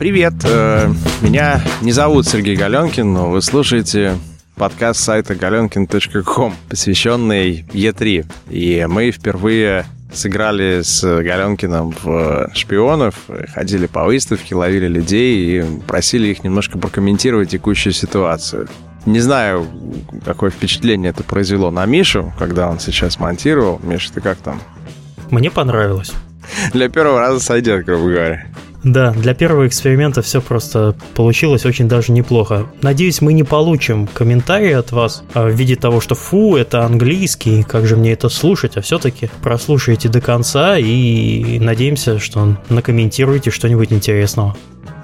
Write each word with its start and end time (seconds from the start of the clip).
Привет, 0.00 0.32
э, 0.44 0.90
меня 1.20 1.60
не 1.82 1.92
зовут 1.92 2.26
Сергей 2.26 2.56
Галенкин, 2.56 3.12
но 3.12 3.28
вы 3.28 3.42
слушаете 3.42 4.16
подкаст 4.56 4.98
сайта 5.00 5.34
galenkin.com, 5.34 6.54
посвященный 6.70 7.66
Е3. 7.74 8.24
И 8.48 8.86
мы 8.88 9.10
впервые 9.10 9.84
сыграли 10.10 10.80
с 10.80 11.02
Галенкиным 11.02 11.94
в 12.02 12.50
шпионов, 12.54 13.14
ходили 13.52 13.84
по 13.88 14.04
выставке, 14.04 14.54
ловили 14.54 14.88
людей 14.88 15.60
и 15.60 15.80
просили 15.86 16.28
их 16.28 16.44
немножко 16.44 16.78
прокомментировать 16.78 17.50
текущую 17.50 17.92
ситуацию. 17.92 18.68
Не 19.04 19.20
знаю, 19.20 19.66
какое 20.24 20.48
впечатление 20.48 21.10
это 21.10 21.24
произвело 21.24 21.70
на 21.70 21.84
Мишу, 21.84 22.32
когда 22.38 22.70
он 22.70 22.80
сейчас 22.80 23.18
монтировал. 23.20 23.78
Миша, 23.82 24.14
ты 24.14 24.22
как 24.22 24.38
там? 24.38 24.62
Мне 25.28 25.50
понравилось. 25.50 26.10
Для 26.72 26.88
первого 26.88 27.20
раза 27.20 27.38
сойдет, 27.40 27.84
грубо 27.84 28.04
говоря. 28.04 28.46
Да, 28.82 29.10
для 29.10 29.34
первого 29.34 29.66
эксперимента 29.66 30.22
все 30.22 30.40
просто 30.40 30.94
получилось 31.14 31.66
очень 31.66 31.88
даже 31.88 32.12
неплохо. 32.12 32.66
Надеюсь, 32.80 33.20
мы 33.20 33.32
не 33.34 33.42
получим 33.42 34.06
комментарии 34.06 34.72
от 34.72 34.90
вас 34.92 35.22
а, 35.34 35.46
в 35.46 35.50
виде 35.50 35.76
того, 35.76 36.00
что 36.00 36.14
фу, 36.14 36.56
это 36.56 36.84
английский, 36.84 37.62
как 37.62 37.86
же 37.86 37.96
мне 37.96 38.12
это 38.12 38.28
слушать, 38.28 38.76
а 38.76 38.80
все-таки 38.80 39.28
прослушайте 39.42 40.08
до 40.08 40.20
конца 40.20 40.78
и 40.78 41.58
надеемся, 41.58 42.18
что 42.18 42.56
накомментируете 42.70 43.50
что-нибудь 43.50 43.92
интересного. 43.92 44.56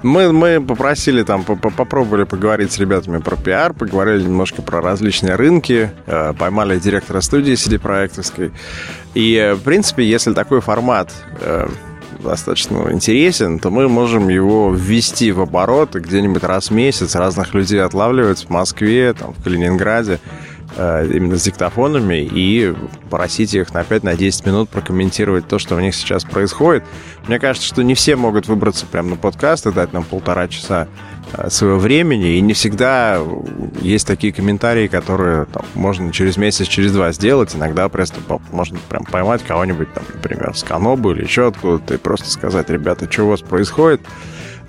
Мы, 0.03 0.31
мы 0.31 0.61
попросили 0.61 1.23
там, 1.23 1.43
попробовали 1.43 2.23
поговорить 2.23 2.71
с 2.71 2.77
ребятами 2.77 3.17
про 3.17 3.35
пиар, 3.35 3.73
поговорили 3.73 4.23
немножко 4.23 4.61
про 4.61 4.79
различные 4.79 5.35
рынки, 5.35 5.91
э, 6.05 6.33
поймали 6.37 6.77
директора 6.79 7.21
студии 7.21 7.53
CD 7.53 7.79
проектовской. 7.79 8.51
И, 9.15 9.35
э, 9.35 9.55
в 9.55 9.61
принципе, 9.61 10.03
если 10.03 10.33
такой 10.33 10.61
формат 10.61 11.11
э, 11.41 11.67
достаточно 12.19 12.91
интересен, 12.91 13.59
то 13.59 13.69
мы 13.69 13.87
можем 13.87 14.29
его 14.29 14.71
ввести 14.71 15.31
в 15.31 15.41
оборот 15.41 15.95
и 15.95 15.99
где-нибудь 15.99 16.43
раз 16.43 16.69
в 16.69 16.73
месяц 16.73 17.15
разных 17.15 17.53
людей 17.53 17.81
отлавливать 17.81 18.45
в 18.45 18.49
Москве, 18.49 19.13
там, 19.13 19.33
в 19.33 19.43
Калининграде, 19.43 20.19
э, 20.75 21.09
именно 21.13 21.37
с 21.37 21.43
диктофонами 21.43 22.23
и 22.23 22.73
просить 23.09 23.53
их 23.53 23.73
на 23.73 23.83
5-10 23.83 24.45
на 24.45 24.49
минут 24.49 24.69
прокомментировать 24.69 25.47
то, 25.47 25.59
что 25.59 25.75
у 25.75 25.79
них 25.79 25.95
сейчас 25.95 26.23
происходит. 26.23 26.83
Мне 27.27 27.39
кажется, 27.39 27.67
что 27.67 27.83
не 27.83 27.95
все 27.95 28.15
могут 28.15 28.47
выбраться 28.47 28.85
прямо 28.85 29.11
на 29.11 29.15
подкаст 29.15 29.67
и 29.67 29.71
дать 29.71 29.93
нам 29.93 30.03
полтора 30.03 30.47
часа 30.47 30.87
своего 31.49 31.77
времени, 31.77 32.35
и 32.37 32.41
не 32.41 32.53
всегда 32.53 33.21
есть 33.81 34.07
такие 34.07 34.33
комментарии, 34.33 34.87
которые 34.87 35.45
там, 35.45 35.63
можно 35.73 36.11
через 36.11 36.37
месяц, 36.37 36.67
через 36.67 36.91
два 36.91 37.11
сделать. 37.11 37.55
Иногда 37.55 37.89
просто 37.89 38.19
можно 38.51 38.79
прям 38.89 39.03
поймать 39.03 39.43
кого-нибудь, 39.43 39.93
там, 39.93 40.03
например, 40.13 40.55
с 40.55 40.63
Канобу 40.63 41.11
или 41.11 41.23
еще 41.23 41.47
откуда-то, 41.47 41.95
и 41.95 41.97
просто 41.97 42.29
сказать, 42.29 42.69
ребята, 42.69 43.11
что 43.11 43.23
у 43.23 43.29
вас 43.29 43.41
происходит. 43.41 44.01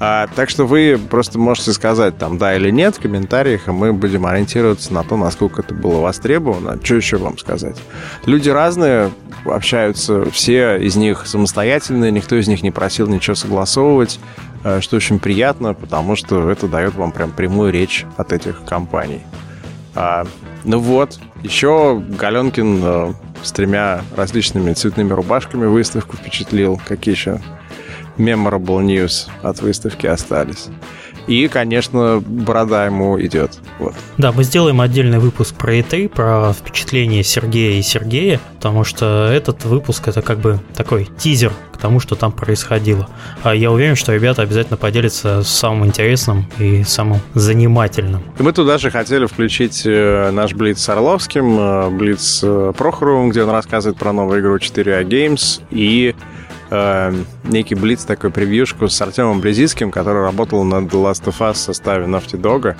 А, 0.00 0.28
так 0.36 0.48
что 0.48 0.64
вы 0.64 0.98
просто 1.10 1.38
можете 1.40 1.72
сказать 1.72 2.16
там 2.18 2.38
да 2.38 2.54
или 2.54 2.70
нет 2.70 2.96
в 2.96 3.00
комментариях, 3.00 3.66
и 3.66 3.72
мы 3.72 3.92
будем 3.92 4.26
ориентироваться 4.26 4.94
на 4.94 5.02
то, 5.02 5.16
насколько 5.16 5.62
это 5.62 5.74
было 5.74 6.00
востребовано. 6.00 6.78
Что 6.82 6.94
еще 6.94 7.16
вам 7.16 7.36
сказать? 7.36 7.76
Люди 8.24 8.48
разные, 8.48 9.10
общаются, 9.44 10.30
все 10.30 10.76
из 10.76 10.94
них 10.94 11.26
самостоятельные, 11.26 12.12
никто 12.12 12.36
из 12.36 12.46
них 12.46 12.62
не 12.62 12.70
просил 12.70 13.08
ничего 13.08 13.34
согласовывать. 13.34 14.20
Э, 14.64 14.80
что 14.80 14.96
очень 14.96 15.18
приятно, 15.18 15.74
потому 15.74 16.16
что 16.16 16.50
это 16.50 16.68
дает 16.68 16.94
вам 16.94 17.12
прям 17.12 17.30
прямую 17.30 17.72
речь 17.72 18.04
от 18.16 18.32
этих 18.32 18.64
компаний. 18.64 19.22
А, 19.94 20.26
ну 20.64 20.78
вот, 20.78 21.18
еще 21.42 22.02
Галенкин 22.18 22.80
а, 22.82 23.14
с 23.42 23.52
тремя 23.52 24.02
различными 24.16 24.72
цветными 24.72 25.12
рубашками 25.12 25.66
выставку 25.66 26.16
впечатлил. 26.16 26.80
Какие 26.86 27.14
еще 27.14 27.40
memorable 28.16 28.84
news 28.84 29.28
от 29.42 29.60
выставки 29.60 30.06
остались. 30.06 30.68
И, 31.28 31.46
конечно, 31.48 32.22
борода 32.26 32.86
ему 32.86 33.20
идет. 33.20 33.58
Вот. 33.78 33.94
Да, 34.16 34.32
мы 34.32 34.44
сделаем 34.44 34.80
отдельный 34.80 35.18
выпуск 35.18 35.54
про 35.54 35.76
E3, 35.76 36.08
про 36.08 36.52
впечатление 36.52 37.22
Сергея 37.22 37.78
и 37.78 37.82
Сергея, 37.82 38.40
потому 38.56 38.82
что 38.82 39.30
этот 39.30 39.64
выпуск 39.64 40.08
это 40.08 40.22
как 40.22 40.38
бы 40.38 40.58
такой 40.74 41.08
тизер 41.18 41.52
к 41.78 41.80
тому, 41.80 42.00
что 42.00 42.16
там 42.16 42.32
происходило. 42.32 43.08
А 43.44 43.54
я 43.54 43.70
уверен, 43.70 43.94
что 43.94 44.12
ребята 44.12 44.42
обязательно 44.42 44.76
поделятся 44.76 45.42
самым 45.44 45.86
интересным 45.86 46.46
и 46.58 46.82
самым 46.82 47.20
занимательным. 47.34 48.22
Мы 48.38 48.52
туда 48.52 48.78
же 48.78 48.90
хотели 48.90 49.26
включить 49.26 49.82
э, 49.84 50.30
наш 50.32 50.54
Блиц 50.54 50.80
с 50.80 50.88
Орловским, 50.88 51.58
э, 51.58 51.90
Блиц 51.90 52.40
э, 52.42 52.72
Прохоровым, 52.76 53.28
где 53.30 53.44
он 53.44 53.50
рассказывает 53.50 53.96
про 53.96 54.12
новую 54.12 54.40
игру 54.40 54.56
4A 54.56 55.04
Games, 55.04 55.60
и 55.70 56.16
э, 56.70 57.14
некий 57.44 57.74
блиц, 57.74 58.04
такой 58.04 58.30
превьюшку 58.30 58.88
с 58.88 59.00
Артемом 59.00 59.40
Брезицким, 59.40 59.90
который 59.90 60.22
работал 60.22 60.64
над 60.64 60.92
Last 60.92 61.24
of 61.24 61.38
Us 61.38 61.54
в 61.54 61.56
составе 61.58 62.06
Naughty 62.06 62.40
Dog. 62.40 62.76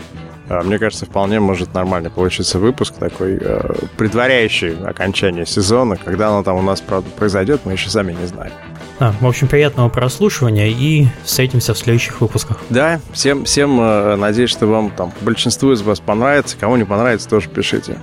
Э, 0.48 0.62
мне 0.62 0.78
кажется, 0.78 1.06
вполне 1.06 1.40
может 1.40 1.74
нормально 1.74 2.10
получиться 2.10 2.58
выпуск 2.58 2.94
такой, 2.94 3.38
э, 3.40 3.74
предваряющий 3.96 4.76
окончание 4.84 5.46
сезона. 5.46 5.96
Когда 5.96 6.28
оно 6.28 6.42
там 6.42 6.56
у 6.56 6.62
нас, 6.62 6.80
правда, 6.80 7.08
произойдет, 7.10 7.62
мы 7.64 7.72
еще 7.72 7.90
сами 7.90 8.12
не 8.12 8.26
знаем. 8.26 8.52
А, 9.00 9.14
в 9.20 9.26
общем, 9.26 9.46
приятного 9.46 9.88
прослушивания 9.88 10.68
и 10.68 11.06
встретимся 11.22 11.72
в 11.72 11.78
следующих 11.78 12.20
выпусках. 12.20 12.58
Да, 12.68 13.00
всем, 13.12 13.44
всем 13.44 13.80
э, 13.80 14.16
надеюсь, 14.16 14.50
что 14.50 14.66
вам 14.66 14.90
там 14.90 15.12
большинству 15.20 15.72
из 15.72 15.82
вас 15.82 16.00
понравится. 16.00 16.56
Кому 16.58 16.76
не 16.76 16.84
понравится, 16.84 17.28
тоже 17.28 17.48
пишите. 17.48 17.98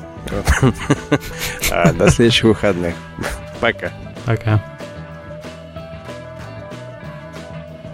До 1.96 2.10
следующих 2.10 2.46
выходных. 2.46 2.96
Пока. 3.60 3.92
Пока. 4.26 4.75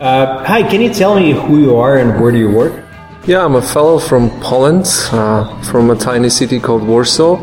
Uh, 0.02 0.44
hi, 0.44 0.64
can 0.64 0.82
you 0.82 0.92
tell 0.92 1.16
me 1.16 1.32
who 1.32 1.60
you 1.62 1.78
are 1.78 2.00
and 2.00 2.20
where 2.20 2.32
do 2.32 2.40
you 2.40 2.50
work? 2.50 2.74
Yeah, 3.28 3.46
I'm 3.46 3.54
a 3.54 3.62
fellow 3.62 4.00
from 4.00 4.32
Poland, 4.42 4.88
uh, 5.12 5.62
from 5.62 5.92
a 5.92 5.96
tiny 5.96 6.28
city 6.28 6.60
called 6.60 6.82
Warsaw. 6.82 7.38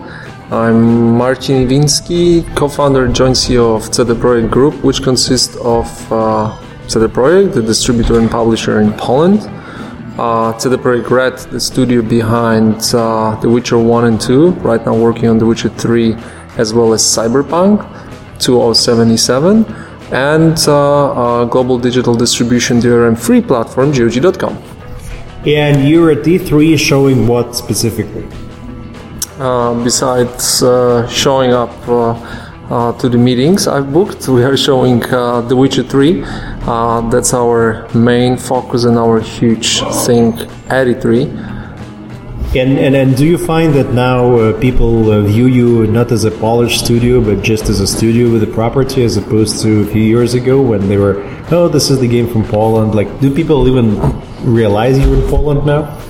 I'm 0.51 1.17
Marcin 1.17 1.69
Iwinski, 1.69 2.43
co-founder 2.57 3.05
and 3.05 3.15
joint 3.15 3.37
CEO 3.37 3.77
of 3.77 3.95
CD 3.95 4.13
Projekt 4.15 4.51
Group, 4.51 4.75
which 4.83 5.05
consists 5.05 5.55
of 5.59 5.87
uh, 6.13 6.51
CD 6.89 7.07
Projekt, 7.07 7.55
the 7.55 7.63
distributor 7.63 8.19
and 8.19 8.29
publisher 8.29 8.81
in 8.81 8.93
Poland, 8.95 9.39
uh, 10.19 10.59
CD 10.59 10.75
Projekt 10.79 11.11
Red, 11.11 11.39
the 11.53 11.61
studio 11.61 12.03
behind 12.03 12.75
uh, 12.93 13.39
The 13.41 13.49
Witcher 13.49 13.79
1 13.79 14.05
and 14.05 14.21
2, 14.21 14.51
right 14.67 14.85
now 14.85 14.97
working 14.97 15.29
on 15.29 15.39
The 15.39 15.47
Witcher 15.47 15.69
3, 15.69 16.17
as 16.57 16.75
well 16.75 16.93
as 16.93 17.03
Cyberpunk 17.05 17.87
2077, 18.41 19.88
and 20.13 20.59
uh, 20.69 21.45
global 21.45 21.79
digital 21.79 22.15
distribution 22.15 22.81
DRM 22.81 23.19
free 23.19 23.41
platform, 23.41 23.93
GOG.com. 23.93 24.57
And 25.47 25.89
you're 25.89 26.11
at 26.11 26.19
E3 26.19 26.79
showing 26.79 27.27
what 27.27 27.55
specifically? 27.55 28.27
Uh, 29.39 29.73
besides 29.85 30.63
uh, 30.63 31.07
showing 31.07 31.53
up 31.53 31.71
uh, 31.89 32.11
uh, 32.71 32.93
to 32.99 33.09
the 33.09 33.17
meetings 33.17 33.69
I've 33.69 33.93
booked, 33.93 34.27
we 34.29 34.43
are 34.43 34.57
showing 34.57 35.03
uh, 35.05 35.43
The 35.43 35.55
Witcher 35.55 35.85
3. 35.85 36.23
that's 37.11 37.33
our 37.35 37.89
main 37.95 38.37
focus 38.37 38.85
and 38.85 38.99
our 38.99 39.21
huge 39.21 39.81
thing 40.07 40.33
at 40.69 40.87
E3. 40.89 41.58
And, 42.57 42.79
and 42.79 42.97
and 42.97 43.15
do 43.15 43.27
you 43.27 43.37
find 43.37 43.75
that 43.75 43.93
now 43.93 44.35
uh, 44.39 44.59
people 44.59 45.11
uh, 45.11 45.21
view 45.21 45.47
you 45.47 45.87
not 45.87 46.11
as 46.11 46.25
a 46.25 46.31
polished 46.31 46.83
studio, 46.83 47.21
but 47.21 47.43
just 47.43 47.69
as 47.69 47.81
a 47.81 47.87
studio 47.87 48.33
with 48.33 48.43
a 48.43 48.47
property, 48.47 49.05
as 49.05 49.19
opposed 49.19 49.61
to 49.63 49.83
a 49.83 49.87
few 49.87 50.03
years 50.03 50.33
ago 50.33 50.63
when 50.63 50.89
they 50.89 50.97
were, 50.97 51.23
oh, 51.51 51.69
this 51.69 51.91
is 51.91 52.01
the 52.01 52.09
game 52.09 52.27
from 52.27 52.45
Poland. 52.45 52.95
Like, 52.95 53.21
do 53.21 53.35
people 53.35 53.69
even 53.69 54.01
realize 54.43 54.99
you're 54.99 55.15
in 55.15 55.29
Poland 55.29 55.67
now? 55.67 56.01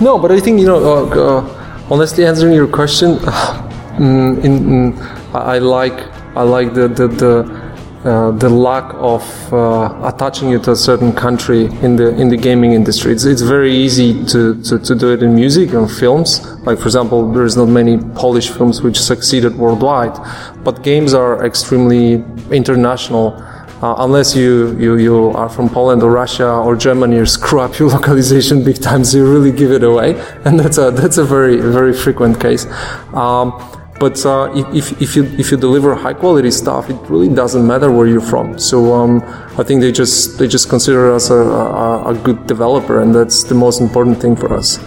No, 0.00 0.20
but 0.20 0.30
I 0.30 0.38
think 0.38 0.60
you 0.60 0.66
know. 0.66 0.78
Uh, 0.78 1.40
uh 1.40 1.62
honestly, 1.90 2.24
answering 2.24 2.54
your 2.54 2.68
question, 2.68 3.16
mm, 3.98 4.38
in, 4.44 4.52
in, 4.72 4.98
I 5.34 5.58
like 5.58 5.98
I 6.36 6.42
like 6.42 6.74
the 6.74 6.86
the, 6.86 7.08
the 7.08 7.61
uh, 8.04 8.32
the 8.32 8.48
lack 8.48 8.92
of 8.94 9.22
uh, 9.52 10.12
attaching 10.12 10.50
you 10.50 10.58
to 10.58 10.72
a 10.72 10.76
certain 10.76 11.12
country 11.12 11.66
in 11.82 11.94
the 11.94 12.08
in 12.20 12.28
the 12.28 12.36
gaming 12.36 12.72
industry. 12.72 13.12
It's, 13.12 13.24
it's 13.24 13.42
very 13.42 13.72
easy 13.72 14.24
to, 14.26 14.60
to, 14.64 14.78
to 14.80 14.94
do 14.96 15.12
it 15.12 15.22
in 15.22 15.36
music 15.36 15.72
and 15.72 15.88
films. 15.88 16.44
Like 16.66 16.78
for 16.78 16.86
example, 16.86 17.32
there's 17.32 17.56
not 17.56 17.66
many 17.66 17.98
Polish 18.14 18.50
films 18.50 18.82
which 18.82 18.98
succeeded 19.00 19.56
worldwide, 19.56 20.18
but 20.64 20.82
games 20.82 21.14
are 21.14 21.46
extremely 21.46 22.24
international. 22.50 23.40
Uh, 23.82 23.96
unless 23.98 24.36
you, 24.36 24.78
you, 24.78 24.96
you 24.96 25.30
are 25.30 25.48
from 25.48 25.68
Poland 25.68 26.04
or 26.04 26.10
Russia 26.12 26.48
or 26.48 26.76
Germany, 26.76 27.16
you 27.16 27.26
screw 27.26 27.60
up 27.60 27.76
your 27.80 27.88
localization 27.96 28.64
big 28.64 28.80
time, 28.80 29.04
so 29.04 29.18
you 29.18 29.32
really 29.32 29.50
give 29.50 29.72
it 29.72 29.82
away, 29.82 30.14
and 30.44 30.58
that's 30.58 30.78
a 30.78 30.90
that's 30.90 31.18
a 31.18 31.24
very 31.24 31.56
very 31.60 31.92
frequent 31.92 32.40
case. 32.40 32.66
Um, 33.12 33.81
but 34.02 34.26
uh, 34.26 34.50
if, 34.74 35.00
if 35.00 35.14
you 35.14 35.22
if 35.38 35.52
you 35.52 35.56
deliver 35.56 35.94
high 35.94 36.12
quality 36.22 36.50
stuff, 36.50 36.90
it 36.90 36.98
really 37.08 37.32
doesn't 37.32 37.64
matter 37.64 37.88
where 37.88 38.08
you're 38.08 38.28
from. 38.34 38.58
So 38.58 38.92
um, 38.98 39.22
I 39.60 39.62
think 39.62 39.80
they 39.80 39.92
just 39.92 40.38
they 40.38 40.48
just 40.48 40.68
consider 40.68 41.12
us 41.14 41.30
a, 41.30 41.36
a, 41.36 42.10
a, 42.10 42.14
good 42.26 42.48
developer, 42.48 43.00
and 43.00 43.14
that's 43.14 43.44
the 43.44 43.54
most 43.54 43.80
important 43.80 44.20
thing 44.20 44.34
for 44.34 44.52
us. 44.52 44.80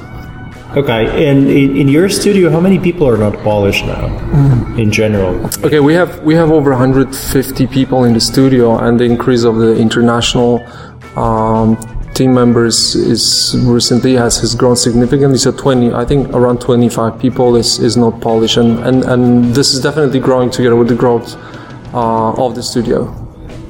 Okay, 0.76 1.04
and 1.30 1.48
in, 1.48 1.78
in 1.78 1.88
your 1.88 2.10
studio, 2.10 2.50
how 2.50 2.60
many 2.60 2.78
people 2.78 3.08
are 3.08 3.16
not 3.16 3.34
Polish 3.38 3.84
now, 3.84 4.10
mm. 4.10 4.78
in 4.78 4.92
general? 4.92 5.34
Okay, 5.66 5.80
we 5.80 5.94
have 5.94 6.22
we 6.24 6.36
have 6.36 6.52
over 6.52 6.72
150 6.72 7.68
people 7.68 8.04
in 8.04 8.12
the 8.12 8.20
studio, 8.20 8.78
and 8.78 9.00
the 9.00 9.06
increase 9.06 9.46
of 9.46 9.56
the 9.56 9.78
international 9.78 10.60
um, 11.16 11.78
team 12.16 12.34
members 12.34 12.96
is 12.96 13.56
recently 13.64 14.14
has, 14.14 14.40
has 14.40 14.56
grown 14.56 14.76
significantly. 14.76 15.38
So 15.38 15.52
20, 15.52 15.94
I 15.94 16.06
think 16.06 16.30
around 16.30 16.62
25 16.62 17.20
people 17.20 17.56
is, 17.56 17.80
is 17.80 17.98
not 17.98 18.22
Polish, 18.22 18.58
and, 18.58 18.80
and, 18.80 19.04
and 19.04 19.54
this 19.54 19.74
is 19.74 19.82
definitely 19.82 20.20
growing 20.20 20.50
together 20.50 20.76
with 20.76 20.88
the 20.88 20.96
growth 20.96 21.36
uh, 21.94 22.34
of 22.44 22.56
the 22.56 22.64
studio. 22.64 23.14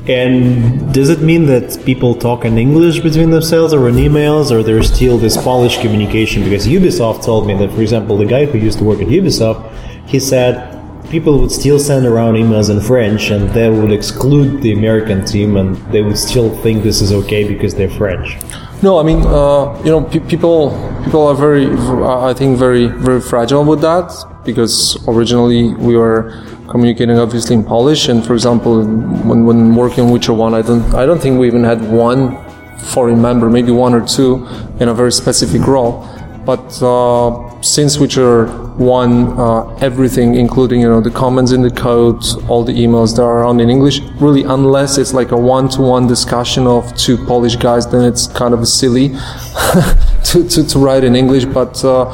And 0.07 0.93
does 0.93 1.09
it 1.09 1.21
mean 1.21 1.47
that 1.47 1.83
people 1.83 2.13
talk 2.13 2.45
in 2.45 2.59
English 2.59 2.99
between 2.99 3.31
themselves 3.31 3.73
or 3.73 3.89
in 3.89 3.95
emails, 3.95 4.51
or 4.51 4.61
there's 4.61 4.93
still 4.93 5.17
this 5.17 5.35
Polish 5.35 5.81
communication? 5.81 6.43
Because 6.43 6.67
Ubisoft 6.67 7.25
told 7.25 7.47
me 7.47 7.55
that, 7.55 7.71
for 7.71 7.81
example, 7.81 8.15
the 8.15 8.25
guy 8.25 8.45
who 8.45 8.59
used 8.59 8.77
to 8.77 8.83
work 8.83 9.01
at 9.01 9.07
Ubisoft, 9.07 9.67
he 10.05 10.19
said 10.19 10.74
people 11.09 11.39
would 11.39 11.51
still 11.51 11.79
send 11.79 12.05
around 12.05 12.35
emails 12.35 12.69
in 12.69 12.79
French 12.79 13.29
and 13.29 13.49
they 13.51 13.69
would 13.69 13.91
exclude 13.91 14.61
the 14.61 14.73
American 14.73 15.25
team 15.25 15.57
and 15.57 15.75
they 15.91 16.01
would 16.01 16.17
still 16.17 16.49
think 16.61 16.83
this 16.83 17.01
is 17.01 17.11
okay 17.11 17.47
because 17.47 17.75
they're 17.75 17.89
French. 17.89 18.37
No, 18.81 18.99
I 18.99 19.03
mean, 19.03 19.21
uh, 19.25 19.81
you 19.83 19.91
know, 19.91 20.01
pe- 20.01 20.19
people 20.19 20.71
people 21.05 21.25
are 21.27 21.35
very, 21.35 21.67
I 21.67 22.33
think, 22.33 22.57
very 22.57 22.87
very 22.87 23.21
fragile 23.21 23.63
with 23.63 23.81
that 23.81 24.11
because 24.43 24.97
originally 25.07 25.73
we 25.73 25.95
were 25.95 26.43
communicating 26.69 27.17
obviously 27.17 27.55
in 27.55 27.63
Polish, 27.63 28.09
and 28.09 28.25
for 28.25 28.33
example, 28.33 28.83
when, 28.83 29.45
when 29.45 29.75
working 29.75 30.11
Witcher 30.11 30.33
One, 30.33 30.53
I 30.53 30.61
don't 30.61 30.93
I 30.93 31.05
don't 31.05 31.21
think 31.21 31.39
we 31.39 31.47
even 31.47 31.63
had 31.63 31.81
one 31.89 32.37
foreign 32.77 33.21
member, 33.21 33.49
maybe 33.49 33.71
one 33.71 33.93
or 33.93 34.05
two 34.05 34.45
in 34.79 34.89
a 34.89 34.93
very 34.93 35.11
specific 35.11 35.65
role. 35.65 36.07
But 36.45 36.81
uh, 36.83 37.61
since 37.61 37.97
Witcher 37.97 38.47
One, 38.77 39.39
uh, 39.39 39.73
everything, 39.79 40.35
including 40.35 40.81
you 40.81 40.89
know 40.89 40.99
the 40.99 41.09
comments 41.09 41.53
in 41.53 41.61
the 41.61 41.71
code, 41.71 42.21
all 42.49 42.65
the 42.65 42.73
emails 42.73 43.15
that 43.15 43.21
are 43.23 43.45
on 43.45 43.61
in 43.61 43.69
English, 43.69 44.01
really, 44.19 44.43
unless 44.43 44.97
it's 44.97 45.13
like 45.13 45.31
a 45.31 45.37
one-to-one 45.37 46.07
discussion 46.07 46.67
of 46.67 46.93
two 46.97 47.15
Polish 47.25 47.55
guys, 47.55 47.87
then 47.87 48.03
it's 48.03 48.27
kind 48.27 48.53
of 48.53 48.67
silly 48.67 49.09
to, 50.25 50.45
to, 50.49 50.67
to 50.67 50.77
write 50.77 51.05
in 51.05 51.15
English. 51.15 51.45
But 51.45 51.85
uh, 51.85 52.11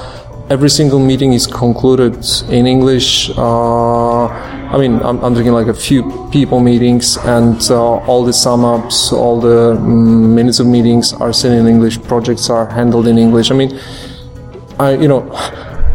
every 0.52 0.70
single 0.70 1.00
meeting 1.00 1.34
is 1.34 1.48
concluded 1.48 2.24
in 2.50 2.68
English. 2.68 3.32
Uh, 3.36 4.26
I 4.26 4.78
mean, 4.78 5.02
I'm, 5.02 5.20
I'm 5.24 5.34
thinking 5.34 5.54
like 5.54 5.66
a 5.68 5.74
few 5.74 6.30
people 6.32 6.60
meetings, 6.60 7.18
and 7.18 7.60
uh, 7.72 8.06
all 8.06 8.24
the 8.24 8.34
sum 8.34 8.64
ups, 8.64 9.12
all 9.12 9.42
the 9.42 9.78
mm, 9.78 10.36
minutes 10.36 10.60
of 10.60 10.68
meetings 10.68 11.12
are 11.14 11.34
sent 11.34 11.56
in 11.56 11.66
English. 11.66 12.00
Projects 12.04 12.52
are 12.52 12.68
handled 12.68 13.08
in 13.08 13.18
English. 13.18 13.50
I 13.50 13.56
mean, 13.56 13.80
I 14.78 14.92
you 14.92 15.08
know. 15.08 15.24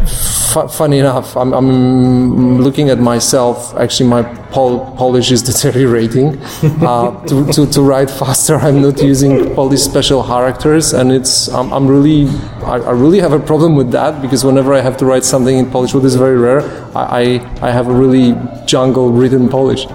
F- 0.06 0.72
funny 0.72 0.98
enough, 0.98 1.36
I'm, 1.36 1.52
I'm, 1.52 2.60
looking 2.60 2.88
at 2.88 2.98
myself. 2.98 3.74
Actually, 3.76 4.08
my 4.08 4.22
Pol- 4.50 4.94
Polish 4.96 5.30
is 5.30 5.42
deteriorating. 5.50 6.40
Uh, 6.80 7.24
to, 7.26 7.52
to, 7.52 7.66
to, 7.66 7.82
write 7.82 8.10
faster, 8.10 8.56
I'm 8.56 8.80
not 8.80 9.02
using 9.02 9.54
these 9.68 9.82
special 9.82 10.22
characters, 10.22 10.94
and 10.94 11.12
it's 11.12 11.48
I'm, 11.48 11.72
I'm 11.72 11.86
really 11.86 12.28
I, 12.64 12.76
I, 12.78 12.92
really 12.92 13.20
have 13.20 13.32
a 13.32 13.40
problem 13.40 13.76
with 13.76 13.90
that 13.92 14.22
because 14.22 14.44
whenever 14.44 14.72
I 14.72 14.80
have 14.80 14.96
to 14.98 15.04
write 15.04 15.24
something 15.24 15.58
in 15.58 15.70
Polish, 15.70 15.92
which 15.92 16.04
is 16.04 16.14
very 16.14 16.38
rare, 16.38 16.62
I, 16.96 17.02
I, 17.02 17.68
I 17.68 17.70
have 17.70 17.88
a 17.88 17.92
really 17.92 18.34
jungle 18.66 19.10
written 19.10 19.48
Polish. 19.48 19.86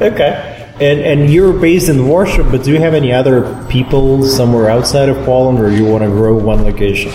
Okay. 0.00 0.50
And, 0.80 1.00
and 1.00 1.30
you're 1.30 1.52
based 1.52 1.88
in 1.88 2.08
Warsaw, 2.08 2.50
but 2.50 2.64
do 2.64 2.72
you 2.72 2.80
have 2.80 2.94
any 2.94 3.12
other 3.12 3.64
people 3.68 4.24
somewhere 4.24 4.68
outside 4.68 5.08
of 5.08 5.16
Poland, 5.24 5.60
or 5.60 5.70
you 5.70 5.84
want 5.84 6.02
to 6.02 6.10
grow 6.10 6.34
one 6.36 6.64
location? 6.64 7.12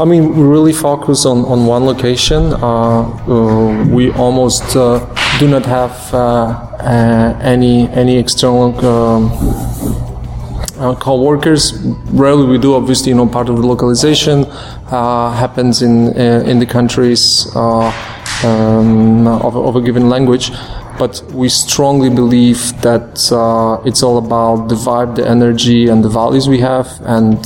I 0.00 0.04
mean, 0.04 0.36
we 0.36 0.44
really 0.44 0.72
focus 0.72 1.26
on, 1.26 1.38
on 1.44 1.66
one 1.66 1.84
location. 1.84 2.52
Uh, 2.52 3.02
uh, 3.02 3.84
we 3.88 4.12
almost 4.12 4.76
uh, 4.76 5.00
do 5.40 5.48
not 5.48 5.66
have 5.66 6.14
uh, 6.14 6.18
uh, 6.18 7.38
any 7.42 7.88
any 7.88 8.16
external 8.16 8.78
um, 8.86 9.26
uh, 10.78 10.94
co-workers. 10.94 11.72
Rarely 12.12 12.46
we 12.46 12.58
do. 12.58 12.76
Obviously, 12.76 13.08
you 13.08 13.16
know, 13.16 13.26
part 13.26 13.48
of 13.48 13.56
the 13.56 13.66
localization 13.66 14.44
happens 14.88 15.82
in 15.82 16.16
in 16.46 16.60
the 16.60 16.66
countries 16.66 17.48
um, 17.56 19.26
of, 19.26 19.56
of, 19.56 19.74
a 19.74 19.80
given 19.80 20.08
language. 20.08 20.52
But 20.96 21.22
we 21.32 21.48
strongly 21.48 22.10
believe 22.10 22.80
that 22.82 23.18
it's 23.84 24.02
all 24.04 24.18
about 24.18 24.68
the 24.68 24.76
vibe, 24.76 25.16
the 25.16 25.28
energy, 25.28 25.88
and 25.88 26.04
the 26.04 26.08
values 26.08 26.48
we 26.48 26.60
have, 26.60 26.88
and 27.02 27.44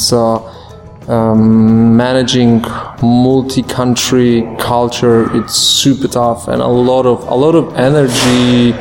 um, 1.12 1.96
managing 1.96 2.62
multi-country 3.02 4.32
culture 4.58 5.18
it's 5.36 5.54
super 5.54 6.08
tough 6.08 6.48
and 6.48 6.60
a 6.62 6.66
lot 6.66 7.04
of 7.06 7.18
a 7.28 7.34
lot 7.34 7.54
of 7.54 7.64
energy 7.76 8.72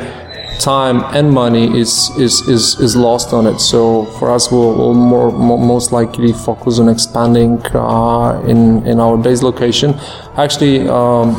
time 0.62 1.02
and 1.16 1.30
money 1.32 1.66
is 1.78 2.10
is 2.18 2.34
is, 2.48 2.78
is 2.80 2.94
lost 2.94 3.32
on 3.32 3.46
it. 3.46 3.58
So 3.58 4.04
for 4.18 4.30
us 4.30 4.50
we'll, 4.52 4.74
we'll 4.78 4.94
more, 4.94 5.32
more, 5.32 5.58
most 5.58 5.92
likely 5.92 6.32
focus 6.32 6.78
on 6.78 6.88
expanding 6.88 7.60
uh, 7.74 8.40
in 8.46 8.86
in 8.86 9.00
our 9.00 9.16
base 9.16 9.42
location. 9.42 9.94
Actually 10.36 10.88
um, 10.88 11.34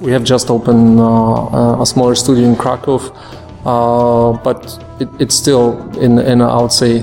we 0.00 0.10
have 0.12 0.24
just 0.24 0.50
opened 0.50 0.98
uh, 0.98 1.82
a 1.82 1.86
smaller 1.86 2.14
studio 2.14 2.44
in 2.48 2.56
krakow 2.56 2.96
uh, 3.64 4.32
but 4.42 4.60
it, 5.00 5.08
it's 5.18 5.34
still 5.34 5.88
in, 5.98 6.18
in 6.18 6.42
I 6.42 6.60
would 6.60 6.72
say 6.72 7.00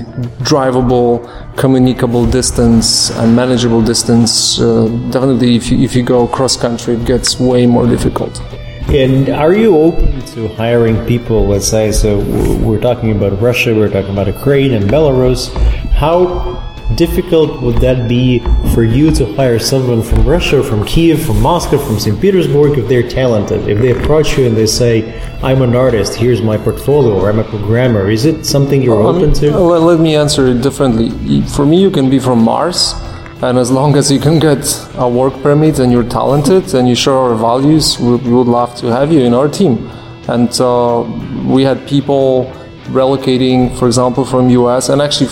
drivable, 0.50 1.26
communicable 1.56 2.24
distance 2.26 3.10
and 3.10 3.34
manageable 3.34 3.82
distance. 3.82 4.60
Uh, 4.60 4.88
definitely, 5.10 5.56
if 5.56 5.70
you, 5.70 5.78
if 5.78 5.94
you 5.96 6.02
go 6.02 6.26
cross 6.28 6.56
country, 6.56 6.94
it 6.94 7.04
gets 7.04 7.38
way 7.40 7.66
more 7.66 7.86
difficult. 7.86 8.40
And 8.88 9.28
are 9.28 9.52
you 9.52 9.76
open 9.76 10.22
to 10.32 10.48
hiring 10.54 11.04
people? 11.04 11.46
Let's 11.46 11.68
say, 11.68 11.92
so 11.92 12.20
we're 12.64 12.80
talking 12.80 13.10
about 13.12 13.38
Russia, 13.40 13.74
we're 13.74 13.90
talking 13.90 14.12
about 14.12 14.28
Ukraine 14.28 14.72
and 14.72 14.88
Belarus. 14.88 15.52
How 15.92 16.67
difficult 16.94 17.62
would 17.62 17.76
that 17.76 18.08
be 18.08 18.40
for 18.74 18.82
you 18.82 19.10
to 19.12 19.34
hire 19.34 19.58
someone 19.58 20.02
from 20.02 20.24
Russia, 20.24 20.62
from 20.62 20.84
Kiev, 20.84 21.24
from 21.24 21.40
Moscow, 21.40 21.78
from 21.78 21.98
St. 21.98 22.20
Petersburg 22.20 22.78
if 22.78 22.88
they're 22.88 23.08
talented? 23.08 23.68
If 23.68 23.78
they 23.78 23.90
approach 23.90 24.38
you 24.38 24.46
and 24.46 24.56
they 24.56 24.66
say, 24.66 25.20
I'm 25.42 25.62
an 25.62 25.76
artist, 25.76 26.14
here's 26.14 26.42
my 26.42 26.56
portfolio, 26.56 27.18
or 27.18 27.28
I'm 27.28 27.38
a 27.38 27.44
programmer, 27.44 28.10
is 28.10 28.24
it 28.24 28.44
something 28.44 28.82
you're 28.82 28.98
well, 28.98 29.16
open 29.16 29.32
to? 29.34 29.50
Well, 29.50 29.80
let 29.80 30.00
me 30.00 30.16
answer 30.16 30.46
it 30.48 30.62
differently. 30.62 31.42
For 31.42 31.64
me, 31.66 31.80
you 31.80 31.90
can 31.90 32.10
be 32.10 32.18
from 32.18 32.42
Mars. 32.42 32.94
And 33.40 33.56
as 33.56 33.70
long 33.70 33.94
as 33.94 34.10
you 34.10 34.18
can 34.18 34.40
get 34.40 34.66
a 34.96 35.08
work 35.08 35.32
permit 35.42 35.78
and 35.78 35.92
you're 35.92 36.08
talented 36.08 36.74
and 36.74 36.88
you 36.88 36.96
share 36.96 37.14
our 37.14 37.36
values, 37.36 37.96
we, 38.00 38.16
we 38.16 38.32
would 38.32 38.48
love 38.48 38.74
to 38.78 38.86
have 38.86 39.12
you 39.12 39.20
in 39.20 39.32
our 39.32 39.48
team. 39.48 39.88
And 40.26 40.50
uh, 40.60 41.02
we 41.46 41.62
had 41.62 41.86
people 41.86 42.52
relocating, 42.88 43.78
for 43.78 43.86
example, 43.86 44.24
from 44.24 44.50
US, 44.50 44.88
and 44.88 45.00
actually 45.00 45.28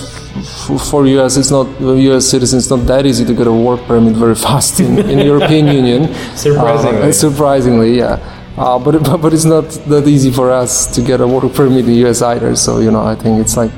for 0.90 1.06
US, 1.06 1.36
it's 1.36 1.50
not 1.50 1.66
US 1.80 2.26
citizens. 2.26 2.64
It's 2.64 2.70
not 2.70 2.86
that 2.86 3.06
easy 3.06 3.24
to 3.24 3.34
get 3.34 3.46
a 3.46 3.52
work 3.52 3.80
permit 3.82 4.16
very 4.16 4.34
fast 4.46 4.80
in, 4.80 4.98
in 4.98 5.18
European 5.18 5.66
Union. 5.68 6.14
Surprisingly, 6.36 7.08
uh, 7.08 7.12
surprisingly, 7.12 7.98
yeah. 7.98 8.18
Uh, 8.56 8.78
but, 8.78 9.02
but 9.04 9.18
but 9.18 9.34
it's 9.34 9.44
not 9.44 9.68
that 9.86 10.08
easy 10.08 10.30
for 10.30 10.50
us 10.50 10.86
to 10.94 11.02
get 11.02 11.20
a 11.20 11.26
work 11.26 11.52
permit 11.52 11.80
in 11.80 11.86
the 11.86 12.08
US 12.08 12.22
either. 12.22 12.56
So 12.56 12.80
you 12.80 12.90
know, 12.90 13.02
I 13.02 13.14
think 13.14 13.40
it's 13.40 13.56
like 13.56 13.70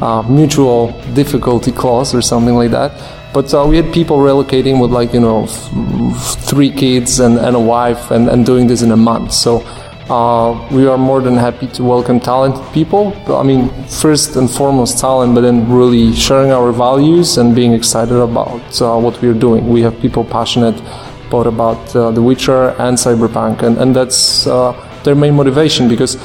a 0.00 0.22
mutual 0.28 0.92
difficulty 1.14 1.72
clause 1.72 2.14
or 2.14 2.20
something 2.20 2.54
like 2.54 2.70
that. 2.72 2.92
But 3.32 3.52
uh, 3.52 3.66
we 3.68 3.76
had 3.76 3.92
people 3.92 4.18
relocating 4.18 4.80
with 4.80 4.90
like 4.90 5.12
you 5.14 5.20
know 5.20 5.44
f- 5.44 6.38
three 6.48 6.70
kids 6.70 7.20
and, 7.20 7.38
and 7.38 7.56
a 7.56 7.60
wife 7.60 8.10
and, 8.10 8.28
and 8.28 8.44
doing 8.44 8.66
this 8.66 8.82
in 8.82 8.92
a 8.92 8.96
month. 8.96 9.32
So 9.32 9.60
uh, 10.08 10.68
we 10.70 10.86
are 10.86 10.96
more 10.96 11.20
than 11.20 11.36
happy 11.36 11.66
to 11.66 11.82
welcome 11.82 12.20
talented 12.20 12.64
people. 12.72 13.12
I 13.26 13.42
mean, 13.42 13.70
first 13.88 14.36
and 14.36 14.48
foremost 14.48 14.98
talent, 14.98 15.34
but 15.34 15.40
then 15.40 15.68
really 15.68 16.14
sharing 16.14 16.52
our 16.52 16.70
values 16.70 17.38
and 17.38 17.54
being 17.54 17.72
excited 17.72 18.16
about 18.16 18.80
uh, 18.80 18.96
what 18.98 19.20
we 19.20 19.28
are 19.28 19.34
doing. 19.34 19.68
We 19.68 19.82
have 19.82 19.98
people 20.00 20.24
passionate 20.24 20.80
both 21.28 21.46
about 21.46 21.96
uh, 21.96 22.12
The 22.12 22.22
Witcher 22.22 22.68
and 22.78 22.96
Cyberpunk, 22.96 23.62
and, 23.62 23.78
and 23.78 23.96
that's 23.96 24.46
uh, 24.46 24.72
their 25.02 25.16
main 25.16 25.34
motivation 25.34 25.88
because 25.88 26.16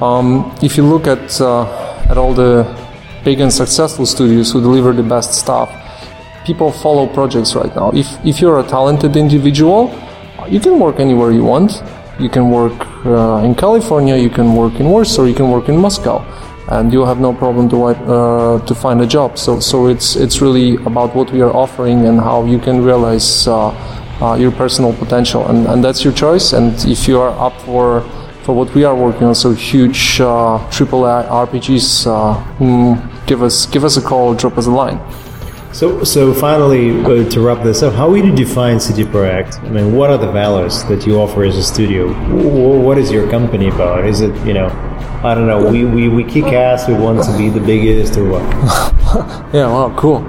um, 0.00 0.54
if 0.62 0.78
you 0.78 0.84
look 0.84 1.06
at, 1.06 1.38
uh, 1.38 1.64
at 2.08 2.16
all 2.16 2.32
the 2.32 2.64
big 3.22 3.40
and 3.40 3.52
successful 3.52 4.06
studios 4.06 4.52
who 4.52 4.62
deliver 4.62 4.94
the 4.94 5.02
best 5.02 5.34
stuff, 5.34 5.70
people 6.46 6.72
follow 6.72 7.06
projects 7.06 7.54
right 7.54 7.74
now. 7.76 7.90
If, 7.92 8.24
if 8.24 8.40
you're 8.40 8.60
a 8.60 8.62
talented 8.62 9.14
individual, 9.14 9.92
you 10.48 10.60
can 10.60 10.78
work 10.78 11.00
anywhere 11.00 11.32
you 11.32 11.44
want 11.44 11.82
you 12.18 12.28
can 12.28 12.50
work 12.50 12.74
uh, 13.04 13.44
in 13.44 13.54
California, 13.54 14.16
you 14.16 14.30
can 14.30 14.54
work 14.54 14.80
in 14.80 14.88
Warsaw, 14.88 15.24
you 15.24 15.34
can 15.34 15.50
work 15.50 15.68
in 15.68 15.76
Moscow, 15.76 16.24
and 16.70 16.92
you'll 16.92 17.06
have 17.06 17.20
no 17.20 17.32
problem 17.32 17.68
to 17.68 17.84
uh, 17.84 18.66
to 18.66 18.74
find 18.74 19.00
a 19.00 19.06
job. 19.06 19.38
So 19.38 19.60
so 19.60 19.86
it's 19.86 20.16
it's 20.16 20.40
really 20.40 20.76
about 20.86 21.14
what 21.14 21.30
we 21.32 21.40
are 21.42 21.54
offering 21.54 22.06
and 22.06 22.20
how 22.20 22.44
you 22.44 22.58
can 22.58 22.82
realize 22.82 23.46
uh, 23.46 23.68
uh 24.20 24.34
your 24.34 24.52
personal 24.52 24.92
potential, 24.92 25.46
and 25.48 25.66
and 25.66 25.84
that's 25.84 26.04
your 26.04 26.14
choice. 26.14 26.52
And 26.52 26.72
if 26.86 27.06
you 27.08 27.20
are 27.20 27.34
up 27.38 27.60
for 27.62 28.02
for 28.42 28.54
what 28.54 28.74
we 28.74 28.84
are 28.84 28.94
working 28.94 29.24
on, 29.26 29.34
so 29.34 29.52
huge 29.52 30.18
AAA 30.18 31.28
RPGs, 31.28 32.06
uh, 32.06 32.42
mm, 32.58 33.26
give 33.26 33.42
us 33.42 33.66
give 33.66 33.84
us 33.84 33.96
a 33.96 34.02
call, 34.02 34.34
drop 34.34 34.56
us 34.56 34.66
a 34.66 34.70
line. 34.70 35.00
So, 35.76 36.04
so 36.04 36.32
finally, 36.32 37.02
uh, 37.04 37.28
to 37.28 37.40
wrap 37.42 37.62
this 37.62 37.82
up, 37.82 37.92
how 37.92 38.08
would 38.08 38.24
you 38.24 38.34
define 38.34 38.80
CD 38.80 39.04
Projekt? 39.04 39.62
I 39.62 39.68
mean, 39.68 39.94
what 39.94 40.08
are 40.08 40.16
the 40.16 40.32
values 40.32 40.82
that 40.84 41.06
you 41.06 41.20
offer 41.20 41.44
as 41.44 41.54
a 41.58 41.62
studio? 41.62 42.14
W- 42.30 42.80
what 42.80 42.96
is 42.96 43.12
your 43.12 43.28
company 43.30 43.68
about? 43.68 44.06
Is 44.06 44.22
it, 44.22 44.34
you 44.46 44.54
know, 44.54 44.68
I 45.22 45.34
don't 45.34 45.46
know, 45.46 45.70
we, 45.70 45.84
we, 45.84 46.08
we 46.08 46.24
kick 46.24 46.44
ass, 46.44 46.88
we 46.88 46.94
want 46.94 47.22
to 47.24 47.36
be 47.36 47.50
the 47.50 47.60
biggest, 47.60 48.16
or 48.16 48.24
what? 48.26 48.42
yeah, 49.52 49.66
wow, 49.66 49.94
cool. 49.98 50.26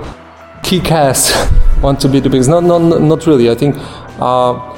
Kick 0.63 0.91
ass, 0.91 1.31
want 1.81 2.01
to 2.01 2.09
be 2.09 2.19
the 2.19 2.29
biggest. 2.29 2.49
No, 2.49 2.59
no, 2.59 2.77
not 2.97 3.25
really. 3.25 3.49
I 3.49 3.55
think 3.55 3.77
uh, 4.19 4.77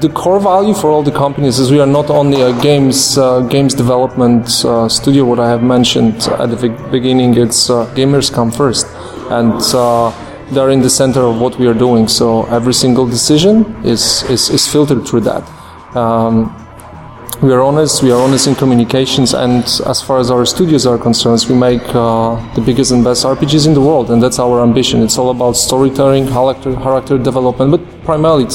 the 0.00 0.10
core 0.10 0.40
value 0.40 0.74
for 0.74 0.90
all 0.90 1.02
the 1.02 1.10
companies 1.10 1.58
is 1.58 1.70
we 1.70 1.80
are 1.80 1.86
not 1.86 2.10
only 2.10 2.40
a 2.42 2.52
games 2.60 3.18
uh, 3.18 3.40
games 3.40 3.74
development 3.74 4.46
uh, 4.64 4.88
studio. 4.88 5.24
What 5.24 5.40
I 5.40 5.48
have 5.48 5.62
mentioned 5.62 6.16
at 6.38 6.50
the 6.50 6.68
beginning, 6.90 7.36
it's 7.36 7.70
uh, 7.70 7.86
gamers 7.94 8.32
come 8.32 8.50
first, 8.50 8.86
and 9.30 9.60
uh, 9.74 10.10
they're 10.50 10.70
in 10.70 10.80
the 10.80 10.90
center 10.90 11.20
of 11.20 11.40
what 11.40 11.58
we 11.58 11.66
are 11.66 11.74
doing. 11.74 12.08
So 12.08 12.44
every 12.46 12.74
single 12.74 13.06
decision 13.06 13.64
is 13.84 14.22
is, 14.30 14.50
is 14.50 14.66
filtered 14.66 15.06
through 15.06 15.22
that. 15.22 15.44
Um, 15.96 16.56
we 17.42 17.52
are 17.54 17.62
honest, 17.62 18.02
we 18.02 18.10
are 18.10 18.20
honest 18.20 18.46
in 18.48 18.54
communications, 18.54 19.32
and 19.32 19.64
as 19.86 20.02
far 20.02 20.18
as 20.18 20.30
our 20.30 20.44
studios 20.44 20.84
are 20.86 20.98
concerned, 20.98 21.42
we 21.48 21.54
make 21.54 21.82
uh, 21.94 22.36
the 22.54 22.60
biggest 22.60 22.92
and 22.92 23.02
best 23.02 23.24
RPGs 23.24 23.66
in 23.66 23.72
the 23.72 23.80
world, 23.80 24.10
and 24.10 24.22
that's 24.22 24.38
our 24.38 24.62
ambition. 24.62 25.02
It's 25.02 25.16
all 25.16 25.30
about 25.30 25.52
storytelling, 25.52 26.28
character, 26.28 26.74
character 26.74 27.16
development, 27.16 27.70
but 27.70 27.99
primarily 28.10 28.46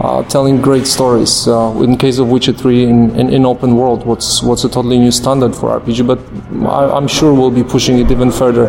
uh, 0.00 0.22
telling 0.24 0.60
great 0.60 0.86
stories. 0.86 1.48
Uh, 1.48 1.82
in 1.82 1.96
case 1.96 2.18
of 2.18 2.28
Witcher 2.28 2.52
3 2.52 2.84
in, 2.84 3.20
in, 3.20 3.26
in, 3.32 3.46
open 3.46 3.74
world, 3.74 4.04
what's 4.04 4.42
what's 4.42 4.64
a 4.64 4.68
totally 4.68 4.98
new 4.98 5.10
standard 5.10 5.54
for 5.56 5.80
RPG, 5.80 6.06
but 6.06 6.20
I, 6.68 6.96
am 7.00 7.08
sure 7.08 7.32
we'll 7.32 7.56
be 7.62 7.64
pushing 7.64 7.98
it 7.98 8.10
even 8.10 8.30
further 8.30 8.66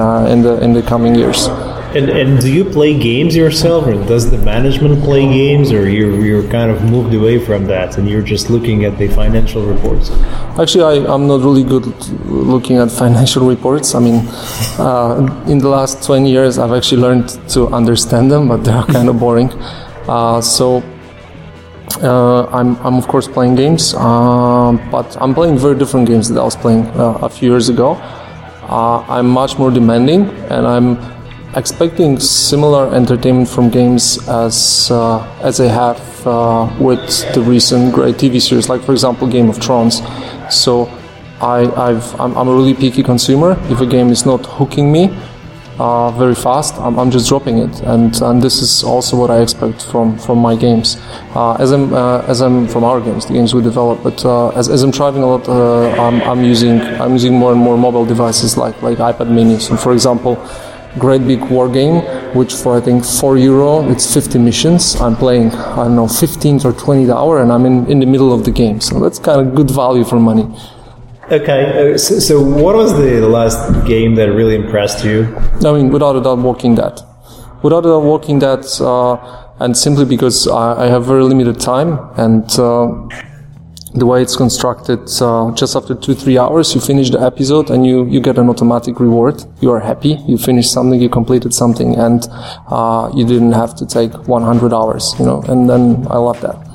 uh, 0.00 0.32
in 0.32 0.40
the 0.40 0.54
in 0.64 0.72
the 0.72 0.82
coming 0.82 1.14
years. 1.14 1.48
And, 1.94 2.08
and 2.08 2.40
do 2.40 2.52
you 2.52 2.64
play 2.64 2.96
games 2.96 3.34
yourself, 3.34 3.86
or 3.88 3.94
does 3.94 4.30
the 4.30 4.38
management 4.38 5.02
play 5.02 5.22
games, 5.22 5.72
or 5.72 5.90
you're, 5.90 6.24
you're 6.24 6.48
kind 6.48 6.70
of 6.70 6.84
moved 6.84 7.12
away 7.12 7.44
from 7.44 7.66
that 7.66 7.98
and 7.98 8.08
you're 8.08 8.22
just 8.22 8.48
looking 8.48 8.84
at 8.84 8.96
the 8.96 9.08
financial 9.08 9.66
reports? 9.66 10.10
Actually, 10.56 10.84
I, 10.84 11.12
I'm 11.12 11.26
not 11.26 11.40
really 11.40 11.64
good 11.64 11.86
looking 12.26 12.76
at 12.76 12.92
financial 13.04 13.48
reports. 13.48 13.96
I 13.96 13.98
mean, 13.98 14.24
uh, 14.78 15.44
in 15.48 15.58
the 15.58 15.68
last 15.68 16.04
20 16.04 16.30
years, 16.30 16.58
I've 16.58 16.72
actually 16.72 17.02
learned 17.02 17.28
to 17.50 17.66
understand 17.68 18.30
them, 18.30 18.46
but 18.46 18.58
they're 18.58 18.84
kind 18.84 19.08
of 19.08 19.18
boring. 19.18 19.50
Uh, 20.08 20.40
so 20.40 20.84
uh, 22.02 22.46
I'm, 22.52 22.76
I'm 22.86 22.94
of 22.94 23.08
course 23.08 23.26
playing 23.26 23.56
games, 23.56 23.94
uh, 23.94 24.78
but 24.92 25.20
I'm 25.20 25.34
playing 25.34 25.58
very 25.58 25.76
different 25.76 26.06
games 26.06 26.28
that 26.28 26.40
I 26.40 26.44
was 26.44 26.54
playing 26.54 26.86
uh, 26.88 27.18
a 27.22 27.28
few 27.28 27.50
years 27.50 27.68
ago. 27.68 27.92
Uh, 28.70 29.04
I'm 29.08 29.28
much 29.28 29.58
more 29.58 29.72
demanding, 29.72 30.28
and 30.50 30.66
I'm 30.66 31.19
expecting 31.56 32.20
similar 32.20 32.94
entertainment 32.94 33.48
from 33.48 33.70
games 33.70 34.18
as 34.28 34.90
uh, 34.90 35.22
as 35.42 35.60
I 35.60 35.66
have 35.66 36.26
uh, 36.26 36.70
with 36.78 37.34
the 37.34 37.40
recent 37.40 37.92
great 37.92 38.16
TV 38.16 38.40
series, 38.40 38.68
like 38.68 38.82
for 38.82 38.92
example 38.92 39.26
Game 39.26 39.48
of 39.48 39.58
Thrones. 39.58 40.02
So 40.50 40.86
I, 41.40 41.62
I'm, 41.76 42.36
I'm 42.36 42.48
a 42.48 42.54
really 42.54 42.74
picky 42.74 43.02
consumer. 43.02 43.52
If 43.70 43.80
a 43.80 43.86
game 43.86 44.10
is 44.10 44.26
not 44.26 44.44
hooking 44.44 44.92
me 44.92 45.10
uh, 45.78 46.10
very 46.10 46.34
fast, 46.34 46.74
I'm, 46.74 46.98
I'm, 46.98 47.10
just 47.10 47.28
dropping 47.28 47.58
it, 47.58 47.80
and 47.80 48.14
and 48.20 48.42
this 48.42 48.60
is 48.60 48.84
also 48.84 49.16
what 49.16 49.30
I 49.30 49.40
expect 49.40 49.86
from 49.86 50.18
from 50.18 50.38
my 50.38 50.54
games. 50.54 50.98
Uh, 51.34 51.54
as 51.54 51.72
I'm 51.72 51.92
uh, 51.94 52.20
as 52.28 52.42
I'm 52.42 52.68
from 52.68 52.84
our 52.84 53.00
games, 53.00 53.26
the 53.26 53.32
games 53.32 53.54
we 53.54 53.62
develop, 53.62 54.02
but 54.02 54.24
uh, 54.24 54.50
as, 54.50 54.68
as 54.68 54.82
I'm 54.82 54.92
traveling 54.92 55.24
a 55.24 55.26
lot, 55.26 55.48
I'm, 55.48 56.20
I'm 56.22 56.44
using 56.44 56.80
I'm 57.00 57.12
using 57.12 57.32
more 57.32 57.52
and 57.52 57.60
more 57.60 57.78
mobile 57.78 58.04
devices 58.04 58.56
like 58.56 58.80
like 58.82 58.98
iPad 58.98 59.30
Mini. 59.30 59.58
So 59.58 59.76
for 59.76 59.92
example 59.92 60.36
great 60.98 61.26
big 61.26 61.40
war 61.50 61.68
game, 61.68 62.02
which 62.34 62.54
for 62.54 62.76
I 62.76 62.80
think 62.80 63.04
four 63.04 63.36
euro, 63.38 63.88
it's 63.90 64.12
50 64.12 64.38
missions. 64.38 65.00
I'm 65.00 65.16
playing 65.16 65.50
I 65.52 65.84
don't 65.84 65.96
know 65.96 66.08
15 66.08 66.60
or 66.64 66.72
20 66.72 67.10
hour, 67.10 67.40
and 67.40 67.52
I'm 67.52 67.66
in, 67.66 67.86
in 67.90 68.00
the 68.00 68.06
middle 68.06 68.32
of 68.32 68.44
the 68.44 68.50
game. 68.50 68.80
So 68.80 68.98
that's 69.00 69.18
kind 69.18 69.40
of 69.40 69.54
good 69.54 69.70
value 69.70 70.04
for 70.04 70.18
money. 70.18 70.46
Okay, 71.30 71.92
uh, 71.94 71.96
so, 71.96 72.18
so, 72.18 72.42
what 72.42 72.74
was 72.74 72.92
the 72.96 73.20
last 73.20 73.86
game 73.86 74.16
that 74.16 74.32
really 74.32 74.56
impressed 74.56 75.04
you? 75.04 75.32
I 75.64 75.72
mean, 75.72 75.90
without 75.90 76.16
a 76.16 76.20
doubt, 76.20 76.38
Walking 76.38 76.74
Dead. 76.74 76.98
Without 77.62 77.86
a 77.86 77.88
doubt, 77.88 78.02
Walking 78.02 78.40
Dead, 78.40 78.64
uh, 78.80 79.14
and 79.60 79.76
simply 79.76 80.04
because 80.06 80.48
I, 80.48 80.86
I, 80.86 80.86
have 80.88 81.06
very 81.06 81.22
limited 81.22 81.60
time 81.60 82.00
and. 82.16 82.50
Uh, 82.58 83.29
the 83.94 84.06
way 84.06 84.22
it's 84.22 84.36
constructed, 84.36 85.00
uh, 85.20 85.50
just 85.52 85.74
after 85.74 85.94
two, 85.94 86.14
three 86.14 86.38
hours, 86.38 86.74
you 86.74 86.80
finish 86.80 87.10
the 87.10 87.20
episode 87.20 87.70
and 87.70 87.84
you, 87.84 88.06
you 88.06 88.20
get 88.20 88.38
an 88.38 88.48
automatic 88.48 89.00
reward. 89.00 89.42
You 89.60 89.72
are 89.72 89.80
happy. 89.80 90.18
You 90.26 90.38
finished 90.38 90.72
something, 90.72 91.00
you 91.00 91.08
completed 91.08 91.52
something, 91.52 91.96
and 91.96 92.26
uh, 92.68 93.10
you 93.14 93.26
didn't 93.26 93.52
have 93.52 93.74
to 93.76 93.86
take 93.86 94.12
100 94.28 94.72
hours, 94.72 95.14
you 95.18 95.24
know, 95.24 95.42
and 95.42 95.68
then 95.68 96.06
I 96.08 96.18
love 96.18 96.40
that. 96.42 96.69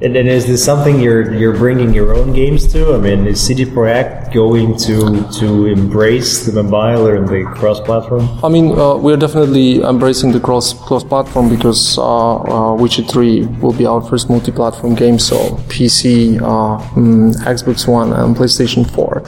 And 0.00 0.16
is 0.16 0.46
this 0.46 0.64
something 0.64 1.00
you're 1.00 1.34
you're 1.34 1.56
bringing 1.56 1.92
your 1.92 2.14
own 2.14 2.32
games 2.32 2.72
to? 2.72 2.94
I 2.94 2.98
mean, 2.98 3.26
is 3.26 3.40
CD 3.44 3.64
Projekt 3.64 4.32
going 4.32 4.76
to 4.86 5.26
to 5.40 5.66
embrace 5.66 6.46
the 6.46 6.62
mobile 6.62 7.04
or 7.08 7.26
the 7.26 7.42
cross-platform? 7.56 8.28
I 8.44 8.48
mean, 8.48 8.78
uh, 8.78 8.94
we're 8.94 9.16
definitely 9.16 9.82
embracing 9.82 10.30
the 10.30 10.38
cross 10.38 10.72
cross-platform 10.86 11.48
because 11.48 11.98
uh, 11.98 12.04
uh, 12.04 12.74
Witcher 12.74 13.02
3 13.02 13.46
will 13.60 13.72
be 13.72 13.86
our 13.86 14.00
first 14.00 14.30
multi-platform 14.30 14.94
game, 14.94 15.18
so 15.18 15.36
PC, 15.66 16.38
uh, 16.42 16.78
mm, 16.94 17.34
Xbox 17.42 17.88
One, 17.88 18.12
and 18.12 18.36
PlayStation 18.36 18.88
4. 18.88 19.26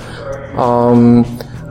Um, 0.56 1.24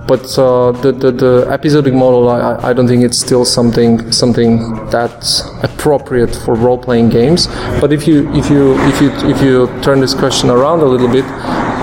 but 0.09 0.25
uh, 0.39 0.71
the, 0.81 0.91
the, 0.91 1.11
the 1.11 1.47
episodic 1.51 1.93
model, 1.93 2.29
I, 2.29 2.69
I 2.69 2.73
don't 2.73 2.87
think 2.87 3.03
it's 3.03 3.19
still 3.19 3.45
something 3.45 4.11
something 4.11 4.73
that's 4.89 5.41
appropriate 5.61 6.35
for 6.35 6.55
role 6.55 6.79
playing 6.79 7.09
games. 7.09 7.45
But 7.79 7.93
if 7.93 8.07
you 8.07 8.27
if 8.33 8.49
you 8.49 8.73
if 8.89 8.99
you 8.99 9.09
if 9.29 9.39
you 9.39 9.67
turn 9.83 9.99
this 9.99 10.15
question 10.15 10.49
around 10.49 10.79
a 10.79 10.85
little 10.85 11.07
bit, 11.07 11.25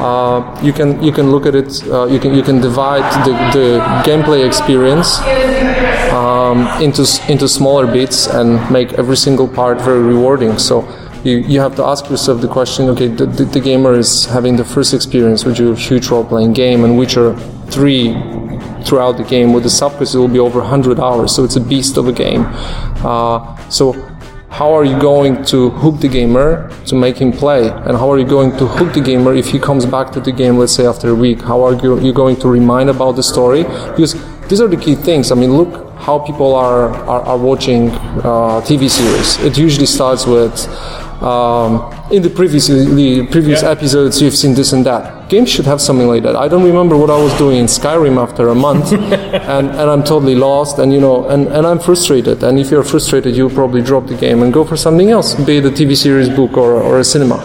uh, 0.09 0.43
you 0.61 0.73
can 0.73 1.01
you 1.01 1.13
can 1.13 1.31
look 1.31 1.47
at 1.47 1.55
it. 1.55 1.71
Uh, 1.87 2.07
you 2.07 2.19
can 2.19 2.35
you 2.35 2.43
can 2.43 2.61
divide 2.61 3.07
the, 3.25 3.35
the 3.57 3.69
gameplay 4.05 4.45
experience 4.45 5.19
um, 6.13 6.67
into 6.83 7.07
into 7.29 7.47
smaller 7.47 7.87
bits 7.87 8.27
and 8.27 8.59
make 8.73 8.93
every 8.95 9.17
single 9.17 9.47
part 9.47 9.81
very 9.81 10.03
rewarding. 10.03 10.59
So 10.59 10.83
you, 11.23 11.39
you 11.39 11.61
have 11.61 11.77
to 11.77 11.85
ask 11.85 12.09
yourself 12.09 12.41
the 12.41 12.47
question 12.49 12.89
okay 12.91 13.09
the, 13.09 13.27
the, 13.27 13.45
the 13.45 13.59
gamer 13.59 13.95
is 13.95 14.27
having 14.27 14.55
the 14.55 14.65
first 14.65 14.95
experience 14.95 15.45
with 15.45 15.59
your 15.59 15.75
huge 15.75 16.07
role-playing 16.09 16.53
game 16.53 16.85
and 16.85 16.97
Witcher 16.97 17.35
3 17.71 18.13
throughout 18.85 19.17
the 19.17 19.25
game 19.25 19.53
with 19.53 19.65
the 19.65 19.69
subquest 19.69 20.15
it 20.15 20.19
will 20.19 20.29
be 20.29 20.39
over 20.39 20.61
100 20.61 21.01
hours 21.01 21.35
so 21.35 21.45
it's 21.45 21.57
a 21.57 21.61
beast 21.61 21.97
of 21.97 22.09
a 22.09 22.13
game. 22.13 22.45
Uh, 23.05 23.57
so 23.69 23.93
how 24.51 24.73
are 24.73 24.85
you 24.85 24.99
going 24.99 25.45
to 25.45 25.71
hook 25.71 26.01
the 26.01 26.09
gamer 26.09 26.71
to 26.87 26.95
make 26.95 27.19
him 27.19 27.31
play? 27.31 27.69
And 27.69 27.97
how 27.97 28.11
are 28.11 28.19
you 28.19 28.25
going 28.25 28.53
to 28.53 28.67
hook 28.67 28.95
the 28.95 29.03
gamer 29.03 29.35
if 29.35 29.49
he 29.49 29.59
comes 29.59 29.85
back 29.85 30.13
to 30.13 30.21
the 30.21 30.33
game 30.33 30.57
let's 30.57 30.73
say 30.73 30.87
after 30.87 31.11
a 31.11 31.15
week? 31.15 31.41
How 31.43 31.63
are 31.63 31.75
you 31.75 32.13
going 32.13 32.37
to 32.37 32.49
remind 32.49 32.89
about 32.89 33.17
the 33.17 33.23
story? 33.23 33.65
Because 33.65 34.15
these 34.49 34.61
are 34.61 34.69
the 34.69 34.77
key 34.77 34.95
things. 34.95 35.31
I 35.31 35.35
mean 35.35 35.53
look 35.53 35.87
how 35.99 36.19
people 36.21 36.55
are, 36.55 36.89
are, 36.89 37.23
are 37.23 37.39
watching 37.39 37.91
uh, 37.91 38.63
tv 38.65 38.89
series. 38.89 39.39
It 39.45 39.59
usually 39.59 39.87
starts 39.87 40.27
with 40.27 40.69
um, 41.23 41.93
in 42.11 42.23
the 42.23 42.31
previous 42.31 42.69
the 42.69 43.27
previous 43.31 43.63
yeah. 43.63 43.71
episodes 43.71 44.23
you've 44.23 44.37
seen 44.37 44.55
this 44.55 44.73
and 44.73 44.87
that. 44.87 45.16
Games 45.29 45.51
should 45.51 45.65
have 45.65 45.81
something 45.81 46.07
like 46.07 46.23
that. 46.23 46.37
I 46.37 46.47
don't 46.47 46.63
remember 46.63 46.97
what 46.97 47.11
I 47.11 47.21
was 47.21 47.37
doing 47.37 47.59
in 47.59 47.67
Skyrim 47.67 48.17
after 48.17 48.49
a 48.49 48.55
month, 48.55 48.93
and, 48.93 49.69
and 49.69 49.91
I'm 49.91 50.05
totally 50.05 50.37
lost, 50.37 50.79
and 50.79 50.93
you 50.93 51.01
know, 51.01 51.29
and, 51.29 51.49
and 51.49 51.67
I'm 51.67 51.81
frustrated. 51.81 52.45
And 52.45 52.59
if 52.59 52.71
you're 52.71 52.85
frustrated, 52.85 53.37
you'll 53.37 53.51
probably 53.51 53.83
drop 53.83 54.07
the 54.07 54.15
game 54.17 54.43
and 54.43 54.53
go 54.53 54.65
for 54.65 54.77
something 54.77 55.11
else, 55.11 55.35
be 55.35 55.57
it 55.57 55.65
a 55.65 55.71
TV 55.71 55.97
series, 55.97 56.29
book, 56.29 56.57
or, 56.57 56.75
or 56.75 57.01
a 57.01 57.05
cinema. 57.05 57.39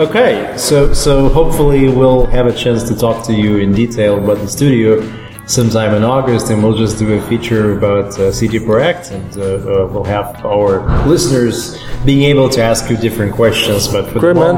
Okay, 0.00 0.54
so 0.56 0.92
so 0.92 1.28
hopefully 1.28 1.88
we'll 1.88 2.26
have 2.26 2.46
a 2.46 2.52
chance 2.52 2.82
to 2.88 2.96
talk 2.96 3.24
to 3.26 3.32
you 3.32 3.58
in 3.58 3.72
detail 3.72 4.18
about 4.18 4.38
the 4.38 4.48
studio 4.48 5.00
sometime 5.46 5.94
in 5.94 6.02
August, 6.04 6.50
and 6.50 6.62
we'll 6.62 6.76
just 6.76 6.98
do 6.98 7.14
a 7.14 7.22
feature 7.28 7.76
about 7.76 8.18
uh, 8.18 8.32
CD 8.32 8.58
Projekt, 8.58 9.10
and 9.10 9.36
uh, 9.36 9.42
uh, 9.42 9.86
we'll 9.88 10.04
have 10.04 10.44
our 10.44 10.80
listeners 11.06 11.82
being 12.04 12.22
able 12.22 12.48
to 12.50 12.62
ask 12.62 12.90
you 12.90 12.96
different 12.96 13.34
questions. 13.34 13.88
But 13.88 14.10
for 14.10 14.20
Great 14.20 14.36
man, 14.36 14.56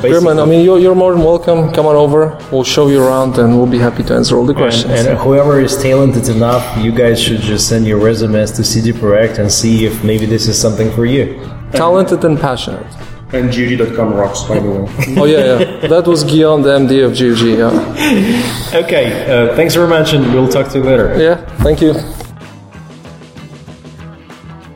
Great 0.00 0.22
man. 0.22 0.38
I 0.38 0.44
mean, 0.44 0.64
you're, 0.64 0.78
you're 0.78 0.94
more 0.94 1.12
than 1.14 1.24
welcome. 1.24 1.72
Come 1.72 1.86
on 1.86 1.96
over. 1.96 2.38
We'll 2.52 2.64
show 2.64 2.88
you 2.88 3.02
around, 3.02 3.38
and 3.38 3.56
we'll 3.56 3.66
be 3.66 3.78
happy 3.78 4.02
to 4.04 4.14
answer 4.14 4.36
all 4.36 4.44
the 4.46 4.54
questions. 4.54 4.92
And, 4.92 5.08
and 5.08 5.18
whoever 5.18 5.60
is 5.60 5.76
talented 5.82 6.28
enough, 6.28 6.64
you 6.84 6.92
guys 6.92 7.20
should 7.20 7.40
just 7.40 7.68
send 7.68 7.86
your 7.86 7.98
resumes 7.98 8.52
to 8.52 8.64
CD 8.64 8.92
Projekt 8.92 9.38
and 9.38 9.50
see 9.50 9.86
if 9.86 10.04
maybe 10.04 10.26
this 10.26 10.48
is 10.48 10.60
something 10.60 10.90
for 10.92 11.06
you. 11.06 11.40
Talented 11.72 12.24
and 12.24 12.38
passionate. 12.38 12.86
And 13.36 13.52
GOG.com 13.52 14.14
rocks, 14.14 14.44
by 14.44 14.58
the 14.58 14.70
way. 14.70 14.88
oh, 15.20 15.24
yeah, 15.26 15.58
yeah. 15.58 15.88
That 15.88 16.06
was 16.06 16.24
Guillaume, 16.24 16.62
the 16.62 16.70
MD 16.70 17.04
of 17.04 17.12
GG. 17.12 17.58
Yeah. 17.58 18.80
okay, 18.82 19.06
uh, 19.28 19.54
thanks 19.54 19.74
very 19.74 19.88
much, 19.88 20.14
and 20.14 20.32
we'll 20.32 20.48
talk 20.48 20.68
to 20.72 20.78
you 20.78 20.84
later. 20.84 21.14
Yeah, 21.20 21.36
thank 21.62 21.82
you. 21.82 21.92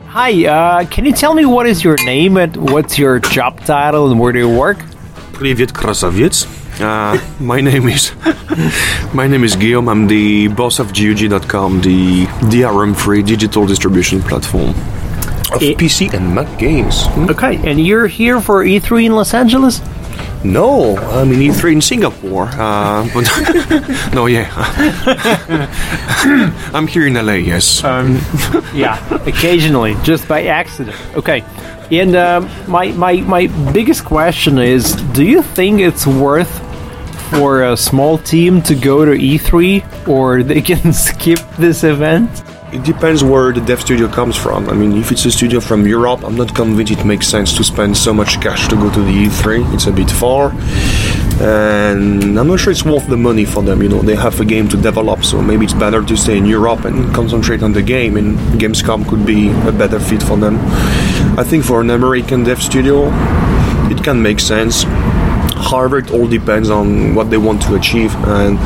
Hi, 0.09 0.45
uh, 0.45 0.85
can 0.91 1.05
you 1.05 1.11
tell 1.11 1.33
me 1.33 1.45
what 1.45 1.65
is 1.65 1.83
your 1.83 1.95
name 2.05 2.37
and 2.37 2.55
what's 2.69 2.99
your 2.99 3.17
job 3.17 3.59
title 3.61 4.11
and 4.11 4.19
where 4.19 4.31
do 4.31 4.37
you 4.37 4.49
work? 4.49 4.77
Привет, 5.33 5.73
красавец. 5.73 6.45
Uh, 6.79 7.17
my 7.39 7.61
name 7.61 7.87
is 7.87 8.11
my 9.13 9.25
name 9.25 9.43
is 9.43 9.55
Guillaume. 9.55 9.89
I'm 9.89 10.05
the 10.05 10.49
boss 10.49 10.77
of 10.79 10.93
GOG.com, 10.93 11.81
the 11.81 12.25
DRM-free 12.51 13.23
digital 13.23 13.65
distribution 13.65 14.21
platform 14.21 14.75
of 15.51 15.61
Eh. 15.61 15.73
PC 15.75 16.13
and 16.13 16.33
Mac 16.35 16.57
games. 16.57 17.05
Hmm? 17.07 17.29
Okay, 17.29 17.55
and 17.69 17.79
you're 17.79 18.07
here 18.07 18.39
for 18.41 18.63
E3 18.63 19.05
in 19.05 19.11
Los 19.13 19.33
Angeles? 19.33 19.81
No, 20.43 20.97
I'm 20.97 21.31
in 21.33 21.39
E3 21.39 21.73
in 21.73 21.81
Singapore. 21.81 22.49
Uh, 22.53 23.07
but 23.13 23.29
no, 24.13 24.25
yeah, 24.25 24.49
I'm 26.73 26.87
here 26.87 27.05
in 27.07 27.13
LA. 27.13 27.33
Yes. 27.33 27.81
Yeah, 28.73 28.97
occasionally, 29.25 29.95
just 30.03 30.27
by 30.27 30.45
accident. 30.45 30.97
Okay. 31.15 31.43
And 31.91 32.15
um, 32.15 32.49
my, 32.67 32.91
my, 32.93 33.17
my 33.21 33.47
biggest 33.73 34.05
question 34.05 34.57
is 34.57 34.93
do 35.13 35.23
you 35.25 35.41
think 35.43 35.81
it's 35.81 36.07
worth 36.07 36.49
for 37.29 37.63
a 37.63 37.77
small 37.77 38.17
team 38.17 38.61
to 38.63 38.73
go 38.75 39.05
to 39.05 39.11
E3 39.11 40.07
or 40.07 40.41
they 40.41 40.61
can 40.61 40.91
skip 41.05 41.39
this 41.59 41.83
event? 41.83 42.43
It 42.73 42.83
depends 42.83 43.21
where 43.21 43.51
the 43.51 43.59
dev 43.59 43.81
studio 43.81 44.07
comes 44.07 44.37
from. 44.37 44.69
I 44.69 44.73
mean, 44.73 44.95
if 44.95 45.11
it's 45.11 45.25
a 45.25 45.31
studio 45.31 45.59
from 45.59 45.85
Europe, 45.85 46.23
I'm 46.23 46.37
not 46.37 46.55
convinced 46.55 46.93
it 46.93 47.03
makes 47.03 47.27
sense 47.27 47.51
to 47.57 47.65
spend 47.65 47.97
so 47.97 48.13
much 48.13 48.39
cash 48.39 48.69
to 48.69 48.77
go 48.77 48.89
to 48.89 49.01
the 49.01 49.11
E3. 49.25 49.73
It's 49.73 49.87
a 49.87 49.91
bit 49.91 50.09
far. 50.09 50.53
And 51.41 52.39
I'm 52.39 52.47
not 52.47 52.61
sure 52.61 52.71
it's 52.71 52.85
worth 52.85 53.07
the 53.07 53.17
money 53.17 53.43
for 53.43 53.61
them. 53.61 53.81
You 53.81 53.89
know, 53.89 54.01
they 54.01 54.15
have 54.15 54.39
a 54.39 54.45
game 54.45 54.69
to 54.69 54.77
develop, 54.77 55.25
so 55.25 55.41
maybe 55.41 55.65
it's 55.65 55.73
better 55.73 56.01
to 56.01 56.15
stay 56.15 56.37
in 56.37 56.45
Europe 56.45 56.85
and 56.85 57.13
concentrate 57.13 57.61
on 57.61 57.73
the 57.73 57.81
game, 57.81 58.15
and 58.15 58.37
Gamescom 58.57 59.05
could 59.05 59.25
be 59.25 59.49
a 59.67 59.73
better 59.73 59.99
fit 59.99 60.23
for 60.23 60.37
them. 60.37 60.57
I 61.37 61.43
think 61.43 61.65
for 61.65 61.81
an 61.81 61.89
American 61.89 62.45
dev 62.45 62.61
studio, 62.61 63.09
it 63.91 64.01
can 64.01 64.21
make 64.21 64.39
sense. 64.39 64.85
However, 65.71 65.97
it 65.97 66.11
all 66.11 66.27
depends 66.27 66.69
on 66.69 67.15
what 67.15 67.29
they 67.29 67.37
want 67.37 67.61
to 67.63 67.75
achieve, 67.75 68.15
and 68.27 68.57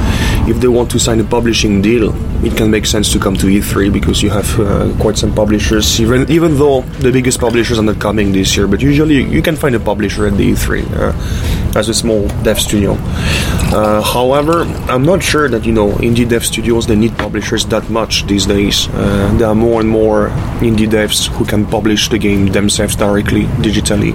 if 0.48 0.60
they 0.60 0.68
want 0.68 0.92
to 0.92 1.00
sign 1.00 1.20
a 1.20 1.24
publishing 1.24 1.82
deal, 1.82 2.14
it 2.46 2.56
can 2.56 2.70
make 2.70 2.86
sense 2.86 3.12
to 3.12 3.20
come 3.20 3.36
to 3.36 3.48
E3 3.48 3.92
because 3.92 4.22
you 4.22 4.30
have 4.30 4.60
uh, 4.60 4.94
quite 5.00 5.18
some 5.18 5.34
publishers. 5.34 6.00
Even 6.00 6.30
even 6.30 6.58
though 6.58 6.82
the 7.02 7.12
biggest 7.12 7.40
publishers 7.40 7.80
are 7.80 7.84
not 7.84 8.00
coming 8.00 8.32
this 8.32 8.56
year, 8.56 8.68
but 8.68 8.82
usually 8.82 9.24
you 9.24 9.42
can 9.42 9.56
find 9.56 9.76
a 9.76 9.80
publisher 9.80 10.28
at 10.28 10.38
the 10.38 10.52
E3 10.52 10.86
uh, 10.92 11.80
as 11.80 11.90
a 11.90 11.94
small 11.94 12.28
dev 12.44 12.60
studio. 12.60 12.96
Uh, 13.74 14.02
however, 14.02 14.64
I'm 14.88 15.04
not 15.04 15.24
sure 15.24 15.50
that 15.50 15.66
you 15.66 15.74
know 15.74 15.90
indie 15.94 16.28
dev 16.28 16.46
studios 16.46 16.86
they 16.86 16.96
need 16.96 17.18
publishers 17.18 17.66
that 17.68 17.90
much 17.90 18.28
these 18.28 18.46
days. 18.46 18.88
Uh, 18.90 19.36
there 19.38 19.48
are 19.48 19.56
more 19.56 19.82
and 19.82 19.90
more 19.90 20.30
indie 20.62 20.88
devs 20.88 21.28
who 21.28 21.46
can 21.46 21.66
publish 21.66 22.10
the 22.10 22.20
game 22.20 22.48
themselves 22.48 22.96
directly 22.96 23.46
digitally. 23.66 24.14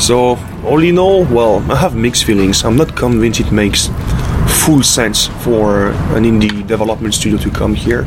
So 0.00 0.38
all 0.64 0.82
in 0.82 0.98
all, 0.98 1.24
well, 1.24 1.58
I 1.70 1.76
have 1.76 1.94
mixed 1.96 2.24
feelings. 2.24 2.64
I'm 2.64 2.76
not 2.76 2.94
convinced 2.96 3.40
it 3.40 3.52
makes 3.52 3.88
full 4.64 4.82
sense 4.82 5.28
for 5.44 5.88
an 6.16 6.24
indie 6.24 6.66
development 6.66 7.14
studio 7.14 7.38
to 7.38 7.50
come 7.50 7.74
here. 7.74 8.06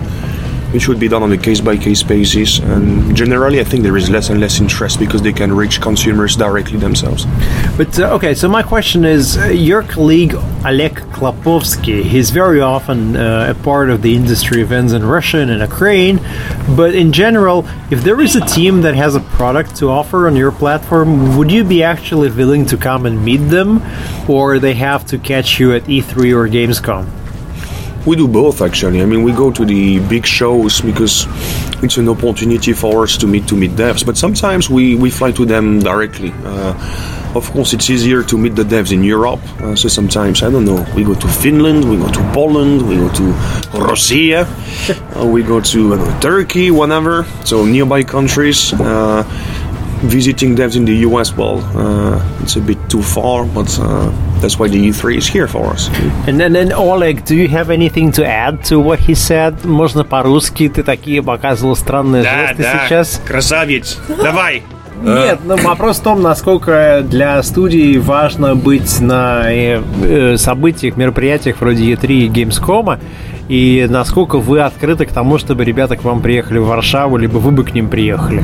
It 0.74 0.82
should 0.82 1.00
be 1.00 1.08
done 1.08 1.24
on 1.24 1.32
a 1.32 1.38
case 1.38 1.62
by 1.62 1.78
case 1.78 2.04
basis, 2.04 2.60
and 2.60 3.16
generally, 3.16 3.60
I 3.60 3.64
think 3.64 3.82
there 3.82 3.98
is 3.98 4.10
less 4.10 4.30
and 4.30 4.40
less 4.40 4.60
interest 4.60 5.00
because 5.00 5.22
they 5.22 5.34
can 5.34 5.52
reach 5.52 5.82
consumers 5.82 6.36
directly 6.36 6.78
themselves. 6.78 7.26
But 7.76 8.00
uh, 8.00 8.16
okay, 8.16 8.36
so 8.36 8.48
my 8.48 8.62
question 8.62 9.04
is 9.04 9.38
uh, 9.38 9.46
your 9.46 9.82
colleague 9.82 10.36
Oleg 10.66 10.96
Klapovsky, 11.12 12.04
he's 12.04 12.30
very 12.30 12.62
often 12.62 13.16
uh, 13.16 13.56
a 13.58 13.64
part 13.64 13.90
of 13.90 14.04
the 14.04 14.16
industry 14.16 14.62
events 14.62 14.94
in 14.94 15.04
Russia 15.04 15.40
and 15.40 15.50
in 15.50 15.60
Ukraine. 15.60 16.20
But 16.76 16.94
in 16.94 17.14
general, 17.14 17.66
if 17.90 18.04
there 18.04 18.22
is 18.22 18.36
a 18.36 18.46
team 18.46 18.82
that 18.82 18.94
has 18.94 19.16
a 19.16 19.22
product 19.22 19.76
to 19.78 19.90
offer 19.90 20.28
on 20.28 20.36
your 20.36 20.52
platform, 20.52 21.36
would 21.38 21.52
you 21.52 21.64
be 21.64 21.82
actually 21.82 22.30
willing 22.30 22.66
to 22.68 22.78
come 22.78 23.08
and 23.08 23.26
meet 23.26 23.38
them? 23.38 23.82
Or 24.28 24.60
they 24.60 24.76
have 24.76 25.06
to 25.08 25.18
catch 25.18 25.60
you 25.60 25.74
at 25.74 25.84
E3 25.86 26.36
or 26.36 26.48
Gamescom? 26.48 27.19
We 28.06 28.16
do 28.16 28.28
both 28.28 28.62
actually. 28.62 29.02
I 29.02 29.06
mean, 29.06 29.24
we 29.24 29.32
go 29.32 29.52
to 29.52 29.66
the 29.66 30.00
big 30.08 30.26
shows 30.26 30.82
because 30.82 31.28
it's 31.84 31.98
an 31.98 32.10
opportunity 32.10 32.74
for 32.74 33.04
us 33.04 33.18
to 33.18 33.28
meet 33.28 33.48
to 33.48 33.56
meet 33.56 33.72
devs. 33.72 34.06
But 34.06 34.18
sometimes 34.18 34.70
we, 34.70 34.96
we 34.96 35.10
fly 35.10 35.32
to 35.34 35.46
them 35.46 35.80
directly. 35.80 36.34
Uh, 36.44 36.74
of 37.36 37.50
course, 37.52 37.74
it's 37.74 37.90
easier 37.90 38.24
to 38.24 38.38
meet 38.38 38.56
the 38.56 38.64
devs 38.64 38.92
in 38.92 39.04
Europe. 39.04 39.42
Uh, 39.62 39.76
so 39.76 39.88
sometimes 39.88 40.42
I 40.42 40.50
don't 40.50 40.66
know. 40.66 40.86
We 40.96 41.04
go 41.04 41.14
to 41.14 41.28
Finland, 41.28 41.90
we 41.90 41.98
go 41.98 42.10
to 42.12 42.32
Poland, 42.34 42.88
we 42.88 42.96
go 42.96 43.10
to 43.14 43.24
Russia, 43.74 44.48
uh, 45.16 45.26
we 45.26 45.44
go 45.44 45.62
to 45.62 45.94
uh, 45.94 46.20
Turkey, 46.20 46.72
whatever. 46.72 47.26
So 47.46 47.66
nearby 47.66 48.04
countries. 48.04 48.74
Uh, 48.74 49.24
visiting 50.02 50.56
devs 50.56 50.76
in 50.78 50.86
the 50.86 50.96
US, 51.08 51.36
well, 51.36 51.60
uh, 51.78 52.42
it's 52.42 52.56
a 52.56 52.62
bit 52.62 52.78
too 52.90 53.02
far, 53.02 53.46
but 53.46 53.68
uh, 53.80 54.10
that's 54.42 54.58
why 54.60 54.68
the 54.68 54.90
E3 54.90 55.18
is 55.18 55.28
here 55.28 55.48
for 55.48 55.68
us. 55.68 55.90
And 56.28 56.40
then, 56.40 56.54
then 56.54 56.72
Oleg, 56.72 57.26
do 57.26 57.36
you 57.36 57.48
have 57.48 57.70
anything 57.70 58.12
to 58.14 58.26
add 58.26 58.64
to 58.66 58.80
what 58.80 59.00
he 59.00 59.16
said? 59.16 59.66
Можно 59.66 60.04
по-русски? 60.04 60.70
Ты 60.70 60.84
такие 60.84 61.22
показывал 61.22 61.76
странные 61.76 62.24
жесты 62.24 62.64
сейчас. 62.64 63.22
красавец, 63.26 63.98
давай! 64.08 64.64
Нет, 65.02 65.40
ну 65.46 65.56
вопрос 65.56 66.00
в 66.00 66.04
том, 66.04 66.22
насколько 66.22 67.02
для 67.04 67.42
студии 67.44 67.98
важно 67.98 68.56
быть 68.56 69.00
на 69.00 69.44
э, 69.46 69.82
э, 70.04 70.38
событиях, 70.38 70.98
мероприятиях 70.98 71.62
вроде 71.62 71.94
E3 71.94 72.08
и 72.08 72.28
Gamescom, 72.28 73.00
и 73.50 73.88
насколько 73.90 74.38
вы 74.38 74.62
открыты 74.62 75.08
к 75.08 75.12
тому, 75.12 75.40
чтобы 75.40 75.66
ребята 75.66 75.98
к 75.98 76.04
вам 76.04 76.22
приехали 76.22 76.60
в 76.60 76.68
Варшаву, 76.68 77.18
либо 77.18 77.40
вы 77.40 77.50
бы 77.50 77.64
к 77.64 77.74
ним 77.74 77.90
приехали. 77.90 78.44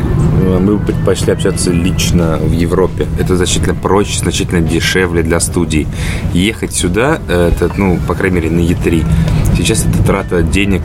Мы 0.59 0.77
бы 0.77 0.83
предпочли 0.83 1.31
общаться 1.31 1.71
лично 1.71 2.37
в 2.41 2.51
Европе. 2.51 3.05
Это 3.19 3.35
значительно 3.35 3.75
проще, 3.75 4.17
значительно 4.17 4.61
дешевле 4.61 5.21
для 5.21 5.39
студий. 5.39 5.87
Ехать 6.33 6.73
сюда, 6.73 7.19
э, 7.27 7.51
это, 7.53 7.71
ну, 7.77 7.99
по 8.07 8.15
крайней 8.15 8.37
мере, 8.37 8.49
на 8.49 8.59
E3. 8.59 9.05
Сейчас 9.55 9.85
это 9.85 10.03
трата 10.03 10.41
денег 10.41 10.81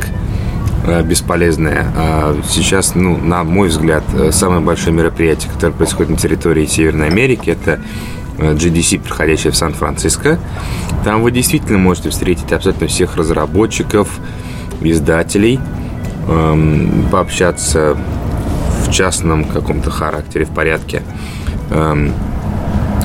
э, 0.87 1.03
бесполезная. 1.03 1.87
А 1.97 2.37
сейчас, 2.47 2.95
ну, 2.95 3.17
на 3.17 3.43
мой 3.43 3.69
взгляд, 3.69 4.05
э, 4.13 4.33
самое 4.33 4.61
большое 4.61 4.95
мероприятие, 4.95 5.51
которое 5.51 5.73
происходит 5.73 6.11
на 6.11 6.17
территории 6.19 6.67
Северной 6.67 7.09
Америки, 7.09 7.49
это 7.49 7.73
э, 7.73 7.79
GDC, 8.39 9.01
проходящая 9.01 9.53
в 9.53 9.57
Сан-Франциско. 9.57 10.39
Там 11.05 11.23
вы 11.23 11.31
действительно 11.31 11.79
можете 11.79 12.11
встретить 12.11 12.53
абсолютно 12.53 12.87
всех 12.87 13.17
разработчиков, 13.17 14.09
издателей, 14.81 15.61
эм, 16.29 17.09
пообщаться 17.11 17.97
в 18.87 18.91
частном 18.91 19.45
каком-то 19.45 19.91
характере, 19.91 20.45
в 20.45 20.51
порядке, 20.51 21.03
эм, 21.71 22.13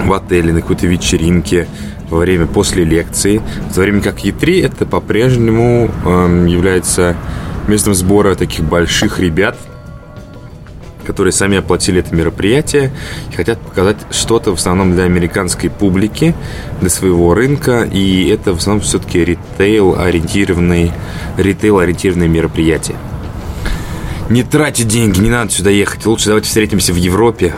в 0.04 0.14
отеле, 0.14 0.54
на 0.54 0.62
какой-то 0.62 0.88
вечеринке, 0.88 1.68
во 2.10 2.20
время 2.20 2.46
после 2.46 2.84
лекции. 2.84 3.42
В 3.70 3.74
то 3.74 3.82
время 3.82 4.02
как 4.02 4.20
E3 4.20 4.66
это 4.66 4.86
по-прежнему 4.86 5.90
эм, 6.06 6.46
является 6.46 7.16
местом 7.68 7.96
сбора 7.96 8.36
таких 8.36 8.64
больших 8.64 9.20
ребят, 9.20 9.58
которые 11.06 11.32
сами 11.32 11.58
оплатили 11.58 12.00
это 12.00 12.14
мероприятие 12.14 12.92
и 13.32 13.36
хотят 13.36 13.60
показать 13.60 13.98
что-то 14.12 14.52
в 14.52 14.56
основном 14.56 14.94
для 14.94 15.04
американской 15.04 15.70
публики, 15.70 16.36
для 16.82 16.90
своего 16.90 17.34
рынка, 17.34 17.84
и 17.84 18.28
это 18.28 18.54
в 18.54 18.58
основном 18.58 18.82
все-таки 18.84 19.20
ритейл-ориентированные, 19.24 20.92
ритейл-ориентированные 21.38 22.28
мероприятия. 22.28 22.96
Не 24.30 24.44
тратьте 24.44 24.84
деньги, 24.84 25.20
не 25.20 25.30
надо 25.30 25.52
сюда 25.52 25.70
ехать. 25.70 26.06
Лучше 26.06 26.26
давайте 26.28 26.48
встретимся 26.48 26.94
в 26.94 26.96
Европе. 26.98 27.54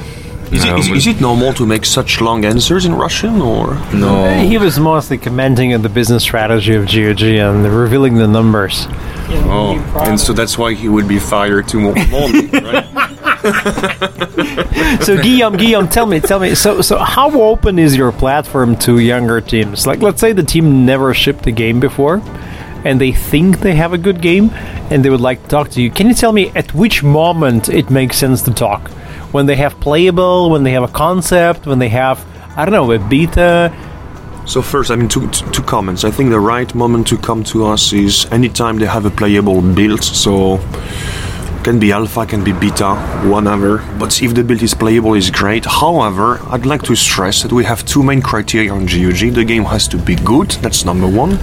Is 0.50 0.64
it, 0.64 0.72
А, 0.74 0.80
is, 0.80 0.90
is 0.92 1.08
it 1.08 1.20
normal 1.20 1.54
to 1.54 1.66
make 1.66 1.84
such 1.86 2.22
long 2.22 2.46
answers 2.46 2.86
in 2.86 2.96
Russian, 2.96 3.42
or 3.42 3.76
Но 3.92 4.28
He 4.44 4.58
was 4.58 4.80
mostly 4.80 5.18
commenting 5.18 5.74
on 5.74 5.82
the 5.82 5.90
business 5.90 6.24
strategy 6.24 6.74
of 6.74 6.86
GOG 6.86 7.22
and 7.38 7.66
revealing 7.66 8.16
the 8.16 8.28
numbers. 8.28 8.88
oh, 9.50 9.76
and 10.08 10.18
so 10.18 10.32
that's 10.32 10.58
why 10.58 10.74
he 10.74 10.88
would 10.88 11.06
be 11.06 11.20
fired 11.20 11.68
tomorrow 11.68 12.02
morning, 12.10 12.50
right? 12.52 12.87
So 15.02 15.22
Guillaume, 15.22 15.58
Guillaume, 15.58 15.88
tell 15.88 16.06
me, 16.06 16.20
tell 16.20 16.40
me. 16.40 16.56
So, 16.56 16.82
so 16.82 16.98
how 16.98 17.30
open 17.42 17.80
is 17.80 17.96
your 17.96 18.12
platform 18.12 18.76
to 18.78 19.00
younger 19.00 19.42
teams? 19.42 19.86
Like, 19.88 20.02
let's 20.02 20.20
say 20.20 20.34
the 20.34 20.44
team 20.44 20.86
never 20.86 21.14
shipped 21.14 21.46
a 21.48 21.52
game 21.52 21.80
before, 21.80 22.22
and 22.84 23.00
they 23.00 23.12
think 23.12 23.60
they 23.60 23.76
have 23.76 23.94
a 23.94 23.98
good 23.98 24.22
game, 24.22 24.50
and 24.90 25.04
they 25.04 25.10
would 25.10 25.22
like 25.22 25.42
to 25.44 25.48
talk 25.48 25.70
to 25.72 25.82
you. 25.82 25.92
Can 25.92 26.08
you 26.08 26.14
tell 26.14 26.32
me 26.32 26.52
at 26.56 26.74
which 26.74 27.04
moment 27.04 27.70
it 27.70 27.90
makes 27.90 28.18
sense 28.18 28.42
to 28.44 28.54
talk? 28.54 28.90
When 29.32 29.46
they 29.46 29.56
have 29.56 29.80
playable, 29.80 30.50
when 30.50 30.64
they 30.64 30.72
have 30.72 30.84
a 30.84 30.88
concept, 30.90 31.66
when 31.66 31.80
they 31.80 31.90
have, 31.90 32.26
I 32.56 32.66
don't 32.66 32.74
know, 32.74 32.92
a 32.92 33.00
beta. 33.00 33.74
So 34.46 34.62
first, 34.62 34.90
I 34.92 34.96
mean, 34.96 35.10
two, 35.10 35.30
two 35.30 35.64
comments. 35.64 36.06
I 36.06 36.12
think 36.12 36.30
the 36.32 36.40
right 36.40 36.74
moment 36.74 37.08
to 37.08 37.18
come 37.18 37.44
to 37.46 37.66
us 37.66 37.92
is 37.94 38.26
anytime 38.32 38.78
they 38.80 38.86
have 38.86 39.06
a 39.06 39.12
playable 39.12 39.62
build. 39.62 40.04
So 40.04 40.60
can 41.64 41.80
be 41.80 41.92
alpha, 41.92 42.26
can 42.26 42.44
be 42.44 42.54
beta, 42.54 42.96
whatever. 43.26 43.84
But 44.00 44.22
if 44.22 44.34
the 44.34 44.44
build 44.44 44.62
is 44.64 44.74
playable, 44.74 45.14
is 45.14 45.30
great. 45.30 45.66
However, 45.66 46.40
I'd 46.50 46.66
like 46.66 46.84
to 46.84 46.96
stress 46.96 47.44
that 47.44 47.52
we 47.52 47.64
have 47.66 47.86
two 47.86 48.04
main 48.04 48.22
criteria 48.22 48.72
on 48.72 48.86
GOG. 48.86 49.34
The 49.34 49.46
game 49.46 49.66
has 49.66 49.88
to 49.90 49.98
be 49.98 50.16
good. 50.16 50.52
That's 50.62 50.86
number 50.86 51.08
one. 51.08 51.38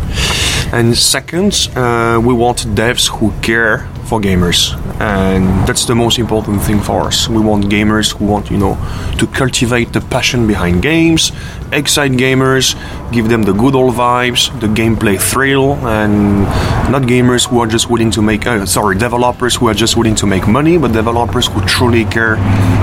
And 0.72 0.96
second, 0.96 1.68
uh, 1.77 2.20
we 2.24 2.35
want 2.35 2.59
devs 2.74 3.09
who 3.09 3.33
care 3.42 3.87
for 4.07 4.20
gamers, 4.20 4.74
and 5.00 5.66
that's 5.66 5.87
the 5.87 5.94
most 5.94 6.18
important 6.18 6.62
thing 6.62 6.81
for 6.81 7.03
us. 7.03 7.29
We 7.29 7.40
want 7.40 7.64
gamers 7.66 8.14
who 8.14 8.27
want, 8.27 8.50
you 8.50 8.59
know, 8.59 8.77
to 9.18 9.27
cultivate 9.27 9.92
the 9.92 10.00
passion 10.00 10.46
behind 10.46 10.83
games, 10.83 11.33
excite 11.72 12.12
gamers, 12.12 12.74
give 13.12 13.29
them 13.29 13.42
the 13.44 13.53
good 13.53 13.74
old 13.74 13.94
vibes, 13.94 14.48
the 14.61 14.66
gameplay 14.66 15.18
thrill, 15.20 15.74
and 15.87 16.42
not 16.90 17.03
gamers 17.03 17.48
who 17.48 17.61
are 17.61 17.66
just 17.66 17.88
willing 17.88 18.11
to 18.11 18.20
make, 18.22 18.46
uh, 18.46 18.66
sorry, 18.66 18.96
developers 18.96 19.57
who 19.57 19.68
are 19.68 19.74
just 19.74 19.96
willing 19.96 20.14
to 20.16 20.27
make 20.27 20.46
money, 20.46 20.77
but 20.77 20.92
developers 20.92 21.46
who 21.46 21.61
truly 21.62 22.05
care 22.05 22.37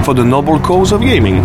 for 0.04 0.14
the 0.14 0.24
noble 0.24 0.60
cause 0.60 0.92
of 0.92 1.02
gaming. 1.02 1.44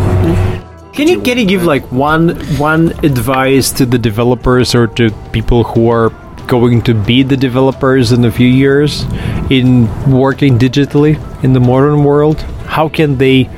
Can 0.94 1.08
you 1.08 1.20
can 1.20 1.36
you 1.36 1.44
give 1.44 1.64
like 1.64 1.84
one 1.92 2.30
one 2.56 2.88
advice 3.04 3.70
to 3.72 3.84
the 3.84 3.98
developers 3.98 4.74
or 4.74 4.86
to 4.96 5.10
people 5.30 5.62
who 5.62 5.90
are 5.90 6.10
going 6.46 6.82
to 6.82 6.94
be 6.94 7.22
the 7.22 7.36
developers 7.36 8.12
in 8.12 8.24
a 8.24 8.30
few 8.30 8.48
years 8.48 9.02
in 9.50 9.88
working 10.10 10.58
digitally 10.58 11.14
in 11.44 11.52
the 11.52 11.60
modern 11.60 12.04
world? 12.04 12.40
How 12.66 12.88
can 12.88 13.18
they 13.18 13.48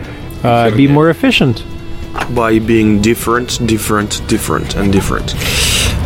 uh, 0.43 0.71
be 0.77 0.87
more 0.89 1.11
efficient? 1.11 1.65
by 2.35 2.59
being 2.59 3.01
different, 3.01 3.67
different, 3.67 4.27
different, 4.29 4.75
and 4.77 4.93
different. 4.93 5.35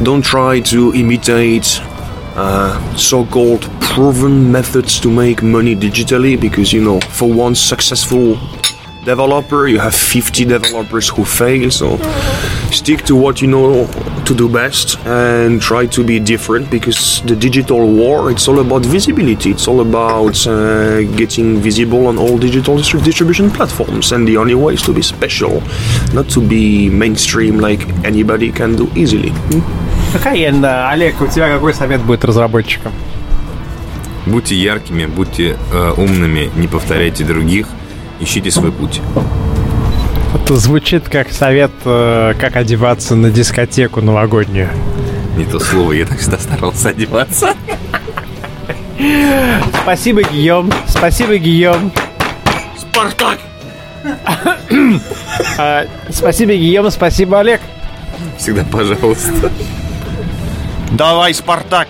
Don't 0.02 0.22
try 0.22 0.60
to 0.60 0.94
imitate 0.94 1.80
uh, 2.34 2.96
so-called 2.96 3.62
proven 3.80 4.50
methods 4.50 4.98
to 5.00 5.10
make 5.10 5.42
money 5.42 5.76
digitally 5.76 6.40
because 6.40 6.72
you 6.72 6.82
know 6.82 7.00
for 7.00 7.30
one 7.30 7.54
successful 7.54 8.36
developer 9.05 9.67
you 9.67 9.79
have 9.79 9.95
50 9.95 10.43
developers 10.45 11.07
who 11.07 11.23
fail 11.23 11.71
so 11.71 11.97
stick 12.71 13.03
to 13.05 13.15
what 13.15 13.41
you 13.41 13.47
know 13.47 13.87
to 14.25 14.35
do 14.35 14.49
best 14.49 14.97
and 15.05 15.61
try 15.61 15.85
to 15.85 16.03
be 16.03 16.19
different 16.19 16.69
because 16.69 17.21
the 17.21 17.35
digital 17.35 17.87
war 17.87 18.29
it's 18.31 18.49
all 18.49 18.59
about 18.59 18.85
visibility 18.85 19.51
it's 19.51 19.65
all 19.67 19.79
about 19.79 20.35
uh, 20.47 21.01
getting 21.15 21.55
visible 21.57 22.07
on 22.07 22.17
all 22.17 22.37
digital 22.37 22.75
distri- 22.75 23.01
distribution 23.03 23.49
platforms 23.49 24.11
and 24.11 24.27
the 24.27 24.35
only 24.35 24.55
way 24.55 24.73
is 24.73 24.81
to 24.81 24.93
be 24.93 25.01
special 25.01 25.61
not 26.13 26.27
to 26.27 26.41
be 26.41 26.89
mainstream 26.89 27.59
like 27.59 27.87
anybody 28.03 28.51
can 28.51 28.75
do 28.75 28.89
easily 28.95 29.31
Hmm? 29.49 29.61
Okay, 30.15 30.45
and 30.45 30.63
uh, 30.65 30.89
Олег, 30.91 31.21
у 31.21 31.27
тебя 31.27 31.49
какой 31.49 31.73
совет 31.73 32.01
будет 32.01 32.23
разработчикам? 32.25 32.91
Будьте 34.25 34.55
яркими, 34.55 35.05
будьте 35.05 35.57
э, 35.71 35.93
умными, 35.97 36.49
не 36.55 36.67
повторяйте 36.67 37.23
других, 37.23 37.67
ищите 38.22 38.50
свой 38.50 38.72
путь. 38.72 39.00
Это 40.34 40.56
звучит 40.56 41.08
как 41.08 41.30
совет, 41.30 41.70
э, 41.84 42.34
как 42.38 42.56
одеваться 42.56 43.14
на 43.14 43.30
дискотеку 43.30 44.00
новогоднюю. 44.00 44.70
Не 45.36 45.44
то 45.44 45.58
слово, 45.60 45.92
я 45.92 46.06
так 46.06 46.18
всегда 46.18 46.38
старался 46.38 46.90
одеваться. 46.90 47.54
Спасибо, 49.82 50.22
Гийом. 50.22 50.70
Спасибо, 50.86 51.36
Гийом. 51.36 51.92
Спартак! 52.78 53.38
А, 55.58 55.84
Спасибо, 56.10 56.52
Гийом. 56.54 56.90
Спасибо, 56.90 57.40
Олег. 57.40 57.60
Всегда 58.38 58.64
пожалуйста. 58.64 59.50
Давай, 60.92 61.34
Спартак! 61.34 61.88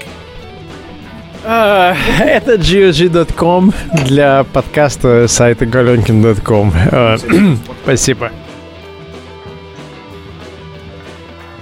Это 1.45 2.57
GOG.com 2.57 3.73
для 4.05 4.45
подкаста 4.45 5.27
сайта 5.27 5.65
galenkin.com. 5.65 6.73
Спасибо. 7.83 8.31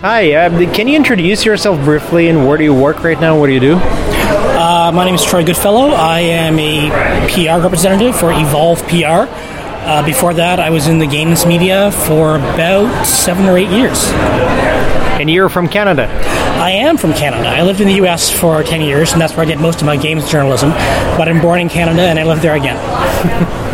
Hi, 0.02 0.32
uh, 0.32 0.74
can 0.74 0.86
you 0.86 0.96
introduce 0.96 1.46
yourself 1.46 1.82
briefly 1.84 2.28
and 2.28 2.46
where 2.46 2.58
do 2.58 2.64
you 2.64 2.74
work 2.74 3.02
right 3.02 3.18
now? 3.20 3.38
What 3.38 3.46
do 3.46 3.52
you 3.52 3.60
do? 3.60 3.76
Uh, 3.76 4.90
my 4.92 5.04
name 5.06 5.14
is 5.14 5.24
Troy 5.24 5.44
Goodfellow. 5.44 5.90
I 5.90 6.20
am 6.20 6.58
a 6.58 6.90
PR 7.28 7.62
representative 7.62 8.14
for 8.14 8.32
Evolve 8.32 8.86
PR. 8.88 9.28
Uh, 9.82 10.04
before 10.04 10.34
that, 10.34 10.60
I 10.60 10.68
was 10.68 10.88
in 10.88 10.98
the 10.98 11.06
games 11.06 11.46
media 11.46 11.90
for 11.90 12.36
about 12.36 13.06
seven 13.06 13.46
or 13.46 13.56
eight 13.56 13.70
years. 13.70 14.04
And 15.18 15.30
you're 15.30 15.48
from 15.48 15.68
Canada? 15.68 16.06
I 16.60 16.72
am 16.72 16.96
from 16.98 17.14
Canada. 17.14 17.48
I 17.48 17.62
lived 17.62 17.80
in 17.80 17.88
the 17.88 17.94
U.S. 17.94 18.30
for 18.30 18.62
10 18.62 18.82
years, 18.82 19.12
and 19.12 19.20
that's 19.20 19.32
where 19.34 19.42
I 19.46 19.48
did 19.48 19.58
most 19.60 19.80
of 19.80 19.86
my 19.86 19.96
games 19.96 20.30
journalism. 20.30 20.70
But 21.16 21.26
I'm 21.28 21.40
born 21.40 21.58
in 21.60 21.68
Canada, 21.70 22.02
and 22.02 22.18
I 22.18 22.24
live 22.24 22.42
there 22.42 22.54
again. 22.54 22.76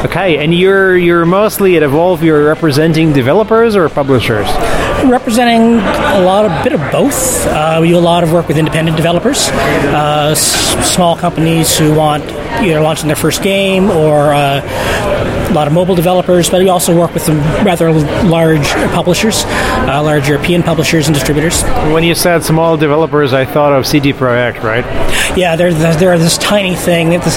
Okay, 0.00 0.42
and 0.42 0.54
you're 0.54 0.96
you're 0.96 1.26
mostly 1.26 1.76
at 1.76 1.82
Evolve. 1.82 2.22
You're 2.24 2.46
representing 2.46 3.12
developers 3.12 3.76
or 3.76 3.86
publishers. 3.90 4.46
representing 5.04 5.74
a 5.74 6.22
lot 6.22 6.46
of 6.46 6.64
bit 6.64 6.72
of 6.72 6.80
both. 6.90 7.46
Uh, 7.46 7.78
we 7.82 7.88
do 7.88 7.98
a 7.98 8.00
lot 8.00 8.22
of 8.24 8.32
work 8.32 8.48
with 8.48 8.56
independent 8.56 8.96
developers, 8.96 9.48
uh, 9.50 10.30
s- 10.32 10.90
small 10.94 11.16
companies 11.16 11.76
who 11.78 11.94
want 11.94 12.24
either 12.62 12.80
launching 12.80 13.08
their 13.08 13.14
first 13.16 13.42
game 13.42 13.90
or 13.90 14.32
uh, 14.32 14.62
a 15.50 15.52
lot 15.52 15.66
of 15.66 15.72
mobile 15.72 15.94
developers. 15.94 16.48
But 16.50 16.60
we 16.60 16.68
also 16.68 16.96
work 16.96 17.12
with 17.14 17.22
some 17.22 17.38
rather 17.64 17.92
large 17.92 18.68
publishers, 18.94 19.44
uh, 19.44 20.00
large 20.02 20.28
European 20.28 20.62
publishers 20.62 21.06
and 21.08 21.14
distributors. 21.14 21.62
When 21.92 22.04
you 22.04 22.14
said 22.14 22.42
small 22.42 22.76
developers, 22.76 23.32
I 23.32 23.44
thought 23.44 23.72
of 23.72 23.86
CD 23.86 24.12
Projekt, 24.12 24.62
right? 24.62 24.84
Yeah, 25.36 25.56
they're 25.56 25.72
they're 25.72 26.18
this 26.18 26.38
tiny 26.38 26.74
thing, 26.74 27.10
this 27.10 27.36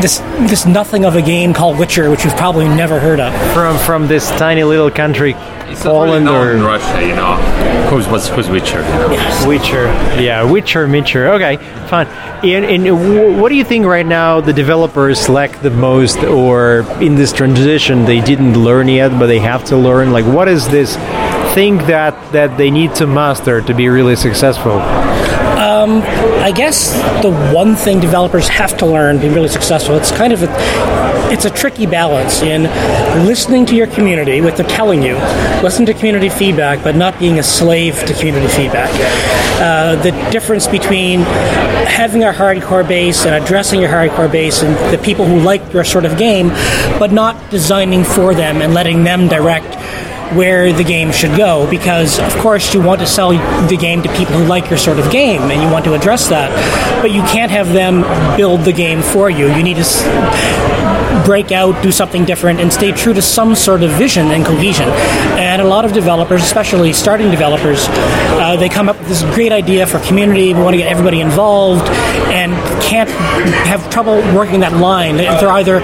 this 0.00 0.18
this 0.50 0.66
nothing 0.66 1.04
of 1.04 1.16
a 1.16 1.22
game 1.22 1.52
called 1.52 1.78
Witcher, 1.78 2.10
which 2.10 2.24
you've 2.24 2.36
probably 2.36 2.68
never 2.68 2.98
heard 2.98 3.20
of. 3.20 3.32
From 3.54 3.78
from 3.78 4.08
this 4.08 4.28
tiny 4.30 4.64
little 4.64 4.90
country, 4.90 5.34
Poland 5.82 6.28
or 6.28 6.54
Russia, 6.56 7.06
you 7.06 7.14
know. 7.14 7.36
Who's 7.90 8.06
what's 8.06 8.28
who's 8.28 8.48
Witcher? 8.48 8.82
Witcher. 9.46 9.86
Yeah, 10.20 10.44
Witcher, 10.50 10.86
Witcher. 10.86 11.28
Okay, 11.34 11.56
fine. 11.88 12.06
And, 12.44 12.64
and 12.64 12.86
wh- 12.86 13.40
what 13.40 13.48
do 13.50 13.54
you 13.56 13.64
think 13.64 13.84
right 13.84 14.06
now 14.06 14.40
the 14.40 14.52
developers 14.52 15.28
lack 15.28 15.60
the 15.60 15.70
most, 15.70 16.18
or 16.18 16.80
in 17.02 17.14
this 17.16 17.32
transition 17.54 18.04
they 18.04 18.20
didn't 18.20 18.54
learn 18.54 18.88
yet, 18.88 19.10
but 19.18 19.26
they 19.26 19.38
have 19.38 19.64
to 19.64 19.76
learn? 19.76 20.12
Like, 20.12 20.24
what 20.24 20.48
is 20.48 20.68
this 20.68 20.96
thing 21.54 21.78
that 21.88 22.14
that 22.32 22.56
they 22.56 22.70
need 22.70 22.94
to 22.96 23.06
master 23.06 23.60
to 23.62 23.74
be 23.74 23.88
really 23.88 24.16
successful? 24.16 24.80
I 26.40 26.52
guess 26.52 26.94
the 27.22 27.30
one 27.54 27.76
thing 27.76 28.00
developers 28.00 28.48
have 28.48 28.76
to 28.78 28.86
learn 28.86 29.20
to 29.20 29.28
be 29.28 29.28
really 29.28 29.48
successful, 29.48 29.94
it's 29.96 30.10
kind 30.10 30.32
of 30.32 30.42
a, 30.42 30.48
it's 31.30 31.44
a 31.44 31.50
tricky 31.50 31.86
balance 31.86 32.42
in 32.42 32.62
listening 33.26 33.66
to 33.66 33.76
your 33.76 33.86
community, 33.86 34.40
what 34.40 34.56
they're 34.56 34.66
telling 34.66 35.02
you, 35.02 35.14
listen 35.62 35.86
to 35.86 35.94
community 35.94 36.28
feedback, 36.28 36.82
but 36.82 36.96
not 36.96 37.18
being 37.18 37.38
a 37.38 37.42
slave 37.42 37.94
to 38.06 38.14
community 38.14 38.48
feedback. 38.48 38.90
Uh, 39.60 39.94
the 40.02 40.10
difference 40.32 40.66
between 40.66 41.20
having 41.90 42.22
a 42.24 42.32
hardcore 42.32 42.86
base 42.86 43.26
and 43.26 43.34
addressing 43.34 43.80
your 43.80 43.90
hardcore 43.90 44.30
base 44.30 44.62
and 44.62 44.74
the 44.94 45.02
people 45.02 45.26
who 45.26 45.40
like 45.40 45.72
your 45.72 45.84
sort 45.84 46.04
of 46.04 46.16
game, 46.16 46.48
but 46.98 47.12
not 47.12 47.50
designing 47.50 48.04
for 48.04 48.34
them 48.34 48.62
and 48.62 48.72
letting 48.72 49.04
them 49.04 49.28
direct 49.28 49.74
where 50.34 50.72
the 50.72 50.84
game 50.84 51.10
should 51.10 51.36
go. 51.36 51.68
Because 51.68 52.18
of 52.20 52.34
course 52.36 52.72
you 52.72 52.80
want 52.80 53.00
to 53.00 53.06
sell 53.06 53.30
the 53.68 53.76
game 53.76 54.02
to 54.02 54.08
people 54.16 54.34
who 54.34 54.44
like 54.44 54.70
your 54.70 54.78
sort 54.78 54.98
of 54.98 55.10
game 55.10 55.42
and 55.42 55.60
you 55.60 55.68
want 55.70 55.84
to 55.84 55.94
address 55.94 56.28
that 56.28 56.50
but 57.00 57.10
you 57.10 57.22
can't 57.22 57.50
have 57.50 57.72
them 57.72 58.02
build 58.36 58.60
the 58.60 58.72
game 58.72 59.02
for 59.02 59.30
you. 59.30 59.48
You 59.48 59.62
need 59.62 59.76
to 59.76 59.84
break 61.24 61.52
out 61.52 61.80
do 61.82 61.92
something 61.92 62.24
different 62.24 62.60
and 62.60 62.72
stay 62.72 62.92
true 62.92 63.12
to 63.12 63.22
some 63.22 63.54
sort 63.54 63.82
of 63.82 63.90
vision 63.92 64.28
and 64.28 64.44
cohesion 64.44 64.88
and 65.38 65.60
a 65.60 65.64
lot 65.64 65.84
of 65.84 65.92
developers 65.92 66.42
especially 66.42 66.92
starting 66.92 67.30
developers 67.30 67.86
uh, 67.88 68.56
they 68.58 68.68
come 68.68 68.88
up 68.88 68.98
with 68.98 69.08
this 69.08 69.22
great 69.34 69.52
idea 69.52 69.86
for 69.86 69.98
community 70.00 70.54
we 70.54 70.62
want 70.62 70.74
to 70.74 70.78
get 70.78 70.90
everybody 70.90 71.20
involved 71.20 71.86
and 72.30 72.52
can't 72.82 73.10
have 73.66 73.88
trouble 73.90 74.16
working 74.34 74.60
that 74.60 74.72
line 74.74 75.16
they're 75.16 75.50
either 75.50 75.80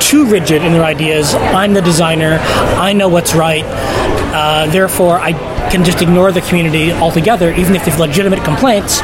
too 0.00 0.26
rigid 0.26 0.62
in 0.62 0.72
their 0.72 0.84
ideas. 0.84 1.34
I'm 1.34 1.74
the 1.74 1.82
designer. 1.82 2.38
I 2.40 2.92
know 2.92 3.08
what's 3.08 3.34
right. 3.34 3.64
Uh, 3.64 4.66
therefore, 4.70 5.18
I 5.18 5.32
can 5.70 5.84
just 5.84 6.02
ignore 6.02 6.32
the 6.32 6.40
community 6.42 6.92
altogether, 6.92 7.52
even 7.52 7.74
if 7.74 7.84
they 7.84 7.90
have 7.90 8.00
legitimate 8.00 8.42
complaints, 8.44 9.00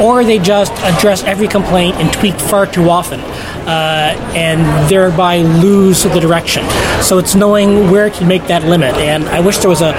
or 0.00 0.24
they 0.24 0.38
just 0.38 0.72
address 0.82 1.22
every 1.24 1.48
complaint 1.48 1.96
and 1.96 2.12
tweak 2.12 2.34
far 2.34 2.66
too 2.66 2.88
often, 2.90 3.20
uh, 3.20 4.14
and 4.34 4.60
thereby 4.90 5.38
lose 5.38 6.02
the 6.04 6.20
direction. 6.20 6.64
So 7.02 7.18
it's 7.18 7.34
knowing 7.34 7.90
where 7.90 8.10
to 8.10 8.24
make 8.24 8.46
that 8.46 8.64
limit. 8.64 8.94
And 8.96 9.24
I 9.24 9.40
wish 9.40 9.58
there 9.58 9.70
was 9.70 9.82
a 9.82 9.94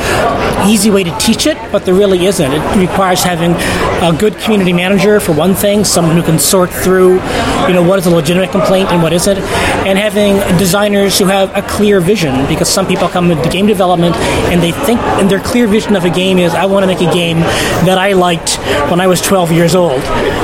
easy 0.68 0.90
way 0.90 1.04
to 1.04 1.18
teach 1.18 1.46
it, 1.46 1.58
but 1.72 1.86
there 1.86 1.94
really 1.94 2.26
isn't. 2.26 2.52
It 2.52 2.78
requires 2.78 3.24
having 3.24 3.54
a 4.02 4.18
good 4.18 4.38
community 4.40 4.74
manager 4.74 5.20
for 5.20 5.34
one 5.34 5.54
thing, 5.54 5.84
someone 5.84 6.16
who 6.16 6.24
can 6.24 6.40
sort 6.40 6.70
through, 6.70 7.20
you 7.68 7.74
know, 7.74 7.84
what 7.84 8.00
is 8.00 8.06
a 8.06 8.10
legitimate 8.10 8.52
complaint 8.52 8.90
and 8.90 9.02
what 9.02 9.14
isn't, 9.14 9.38
and 9.38 9.98
having 9.98 10.38
designers 10.58 11.18
who 11.18 11.26
have 11.26 11.56
a 11.56 11.62
clear 11.62 12.00
vision. 12.00 12.46
Because 12.48 12.70
some 12.70 12.88
people 12.88 13.08
come 13.08 13.32
into 13.32 13.50
game 13.50 13.66
development 13.68 14.16
and 14.52 14.62
they 14.62 14.72
think, 14.72 15.00
and 15.20 15.30
their 15.30 15.40
clear 15.40 15.68
vision 15.68 15.96
of 15.96 16.06
a 16.06 16.10
game 16.10 16.38
is, 16.40 16.54
I 16.54 16.66
want 16.66 16.84
to 16.84 16.88
make 16.88 17.02
a 17.02 17.14
game 17.14 17.40
that 17.88 17.98
I 17.98 18.14
liked 18.14 18.58
when 18.90 19.00
I 19.00 19.08
was 19.08 19.22
12 19.22 19.52
years 19.52 19.76
old. 19.76 20.02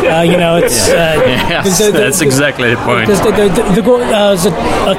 Uh, 0.09 0.21
you 0.21 0.37
know, 0.37 0.57
it's 0.57 0.89
uh, 0.89 0.93
Yes, 1.49 1.77
the- 1.77 1.85
the- 1.85 1.91
the- 1.91 1.97
that's 1.99 2.21
exactly 2.21 2.69
the 2.69 2.77
point. 2.83 3.07
the, 3.07 3.13
the, 3.15 3.49
the, 3.63 3.75
the 3.75 3.81
goal, 3.81 4.01
uh, 4.01 4.33
is 4.33 4.45
it, 4.45 4.53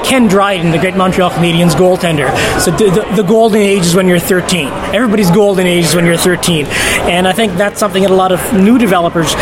Ken 0.04 0.26
Dryden, 0.28 0.70
the 0.70 0.78
great 0.78 0.96
Montreal 0.96 1.30
Canadiens 1.30 1.72
goaltender. 1.72 2.28
So 2.60 2.70
the, 2.70 2.90
the, 2.90 3.22
the 3.22 3.28
golden 3.28 3.58
age 3.60 3.82
is 3.84 3.94
when 3.94 4.08
you're 4.08 4.18
13. 4.18 4.68
Everybody's 4.94 5.30
golden 5.30 5.66
age 5.66 5.84
is 5.86 5.94
when 5.94 6.06
you're 6.06 6.16
13, 6.16 6.66
and 6.66 7.26
I 7.26 7.32
think 7.32 7.54
that's 7.54 7.78
something 7.80 8.02
that 8.02 8.10
a 8.10 8.14
lot 8.14 8.32
of 8.32 8.40
new 8.54 8.78
developers 8.78 9.34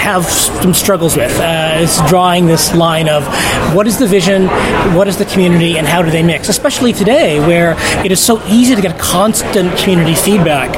have 0.00 0.24
some 0.26 0.74
struggles 0.74 1.16
with. 1.16 1.30
Uh, 1.38 1.78
is 1.80 1.98
drawing 2.08 2.46
this 2.46 2.74
line 2.74 3.08
of 3.08 3.24
what 3.74 3.86
is 3.86 3.98
the 3.98 4.06
vision, 4.06 4.46
what 4.96 5.08
is 5.08 5.16
the 5.16 5.24
community, 5.24 5.78
and 5.78 5.86
how 5.86 6.02
do 6.02 6.10
they 6.10 6.22
mix? 6.22 6.48
Especially 6.48 6.92
today, 6.92 7.38
where 7.40 7.74
it 8.04 8.12
is 8.12 8.20
so 8.20 8.42
easy 8.46 8.74
to 8.74 8.82
get 8.82 8.98
constant 8.98 9.76
community 9.78 10.14
feedback 10.14 10.70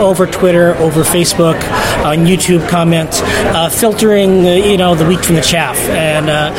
over 0.00 0.26
Twitter, 0.26 0.74
over 0.76 1.02
Facebook, 1.02 1.56
on 2.04 2.18
YouTube 2.26 2.68
comments, 2.68 3.20
uh, 3.22 3.68
filtering 3.68 4.46
uh, 4.46 4.52
you 4.52 4.76
know 4.76 4.94
the 4.94 5.06
wheat 5.06 5.24
from 5.24 5.36
the 5.36 5.40
chaff, 5.40 5.78
and 5.88 6.28
uh, 6.28 6.50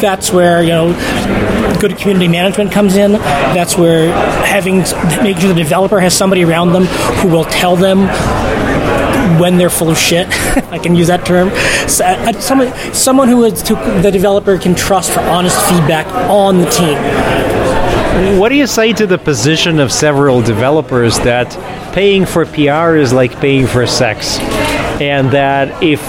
that's 0.00 0.30
where 0.32 0.62
you 0.62 0.70
know 0.70 1.78
good 1.80 1.96
community 1.96 2.28
management 2.28 2.72
comes 2.72 2.96
in. 2.96 3.12
That's 3.12 3.76
where 3.76 4.12
having 4.44 4.78
making 5.22 5.40
sure 5.40 5.48
the 5.48 5.62
developer 5.62 6.00
has 6.00 6.14
somebody 6.14 6.44
around 6.44 6.72
them 6.72 6.84
who 6.84 7.28
will 7.28 7.44
tell 7.44 7.76
them 7.76 8.08
when 9.38 9.58
they're 9.58 9.70
full 9.70 9.90
of 9.90 9.98
shit. 9.98 10.28
I 10.70 10.78
can 10.78 10.94
use 10.94 11.08
that 11.08 11.26
term. 11.26 11.50
So, 11.88 12.04
uh, 12.04 12.32
someone, 12.40 12.72
someone 12.94 13.28
who 13.28 13.44
is 13.44 13.62
to, 13.64 13.74
the 14.02 14.10
developer 14.10 14.58
can 14.58 14.74
trust 14.74 15.12
for 15.12 15.20
honest 15.20 15.60
feedback 15.68 16.06
on 16.28 16.58
the 16.58 16.70
team. 16.70 16.94
What 18.14 18.50
do 18.50 18.54
you 18.54 18.68
say 18.68 18.92
to 18.92 19.08
the 19.08 19.18
position 19.18 19.80
of 19.80 19.90
several 19.90 20.40
developers 20.40 21.18
that 21.20 21.50
paying 21.92 22.24
for 22.26 22.46
PR 22.46 22.94
is 22.94 23.12
like 23.12 23.40
paying 23.40 23.66
for 23.66 23.88
sex, 23.88 24.38
and 25.00 25.32
that 25.32 25.82
if 25.82 26.00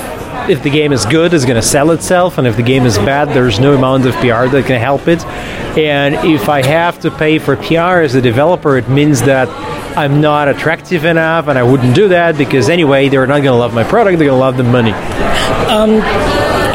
if 0.48 0.62
the 0.62 0.70
game 0.70 0.94
is 0.94 1.04
good, 1.08 1.34
it's 1.34 1.46
going 1.46 1.56
to 1.56 1.68
sell 1.68 1.90
itself, 1.90 2.38
and 2.38 2.46
if 2.46 2.58
the 2.58 2.62
game 2.62 2.86
is 2.86 3.00
bad, 3.00 3.30
there's 3.30 3.60
no 3.60 3.74
amount 3.74 4.06
of 4.06 4.14
PR 4.18 4.46
that 4.56 4.66
can 4.68 4.80
help 4.80 5.08
it. 5.08 5.26
And 5.76 6.14
if 6.32 6.48
I 6.48 6.64
have 6.64 7.00
to 7.00 7.10
pay 7.10 7.40
for 7.40 7.56
PR 7.56 8.02
as 8.04 8.14
a 8.14 8.22
developer, 8.22 8.78
it 8.78 8.88
means 8.88 9.24
that 9.24 9.50
I'm 9.98 10.22
not 10.22 10.48
attractive 10.48 11.06
enough, 11.06 11.48
and 11.48 11.58
I 11.58 11.64
wouldn't 11.64 11.96
do 11.96 12.10
that 12.10 12.38
because 12.38 12.70
anyway, 12.70 13.10
they're 13.10 13.26
not 13.26 13.42
going 13.42 13.46
to 13.46 13.56
love 13.56 13.74
my 13.74 13.84
product; 13.84 14.20
they're 14.20 14.28
going 14.28 14.38
to 14.38 14.46
love 14.46 14.58
the 14.58 14.64
money. 14.64 14.92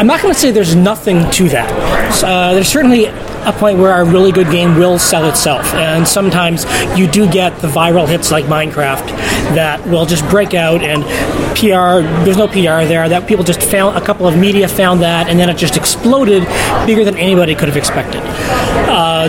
I'm 0.01 0.09
not 0.09 0.23
going 0.23 0.35
to 0.35 0.41
say 0.41 0.51
there's 0.51 0.75
nothing 0.75 1.31
to 1.31 1.49
that. 1.51 1.71
Uh, 2.25 2.55
there's 2.55 2.69
certainly 2.69 3.07
a 3.47 3.53
point 3.53 3.79
where 3.79 4.01
a 4.01 4.05
really 4.05 4.33
good 4.33 4.51
game 4.51 4.77
will 4.77 4.99
sell 4.99 5.29
itself, 5.29 5.75
and 5.75 6.07
sometimes 6.07 6.65
you 6.99 7.07
do 7.07 7.31
get 7.31 7.59
the 7.61 7.69
viral 7.69 8.09
hits 8.09 8.31
like 8.31 8.45
Minecraft 8.47 9.07
that 9.55 9.85
will 9.87 10.07
just 10.07 10.29
break 10.29 10.55
out 10.55 10.83
and 10.83 11.03
PR. 11.57 12.07
There's 12.25 12.37
no 12.37 12.49
PR 12.49 12.87
there. 12.87 13.09
That 13.09 13.27
people 13.27 13.45
just 13.45 13.63
found 13.63 13.97
a 13.97 14.01
couple 14.01 14.27
of 14.27 14.37
media 14.37 14.69
found 14.69 15.01
that, 15.03 15.29
and 15.29 15.39
then 15.39 15.49
it 15.49 15.57
just 15.57 15.77
exploded 15.77 16.45
bigger 16.87 17.05
than 17.05 17.17
anybody 17.17 17.55
could 17.55 17.69
have 17.69 17.77
expected. 17.77 18.23
Uh, 18.89 19.29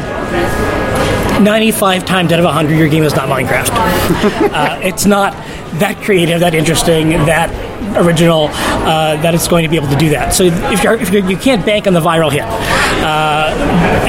95 1.42 2.06
times 2.06 2.32
out 2.32 2.40
of 2.40 2.46
100, 2.46 2.78
your 2.78 2.88
game 2.88 3.04
is 3.04 3.16
not 3.16 3.28
Minecraft. 3.28 3.72
uh, 4.54 4.80
it's 4.84 5.06
not 5.06 5.34
that 5.80 5.98
creative, 6.04 6.40
that 6.42 6.54
interesting, 6.54 7.10
that 7.10 7.50
original, 7.98 8.50
uh, 8.52 9.22
that 9.22 9.34
it's 9.34 9.48
going 9.48 9.64
to 9.64 9.70
be 9.70 9.76
able 9.76 9.90
to 9.90 9.98
do 9.98 10.10
that. 10.10 10.34
So 10.34 10.44
if 10.44 10.84
you're, 10.84 10.94
if 10.96 11.12
you're, 11.12 11.30
you 11.30 11.38
can't 11.38 11.66
bank 11.66 11.88
on 11.88 11.94
the 11.94 12.00
viral 12.00 12.32
hit. 12.32 12.44
Uh, 12.44 13.54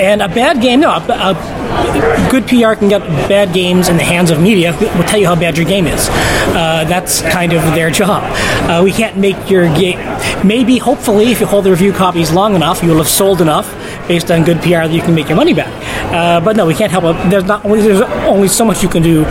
and 0.01 0.23
a 0.23 0.29
bad 0.29 0.61
game, 0.61 0.81
no, 0.81 0.91
a, 0.91 0.97
a 0.97 2.31
good 2.31 2.47
PR 2.47 2.75
can 2.75 2.89
get 2.89 3.01
bad 3.29 3.53
games 3.53 3.89
in 3.89 3.97
the 3.97 4.03
hands 4.03 4.31
of 4.31 4.41
media 4.41 4.73
will 4.73 5.05
tell 5.05 5.19
you 5.19 5.27
how 5.27 5.35
bad 5.35 5.57
your 5.57 5.67
game 5.67 5.87
is. 5.87 6.09
Uh, 6.11 6.85
that's 6.89 7.23
kind 7.23 7.53
of 7.53 7.63
their 7.75 7.91
job. 7.91 8.23
Uh, 8.69 8.83
we 8.83 8.93
can't 8.93 9.17
make 9.17 9.51
your 9.51 9.67
game. 9.75 9.99
Maybe, 10.47 10.79
hopefully, 10.79 11.31
if 11.31 11.41
you 11.41 11.47
hold 11.47 11.65
the 11.65 11.71
review 11.71 11.93
copies 11.93 12.33
long 12.33 12.55
enough, 12.55 12.83
you 12.83 12.91
will 12.91 12.99
have 12.99 13.09
sold 13.09 13.41
enough 13.41 13.71
based 14.09 14.31
on 14.31 14.45
good 14.45 14.61
PR 14.61 14.87
that 14.87 14.93
you 14.93 15.01
can 15.01 15.15
make 15.15 15.29
your 15.29 15.37
money 15.37 15.55
back. 15.55 15.73
Uh, 16.13 16.41
but 16.41 16.57
no, 16.57 16.67
we 16.67 16.75
can't 16.75 16.91
help 16.91 17.05
it. 17.05 17.31
There's 17.31 17.45
not 17.45 17.65
only 17.65 17.81
there's 17.81 18.01
only 18.01 18.49
so 18.49 18.65
much 18.65 18.83
you 18.83 18.89
can 18.89 19.03
do 19.03 19.25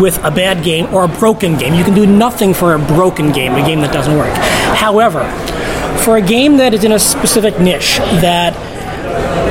with 0.00 0.18
a 0.24 0.30
bad 0.30 0.64
game 0.64 0.92
or 0.94 1.04
a 1.04 1.08
broken 1.08 1.56
game. 1.56 1.74
You 1.74 1.84
can 1.84 1.94
do 1.94 2.06
nothing 2.06 2.54
for 2.54 2.74
a 2.74 2.78
broken 2.78 3.32
game, 3.32 3.54
a 3.54 3.66
game 3.66 3.80
that 3.80 3.92
doesn't 3.92 4.16
work. 4.16 4.32
However, 4.76 5.24
for 6.04 6.16
a 6.16 6.22
game 6.22 6.56
that 6.58 6.74
is 6.74 6.84
in 6.84 6.92
a 6.92 6.98
specific 6.98 7.58
niche 7.60 7.98
that 8.20 8.54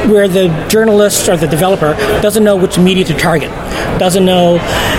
where 0.10 0.28
the 0.28 0.48
journalist 0.70 1.30
or 1.30 1.38
the 1.38 1.48
developer 1.48 1.94
doesn't 2.22 2.44
know 2.44 2.56
which 2.56 2.78
media 2.78 3.06
to 3.06 3.14
target, 3.14 3.50
doesn't 4.00 4.26
know 4.26 4.58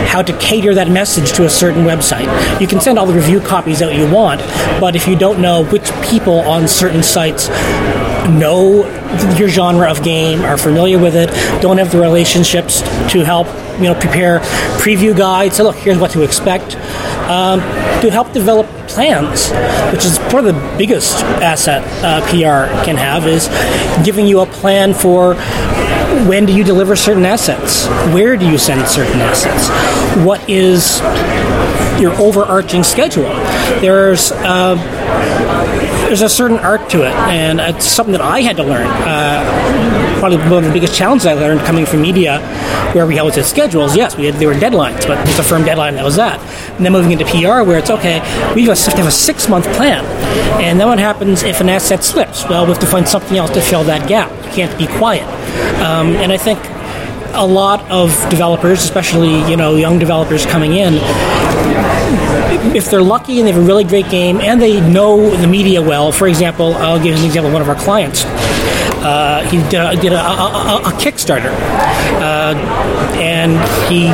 how 0.09 0.23
to 0.23 0.37
cater 0.39 0.75
that 0.75 0.91
message 0.91 1.33
to 1.33 1.45
a 1.45 1.51
certain 1.51 1.85
website. 1.85 2.27
You 2.61 2.67
can 2.67 2.81
send 2.81 2.99
all 2.99 3.07
the 3.07 3.15
review 3.15 3.41
copies 3.41 3.83
out 3.83 3.95
you 3.95 4.11
want, 4.11 4.41
but 4.81 4.97
if 4.97 5.07
you 5.07 5.17
don't 5.17 5.41
know 5.43 5.65
which 5.65 5.91
people 6.03 6.41
on 6.41 6.67
certain 6.67 7.03
sites 7.03 7.49
know 8.29 8.85
your 9.37 9.49
genre 9.49 9.91
of 9.91 10.03
game, 10.03 10.43
are 10.43 10.59
familiar 10.59 10.99
with 10.99 11.17
it, 11.17 11.31
don't 11.61 11.79
have 11.79 11.93
the 11.93 12.01
relationships 12.01 12.81
to 13.13 13.25
help 13.25 13.47
you 13.79 13.85
know 13.85 13.95
prepare 13.95 14.41
preview 14.81 15.17
guides. 15.17 15.57
So 15.57 15.65
look, 15.65 15.77
here's 15.77 15.99
what 15.99 16.11
to 16.13 16.23
expect. 16.23 16.77
Um, 17.25 17.61
to 18.03 18.11
help 18.11 18.33
develop 18.33 18.67
plans, 18.87 19.51
which 19.91 20.05
is 20.05 20.19
probably 20.29 20.53
the 20.53 20.75
biggest 20.77 21.25
asset 21.41 21.83
uh, 22.05 22.21
PR 22.29 22.71
can 22.85 22.97
have, 22.97 23.27
is 23.27 23.49
giving 24.05 24.27
you 24.27 24.41
a 24.41 24.47
plan 24.47 24.93
for 24.93 25.35
when 26.29 26.45
do 26.45 26.55
you 26.55 26.63
deliver 26.63 26.95
certain 26.95 27.25
assets, 27.25 27.87
where 28.13 28.37
do 28.37 28.47
you 28.49 28.59
send 28.59 28.87
certain 28.87 29.21
assets, 29.21 29.69
what 30.25 30.49
is 30.49 31.01
your 32.01 32.13
overarching 32.21 32.83
schedule. 32.83 33.33
There's 33.81 34.33
uh, 34.33 34.77
there's 36.15 36.23
a 36.23 36.29
certain 36.29 36.59
art 36.59 36.89
to 36.89 36.99
it, 36.99 37.13
and 37.13 37.59
it's 37.59 37.85
something 37.85 38.13
that 38.13 38.21
I 38.21 38.41
had 38.41 38.57
to 38.59 38.63
learn. 38.63 38.87
Uh, 38.87 40.17
probably 40.21 40.39
one 40.39 40.63
of 40.63 40.65
the 40.65 40.73
biggest 40.73 40.95
challenges 40.95 41.27
I 41.27 41.33
learned 41.33 41.63
coming 41.63 41.85
from 41.85 42.03
media, 42.03 42.39
where 42.93 43.05
we 43.05 43.19
always 43.19 43.35
had 43.35 43.45
schedules. 43.47 43.97
Yes, 43.97 44.17
we 44.17 44.27
had 44.27 44.37
there 44.37 44.47
were 44.47 44.55
deadlines, 44.55 45.09
but 45.09 45.19
it's 45.29 45.41
a 45.41 45.43
firm 45.43 45.65
deadline. 45.65 45.97
That 45.97 46.05
was 46.05 46.15
that. 46.15 46.39
And 46.77 46.87
then 46.87 46.93
moving 46.93 47.11
into 47.11 47.25
PR, 47.25 47.67
where 47.67 47.81
it's 47.81 47.91
okay, 47.91 48.21
we 48.55 48.65
have 48.67 48.79
to 48.79 48.91
have 48.97 49.09
a 49.09 49.11
six 49.11 49.49
month 49.49 49.65
plan, 49.75 50.05
and 50.63 50.79
then 50.79 50.87
what 50.87 51.01
happens 51.01 51.43
if 51.43 51.61
an 51.61 51.69
asset 51.69 52.05
slips? 52.05 52.49
Well, 52.49 52.65
we 52.65 52.71
have 52.71 52.81
to 52.81 52.87
find 52.87 53.09
something 53.09 53.37
else 53.37 53.51
to 53.51 53.61
fill 53.61 53.83
that 53.83 54.09
gap. 54.09 54.31
You 54.47 54.53
can't 54.53 54.79
be 54.79 54.87
quiet. 54.87 55.27
Um, 55.83 56.15
and 56.23 56.31
I 56.31 56.37
think 56.37 56.61
a 57.35 57.47
lot 57.47 57.81
of 57.91 58.11
developers, 58.31 58.83
especially 58.83 59.49
you 59.51 59.57
know 59.57 59.77
young 59.77 59.99
developers 59.99 60.47
coming 60.47 60.75
in, 60.75 60.95
if 62.75 62.91
they're 62.91 63.03
lucky 63.03 63.39
and 63.39 63.47
they 63.47 63.53
have 63.53 63.63
a 63.63 63.67
really 63.67 63.85
great 63.85 64.09
game 64.11 64.41
and 64.41 64.61
they 64.61 64.81
know 64.91 65.31
the 65.37 65.47
media 65.47 65.81
well, 65.81 66.13
for 66.13 66.27
example, 66.27 66.75
I'll 66.75 67.03
give 67.03 67.17
an 67.17 67.25
example 67.25 67.49
of 67.49 67.53
one 67.53 67.63
of 67.63 67.69
our 67.69 67.75
clients. 67.75 68.25
Uh, 69.05 69.47
he 69.51 69.59
did, 69.69 69.75
a, 69.75 69.97
did 70.01 70.13
a, 70.15 70.19
a, 70.19 70.81
a, 70.83 70.93
Kickstarter, 70.97 71.53
uh, 72.23 72.55
and 73.21 73.53
he 73.93 74.09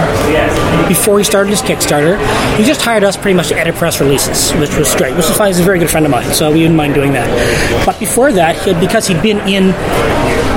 before 0.89 1.17
he 1.19 1.25
started 1.25 1.51
his 1.51 1.63
Kickstarter, 1.63 2.19
he 2.57 2.65
just 2.65 2.83
hired 2.83 3.05
us 3.05 3.17
pretty 3.17 3.37
much 3.37 3.49
to 3.51 3.57
edit 3.57 3.77
press 3.77 4.01
releases, 4.01 4.51
which 4.55 4.77
was 4.77 4.93
great. 4.97 5.15
Which 5.15 5.27
is 5.27 5.37
fine. 5.37 5.49
He's 5.49 5.61
a 5.61 5.63
very 5.63 5.79
good 5.79 5.91
friend 5.91 6.05
of 6.05 6.11
mine, 6.11 6.33
so 6.35 6.51
we 6.51 6.59
didn't 6.59 6.75
mind 6.75 6.95
doing 6.95 7.13
that. 7.13 7.87
But 7.87 8.01
before 8.01 8.33
that, 8.33 8.57
he 8.65 8.73
had, 8.73 8.81
because 8.81 9.07
he'd 9.07 9.23
been 9.23 9.39
in 9.49 9.71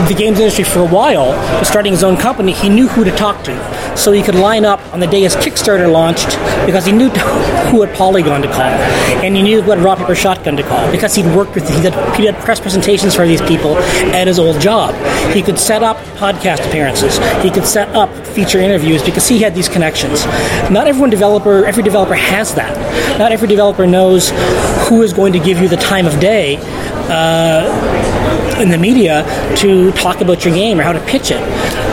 the 0.08 0.16
games 0.16 0.40
industry 0.40 0.64
for 0.64 0.80
a 0.80 0.88
while, 0.88 1.28
was 1.60 1.68
starting 1.68 1.94
his 1.94 2.04
own 2.04 2.18
company, 2.18 2.52
he 2.52 2.70
knew 2.70 2.88
who 2.88 3.04
to 3.04 3.12
talk 3.12 3.44
to. 3.44 3.98
So 3.98 4.12
he 4.12 4.22
could 4.22 4.36
line 4.36 4.66
up 4.66 4.80
on 4.94 5.00
the 5.00 5.08
day 5.08 5.22
his 5.22 5.36
Kickstarter 5.36 5.92
launched 5.92 6.30
because 6.66 6.86
he 6.86 6.92
knew 6.92 7.10
who 7.70 7.84
at 7.84 7.96
Polygon 7.96 8.42
to 8.42 8.48
call, 8.48 8.62
and 8.62 9.36
he 9.36 9.42
knew 9.42 9.62
what 9.64 9.80
Rock 9.80 10.00
Paper 10.00 10.16
Shotgun 10.16 10.58
to 10.58 10.64
call 10.64 10.92
because 10.92 11.16
he'd 11.16 11.26
worked 11.36 11.56
with 11.56 11.68
he 11.70 11.82
did, 11.82 11.94
he 12.16 12.24
did 12.24 12.36
press 12.36 12.60
presentations 12.60 13.16
for 13.16 13.26
these 13.26 13.42
people 13.42 13.78
at 14.14 14.28
his 14.28 14.40
old 14.40 14.60
job. 14.60 14.94
He 15.34 15.42
could 15.42 15.60
set 15.60 15.84
up 15.84 15.98
podcast 16.18 16.68
appearances. 16.68 17.18
He 17.44 17.50
could 17.50 17.66
set 17.66 17.88
up 17.96 18.10
feature 18.28 18.60
interviews 18.60 19.04
because 19.04 19.28
he 19.28 19.40
had 19.40 19.56
these 19.56 19.70
connections. 19.70 20.26
Not 20.72 20.88
everyone 20.88 21.10
developer 21.10 21.66
every 21.66 21.84
developer 21.84 22.16
has 22.16 22.54
that. 22.56 22.74
Not 23.20 23.32
every 23.32 23.48
developer 23.48 23.86
knows 23.86 24.32
who 24.88 25.02
is 25.04 25.14
going 25.14 25.34
to 25.34 25.40
give 25.40 25.60
you 25.60 25.68
the 25.68 25.78
time 25.78 26.06
of 26.06 26.20
day. 26.20 26.58
Uh, 27.10 28.23
in 28.60 28.70
the 28.70 28.78
media 28.78 29.24
to 29.58 29.92
talk 29.94 30.22
about 30.22 30.46
your 30.46 30.54
game 30.54 30.80
or 30.80 30.84
how 30.84 30.94
to 30.94 31.04
pitch 31.06 31.32
it. 31.32 31.42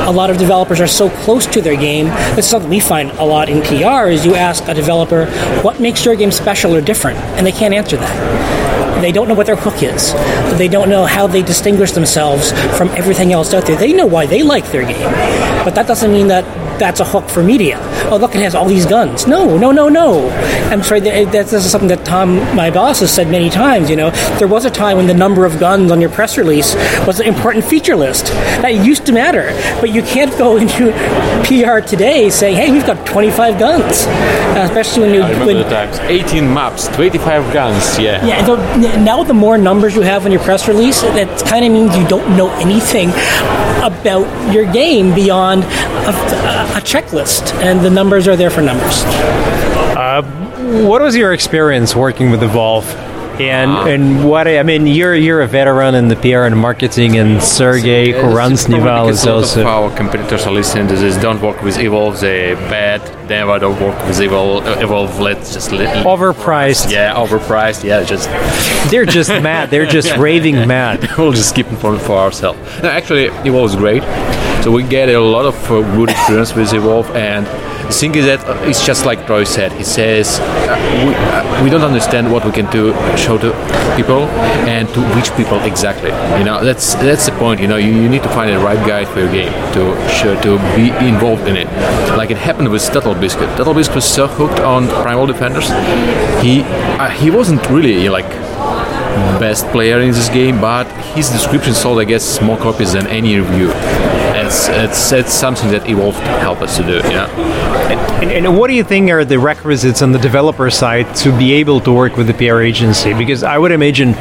A 0.06 0.10
lot 0.10 0.30
of 0.30 0.38
developers 0.38 0.80
are 0.80 0.86
so 0.86 1.08
close 1.08 1.46
to 1.46 1.60
their 1.60 1.76
game. 1.76 2.06
This 2.36 2.44
is 2.46 2.50
something 2.50 2.70
we 2.70 2.80
find 2.80 3.10
a 3.12 3.24
lot 3.24 3.48
in 3.48 3.62
PR 3.62 4.08
is 4.08 4.24
you 4.24 4.34
ask 4.34 4.66
a 4.68 4.74
developer 4.74 5.26
what 5.62 5.80
makes 5.80 6.04
your 6.04 6.16
game 6.16 6.30
special 6.30 6.74
or 6.74 6.80
different, 6.80 7.18
and 7.36 7.46
they 7.46 7.52
can't 7.52 7.74
answer 7.74 7.96
that. 7.96 9.00
They 9.00 9.12
don't 9.12 9.28
know 9.28 9.34
what 9.34 9.46
their 9.46 9.56
hook 9.56 9.82
is. 9.82 10.12
They 10.58 10.68
don't 10.68 10.90
know 10.90 11.06
how 11.06 11.26
they 11.26 11.42
distinguish 11.42 11.92
themselves 11.92 12.52
from 12.76 12.88
everything 12.90 13.32
else 13.32 13.54
out 13.54 13.66
there. 13.66 13.76
They 13.76 13.92
know 13.94 14.06
why 14.06 14.26
they 14.26 14.42
like 14.42 14.70
their 14.70 14.82
game, 14.82 15.12
but 15.64 15.74
that 15.74 15.86
doesn't 15.86 16.12
mean 16.12 16.28
that 16.28 16.44
that's 16.78 17.00
a 17.00 17.04
hook 17.04 17.28
for 17.28 17.42
media. 17.42 17.78
Oh 18.10 18.18
look, 18.20 18.34
it 18.34 18.40
has 18.42 18.54
all 18.54 18.66
these 18.66 18.86
guns. 18.86 19.26
No, 19.26 19.56
no, 19.58 19.70
no, 19.70 19.88
no. 19.88 20.28
I'm 20.70 20.82
sorry. 20.82 21.00
That, 21.00 21.32
that's 21.32 21.50
this 21.50 21.64
is 21.64 21.70
something 21.70 21.88
that 21.88 22.04
Tom, 22.04 22.36
my 22.54 22.70
boss, 22.70 23.00
has 23.00 23.12
said 23.12 23.28
many 23.28 23.50
times. 23.50 23.90
You 23.90 23.96
know, 23.96 24.10
there 24.38 24.48
was 24.48 24.64
a 24.64 24.70
time 24.70 24.96
when 24.96 25.06
the 25.06 25.14
number 25.14 25.44
of 25.44 25.58
guns 25.58 25.90
on 25.90 26.00
your 26.00 26.10
press 26.10 26.38
release 26.38 26.74
was 27.06 27.20
an 27.20 27.26
important 27.26 27.64
feature 27.64 27.96
list. 27.96 28.26
That 28.62 28.74
used 28.74 29.06
to 29.06 29.12
matter, 29.12 29.50
but 29.80 29.90
you 29.90 30.02
can't 30.02 30.36
go 30.38 30.56
into 30.62 30.92
PR 31.44 31.80
today 31.86 32.30
saying, 32.30 32.56
"Hey, 32.56 32.70
we've 32.70 32.86
got 32.86 33.06
25 33.06 33.58
guns," 33.58 34.06
uh, 34.06 34.66
especially 34.68 35.02
when 35.02 35.14
you 35.14 35.22
I 35.22 35.30
remember 35.30 35.46
when, 35.46 35.56
the 35.56 35.70
times. 35.70 35.98
18 36.00 36.52
maps, 36.52 36.88
25 36.88 37.52
guns. 37.52 37.98
Yeah. 37.98 38.24
yeah, 38.24 38.44
so 38.44 38.56
now 39.00 39.22
the 39.22 39.34
more 39.34 39.58
numbers 39.58 39.94
you 39.94 40.02
have 40.02 40.24
on 40.24 40.32
your 40.32 40.40
press 40.42 40.68
release, 40.68 41.02
that 41.02 41.28
kind 41.46 41.64
of 41.64 41.72
means 41.72 41.96
you 41.96 42.06
don't 42.08 42.36
know 42.36 42.50
anything 42.60 43.10
about 43.82 44.26
your 44.52 44.70
game 44.70 45.14
beyond 45.14 45.64
a, 45.64 46.12
a 46.76 46.80
checklist, 46.82 47.52
and 47.62 47.80
the 47.80 47.89
numbers 47.90 48.28
are 48.28 48.36
there 48.36 48.50
for 48.50 48.62
numbers. 48.62 49.02
Uh, 49.04 50.22
what 50.86 51.02
was 51.02 51.16
your 51.16 51.32
experience 51.32 51.94
working 51.96 52.30
with 52.30 52.42
Evolve? 52.42 52.86
And 53.40 53.70
ah. 53.70 53.86
and 53.86 54.28
what 54.28 54.46
I 54.46 54.62
mean, 54.62 54.86
you're 54.86 55.14
you're 55.14 55.40
a 55.40 55.46
veteran 55.46 55.94
in 55.94 56.08
the 56.08 56.16
PR 56.16 56.44
and 56.44 56.58
marketing, 56.58 57.16
and 57.16 57.42
Sergey 57.42 58.12
who 58.12 58.36
runs 58.36 58.66
Probably 58.66 58.80
Nival 58.80 59.06
because 59.06 59.20
is 59.20 59.24
a 59.24 59.30
lot 59.30 59.36
also. 59.36 59.60
of 59.62 59.66
our 59.66 59.96
competitors 59.96 60.46
are 60.46 60.52
listening 60.52 60.88
to 60.88 60.96
this. 60.96 61.16
Don't 61.16 61.40
work 61.40 61.62
with 61.62 61.78
Evolve. 61.78 62.20
They're 62.20 62.56
bad. 62.56 63.00
Never 63.30 63.58
don't 63.58 63.80
work 63.80 63.98
with 64.06 64.20
Evolve. 64.20 64.66
Uh, 64.66 64.76
Evolve. 64.80 65.18
Let's 65.20 65.54
just 65.54 65.72
let. 65.72 66.04
Overpriced. 66.04 66.90
Yeah, 66.90 67.14
overpriced. 67.14 67.82
Yeah, 67.82 68.04
just 68.04 68.28
They're 68.90 69.06
just 69.06 69.30
mad. 69.30 69.70
They're 69.70 69.86
just 69.86 70.14
raving 70.18 70.66
mad. 70.68 71.08
we'll 71.18 71.32
just 71.32 71.54
keep 71.54 71.66
it 71.66 71.76
for, 71.76 71.98
for 71.98 72.18
ourselves. 72.18 72.58
No, 72.82 72.90
actually, 72.90 73.26
Evolve 73.48 73.70
is 73.70 73.76
great. 73.76 74.02
So 74.62 74.70
we 74.70 74.82
get 74.82 75.08
a 75.08 75.18
lot 75.18 75.46
of 75.46 75.54
uh, 75.70 75.80
good 75.96 76.10
experience 76.10 76.54
with 76.54 76.74
Evolve, 76.74 77.08
and 77.16 77.46
the 77.90 77.96
thing 77.96 78.14
is 78.14 78.24
that 78.26 78.40
it's 78.68 78.86
just 78.86 79.04
like 79.04 79.26
Troy 79.26 79.42
said. 79.42 79.72
He 79.72 79.82
says 79.82 80.38
we, 81.02 81.64
we 81.64 81.70
don't 81.70 81.82
understand 81.82 82.30
what 82.32 82.44
we 82.44 82.52
can 82.52 82.70
do, 82.70 82.92
show 83.16 83.36
to 83.38 83.50
people, 83.96 84.22
and 84.70 84.88
to 84.94 85.00
which 85.16 85.34
people 85.36 85.58
exactly. 85.60 86.10
You 86.38 86.44
know, 86.44 86.62
that's 86.62 86.94
that's 86.94 87.26
the 87.26 87.32
point. 87.32 87.60
You 87.60 87.66
know, 87.66 87.76
you, 87.76 87.92
you 87.92 88.08
need 88.08 88.22
to 88.22 88.28
find 88.28 88.48
the 88.50 88.58
right 88.58 88.78
guide 88.86 89.08
for 89.08 89.18
your 89.18 89.32
game 89.32 89.52
to 89.74 89.82
to 90.42 90.50
be 90.76 90.86
involved 91.06 91.48
in 91.48 91.56
it. 91.56 91.66
Like 92.16 92.30
it 92.30 92.38
happened 92.38 92.70
with 92.70 92.82
TotalBiscuit. 92.82 93.56
Tuttle 93.56 93.74
Biscuit 93.74 93.96
was 93.96 94.04
so 94.04 94.28
hooked 94.28 94.60
on 94.60 94.86
Primal 95.02 95.26
Defenders. 95.26 95.68
He 96.42 96.62
uh, 97.02 97.10
he 97.10 97.30
wasn't 97.30 97.68
really 97.70 98.08
like 98.08 98.30
best 99.40 99.66
player 99.68 100.00
in 100.00 100.12
this 100.12 100.28
game, 100.28 100.60
but 100.60 100.86
his 101.16 101.28
description 101.30 101.74
sold, 101.74 101.98
I 101.98 102.04
guess, 102.04 102.40
more 102.40 102.56
copies 102.56 102.92
than 102.92 103.06
any 103.08 103.38
review. 103.38 103.72
It's 104.50 104.68
it's, 104.68 105.12
it's 105.12 105.32
something 105.32 105.70
that 105.70 105.88
Evolve 105.88 106.16
help 106.42 106.60
us 106.60 106.76
to 106.76 106.82
do. 106.82 106.96
You 106.96 107.14
know? 107.14 107.26
And, 108.20 108.32
and 108.32 108.58
what 108.58 108.66
do 108.66 108.74
you 108.74 108.82
think 108.82 109.08
are 109.08 109.24
the 109.24 109.38
requisites 109.38 110.02
on 110.02 110.10
the 110.10 110.18
developer 110.18 110.68
side 110.70 111.14
to 111.18 111.30
be 111.38 111.52
able 111.52 111.80
to 111.82 111.92
work 111.92 112.16
with 112.16 112.26
the 112.26 112.34
PR 112.34 112.60
agency? 112.60 113.14
Because 113.14 113.44
I 113.44 113.58
would 113.58 113.70
imagine 113.70 114.14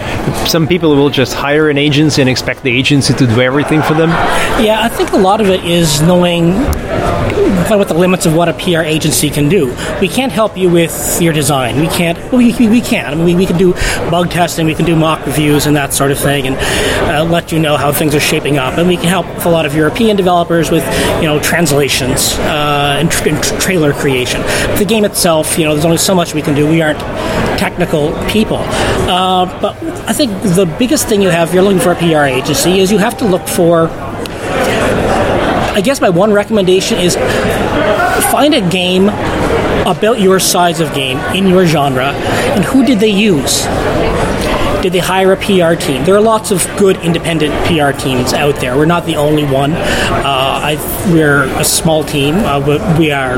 some 0.46 0.68
people 0.68 0.96
will 0.96 1.10
just 1.10 1.34
hire 1.34 1.72
an 1.72 1.80
agency 1.80 2.22
and 2.22 2.30
expect 2.30 2.62
the 2.62 2.70
agency 2.70 3.16
to 3.16 3.26
do 3.26 3.42
everything 3.42 3.82
for 3.82 3.96
them. 3.96 4.10
Yeah, 4.64 4.84
I 4.84 4.90
think 4.90 5.14
a 5.14 5.18
lot 5.18 5.42
of 5.42 5.48
it 5.50 5.66
is 5.66 6.00
knowing 6.04 6.52
kind 7.70 7.80
what 7.80 7.88
the 7.88 7.94
limits 7.94 8.26
of 8.26 8.36
what 8.36 8.50
a 8.50 8.54
PR 8.54 8.82
agency 8.82 9.30
can 9.30 9.48
do. 9.48 9.68
We 10.02 10.08
can't 10.08 10.32
help 10.32 10.58
you 10.58 10.70
with 10.70 11.22
your 11.22 11.34
design. 11.34 11.80
We 11.80 11.88
can't. 11.88 12.18
We, 12.34 12.52
we, 12.68 12.82
can. 12.82 13.06
I 13.06 13.16
mean, 13.16 13.26
we, 13.26 13.36
we 13.36 13.46
can 13.46 13.58
do 13.58 13.74
bug 14.10 14.32
testing. 14.32 14.66
We 14.66 14.74
can 14.74 14.86
do 14.86 14.96
mock 14.96 15.24
reviews 15.26 15.68
and 15.68 15.76
that 15.76 15.94
sort 15.94 16.10
of 16.10 16.18
thing, 16.18 16.48
and 16.48 16.56
uh, 17.12 17.24
let 17.32 17.52
you 17.52 17.60
know 17.60 17.78
how 17.78 17.92
things 17.92 18.16
are 18.16 18.20
shaping 18.20 18.58
up. 18.58 18.80
And 18.80 18.88
we 18.88 18.98
can 18.98 19.06
help 19.06 19.28
a 19.46 19.50
lot 19.50 19.68
of 19.68 19.76
European 19.76 20.18
developers 20.18 20.72
with 20.72 20.84
you 21.22 21.28
know 21.28 21.40
translations 21.40 22.34
uh, 22.40 22.98
and, 23.00 23.14
and 23.28 23.44
tr- 23.44 23.60
trailer 23.60 23.94
creation. 23.94 24.42
The 24.80 24.86
game 24.88 25.06
itself, 25.06 25.60
you 25.60 25.66
know, 25.66 25.74
there's 25.74 25.86
only 25.86 25.98
so 25.98 26.16
much 26.16 26.34
we 26.34 26.42
can 26.42 26.56
do. 26.56 26.68
We 26.68 26.82
aren't 26.82 27.00
technical 27.60 28.12
people. 28.30 28.58
Uh, 28.58 29.46
but 29.62 29.76
I 30.10 30.14
think 30.14 30.32
the 30.42 30.66
biggest 30.80 31.08
thing 31.08 31.22
you 31.22 31.30
have 31.30 31.50
if 31.50 31.54
you're 31.54 31.64
looking 31.64 31.80
for 31.80 31.92
a 31.92 31.96
PR 31.96 32.26
agency 32.26 32.80
is 32.80 32.92
you 32.92 32.98
have 32.98 33.18
to 33.20 33.26
look 33.26 33.48
for 33.48 33.90
I 35.80 35.82
guess 35.82 36.02
my 36.02 36.10
one 36.10 36.34
recommendation 36.34 36.98
is 36.98 37.16
find 38.32 38.54
a 38.54 38.70
game 38.70 39.10
about 39.88 40.20
your 40.20 40.40
size 40.40 40.80
of 40.80 40.94
game 40.94 41.18
in 41.36 41.48
your 41.48 41.66
genre 41.66 42.12
and 42.54 42.64
who 42.64 42.86
did 42.86 43.00
they 43.00 43.10
use? 43.10 43.66
Did 44.82 44.94
they 44.94 45.00
hire 45.00 45.34
a 45.34 45.38
PR 45.38 45.76
team? 45.76 46.06
There 46.06 46.16
are 46.16 46.22
lots 46.22 46.52
of 46.52 46.66
good 46.78 46.98
independent 46.98 47.54
PR 47.66 47.92
teams 47.92 48.34
out 48.34 48.56
there. 48.62 48.78
We're 48.78 48.86
not 48.86 49.06
the 49.06 49.16
only 49.16 49.44
one. 49.46 49.74
Uh, 49.74 49.82
I, 50.24 51.10
we're 51.12 51.44
a 51.60 51.66
small 51.66 52.04
team, 52.04 52.36
uh, 52.36 52.66
but 52.66 52.98
we 52.98 53.12
are 53.12 53.38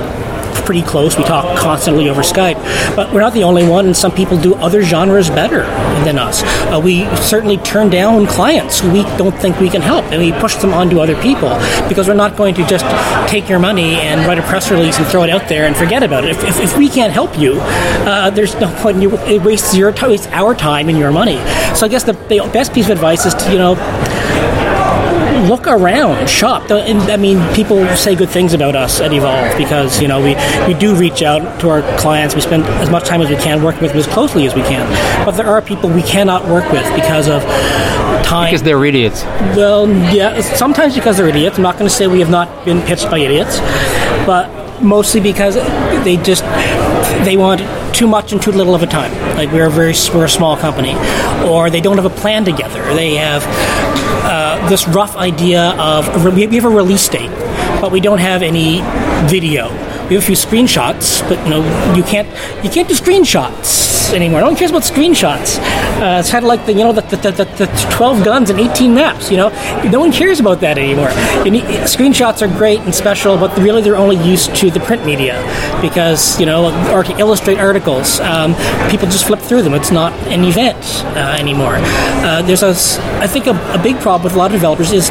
pretty 0.71 0.87
close. 0.87 1.17
We 1.17 1.25
talk 1.25 1.57
constantly 1.57 2.07
over 2.07 2.21
Skype, 2.21 2.55
but 2.95 3.11
we're 3.13 3.19
not 3.19 3.33
the 3.33 3.43
only 3.43 3.67
one, 3.67 3.87
and 3.87 3.97
some 3.97 4.13
people 4.13 4.39
do 4.39 4.55
other 4.55 4.81
genres 4.81 5.29
better 5.29 5.63
than 6.05 6.17
us. 6.17 6.43
Uh, 6.71 6.79
we 6.81 7.03
certainly 7.17 7.57
turn 7.57 7.89
down 7.89 8.25
clients 8.25 8.79
who 8.79 8.89
we 8.89 9.03
don't 9.17 9.35
think 9.35 9.59
we 9.59 9.69
can 9.69 9.81
help, 9.81 10.05
and 10.13 10.21
we 10.21 10.31
push 10.39 10.55
them 10.55 10.71
onto 10.73 11.01
other 11.01 11.21
people 11.21 11.49
because 11.89 12.07
we're 12.07 12.13
not 12.13 12.37
going 12.37 12.55
to 12.55 12.65
just 12.67 12.85
take 13.29 13.49
your 13.49 13.59
money 13.59 13.95
and 13.95 14.25
write 14.25 14.39
a 14.39 14.43
press 14.43 14.71
release 14.71 14.97
and 14.97 15.05
throw 15.07 15.23
it 15.23 15.29
out 15.29 15.49
there 15.49 15.65
and 15.65 15.75
forget 15.75 16.03
about 16.03 16.23
it. 16.23 16.29
If, 16.29 16.43
if, 16.45 16.59
if 16.61 16.77
we 16.77 16.87
can't 16.87 17.11
help 17.11 17.37
you, 17.37 17.55
uh, 17.59 18.29
there's 18.29 18.55
no 18.55 18.73
point. 18.77 18.95
In 18.95 19.01
you, 19.01 19.17
it 19.17 19.41
wastes 19.43 19.75
your 19.75 19.91
time, 19.91 20.11
wastes 20.11 20.27
our 20.27 20.55
time 20.55 20.87
and 20.87 20.97
your 20.97 21.11
money. 21.11 21.35
So 21.75 21.85
I 21.85 21.89
guess 21.89 22.05
the 22.05 22.13
best 22.53 22.73
piece 22.73 22.85
of 22.85 22.91
advice 22.91 23.25
is 23.25 23.33
to 23.33 23.51
you 23.51 23.57
know 23.57 23.75
look 25.47 25.67
around, 25.67 26.29
shop. 26.29 26.69
And 26.71 26.99
I 27.11 27.17
mean, 27.17 27.37
people 27.53 27.85
say 27.95 28.15
good 28.15 28.29
things 28.29 28.53
about 28.53 28.75
us 28.75 28.99
at 29.01 29.13
Evolve 29.13 29.57
because 29.57 30.01
you 30.01 30.07
know 30.07 30.21
we, 30.21 30.35
we 30.67 30.77
do 30.79 30.95
reach 30.95 31.21
out 31.21 31.59
to 31.61 31.69
our 31.69 31.81
clients. 31.97 32.35
We 32.35 32.41
spend 32.41 32.63
as 32.63 32.89
much 32.89 33.05
time 33.05 33.21
as 33.21 33.29
we 33.29 33.35
can 33.35 33.63
working 33.63 33.81
with 33.81 33.91
them 33.91 33.99
as 33.99 34.07
closely 34.07 34.45
as 34.45 34.55
we 34.55 34.61
can. 34.61 34.87
But 35.25 35.31
there 35.31 35.47
are 35.47 35.61
people 35.61 35.89
we 35.89 36.03
cannot 36.03 36.47
work 36.47 36.71
with 36.71 36.85
because 36.95 37.27
of 37.27 37.41
time. 38.23 38.47
Because 38.47 38.63
they're 38.63 38.83
idiots. 38.85 39.23
Well, 39.55 39.87
yeah, 40.13 40.41
sometimes 40.41 40.95
because 40.95 41.17
they're 41.17 41.29
idiots. 41.29 41.57
I'm 41.57 41.63
not 41.63 41.75
going 41.75 41.89
to 41.89 41.95
say 41.95 42.07
we 42.07 42.19
have 42.19 42.29
not 42.29 42.65
been 42.65 42.81
pitched 42.81 43.09
by 43.09 43.19
idiots, 43.19 43.59
but 44.25 44.49
mostly 44.81 45.21
because 45.21 45.55
they 46.03 46.17
just 46.17 46.43
they 47.25 47.37
want 47.37 47.61
too 47.95 48.07
much 48.07 48.31
and 48.31 48.41
too 48.41 48.51
little 48.51 48.73
of 48.73 48.83
a 48.83 48.87
time. 48.87 49.11
Like 49.35 49.51
we're 49.51 49.67
a 49.67 49.71
very 49.71 49.93
we're 50.13 50.25
a 50.25 50.29
small 50.29 50.57
company, 50.57 50.93
or 51.47 51.69
they 51.69 51.81
don't 51.81 51.97
have 51.97 52.05
a 52.05 52.15
plan 52.21 52.45
together. 52.45 52.81
They 52.93 53.15
have 53.15 53.43
this 54.69 54.87
rough 54.87 55.15
idea 55.15 55.71
of 55.79 56.25
we 56.33 56.41
have 56.43 56.65
a 56.65 56.69
release 56.69 57.07
date, 57.09 57.31
but 57.81 57.91
we 57.91 57.99
don't 57.99 58.19
have 58.19 58.41
any 58.41 58.81
video. 59.29 59.69
We 60.07 60.15
have 60.15 60.23
a 60.23 60.25
few 60.25 60.35
screenshots, 60.35 61.27
but 61.27 61.37
you 61.43 61.49
know 61.49 61.95
you 61.95 62.03
can't 62.03 62.27
you 62.63 62.69
can't 62.69 62.87
do 62.87 62.95
screenshots 62.95 63.90
anymore. 64.13 64.41
No 64.41 64.47
one 64.47 64.55
cares 64.55 64.71
about 64.71 64.83
screenshots. 64.83 65.59
Uh, 66.01 66.19
it's 66.19 66.31
kind 66.31 66.43
of 66.43 66.47
like 66.49 66.65
the 66.65 66.73
you 66.73 66.83
know 66.83 66.93
the, 66.93 67.01
the, 67.01 67.31
the, 67.31 67.45
the 67.45 67.87
12 67.91 68.23
guns 68.23 68.49
and 68.49 68.59
18 68.59 68.93
maps. 68.93 69.31
You 69.31 69.37
know, 69.37 69.49
no 69.89 69.99
one 69.99 70.11
cares 70.11 70.39
about 70.39 70.61
that 70.61 70.77
anymore. 70.77 71.09
Need, 71.43 71.63
screenshots 71.85 72.41
are 72.41 72.47
great 72.47 72.79
and 72.81 72.93
special, 72.93 73.37
but 73.37 73.55
really 73.57 73.81
they're 73.81 73.97
only 73.97 74.17
used 74.17 74.55
to 74.55 74.71
the 74.71 74.79
print 74.79 75.05
media 75.05 75.41
because 75.81 76.39
you 76.39 76.45
know 76.45 76.71
or 76.93 77.03
to 77.03 77.17
illustrate 77.17 77.59
articles. 77.59 78.19
Um, 78.19 78.55
people 78.89 79.07
just 79.07 79.25
flip 79.25 79.39
through 79.39 79.63
them. 79.63 79.73
It's 79.73 79.91
not 79.91 80.13
an 80.27 80.43
event 80.43 80.77
uh, 81.15 81.35
anymore. 81.39 81.75
Uh, 81.77 82.41
there's 82.41 82.63
a 82.63 82.71
I 83.21 83.27
think 83.27 83.47
a, 83.47 83.51
a 83.73 83.81
big 83.81 83.99
problem 83.99 84.23
with 84.23 84.33
a 84.33 84.37
lot 84.37 84.47
of 84.47 84.53
developers 84.53 84.91
is 84.91 85.09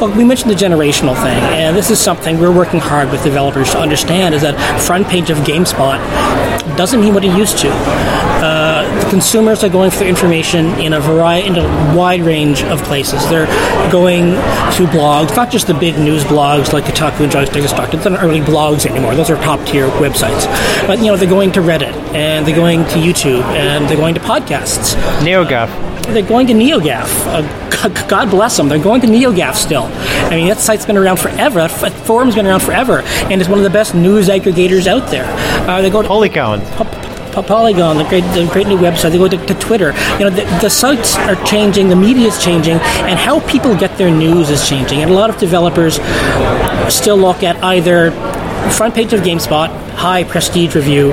well 0.00 0.10
we 0.16 0.24
mentioned 0.24 0.50
the 0.50 0.56
generational 0.56 1.14
thing, 1.14 1.42
and 1.54 1.76
this 1.76 1.90
is 1.90 1.98
something 1.98 2.38
we're 2.38 2.56
working 2.56 2.80
hard 2.80 3.10
with 3.10 3.22
developers 3.22 3.70
to 3.72 3.78
understand 3.78 4.34
is 4.34 4.42
that 4.42 4.56
front 4.80 5.06
page 5.08 5.30
of 5.30 5.38
GameSpot 5.38 5.98
doesn't 6.76 7.00
mean 7.00 7.14
what 7.14 7.24
it 7.24 7.36
used 7.36 7.58
to. 7.58 7.68
Consumers 9.10 9.62
are 9.62 9.68
going 9.68 9.90
for 9.90 10.04
information 10.04 10.66
in 10.80 10.92
a 10.94 11.00
variety, 11.00 11.48
in 11.48 11.56
a 11.56 11.96
wide 11.96 12.22
range 12.22 12.62
of 12.64 12.82
places. 12.84 13.28
They're 13.28 13.46
going 13.90 14.32
to 14.32 14.86
blogs, 14.86 15.36
not 15.36 15.50
just 15.50 15.66
the 15.66 15.74
big 15.74 15.98
news 15.98 16.24
blogs 16.24 16.72
like 16.72 16.84
Kotaku 16.84 17.24
and 17.24 17.32
Joystiq 17.32 17.60
and 17.60 17.68
Stock. 17.68 17.90
They're 17.90 18.10
not 18.10 18.22
really 18.22 18.40
blogs 18.40 18.86
anymore. 18.86 19.14
Those 19.14 19.30
are 19.30 19.36
top 19.36 19.66
tier 19.66 19.88
websites. 19.88 20.46
But 20.86 20.98
you 21.00 21.06
know, 21.06 21.16
they're 21.16 21.28
going 21.28 21.52
to 21.52 21.60
Reddit 21.60 21.92
and 22.14 22.46
they're 22.46 22.56
going 22.56 22.80
to 22.84 22.94
YouTube 22.94 23.42
and 23.42 23.88
they're 23.88 23.96
going 23.96 24.14
to 24.14 24.20
podcasts. 24.20 24.94
NeoGAF. 25.20 25.92
They're 26.12 26.26
going 26.26 26.46
to 26.48 26.52
NeoGAF. 26.52 27.26
Uh, 27.26 28.06
God 28.08 28.30
bless 28.30 28.56
them. 28.56 28.68
They're 28.68 28.82
going 28.82 29.00
to 29.02 29.06
NeoGAF 29.06 29.54
still. 29.54 29.84
I 29.84 30.30
mean, 30.30 30.48
that 30.48 30.58
site's 30.58 30.86
been 30.86 30.96
around 30.96 31.18
forever. 31.18 31.60
That 31.60 31.92
forum's 32.06 32.34
been 32.34 32.46
around 32.46 32.60
forever, 32.60 33.02
and 33.02 33.40
it's 33.40 33.48
one 33.48 33.58
of 33.58 33.64
the 33.64 33.70
best 33.70 33.94
news 33.94 34.28
aggregators 34.28 34.86
out 34.86 35.10
there. 35.10 35.26
Uh, 35.68 35.80
they 35.80 35.90
go 35.90 36.02
to 36.02 36.08
Polycount. 36.08 37.01
Po- 37.32 37.42
Polygon, 37.42 37.96
the 37.96 38.04
great, 38.04 38.24
the 38.34 38.48
great 38.52 38.66
new 38.66 38.76
website. 38.76 39.10
They 39.10 39.18
go 39.18 39.28
to, 39.28 39.46
to 39.46 39.54
Twitter. 39.54 39.92
You 40.18 40.24
know, 40.26 40.30
the, 40.30 40.44
the 40.60 40.68
sites 40.68 41.16
are 41.16 41.36
changing, 41.44 41.88
the 41.88 41.96
media 41.96 42.28
is 42.28 42.42
changing, 42.42 42.74
and 42.74 43.18
how 43.18 43.40
people 43.48 43.76
get 43.76 43.96
their 43.96 44.10
news 44.10 44.50
is 44.50 44.68
changing. 44.68 45.00
And 45.02 45.10
a 45.10 45.14
lot 45.14 45.30
of 45.30 45.38
developers 45.38 45.94
still 46.92 47.16
look 47.16 47.42
at 47.42 47.56
either 47.64 48.10
front 48.70 48.94
page 48.94 49.12
of 49.12 49.20
GameSpot, 49.20 49.68
high 49.94 50.24
prestige 50.24 50.74
review, 50.74 51.12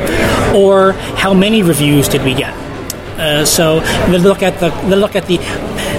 or 0.55 0.93
how 1.15 1.33
many 1.33 1.63
reviews 1.63 2.07
did 2.07 2.23
we 2.23 2.33
get. 2.33 2.53
Uh, 3.19 3.45
so 3.45 3.79
they 4.11 4.17
look 4.17 4.41
at 4.41 4.59
the 4.59 4.69
they 4.87 4.95
look 4.95 5.15
at 5.15 5.25
the 5.25 5.37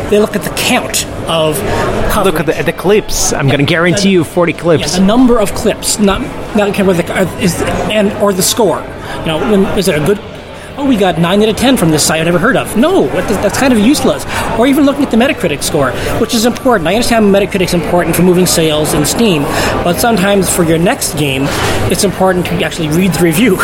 they 0.09 0.19
look 0.19 0.35
at 0.35 0.43
the 0.43 0.51
count 0.57 1.05
of 1.31 1.57
coverage. 2.11 2.35
Look 2.35 2.41
at 2.41 2.47
the, 2.47 2.59
at 2.59 2.67
the 2.67 2.73
clips. 2.73 3.33
I'm 3.33 3.47
going 3.47 3.61
to 3.61 3.65
guarantee 3.65 4.11
you 4.11 4.25
40 4.25 4.53
clips. 4.53 4.97
Yeah, 4.97 5.03
a 5.03 5.07
number 5.07 5.39
of 5.39 5.55
clips, 5.55 5.99
not 5.99 6.21
not 6.57 6.75
kind 6.75 6.91
of 6.91 6.97
the 6.97 7.15
uh, 7.15 7.39
is 7.39 7.55
and 7.63 8.13
or 8.23 8.33
the 8.33 8.43
score. 8.43 8.81
You 9.21 9.27
know, 9.27 9.39
when, 9.51 9.79
is 9.79 9.89
it 9.89 9.95
a 10.01 10.05
good? 10.05 10.19
Oh, 10.77 10.87
we 10.87 10.97
got 10.97 11.19
nine 11.19 11.43
out 11.43 11.49
of 11.49 11.57
ten 11.57 11.77
from 11.77 11.91
this 11.91 12.05
site 12.07 12.21
I've 12.21 12.27
never 12.27 12.39
heard 12.39 12.57
of. 12.57 12.77
No, 12.77 13.07
that- 13.07 13.29
that's 13.43 13.59
kind 13.59 13.73
of 13.73 13.79
useless. 13.79 14.25
Or 14.59 14.67
even 14.67 14.87
looking 14.87 15.05
at 15.05 15.11
the 15.11 15.17
Metacritic 15.19 15.63
score, 15.63 15.93
which 16.21 16.33
is 16.35 16.47
important. 16.47 16.89
I 16.89 16.95
understand 16.95 17.27
Metacritic's 17.27 17.75
important 17.75 18.17
for 18.17 18.23
moving 18.23 18.47
sales 18.47 18.95
in 18.95 19.05
Steam, 19.05 19.43
but 19.85 19.99
sometimes 20.01 20.49
for 20.49 20.65
your 20.65 20.79
next 20.79 21.19
game, 21.19 21.45
it's 21.91 22.03
important 22.03 22.47
to 22.47 22.63
actually 22.65 22.89
read 22.89 23.13
the 23.13 23.23
review. 23.23 23.57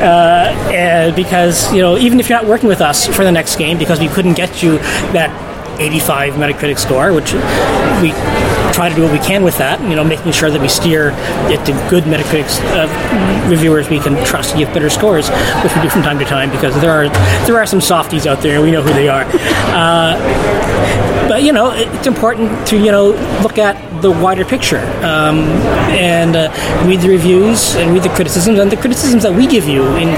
uh, 0.00 0.52
and 0.72 1.14
because 1.14 1.72
you 1.72 1.80
know, 1.80 1.96
even 1.96 2.18
if 2.18 2.28
you're 2.28 2.40
not 2.40 2.48
working 2.48 2.68
with 2.68 2.80
us 2.80 3.06
for 3.06 3.22
the 3.24 3.32
next 3.32 3.56
game, 3.56 3.78
because 3.78 4.00
we 4.00 4.08
couldn't 4.08 4.34
get 4.34 4.62
you 4.62 4.78
that 5.12 5.30
85 5.80 6.34
Metacritic 6.34 6.78
score, 6.78 7.12
which 7.12 7.32
we 8.02 8.12
try 8.72 8.88
to 8.88 8.94
do 8.94 9.02
what 9.02 9.12
we 9.12 9.18
can 9.18 9.42
with 9.42 9.58
that. 9.58 9.80
You 9.80 9.96
know, 9.96 10.04
making 10.04 10.32
sure 10.32 10.50
that 10.50 10.60
we 10.60 10.68
steer 10.68 11.12
it 11.50 11.64
to 11.66 11.72
good 11.88 12.04
Metacritic 12.04 12.48
uh, 12.76 13.48
reviewers 13.48 13.88
we 13.88 13.98
can 13.98 14.22
trust 14.24 14.52
to 14.52 14.58
give 14.58 14.68
better 14.72 14.90
scores, 14.90 15.28
which 15.62 15.74
we 15.74 15.82
do 15.82 15.88
from 15.88 16.02
time 16.02 16.18
to 16.18 16.24
time 16.24 16.50
because 16.50 16.78
there 16.80 16.90
are 16.90 17.08
there 17.46 17.56
are 17.58 17.66
some 17.66 17.80
softies 17.80 18.26
out 18.26 18.42
there. 18.42 18.56
And 18.56 18.64
we 18.64 18.70
know 18.70 18.82
who 18.82 18.92
they 18.92 19.08
are. 19.08 19.24
Uh, 19.74 20.16
but 21.28 21.42
you 21.42 21.52
know, 21.52 21.70
it's 21.72 22.06
important 22.06 22.66
to 22.68 22.76
you 22.76 22.92
know 22.92 23.10
look 23.42 23.58
at 23.58 23.76
the 24.02 24.10
wider 24.10 24.44
picture 24.44 24.80
um, 25.04 25.40
and 25.92 26.36
uh, 26.36 26.84
read 26.86 27.00
the 27.00 27.08
reviews 27.08 27.74
and 27.76 27.92
read 27.92 28.02
the 28.02 28.08
criticisms 28.10 28.58
and 28.58 28.70
the 28.70 28.76
criticisms 28.76 29.22
that 29.22 29.32
we 29.32 29.46
give 29.46 29.68
you 29.68 29.84
in 29.96 30.08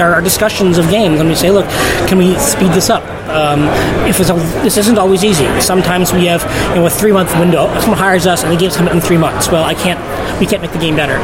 our 0.00 0.20
discussions 0.20 0.78
of 0.78 0.88
games. 0.90 1.20
And 1.20 1.28
we 1.28 1.34
say, 1.34 1.50
look, 1.50 1.66
can 2.08 2.18
we 2.18 2.38
speed 2.38 2.72
this 2.72 2.90
up? 2.90 3.02
Um, 3.28 3.62
if 4.08 4.20
a, 4.20 4.34
this 4.62 4.76
isn't 4.76 4.98
always 4.98 5.24
easy. 5.24 5.46
Sometimes 5.60 6.12
we 6.12 6.26
have 6.26 6.42
you 6.70 6.76
know 6.76 6.86
a 6.86 6.90
three 6.90 7.12
month 7.12 7.36
window. 7.38 7.66
Someone 7.80 7.98
hires 7.98 8.26
us 8.26 8.42
and 8.42 8.52
the 8.52 8.56
game's 8.56 8.76
coming 8.76 8.92
in 8.94 9.00
three 9.00 9.18
months. 9.18 9.48
Well, 9.48 9.64
I 9.64 9.74
can't. 9.74 10.00
We 10.40 10.46
can't 10.46 10.62
make 10.62 10.72
the 10.72 10.78
game 10.78 10.96
better. 10.96 11.18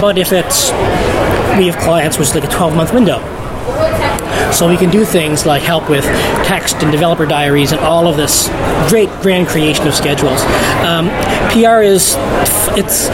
But 0.00 0.18
if 0.18 0.32
it's 0.32 0.70
we 1.58 1.66
have 1.66 1.76
clients 1.78 2.18
which 2.18 2.28
is 2.28 2.34
like 2.34 2.44
a 2.44 2.48
12 2.48 2.76
month 2.76 2.94
window. 2.94 3.18
So 4.52 4.68
we 4.68 4.76
can 4.76 4.90
do 4.90 5.04
things 5.04 5.44
like 5.44 5.62
help 5.62 5.90
with 5.90 6.04
text 6.44 6.76
and 6.76 6.90
developer 6.90 7.26
diaries 7.26 7.72
and 7.72 7.80
all 7.80 8.06
of 8.06 8.16
this 8.16 8.48
great 8.88 9.10
grand 9.20 9.46
creation 9.48 9.86
of 9.86 9.94
schedules. 9.94 10.40
Um, 10.84 11.08
PR 11.50 11.82
is 11.82 12.16
it's 12.76 13.08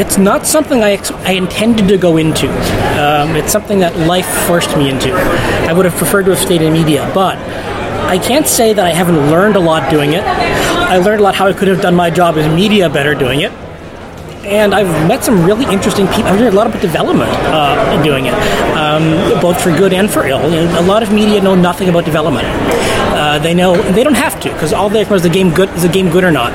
it's 0.00 0.16
not 0.16 0.46
something 0.46 0.82
I, 0.82 0.92
ex- 0.92 1.10
I 1.10 1.32
intended 1.32 1.88
to 1.88 1.98
go 1.98 2.16
into. 2.16 2.48
Um, 2.48 3.36
it's 3.36 3.52
something 3.52 3.80
that 3.80 3.94
life 4.06 4.26
forced 4.46 4.74
me 4.76 4.88
into. 4.88 5.12
I 5.12 5.74
would 5.74 5.84
have 5.84 5.94
preferred 5.94 6.24
to 6.24 6.30
have 6.30 6.40
stayed 6.40 6.62
in 6.62 6.72
media, 6.72 7.10
but 7.14 7.36
I 8.08 8.18
can't 8.18 8.46
say 8.46 8.72
that 8.72 8.84
I 8.84 8.92
haven't 8.92 9.30
learned 9.30 9.56
a 9.56 9.60
lot 9.60 9.90
doing 9.90 10.14
it. 10.14 10.24
I 10.24 10.96
learned 10.96 11.20
a 11.20 11.22
lot 11.22 11.34
how 11.34 11.48
I 11.48 11.52
could 11.52 11.68
have 11.68 11.82
done 11.82 11.94
my 11.94 12.08
job 12.08 12.36
as 12.36 12.52
media 12.52 12.88
better 12.88 13.14
doing 13.14 13.42
it 13.42 13.52
and 14.42 14.74
I've 14.74 14.88
met 15.06 15.22
some 15.22 15.44
really 15.44 15.70
interesting 15.72 16.06
people. 16.08 16.24
I've 16.24 16.40
learned 16.40 16.54
a 16.54 16.56
lot 16.56 16.66
about 16.66 16.80
development 16.80 17.30
uh, 17.30 17.94
in 17.94 18.02
doing 18.02 18.24
it, 18.24 18.32
um, 18.74 19.38
both 19.40 19.62
for 19.62 19.70
good 19.70 19.92
and 19.92 20.10
for 20.10 20.26
ill. 20.26 20.42
You 20.50 20.64
know, 20.64 20.80
a 20.80 20.82
lot 20.82 21.02
of 21.02 21.12
media 21.12 21.42
know 21.42 21.54
nothing 21.54 21.90
about 21.90 22.06
development. 22.06 22.46
Uh, 22.48 23.38
they 23.38 23.52
know 23.52 23.76
they 23.92 24.02
don't 24.02 24.14
have 24.14 24.40
to 24.40 24.48
because 24.48 24.72
all 24.72 24.88
they 24.88 25.04
know 25.04 25.14
is 25.14 25.22
the 25.22 25.28
game 25.28 25.52
good 25.52 25.68
is 25.70 25.82
the 25.82 25.88
game 25.88 26.08
good 26.10 26.24
or 26.24 26.30
not. 26.30 26.52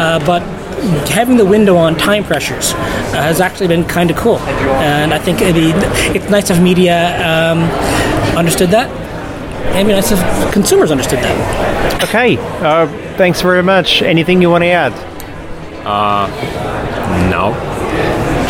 Uh, 0.00 0.24
but 0.24 0.59
having 1.10 1.36
the 1.36 1.44
window 1.44 1.76
on 1.76 1.96
time 1.96 2.24
pressures 2.24 2.72
uh, 2.72 3.22
has 3.22 3.40
actually 3.40 3.68
been 3.68 3.84
kind 3.84 4.10
of 4.10 4.16
cool, 4.16 4.38
and 4.38 5.12
I 5.12 5.18
think 5.18 5.40
it, 5.40 5.54
it's 6.16 6.30
nice 6.30 6.50
if 6.50 6.60
media 6.60 7.16
um, 7.26 7.62
understood 8.36 8.70
that. 8.70 8.88
And 9.70 9.76
it'd 9.76 9.86
be 9.86 9.92
nice 9.92 10.10
if 10.10 10.52
consumers 10.52 10.90
understood 10.90 11.20
that. 11.20 12.02
Okay, 12.04 12.36
uh, 12.38 12.86
thanks 13.16 13.40
very 13.42 13.62
much. 13.62 14.02
Anything 14.02 14.42
you 14.42 14.50
want 14.50 14.62
to 14.62 14.68
add? 14.68 14.92
Uh, 15.84 16.26
no. 17.30 17.54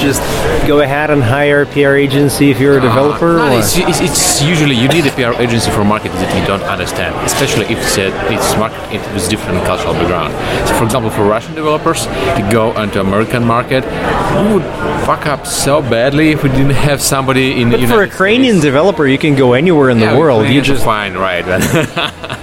Just 0.01 0.21
go 0.67 0.81
ahead 0.81 1.11
and 1.11 1.23
hire 1.23 1.63
a 1.63 1.67
PR 1.67 1.95
agency 1.95 2.51
if 2.51 2.59
you're 2.59 2.79
a 2.79 2.81
developer. 2.81 3.37
No, 3.37 3.59
it's, 3.59 3.77
it's, 3.77 4.01
it's 4.01 4.43
usually 4.43 4.75
you 4.75 4.89
need 4.89 5.05
a 5.07 5.11
PR 5.13 5.35
agency 5.41 5.71
for 5.71 5.85
market 5.85 6.11
that 6.13 6.41
you 6.41 6.47
don't 6.47 6.63
understand, 6.63 7.15
especially 7.27 7.67
if 7.67 7.79
it's, 7.79 7.99
a, 7.99 8.09
it's 8.33 8.57
market 8.57 8.81
it 8.95 9.01
with 9.15 9.29
different 9.29 9.63
cultural 9.67 9.93
background. 9.95 10.33
So, 10.69 10.75
for 10.79 10.85
example, 10.85 11.11
for 11.11 11.25
Russian 11.25 11.55
developers 11.55 12.07
to 12.07 12.49
go 12.51 12.73
into 12.81 13.01
American 13.01 13.45
market, 13.45 13.85
we 13.85 14.55
would 14.55 14.65
fuck 15.05 15.27
up 15.27 15.47
so 15.47 15.83
badly 15.83 16.31
if 16.31 16.43
we 16.43 16.49
didn't 16.49 16.71
have 16.71 17.03
somebody 17.03 17.61
in 17.61 17.71
but 17.71 17.81
for 17.81 17.85
a 17.85 17.89
United 17.91 18.11
Ukrainian 18.13 18.61
developer, 18.61 19.07
you 19.07 19.19
can 19.19 19.35
go 19.37 19.53
anywhere 19.53 19.91
in 19.91 19.99
Yeah, 19.99 20.13
the 20.15 20.19
world. 20.19 20.47
you're 20.49 20.63
just 20.63 20.85
fine, 20.85 21.15
right? 21.15 21.45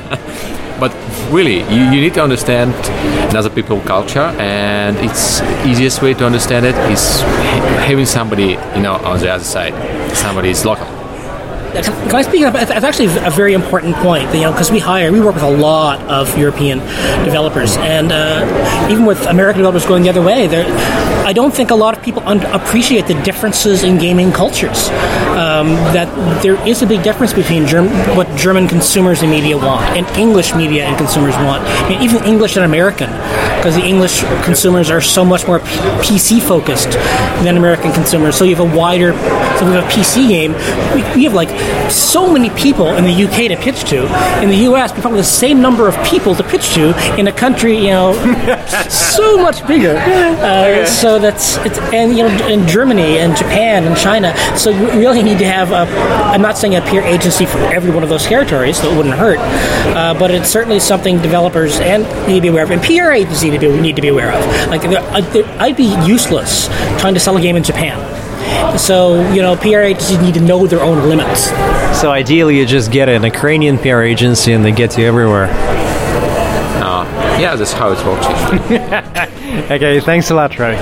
but 0.80 0.94
really, 1.32 1.60
you, 1.74 1.84
you 1.92 2.02
need 2.02 2.14
to 2.16 2.24
understand 2.24 2.74
another 3.30 3.50
people 3.50 3.80
culture, 3.82 4.32
and 4.40 4.98
it's 4.98 5.42
easiest 5.66 6.02
way 6.02 6.14
to 6.14 6.26
understand 6.26 6.66
it 6.66 6.76
is 6.92 7.22
ha- 7.22 7.86
having 7.88 8.06
somebody 8.06 8.58
you 8.76 8.82
know 8.82 8.96
on 9.04 9.20
the 9.20 9.30
other 9.30 9.44
side. 9.44 9.74
Somebody 10.16 10.50
is 10.50 10.66
local. 10.66 10.88
Can 11.84 12.16
I 12.16 12.22
speak? 12.24 12.42
It's 12.42 12.72
actually 12.72 13.06
a 13.26 13.30
very 13.30 13.54
important 13.54 13.96
point. 13.98 14.34
You 14.34 14.42
know, 14.42 14.52
because 14.52 14.72
we 14.72 14.80
hire, 14.80 15.12
we 15.12 15.20
work 15.20 15.36
with 15.36 15.44
a 15.44 15.58
lot 15.58 16.02
of 16.08 16.36
European 16.38 16.80
developers, 17.24 17.78
and 17.78 18.12
uh, 18.12 18.90
even 18.90 19.06
with 19.06 19.26
American 19.28 19.60
developers 19.60 19.86
going 19.86 20.04
the 20.04 20.10
other 20.10 20.24
way, 20.24 20.48
I 20.48 21.34
don't 21.34 21.54
think 21.54 21.72
a 21.72 21.76
lot 21.76 21.96
of 21.96 22.04
people 22.04 22.24
un- 22.26 22.46
appreciate 22.56 23.06
the 23.08 23.22
differences 23.22 23.84
in 23.84 23.98
gaming 23.98 24.32
cultures. 24.32 24.90
Um, 25.58 25.70
that 25.98 26.06
there 26.44 26.54
is 26.68 26.84
a 26.84 26.86
big 26.86 27.02
difference 27.02 27.34
between 27.34 27.66
Germ- 27.66 27.90
what 28.16 28.28
German 28.38 28.68
consumers 28.68 29.24
and 29.24 29.32
media 29.32 29.58
want 29.58 29.82
and 29.98 30.06
English 30.16 30.54
media 30.54 30.86
and 30.86 30.96
consumers 30.96 31.34
want, 31.38 31.64
I 31.66 31.90
mean, 31.90 32.02
even 32.04 32.24
English 32.26 32.58
and 32.58 32.66
American, 32.66 33.10
because 33.58 33.76
the 33.76 33.84
English 33.86 34.22
consumers 34.44 34.90
are 34.90 35.02
so 35.02 35.26
much 35.26 35.46
more 35.48 35.60
P- 35.60 35.66
PC 36.06 36.42
focused 36.42 36.92
than 37.44 37.58
American 37.58 37.92
consumers. 37.92 38.36
So 38.36 38.46
you 38.46 38.56
have 38.56 38.74
a 38.74 38.76
wider, 38.76 39.14
so 39.58 39.66
we 39.66 39.74
have 39.74 39.84
a 39.84 39.88
PC 39.88 40.28
game. 40.28 40.54
We, 40.96 41.04
we 41.16 41.24
have 41.26 41.34
like 41.34 41.50
so 41.92 42.32
many 42.32 42.50
people 42.52 42.88
in 42.96 43.04
the 43.04 43.24
UK 43.26 43.50
to 43.50 43.58
pitch 43.58 43.84
to. 43.90 44.06
In 44.42 44.50
the 44.50 44.70
US, 44.72 44.94
we 44.94 45.02
probably 45.02 45.20
the 45.20 45.26
same 45.26 45.62
number 45.62 45.88
of 45.88 45.96
people 46.06 46.36
to 46.36 46.44
pitch 46.44 46.74
to 46.76 46.94
in 47.20 47.28
a 47.28 47.32
country, 47.32 47.78
you 47.78 47.88
know, 47.92 48.14
so 48.90 49.38
much 49.38 49.66
bigger. 49.68 49.98
Uh, 49.98 50.86
so 50.86 51.20
that's 51.20 51.58
it's 51.58 51.80
and 51.94 52.16
you 52.18 52.24
know 52.24 52.48
in 52.48 52.68
Germany 52.68 53.18
and 53.18 53.36
Japan 53.36 53.86
and 53.86 53.98
China. 53.98 54.36
So 54.58 54.70
you 54.70 54.88
really 54.92 55.24
need 55.24 55.40
to 55.40 55.48
have 55.48 55.72
a. 55.72 55.92
I'm 56.32 56.42
not 56.42 56.58
saying 56.58 56.76
a 56.76 56.82
peer 56.82 57.02
agency 57.02 57.46
for 57.46 57.58
every 57.74 57.92
one 57.92 58.04
of 58.04 58.10
those 58.10 58.26
territories, 58.26 58.80
so 58.80 58.92
it 58.92 58.96
wouldn't 58.96 59.16
hurt. 59.16 59.40
Uh, 59.40 60.14
but 60.14 60.32
it's 60.32 60.50
certainly 60.50 60.80
something 60.80 61.22
developers 61.22 61.80
and 61.80 62.04
need 62.28 62.36
to 62.36 62.42
be 62.42 62.48
aware 62.50 62.64
of, 62.64 62.72
and 62.72 62.82
PR 62.82 63.12
agencies 63.12 63.47
need 63.50 63.60
to 63.62 63.72
be, 63.72 63.82
need 63.82 63.96
to 63.96 64.02
be 64.02 64.08
aware 64.10 64.32
of. 64.32 64.42
Like 64.70 64.82
there- 64.82 65.02
I- 65.18 65.22
there- 65.22 65.46
I'd 65.60 65.76
be 65.78 65.90
useless 66.06 66.68
trying 67.00 67.14
to 67.14 67.20
sell 67.20 67.36
a 67.38 67.42
game 67.42 67.56
in 67.56 67.64
Japan. 67.64 67.98
So 68.78 69.30
you 69.32 69.42
know, 69.42 69.56
PR 69.56 69.82
agencies 69.92 70.20
need 70.20 70.34
to 70.36 70.42
know 70.42 70.68
their 70.68 70.82
own 70.82 71.08
limits. 71.10 71.42
so 72.02 72.12
ideally 72.12 72.58
you 72.60 72.66
just 72.66 72.92
get 72.92 73.10
an 73.10 73.24
Ukrainian 73.24 73.78
PR 73.78 74.02
agency 74.14 74.54
and 74.54 74.64
they 74.66 74.72
get 74.72 74.98
you 74.98 75.06
everywhere. 75.06 75.48
Uh, 76.90 77.04
yeah, 77.40 77.56
that's 77.56 77.74
how 77.74 77.92
it 77.92 78.00
works. 78.06 78.28
Okay, 79.72 80.00
thanks 80.00 80.30
a 80.30 80.36
lot, 80.36 80.52
Troy. 80.52 80.76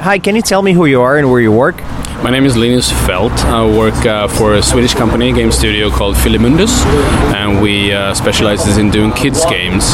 Hi, 0.00 0.18
can 0.18 0.34
you 0.34 0.42
tell 0.42 0.62
me 0.62 0.72
who 0.72 0.86
you 0.86 1.00
are 1.02 1.18
and 1.18 1.30
where 1.30 1.40
you 1.40 1.52
work? 1.52 1.76
My 2.22 2.28
name 2.28 2.44
is 2.44 2.54
Linus 2.54 2.90
Felt. 3.06 3.32
I 3.46 3.64
work 3.64 4.04
uh, 4.04 4.28
for 4.28 4.54
a 4.54 4.62
Swedish 4.62 4.92
company, 4.92 5.32
game 5.32 5.50
studio 5.50 5.88
called 5.90 6.16
Filimundus, 6.16 6.84
and 7.34 7.62
we 7.62 7.94
uh, 7.94 8.12
specialize 8.12 8.76
in 8.76 8.90
doing 8.90 9.10
kids 9.12 9.42
games, 9.46 9.84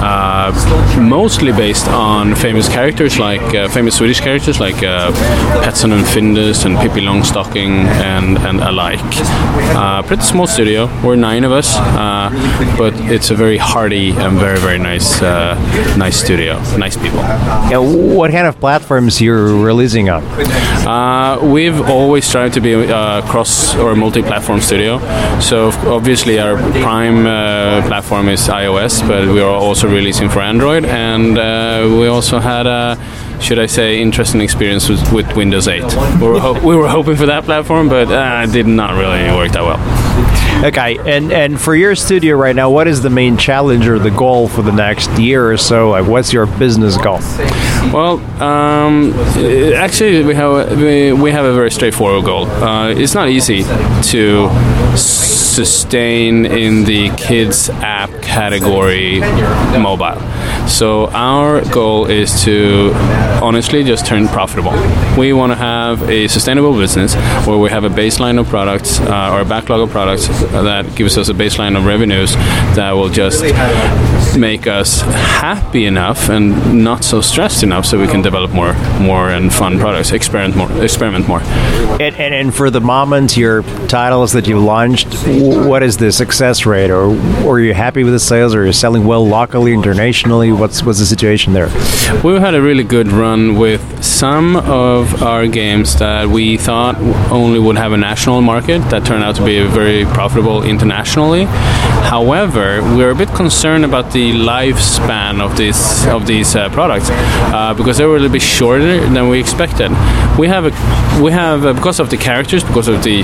uh, 0.00 0.50
mostly 0.98 1.52
based 1.52 1.86
on 1.88 2.34
famous 2.34 2.70
characters 2.70 3.18
like 3.18 3.42
uh, 3.54 3.68
famous 3.68 3.96
Swedish 3.96 4.18
characters 4.18 4.58
like 4.60 4.82
uh, 4.82 5.12
Pettson 5.62 5.92
and 5.92 6.06
Findus 6.06 6.64
and 6.64 6.78
Pippi 6.78 7.02
Longstocking 7.02 7.84
and 8.02 8.38
and 8.38 8.60
alike. 8.60 8.98
Uh, 9.76 10.02
pretty 10.02 10.22
small 10.22 10.46
studio. 10.46 10.88
We're 11.04 11.16
nine 11.16 11.44
of 11.44 11.52
us, 11.52 11.76
uh, 11.76 12.30
but 12.78 12.94
it's 13.12 13.28
a 13.30 13.34
very 13.34 13.58
hearty 13.58 14.12
and 14.12 14.38
very 14.38 14.58
very 14.58 14.78
nice 14.78 15.20
uh, 15.20 15.54
nice 15.98 16.16
studio. 16.16 16.58
Nice 16.78 16.96
people. 16.96 17.20
Yeah, 17.70 17.78
what 17.78 18.30
kind 18.30 18.46
of 18.46 18.58
platforms 18.58 19.20
you're 19.20 19.54
releasing 19.62 20.08
on? 20.08 20.24
Uh, 20.88 21.38
we've 21.58 21.80
always 21.90 22.30
tried 22.30 22.52
to 22.52 22.60
be 22.60 22.72
a 22.74 23.20
cross 23.22 23.74
or 23.74 23.96
multi-platform 23.96 24.60
studio. 24.60 24.98
So 25.40 25.70
obviously 25.98 26.38
our 26.38 26.56
prime 26.84 27.26
uh, 27.26 27.82
platform 27.88 28.28
is 28.28 28.42
iOS, 28.46 29.00
but 29.08 29.26
we 29.26 29.40
are 29.40 29.50
also 29.66 29.88
releasing 29.88 30.28
for 30.28 30.38
Android, 30.40 30.84
and 30.84 31.36
uh, 31.36 31.82
we 31.98 32.06
also 32.06 32.38
had 32.38 32.68
a, 32.68 32.96
should 33.40 33.58
I 33.58 33.66
say, 33.66 34.00
interesting 34.00 34.40
experience 34.40 34.88
with, 34.88 35.02
with 35.12 35.26
Windows 35.36 35.66
8. 35.66 35.82
We 36.20 36.28
were, 36.28 36.38
ho- 36.38 36.60
we 36.64 36.76
were 36.76 36.88
hoping 36.88 37.16
for 37.16 37.26
that 37.26 37.42
platform, 37.42 37.88
but 37.88 38.06
uh, 38.08 38.44
it 38.46 38.52
did 38.52 38.68
not 38.68 38.92
really 38.92 39.24
work 39.36 39.50
that 39.52 39.62
well. 39.64 39.78
Okay, 40.64 40.98
and 40.98 41.32
and 41.32 41.60
for 41.60 41.76
your 41.76 41.94
studio 41.94 42.36
right 42.36 42.54
now, 42.54 42.68
what 42.68 42.88
is 42.88 43.00
the 43.00 43.10
main 43.10 43.36
challenge 43.36 43.86
or 43.86 43.98
the 43.98 44.10
goal 44.10 44.48
for 44.48 44.62
the 44.62 44.72
next 44.72 45.08
year 45.18 45.52
or 45.52 45.56
so? 45.56 45.90
Like, 45.90 46.06
what's 46.06 46.32
your 46.32 46.46
business 46.46 46.96
goal? 46.96 47.20
Well, 47.92 48.18
um, 48.42 49.12
actually, 49.74 50.24
we 50.24 50.34
have 50.34 50.76
we, 50.76 51.12
we 51.12 51.30
have 51.30 51.44
a 51.44 51.54
very 51.54 51.70
straightforward 51.70 52.24
goal. 52.24 52.46
Uh, 52.46 52.90
it's 52.90 53.14
not 53.14 53.28
easy 53.28 53.62
to 54.10 54.48
sustain 54.96 56.44
in 56.44 56.84
the 56.84 57.10
kids 57.10 57.70
app 57.70 58.10
category 58.20 59.20
mobile. 59.78 60.20
So 60.68 61.08
our 61.08 61.62
goal 61.72 62.06
is 62.06 62.44
to 62.44 62.92
honestly 63.42 63.82
just 63.82 64.06
turn 64.06 64.28
profitable. 64.28 64.72
We 65.18 65.32
want 65.32 65.52
to 65.52 65.56
have 65.56 66.08
a 66.08 66.28
sustainable 66.28 66.72
business 66.74 67.14
where 67.46 67.58
we 67.58 67.70
have 67.70 67.84
a 67.84 67.88
baseline 67.88 68.38
of 68.38 68.46
products 68.48 69.00
uh, 69.00 69.32
or 69.32 69.40
a 69.40 69.44
backlog 69.44 69.80
of 69.80 69.90
products 69.90 70.28
that 70.28 70.94
gives 70.94 71.16
us 71.18 71.28
a 71.28 71.34
baseline 71.34 71.76
of 71.76 71.84
revenues 71.84 72.34
that 72.76 72.92
will 72.92 73.08
just 73.08 73.42
make 74.38 74.66
us 74.66 75.00
happy 75.00 75.86
enough 75.86 76.28
and 76.28 76.84
not 76.84 77.02
so 77.02 77.20
stressed 77.20 77.62
enough 77.62 77.84
so 77.86 77.98
we 77.98 78.06
can 78.06 78.22
develop 78.22 78.50
more 78.52 78.74
more 79.00 79.30
and 79.30 79.52
fun 79.52 79.78
products 79.78 80.12
experiment 80.12 80.54
more 80.54 80.70
experiment 80.84 81.26
more 81.26 81.40
And, 82.00 82.14
and, 82.16 82.34
and 82.34 82.54
for 82.54 82.70
the 82.70 82.80
moment, 82.80 83.36
your 83.36 83.62
titles 83.88 84.32
that 84.32 84.46
you 84.46 84.60
launched, 84.60 85.08
what 85.26 85.82
is 85.82 85.96
the 85.96 86.12
success 86.12 86.64
rate, 86.64 86.90
or, 86.90 87.06
or 87.44 87.56
are 87.56 87.60
you 87.60 87.74
happy 87.74 88.04
with 88.04 88.12
the 88.12 88.20
sales, 88.20 88.54
or 88.54 88.62
are 88.62 88.66
you 88.66 88.72
selling 88.72 89.04
well 89.04 89.26
locally, 89.26 89.72
internationally? 89.72 90.52
What's 90.58 90.82
what's 90.82 90.98
the 90.98 91.06
situation 91.06 91.52
there? 91.52 91.68
We've 92.24 92.40
had 92.40 92.54
a 92.54 92.60
really 92.60 92.82
good 92.82 93.12
run 93.12 93.56
with 93.56 93.80
some 94.02 94.56
of 94.56 95.22
our 95.22 95.46
games 95.46 95.96
that 96.00 96.26
we 96.26 96.56
thought 96.56 96.96
only 97.30 97.60
would 97.60 97.76
have 97.76 97.92
a 97.92 97.96
national 97.96 98.40
market 98.42 98.80
that 98.90 99.06
turned 99.06 99.22
out 99.22 99.36
to 99.36 99.44
be 99.44 99.64
very 99.68 100.04
profitable 100.04 100.64
internationally. 100.64 101.44
However, 102.10 102.82
we're 102.96 103.12
a 103.12 103.14
bit 103.14 103.28
concerned 103.28 103.84
about 103.84 104.12
the 104.12 104.32
lifespan 104.32 105.40
of 105.40 105.56
these 105.56 106.06
of 106.06 106.26
these 106.26 106.56
uh, 106.56 106.68
products 106.70 107.08
uh, 107.10 107.72
because 107.74 107.98
they 107.98 108.06
were 108.06 108.16
a 108.16 108.20
little 108.20 108.32
bit 108.32 108.42
shorter 108.42 108.98
than 109.10 109.28
we 109.28 109.38
expected. 109.38 109.90
We 110.36 110.48
have 110.48 110.64
a 110.66 111.22
we 111.22 111.30
have 111.30 111.64
uh, 111.64 111.72
because 111.72 112.00
of 112.00 112.10
the 112.10 112.16
characters, 112.16 112.64
because 112.64 112.88
of 112.88 113.04
the 113.04 113.22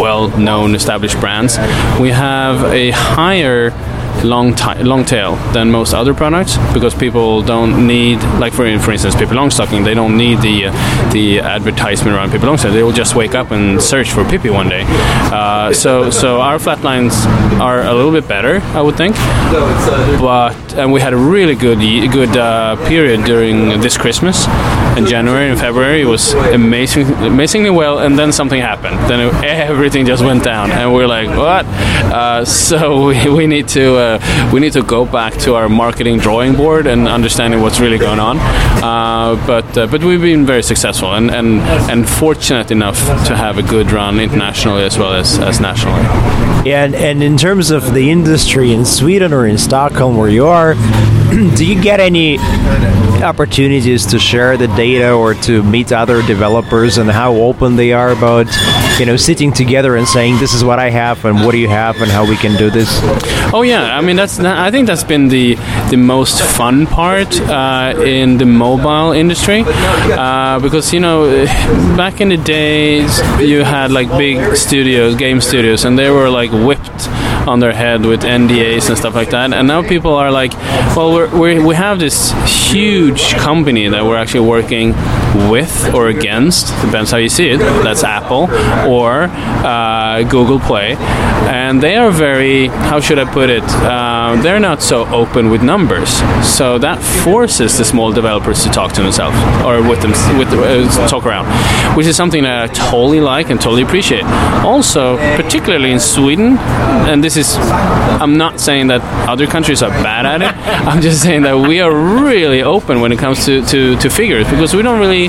well-known 0.00 0.74
established 0.74 1.20
brands, 1.20 1.56
we 2.00 2.10
have 2.10 2.64
a 2.72 2.90
higher 2.90 3.70
long 4.22 4.54
long 4.82 5.04
tail 5.04 5.36
than 5.52 5.70
most 5.70 5.92
other 5.94 6.14
products 6.14 6.56
because 6.72 6.94
people 6.94 7.42
don't 7.42 7.86
need 7.86 8.22
like 8.38 8.52
for 8.52 8.78
for 8.78 8.92
instance 8.92 9.14
Pippi 9.14 9.34
Longstocking 9.34 9.84
they 9.84 9.94
don't 9.94 10.16
need 10.16 10.40
the 10.40 10.66
uh, 10.66 11.10
the 11.12 11.40
advertisement 11.40 12.16
around 12.16 12.30
Pippi 12.30 12.44
Longstocking. 12.46 12.72
They 12.72 12.82
will 12.82 12.92
just 12.92 13.14
wake 13.14 13.34
up 13.34 13.50
and 13.50 13.80
search 13.80 14.12
for 14.12 14.24
Pippi 14.24 14.50
one 14.50 14.68
day. 14.68 14.84
Uh, 14.86 15.72
so 15.72 16.10
so 16.10 16.40
our 16.40 16.58
flatlines 16.58 17.24
are 17.60 17.82
a 17.82 17.94
little 17.94 18.12
bit 18.12 18.28
better 18.28 18.60
I 18.76 18.80
would 18.80 18.96
think. 18.96 19.16
But 20.20 20.74
and 20.74 20.92
we 20.92 21.00
had 21.00 21.12
a 21.12 21.16
really 21.16 21.54
good 21.54 21.78
good 22.12 22.36
uh, 22.36 22.76
period 22.86 23.24
during 23.24 23.80
this 23.80 23.96
Christmas 23.96 24.46
in 24.98 25.06
January 25.06 25.50
and 25.50 25.58
February 25.58 26.02
it 26.02 26.06
was 26.06 26.34
amazing 26.34 27.06
amazingly 27.24 27.70
well 27.70 27.98
and 27.98 28.18
then 28.18 28.32
something 28.32 28.60
happened. 28.60 28.96
Then 29.10 29.20
it- 29.20 29.34
everything 29.44 30.06
just 30.06 30.22
went 30.24 30.44
down 30.44 30.70
and 30.72 30.92
we're 30.94 31.06
like 31.06 31.28
what? 31.28 31.64
Uh, 32.12 32.44
so 32.44 33.06
we, 33.08 33.28
we 33.30 33.46
need 33.46 33.68
to 33.68 33.96
uh, 33.96 34.50
we 34.52 34.60
need 34.60 34.72
to 34.74 34.82
go 34.82 35.04
back 35.04 35.34
to 35.44 35.54
our 35.54 35.68
marketing 35.68 36.18
drawing 36.18 36.54
board 36.54 36.86
and 36.86 37.08
understanding 37.08 37.60
what's 37.60 37.80
really 37.80 37.98
going 37.98 38.20
on. 38.20 38.38
Uh, 38.82 39.34
but 39.46 39.78
uh, 39.78 39.86
but 39.86 40.02
we've 40.04 40.20
been 40.20 40.44
very 40.46 40.62
successful 40.62 41.14
and, 41.14 41.30
and 41.30 41.60
and 41.90 42.08
fortunate 42.08 42.70
enough 42.70 42.98
to 43.26 43.36
have 43.36 43.58
a 43.58 43.62
good 43.62 43.90
run 43.90 44.20
internationally 44.20 44.84
as 44.84 44.98
well 44.98 45.12
as, 45.12 45.38
as 45.38 45.60
nationally. 45.60 46.02
Yeah, 46.68 46.84
And 46.84 46.94
and 46.94 47.22
in 47.22 47.36
terms 47.36 47.70
of 47.70 47.92
the 47.94 48.10
industry 48.10 48.72
in 48.72 48.84
Sweden 48.84 49.32
or 49.32 49.46
in 49.46 49.58
Stockholm 49.58 50.16
where 50.16 50.30
you 50.30 50.46
are, 50.46 50.74
do 51.56 51.66
you 51.66 51.80
get 51.82 51.98
any 51.98 52.38
opportunities 53.22 54.06
to 54.06 54.18
share 54.18 54.56
the 54.56 54.68
data 54.68 55.12
or 55.12 55.34
to 55.34 55.62
meet 55.62 55.90
other 55.90 56.22
developers 56.22 56.98
and 56.98 57.10
how 57.10 57.34
open 57.34 57.74
they 57.74 57.92
are 57.92 58.10
about 58.10 58.46
you 59.00 59.06
know 59.06 59.16
sitting 59.16 59.52
together 59.52 59.96
and 59.96 60.06
saying 60.06 60.38
this 60.38 60.54
is 60.54 60.62
what 60.62 60.78
I 60.78 60.90
have 60.90 61.24
and 61.24 61.44
what 61.44 61.52
do 61.52 61.58
you 61.58 61.68
have 61.68 62.00
and 62.02 62.10
how 62.10 62.28
we 62.28 62.36
can 62.36 62.56
do 62.56 62.70
this? 62.70 62.88
Oh 63.52 63.62
yeah, 63.62 63.96
I 63.96 64.00
mean 64.00 64.14
that's 64.14 64.38
I 64.38 64.70
think 64.70 64.86
that's 64.86 65.02
been 65.02 65.28
the 65.28 65.54
the 65.90 65.96
most 65.96 66.42
fun 66.42 66.86
part 66.86 67.40
uh, 67.40 67.94
in 67.98 68.38
the 68.38 68.46
mobile 68.46 69.12
industry 69.12 69.64
uh, 69.66 70.60
because 70.60 70.92
you 70.92 71.00
know 71.00 71.44
back 71.96 72.20
in 72.20 72.28
the 72.28 72.36
days 72.36 73.18
you 73.40 73.64
had 73.64 73.90
like 73.90 74.08
big 74.16 74.56
studios, 74.56 75.16
game 75.16 75.40
studios, 75.40 75.84
and 75.84 75.98
they 75.98 76.10
were 76.10 76.30
like 76.30 76.50
whipped 76.52 77.08
on 77.46 77.60
their 77.60 77.72
head 77.72 78.04
with 78.04 78.22
NDAs 78.22 78.88
and 78.88 78.98
stuff 78.98 79.14
like 79.14 79.30
that, 79.30 79.52
and 79.52 79.68
now 79.68 79.82
people 79.82 80.14
are 80.14 80.30
like, 80.30 80.52
well, 80.96 81.12
we're, 81.12 81.28
we 81.38 81.64
we 81.64 81.74
have 81.74 81.98
this 81.98 82.32
huge 82.72 83.34
company 83.34 83.88
that 83.88 84.04
we're 84.04 84.16
actually 84.16 84.48
working 84.48 84.94
with 85.50 85.94
or 85.94 86.08
against 86.08 86.68
depends 86.82 87.10
how 87.10 87.16
you 87.16 87.28
see 87.28 87.48
it. 87.48 87.58
That's 87.58 88.04
Apple 88.04 88.44
or 88.88 89.28
uh, 89.64 90.22
Google 90.24 90.60
Play, 90.60 90.96
and 91.48 91.82
they 91.82 91.96
are 91.96 92.10
very 92.10 92.68
how 92.68 93.00
should 93.00 93.18
I 93.18 93.30
put 93.30 93.50
it? 93.50 93.64
Uh, 93.64 94.40
they're 94.42 94.60
not 94.60 94.82
so 94.82 95.06
open 95.06 95.50
with 95.50 95.62
numbers, 95.62 96.10
so 96.42 96.78
that 96.78 97.02
forces 97.24 97.76
the 97.78 97.84
small 97.84 98.12
developers 98.12 98.62
to 98.64 98.70
talk 98.70 98.92
to 98.92 99.02
themselves 99.02 99.36
or 99.64 99.82
with 99.88 100.00
them 100.02 100.12
with 100.38 100.48
uh, 100.48 101.08
talk 101.08 101.26
around, 101.26 101.46
which 101.96 102.06
is 102.06 102.16
something 102.16 102.42
that 102.42 102.70
I 102.70 102.72
totally 102.72 103.20
like 103.20 103.50
and 103.50 103.60
totally 103.60 103.82
appreciate. 103.82 104.24
Also, 104.64 105.16
particularly 105.36 105.92
in 105.92 106.00
Sweden, 106.00 106.58
and 107.08 107.22
this 107.22 107.33
is 107.36 107.56
I'm 107.56 108.36
not 108.36 108.60
saying 108.60 108.88
that 108.88 109.02
other 109.28 109.46
countries 109.46 109.82
are 109.82 109.90
bad 109.90 110.26
at 110.26 110.42
it. 110.42 110.54
I'm 110.88 111.00
just 111.00 111.22
saying 111.22 111.42
that 111.42 111.56
we 111.56 111.80
are 111.80 111.92
really 111.92 112.62
open 112.62 113.00
when 113.00 113.12
it 113.12 113.18
comes 113.18 113.44
to, 113.46 113.64
to, 113.66 113.96
to 113.96 114.10
figures 114.10 114.48
because 114.48 114.74
we 114.74 114.82
don't 114.82 115.00
really 115.00 115.28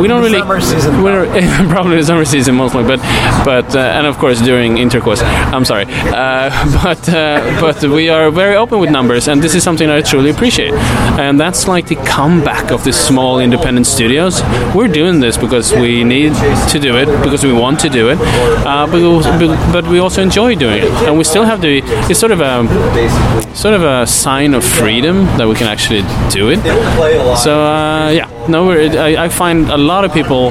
we 0.00 0.08
don't 0.08 0.22
really 0.22 0.40
we're 0.42 1.26
probably 1.68 1.96
the 1.96 2.04
summer 2.04 2.24
season 2.24 2.54
mostly, 2.62 2.82
but 2.84 3.00
but 3.44 3.74
uh, 3.74 3.78
and 3.78 4.06
of 4.06 4.18
course 4.18 4.40
during 4.40 4.78
intercourse. 4.78 5.22
I'm 5.22 5.64
sorry, 5.64 5.84
uh, 5.88 6.50
but 6.82 7.08
uh, 7.08 7.60
but 7.60 7.82
we 7.84 8.08
are 8.08 8.30
very 8.30 8.56
open 8.56 8.78
with 8.78 8.90
numbers, 8.90 9.28
and 9.28 9.42
this 9.42 9.54
is 9.54 9.62
something 9.62 9.88
I 9.90 10.00
truly 10.02 10.30
appreciate. 10.30 10.72
And 11.18 11.38
that's 11.40 11.68
like 11.68 11.86
the 11.88 11.96
comeback 11.96 12.70
of 12.70 12.84
the 12.84 12.92
small 12.92 13.40
independent 13.40 13.86
studios. 13.86 14.42
We're 14.74 14.88
doing 14.88 15.20
this 15.20 15.36
because 15.36 15.72
we 15.72 16.04
need 16.04 16.34
to 16.70 16.78
do 16.78 16.96
it 16.96 17.06
because 17.22 17.44
we 17.44 17.52
want 17.52 17.80
to 17.80 17.88
do 17.88 18.10
it, 18.10 18.18
uh, 18.66 18.86
but, 18.86 19.72
but 19.72 19.86
we 19.88 19.98
also 19.98 20.22
enjoy 20.22 20.54
doing 20.54 20.82
it, 20.82 21.05
and 21.06 21.16
we 21.18 21.24
still 21.24 21.44
have 21.44 21.60
the. 21.60 21.80
It's 22.10 22.18
sort 22.18 22.32
of 22.32 22.40
a 22.40 22.66
sort 23.54 23.74
of 23.74 23.82
a 23.82 24.06
sign 24.06 24.54
of 24.54 24.64
freedom 24.64 25.24
that 25.38 25.46
we 25.48 25.54
can 25.54 25.66
actually 25.66 26.02
do 26.30 26.50
it. 26.50 26.60
So 27.38 27.60
uh, 27.62 28.10
yeah, 28.10 28.28
no, 28.48 28.70
I, 28.72 29.24
I 29.24 29.28
find 29.28 29.70
a 29.70 29.76
lot 29.76 30.04
of 30.04 30.12
people, 30.12 30.50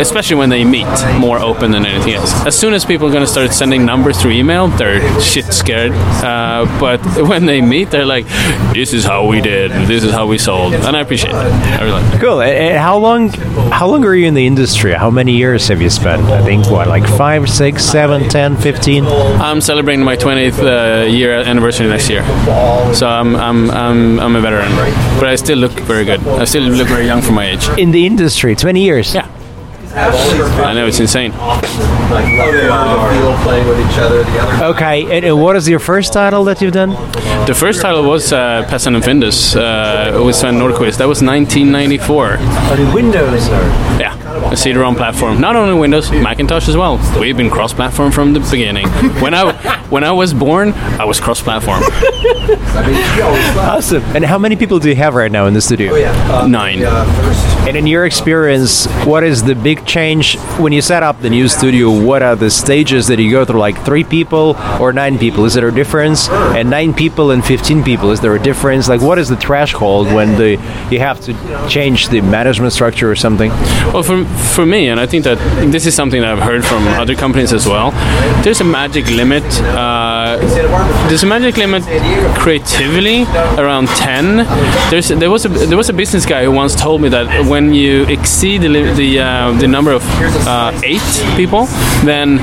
especially 0.00 0.36
when 0.36 0.48
they 0.50 0.64
meet, 0.64 0.86
more 1.18 1.38
open 1.38 1.70
than 1.70 1.86
anything 1.86 2.14
else. 2.14 2.32
As 2.46 2.58
soon 2.58 2.74
as 2.74 2.84
people 2.84 3.06
are 3.08 3.12
going 3.12 3.24
to 3.24 3.30
start 3.30 3.52
sending 3.52 3.84
numbers 3.84 4.20
through 4.20 4.32
email, 4.32 4.68
they're 4.68 5.00
shit 5.20 5.46
scared. 5.46 5.92
Uh, 5.92 6.66
but 6.80 7.00
when 7.28 7.46
they 7.46 7.60
meet, 7.60 7.90
they're 7.90 8.06
like, 8.06 8.26
"This 8.72 8.92
is 8.92 9.04
how 9.04 9.26
we 9.26 9.40
did. 9.40 9.70
This 9.88 10.04
is 10.04 10.12
how 10.12 10.26
we 10.26 10.38
sold," 10.38 10.74
and 10.74 10.96
I 10.96 11.00
appreciate 11.00 11.32
that. 11.32 11.80
I 11.80 11.84
really 11.84 12.02
like. 12.02 12.14
it. 12.14 12.20
Cool. 12.20 12.40
And 12.42 12.78
how 12.78 12.98
long 12.98 13.28
how 13.70 13.86
long 13.86 14.04
are 14.04 14.14
you 14.14 14.26
in 14.26 14.34
the 14.34 14.46
industry? 14.46 14.92
How 14.92 15.10
many 15.10 15.32
years 15.36 15.68
have 15.68 15.80
you 15.80 15.90
spent? 15.90 16.22
I 16.22 16.42
think 16.44 16.70
what 16.70 16.88
like 16.88 17.06
five, 17.06 17.48
six, 17.48 17.84
seven, 17.84 18.28
ten, 18.28 18.56
fifteen. 18.56 19.04
I'm 19.06 19.60
celebrating 19.60 20.04
my 20.04 20.16
20th 20.16 20.58
uh, 20.62 21.06
year 21.06 21.32
anniversary 21.34 21.86
next 21.88 22.08
year, 22.10 22.22
so 22.94 23.06
I'm, 23.06 23.36
I'm 23.36 23.70
I'm 23.70 24.20
I'm 24.20 24.36
a 24.36 24.40
veteran, 24.40 24.70
but 25.18 25.28
I 25.28 25.36
still 25.36 25.58
look 25.58 25.72
very 25.72 26.04
good. 26.04 26.20
I 26.26 26.44
still 26.44 26.62
look 26.62 26.88
very 26.88 27.06
young 27.06 27.22
for 27.22 27.32
my 27.32 27.46
age. 27.50 27.68
In 27.78 27.90
the 27.90 28.06
industry, 28.06 28.54
twenty 28.56 28.82
years. 28.82 29.14
Yeah. 29.14 29.28
I 29.96 30.72
know 30.74 30.86
it's 30.86 30.98
insane. 30.98 31.32
Okay, 34.62 35.02
and, 35.16 35.24
and 35.24 35.40
what 35.40 35.54
is 35.56 35.68
your 35.68 35.78
first 35.78 36.12
title 36.12 36.42
that 36.44 36.60
you've 36.60 36.72
done? 36.72 36.90
The 37.46 37.54
first 37.54 37.80
title 37.80 38.02
was 38.02 38.32
uh, 38.32 38.66
Pettson 38.68 38.96
and 38.96 39.04
Findus 39.04 39.54
uh, 39.54 40.24
with 40.24 40.34
Sven 40.34 40.54
Nordqvist. 40.54 40.98
That 40.98 41.06
was 41.06 41.22
1994. 41.22 42.38
Windows. 42.92 43.48
Yeah, 44.00 44.16
a 44.54 44.56
CD-ROM 44.56 44.94
platform. 44.94 45.40
Not 45.40 45.56
only 45.56 45.74
Windows, 45.74 46.12
Macintosh 46.12 46.68
as 46.68 46.76
well. 46.76 46.98
We've 47.18 47.36
been 47.36 47.50
cross-platform 47.50 48.12
from 48.12 48.32
the 48.32 48.40
beginning. 48.40 48.86
When 49.20 49.34
I 49.34 49.52
when 49.90 50.04
I 50.04 50.12
was 50.12 50.32
born, 50.32 50.72
I 50.72 51.04
was 51.04 51.20
cross-platform. 51.20 51.82
Awesome. 53.58 54.02
And 54.14 54.24
how 54.24 54.38
many 54.38 54.54
people 54.54 54.78
do 54.78 54.88
you 54.88 54.94
have 54.94 55.14
right 55.14 55.30
now 55.30 55.46
in 55.46 55.54
the 55.54 55.60
studio? 55.60 55.92
Oh, 55.92 56.42
uh, 56.42 56.46
nine. 56.46 56.82
And 57.66 57.76
in 57.76 57.86
your 57.86 58.06
experience, 58.06 58.86
what 59.04 59.24
is 59.24 59.42
the 59.42 59.54
big 59.54 59.84
change 59.86 60.38
when 60.58 60.72
you 60.72 60.82
set 60.82 61.02
up 61.02 61.20
the 61.20 61.30
new 61.30 61.48
studio? 61.48 61.90
What 61.90 62.22
are 62.22 62.36
the 62.36 62.50
stages 62.50 63.08
that 63.08 63.18
you 63.18 63.30
go 63.32 63.44
through? 63.44 63.58
Like 63.58 63.84
three 63.84 64.04
people 64.04 64.56
or 64.80 64.92
nine 64.92 65.18
people? 65.18 65.44
Is 65.46 65.54
there 65.54 65.68
a 65.68 65.74
difference? 65.74 66.28
And 66.28 66.70
nine 66.70 66.94
people 66.94 67.32
and 67.32 67.44
fifteen 67.44 67.82
people? 67.82 68.12
Is 68.12 68.20
there 68.20 68.34
a 68.36 68.42
difference? 68.42 68.88
Like 68.88 69.00
what 69.00 69.18
is 69.18 69.28
the 69.28 69.36
threshold 69.36 70.12
when 70.12 70.36
the 70.36 70.52
you 70.92 71.00
have 71.00 71.20
to 71.22 71.32
change 71.68 72.08
the 72.08 72.20
management 72.20 72.72
structure 72.72 73.10
or 73.10 73.16
something? 73.16 73.50
Well, 73.92 74.04
for 74.04 74.24
for 74.44 74.66
me, 74.66 74.88
and 74.88 75.00
I 75.00 75.06
think 75.06 75.24
that 75.24 75.38
this 75.72 75.86
is 75.86 75.94
something 75.94 76.20
that 76.20 76.30
I've 76.30 76.42
heard 76.42 76.64
from 76.64 76.86
other 76.88 77.14
companies 77.14 77.52
as 77.52 77.66
well. 77.66 77.90
There's 78.42 78.60
a 78.60 78.64
magic 78.64 79.08
limit. 79.10 79.44
Uh, 79.60 80.38
there's 81.08 81.22
a 81.22 81.26
magic 81.26 81.56
limit 81.56 81.82
creatively 82.38 83.24
around 83.58 83.88
ten. 83.88 84.46
There's 84.90 85.08
there 85.08 85.30
was 85.30 85.44
a 85.44 85.48
there 85.48 85.76
was 85.76 85.88
a 85.88 85.92
business 85.92 86.26
guy 86.26 86.44
who 86.44 86.52
once 86.52 86.74
told 86.74 87.00
me 87.00 87.08
that 87.10 87.26
when 87.48 87.74
you 87.74 88.04
exceed 88.04 88.62
the 88.62 88.68
the, 88.94 89.20
uh, 89.20 89.52
the 89.58 89.68
number 89.68 89.92
of 89.92 90.02
uh, 90.46 90.72
eight 90.84 91.02
people, 91.36 91.66
then 92.04 92.38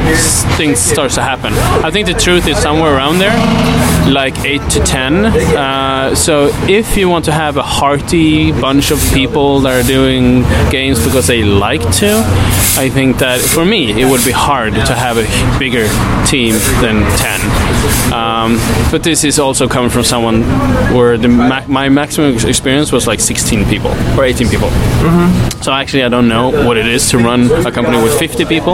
things 0.58 0.80
starts 0.80 1.16
to 1.16 1.22
happen. 1.22 1.54
I 1.84 1.92
think 1.92 2.08
the 2.08 2.14
truth 2.14 2.48
is 2.48 2.58
somewhere 2.58 2.96
around 2.96 3.20
there, 3.20 3.34
like 4.08 4.38
eight 4.46 4.62
to 4.72 4.80
ten. 4.84 5.26
Uh, 5.26 6.16
so 6.16 6.50
if 6.68 6.98
you 6.98 7.10
want 7.10 7.26
to 7.26 7.32
have 7.32 7.58
a 7.58 7.64
hearty 7.64 8.52
bunch 8.52 8.92
of 8.92 9.00
people 9.14 9.60
that 9.62 9.84
are 9.84 9.88
doing 9.88 10.44
games 10.72 11.04
because 11.04 11.28
they 11.28 11.44
like 11.44 11.82
to, 11.98 12.24
I 12.78 12.90
think 12.90 13.18
that 13.20 13.42
for 13.42 13.66
me 13.66 14.02
it 14.02 14.10
would 14.10 14.24
be 14.26 14.32
hard 14.32 14.74
to 14.74 14.94
have 14.96 15.18
a 15.18 15.26
bigger 15.60 15.88
team 16.26 16.54
than 16.82 17.04
ten. 17.18 17.40
Um, 18.14 18.58
but 18.92 19.04
this 19.04 19.24
is 19.24 19.40
also 19.40 19.68
coming 19.68 19.90
from 19.90 20.04
someone 20.04 20.42
where 20.94 21.18
the 21.18 21.28
ma- 21.28 21.66
my 21.68 21.88
maximum 21.90 22.36
experience 22.48 22.92
was 22.92 23.08
like 23.08 23.20
16 23.20 23.66
people 23.70 23.92
or 24.18 24.26
18 24.26 24.50
people. 24.50 24.70
So 25.62 25.72
actually, 25.72 26.04
I 26.04 26.10
don't 26.10 26.28
know 26.28 26.50
what 26.68 26.78
it 26.78 26.88
is 26.88 27.10
to 27.12 27.18
run 27.18 27.50
a 27.66 27.72
company 27.72 28.02
with 28.02 28.18
50 28.18 28.46
people, 28.46 28.74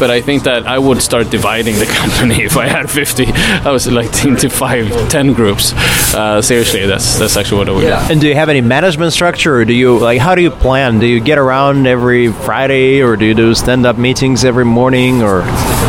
but 0.00 0.10
I 0.10 0.20
think 0.20 0.44
that 0.44 0.66
I 0.66 0.78
would 0.78 1.00
start 1.02 1.30
dividing 1.30 1.76
the 1.78 1.86
company 2.00 2.42
if 2.42 2.56
I 2.56 2.66
had 2.66 2.90
50. 2.90 3.26
I 3.26 3.70
was 3.70 3.90
like 3.90 4.24
into 4.24 4.48
five, 4.48 4.88
10 5.08 5.32
groups. 5.34 5.72
Uh, 6.14 6.40
seriously, 6.42 6.86
that's 6.86 7.18
that's 7.18 7.36
actually 7.36 7.58
what 7.58 7.68
I 7.68 7.72
would 7.72 7.80
do. 7.82 8.12
And 8.12 8.20
do 8.20 8.28
you 8.28 8.34
have 8.34 8.48
any 8.48 8.60
management 8.60 9.12
structure, 9.12 9.56
or 9.56 9.64
do 9.64 9.72
you 9.74 9.98
like? 9.98 10.18
How 10.20 10.34
do 10.34 10.42
you 10.42 10.50
plan? 10.50 10.98
Do 10.98 11.06
you 11.06 11.20
get 11.20 11.38
around 11.38 11.86
every 11.86 12.32
Friday, 12.32 13.02
or 13.02 13.16
do 13.16 13.24
you 13.24 13.34
do 13.34 13.54
stand-up 13.54 13.96
meetings 13.98 14.44
every 14.44 14.64
morning, 14.64 15.22
or? 15.22 15.40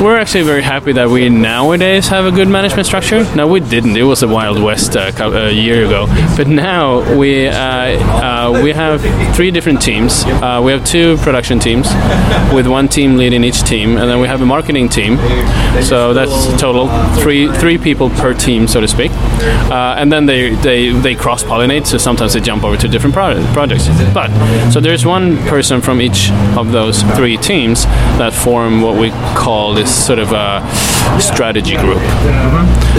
We're 0.01 0.17
actually 0.17 0.43
very 0.43 0.61
happy 0.63 0.91
that 0.93 1.09
we 1.09 1.29
nowadays 1.29 2.07
have 2.07 2.25
a 2.25 2.31
good 2.31 2.47
management 2.47 2.62
structure. 2.69 3.23
Now 3.35 3.47
we 3.47 3.59
didn't; 3.59 3.97
it 3.97 4.03
was 4.03 4.23
a 4.23 4.27
wild 4.27 4.61
west 4.61 4.95
uh, 4.95 5.11
a 5.19 5.51
year 5.51 5.85
ago. 5.85 6.07
But 6.37 6.47
now 6.47 7.17
we 7.17 7.47
uh, 7.47 7.55
uh, 7.57 8.61
we 8.63 8.71
have 8.71 9.01
three 9.35 9.51
different 9.51 9.81
teams. 9.81 10.23
Uh, 10.25 10.61
we 10.63 10.71
have 10.71 10.85
two 10.85 11.17
production 11.17 11.59
teams, 11.59 11.87
with 12.53 12.67
one 12.67 12.87
team 12.87 13.17
leading 13.17 13.43
each 13.43 13.63
team, 13.63 13.97
and 13.97 14.09
then 14.09 14.19
we 14.19 14.27
have 14.27 14.41
a 14.41 14.45
marketing 14.45 14.89
team. 14.89 15.17
So 15.83 16.13
that's 16.13 16.47
total 16.61 16.87
three 17.21 17.51
three 17.51 17.77
people 17.77 18.09
per 18.09 18.33
team, 18.33 18.67
so 18.67 18.79
to 18.81 18.87
speak. 18.87 19.11
Uh, 19.69 19.95
and 19.97 20.11
then 20.11 20.25
they 20.25 20.55
they, 20.55 20.89
they 20.89 21.15
cross 21.15 21.43
pollinate. 21.43 21.85
So 21.87 21.97
sometimes 21.97 22.33
they 22.33 22.39
jump 22.39 22.63
over 22.63 22.77
to 22.77 22.87
different 22.87 23.13
pro- 23.13 23.43
projects. 23.53 23.87
But 24.13 24.29
so 24.71 24.79
there's 24.79 25.05
one 25.05 25.37
person 25.47 25.81
from 25.81 26.01
each 26.01 26.31
of 26.57 26.71
those 26.71 27.03
three 27.17 27.37
teams 27.37 27.85
that 28.17 28.33
form 28.33 28.81
what 28.81 28.99
we 28.99 29.09
call 29.35 29.73
this 29.73 29.91
sort 30.05 30.19
of 30.19 30.31
a 30.31 30.61
strategy 31.19 31.77
group. 31.77 31.97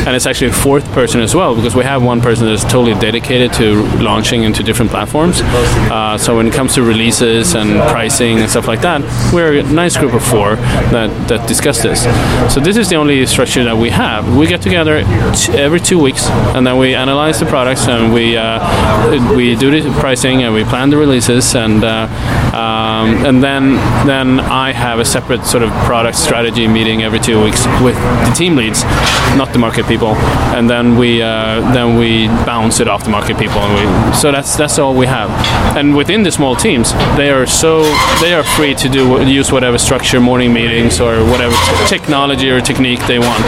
And 0.07 0.15
it's 0.15 0.27
actually 0.27 0.49
a 0.49 0.53
fourth 0.53 0.85
person 0.93 1.21
as 1.21 1.35
well 1.35 1.55
because 1.55 1.75
we 1.75 1.85
have 1.85 2.03
one 2.03 2.21
person 2.21 2.47
that's 2.47 2.63
totally 2.65 2.95
dedicated 2.95 3.53
to 3.55 3.83
launching 3.99 4.43
into 4.45 4.63
different 4.63 4.91
platforms. 4.91 5.41
Uh, 5.43 6.19
so 6.19 6.37
when 6.37 6.47
it 6.47 6.53
comes 6.53 6.75
to 6.75 6.83
releases 6.83 7.55
and 7.55 7.71
pricing 7.91 8.39
and 8.41 8.51
stuff 8.51 8.67
like 8.67 8.81
that, 8.83 9.01
we're 9.33 9.61
a 9.61 9.63
nice 9.63 9.97
group 9.97 10.15
of 10.15 10.25
four 10.25 10.57
that, 10.57 11.29
that 11.29 11.47
discuss 11.49 11.83
this. 11.83 12.03
So 12.53 12.61
this 12.61 12.77
is 12.77 12.89
the 12.89 12.97
only 12.97 13.25
structure 13.27 13.65
that 13.65 13.77
we 13.77 13.91
have. 13.91 14.37
We 14.37 14.47
get 14.47 14.63
together 14.63 15.03
t- 15.35 15.53
every 15.53 15.81
two 15.81 15.99
weeks 15.99 16.27
and 16.55 16.67
then 16.67 16.77
we 16.77 16.95
analyze 16.95 17.41
the 17.41 17.47
products 17.47 17.89
and 17.89 18.13
we 18.13 18.37
uh, 18.37 19.35
we 19.37 19.57
do 19.57 19.71
the 19.81 19.91
pricing 20.01 20.43
and 20.43 20.55
we 20.55 20.65
plan 20.65 20.91
the 20.91 20.97
releases 20.97 21.55
and 21.55 21.83
uh, 21.85 22.07
um, 22.55 23.27
and 23.27 23.43
then 23.43 23.75
then 24.07 24.41
I 24.41 24.73
have 24.73 24.99
a 24.99 25.05
separate 25.05 25.45
sort 25.45 25.63
of 25.63 25.71
product 25.85 26.17
strategy 26.17 26.67
meeting 26.69 27.03
every 27.03 27.19
two 27.19 27.43
weeks 27.43 27.67
with 27.83 27.97
the 27.97 28.33
team 28.35 28.57
leads, 28.57 28.83
not 29.37 29.53
the 29.53 29.59
market 29.59 29.87
people, 29.87 30.15
and 30.55 30.69
then 30.69 30.97
we 30.97 31.23
uh, 31.23 31.61
then 31.73 31.97
we 31.97 32.29
bounce 32.47 32.81
it 32.81 32.89
off 32.89 33.05
the 33.05 33.11
market 33.11 33.39
people, 33.39 33.59
and 33.59 33.75
we 33.75 34.15
so 34.15 34.31
that's 34.31 34.57
that's 34.57 34.79
all 34.79 34.95
we 34.95 35.07
have. 35.07 35.31
And 35.77 35.97
within 35.97 36.23
the 36.23 36.31
small 36.31 36.55
teams, 36.55 36.93
they 37.17 37.31
are 37.31 37.47
so 37.47 37.83
they 38.21 38.35
are 38.35 38.45
free 38.45 38.75
to 38.77 38.89
do 38.89 39.23
use 39.25 39.51
whatever 39.51 39.79
structure, 39.79 40.21
morning 40.21 40.53
meetings 40.53 41.01
or 41.01 41.25
whatever 41.25 41.55
technology 41.89 42.51
or 42.51 42.61
technique 42.61 43.01
they 43.07 43.19
want. 43.19 43.43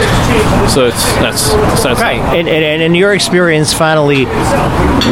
So 0.70 0.86
it's 0.86 1.04
that's 1.22 1.52
that's 1.82 2.00
Right. 2.00 2.20
And, 2.36 2.48
and, 2.48 2.64
and 2.64 2.82
in 2.82 2.94
your 2.94 3.14
experience, 3.14 3.72
finally, 3.72 4.24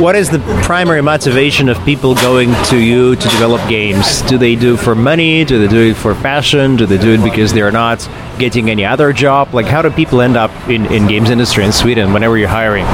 what 0.01 0.17
is 0.17 0.31
the 0.31 0.39
primary 0.63 1.03
motivation 1.03 1.69
of 1.69 1.83
people 1.85 2.15
going 2.15 2.53
to 2.67 2.79
you 2.79 3.17
to 3.17 3.29
develop 3.29 3.61
games? 3.69 3.84
Do 3.93 4.39
they 4.39 4.57
do 4.57 4.77
for 4.77 4.95
money? 4.95 5.45
Do 5.45 5.59
they 5.59 5.69
do 5.69 5.91
it 5.91 5.95
for 5.95 6.15
passion? 6.15 6.77
Do 6.77 6.87
they 6.87 6.99
do 6.99 7.15
it 7.15 7.23
because 7.23 7.53
they're 7.53 7.71
not 7.71 8.09
getting 8.39 8.71
any 8.71 8.85
other 8.85 9.13
job? 9.13 9.53
Like, 9.53 9.67
how 9.67 9.83
do 9.83 9.91
people 9.91 10.21
end 10.21 10.37
up 10.37 10.51
in, 10.69 10.87
in 10.87 11.07
games 11.07 11.31
industry 11.31 11.65
in 11.65 11.73
Sweden 11.73 12.13
whenever 12.13 12.39
you're 12.39 12.49
hiring? 12.49 12.87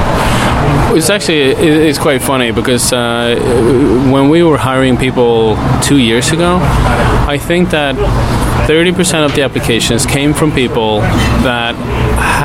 It's 0.93 1.09
actually 1.09 1.51
it's 1.51 1.97
quite 1.97 2.21
funny 2.21 2.51
because 2.51 2.91
uh, 2.91 3.37
when 4.11 4.27
we 4.27 4.43
were 4.43 4.57
hiring 4.57 4.97
people 4.97 5.55
two 5.81 5.97
years 5.97 6.31
ago, 6.31 6.59
I 6.61 7.37
think 7.37 7.69
that 7.69 7.95
30% 8.67 9.25
of 9.25 9.33
the 9.33 9.41
applications 9.41 10.05
came 10.05 10.33
from 10.33 10.51
people 10.51 10.99
that 11.43 11.75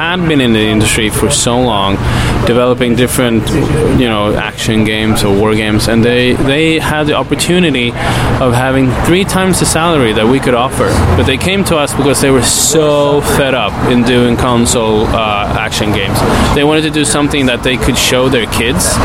had 0.07 0.27
been 0.29 0.41
in 0.41 0.53
the 0.53 0.61
industry 0.61 1.11
for 1.11 1.31
so 1.31 1.61
long, 1.61 1.97
developing 2.47 2.95
different, 2.97 3.49
you 4.01 4.09
know, 4.09 4.35
action 4.35 4.85
games 4.85 5.23
or 5.23 5.39
war 5.39 5.55
games, 5.55 5.89
and 5.89 6.05
they 6.05 6.33
they 6.33 6.79
had 6.79 7.05
the 7.07 7.15
opportunity 7.15 7.91
of 8.41 8.55
having 8.55 8.91
three 9.05 9.25
times 9.25 9.61
the 9.61 9.67
salary 9.67 10.13
that 10.13 10.27
we 10.27 10.39
could 10.41 10.55
offer. 10.55 10.89
But 11.17 11.25
they 11.25 11.37
came 11.37 11.65
to 11.65 11.77
us 11.77 11.95
because 11.95 12.21
they 12.21 12.31
were 12.31 12.43
so 12.43 13.21
fed 13.21 13.55
up 13.55 13.73
in 13.91 14.03
doing 14.03 14.37
console 14.37 15.07
uh, 15.07 15.55
action 15.59 15.93
games. 15.93 16.19
They 16.55 16.65
wanted 16.65 16.83
to 16.83 16.91
do 16.91 17.05
something 17.05 17.47
that 17.47 17.63
they 17.63 17.77
could 17.77 17.99
show 17.99 18.29
their 18.37 18.47
kids, 18.53 18.97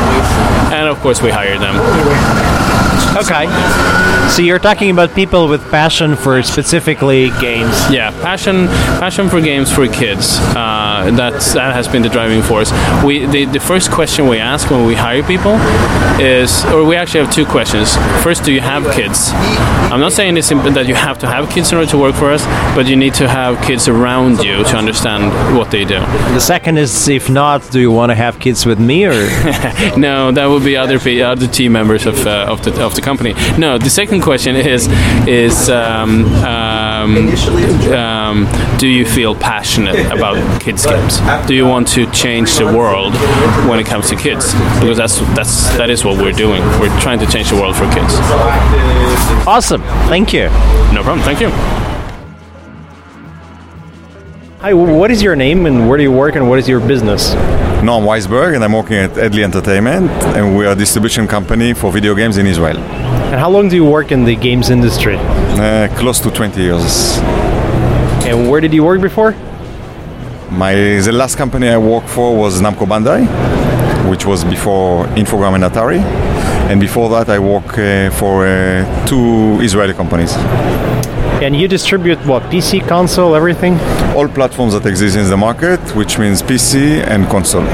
and 0.76 0.90
of 0.90 1.00
course, 1.00 1.22
we 1.22 1.30
hired 1.32 1.62
them. 1.62 1.76
Okay. 3.16 3.48
So 4.30 4.42
you're 4.42 4.60
talking 4.60 4.92
about 4.92 5.14
people 5.14 5.48
with 5.48 5.62
passion 5.72 6.16
for 6.16 6.42
specifically 6.44 7.30
games. 7.42 7.76
Yeah, 7.92 8.12
passion, 8.22 8.68
passion 9.00 9.30
for 9.30 9.42
games 9.42 9.72
for 9.72 9.88
kids. 9.88 10.38
Uh, 10.56 11.12
that's 11.14 11.54
that 11.54 11.74
has 11.74 11.88
been 11.88 12.02
the 12.02 12.10
driving 12.10 12.42
force. 12.42 12.72
We 13.04 13.26
the, 13.26 13.46
the 13.46 13.60
first 13.60 13.92
question 13.92 14.28
we 14.28 14.38
ask 14.38 14.70
when 14.70 14.86
we 14.86 14.96
hire 14.96 15.24
people 15.24 15.56
is, 16.22 16.64
or 16.66 16.86
we 16.86 16.96
actually 16.96 17.26
have 17.26 17.34
two 17.34 17.46
questions. 17.46 17.96
First, 18.24 18.44
do 18.44 18.54
you 18.54 18.62
have 18.62 18.84
kids? 18.94 19.32
I'm 19.92 20.00
not 20.00 20.14
saying 20.14 20.36
this 20.36 20.50
that 20.50 20.88
you 20.88 20.96
have 20.96 21.20
to 21.20 21.28
have 21.28 21.50
kids 21.50 21.72
in 21.72 21.78
order 21.78 21.90
to 21.92 21.98
work 21.98 22.16
for 22.16 22.32
us, 22.32 22.46
but 22.76 22.88
you 22.88 22.96
need 22.96 23.14
to 23.16 23.28
have 23.28 23.62
kids 23.66 23.88
around 23.88 24.44
you 24.44 24.64
to 24.64 24.78
understand 24.78 25.58
what 25.58 25.72
they 25.72 25.84
do. 25.84 26.00
The 26.36 26.40
second 26.40 26.78
is, 26.78 27.10
if 27.10 27.30
not, 27.30 27.70
do 27.72 27.80
you 27.80 27.92
want 27.92 28.12
to 28.12 28.16
have 28.16 28.40
kids 28.40 28.66
with 28.66 28.80
me 28.80 29.06
or? 29.06 29.12
no, 29.98 30.32
that 30.32 30.46
would 30.48 30.64
be 30.64 30.78
other 30.78 31.00
other 31.24 31.48
team 31.48 31.74
members 31.74 32.06
of, 32.06 32.26
uh, 32.26 32.46
of 32.48 32.64
the 32.64 32.72
of 32.82 32.96
the 32.96 33.02
company. 33.02 33.34
No, 33.58 33.78
the 33.78 33.90
second 33.90 34.21
question 34.22 34.56
is 34.56 34.88
is 35.28 35.70
um, 35.70 36.26
um, 36.44 37.28
um, 37.94 38.78
do 38.78 38.88
you 38.88 39.06
feel 39.06 39.36
passionate 39.36 40.12
about 40.12 40.62
kids 40.62 40.86
games? 40.86 41.20
Do 41.48 41.54
you 41.54 41.66
want 41.66 41.88
to 41.90 42.10
change 42.12 42.58
the 42.58 42.66
world 42.66 43.14
when 43.68 43.80
it 43.80 43.86
comes 43.86 44.10
to 44.10 44.16
kids? 44.16 44.54
Because 44.80 44.98
that's 44.98 45.20
that's 45.36 45.76
that 45.78 45.90
is 45.90 46.06
what 46.06 46.18
we're 46.18 46.32
doing. 46.32 46.62
We're 46.80 46.98
trying 47.00 47.20
to 47.20 47.28
change 47.28 47.50
the 47.50 47.56
world 47.56 47.76
for 47.76 47.86
kids. 47.92 48.14
Awesome. 49.48 49.82
Thank 50.08 50.34
you. 50.34 50.46
No 50.94 51.04
problem. 51.04 51.22
Thank 51.22 51.42
you. 51.42 51.81
Hi, 54.62 54.74
what 54.74 55.10
is 55.10 55.24
your 55.24 55.36
name 55.36 55.66
and 55.66 55.90
where 55.90 55.98
do 55.98 56.04
you 56.04 56.12
work 56.12 56.36
and 56.36 56.48
what 56.48 56.60
is 56.60 56.70
your 56.70 56.80
business? 56.80 57.34
No, 57.84 57.98
I'm 57.98 58.04
Weisberg, 58.04 58.54
and 58.54 58.64
I'm 58.64 58.74
working 58.74 58.98
at 58.98 59.10
Edley 59.14 59.44
Entertainment, 59.44 60.12
and 60.38 60.56
we 60.56 60.68
are 60.68 60.74
a 60.74 60.76
distribution 60.76 61.28
company 61.28 61.74
for 61.74 61.92
video 61.92 62.14
games 62.14 62.38
in 62.38 62.46
Israel. 62.46 62.78
And 62.78 63.40
how 63.40 63.50
long 63.50 63.70
do 63.70 63.76
you 63.76 63.84
work 63.84 64.12
in 64.12 64.24
the 64.24 64.36
games 64.36 64.70
industry? 64.70 65.16
Uh, 65.18 65.88
close 65.98 66.20
to 66.20 66.30
20 66.30 66.62
years. 66.62 67.18
And 68.28 68.52
where 68.52 68.62
did 68.62 68.72
you 68.72 68.84
work 68.84 69.02
before? 69.02 69.32
My 70.52 70.76
the 70.76 71.12
last 71.12 71.38
company 71.38 71.68
I 71.68 71.80
worked 71.80 72.10
for 72.10 72.38
was 72.38 72.62
Namco 72.62 72.86
Bandai, 72.86 73.26
which 74.12 74.28
was 74.28 74.44
before 74.44 75.08
Infogrames 75.16 75.56
and 75.56 75.64
Atari, 75.64 76.02
and 76.70 76.80
before 76.80 77.10
that 77.10 77.30
I 77.30 77.40
worked 77.40 77.80
uh, 77.80 78.12
for 78.12 78.46
uh, 78.46 79.08
two 79.08 79.60
Israeli 79.60 79.96
companies. 79.96 80.38
And 81.42 81.56
you 81.56 81.68
distribute 81.68 82.20
what? 82.28 82.44
PC, 82.44 82.88
console, 82.88 83.36
everything? 83.36 83.74
All 84.16 84.28
platforms 84.28 84.74
that 84.74 84.86
exist 84.86 85.18
in 85.18 85.28
the 85.28 85.38
market, 85.38 85.80
which 85.96 86.20
means 86.20 86.44
PC 86.44 87.04
and 87.08 87.28
console. 87.30 87.66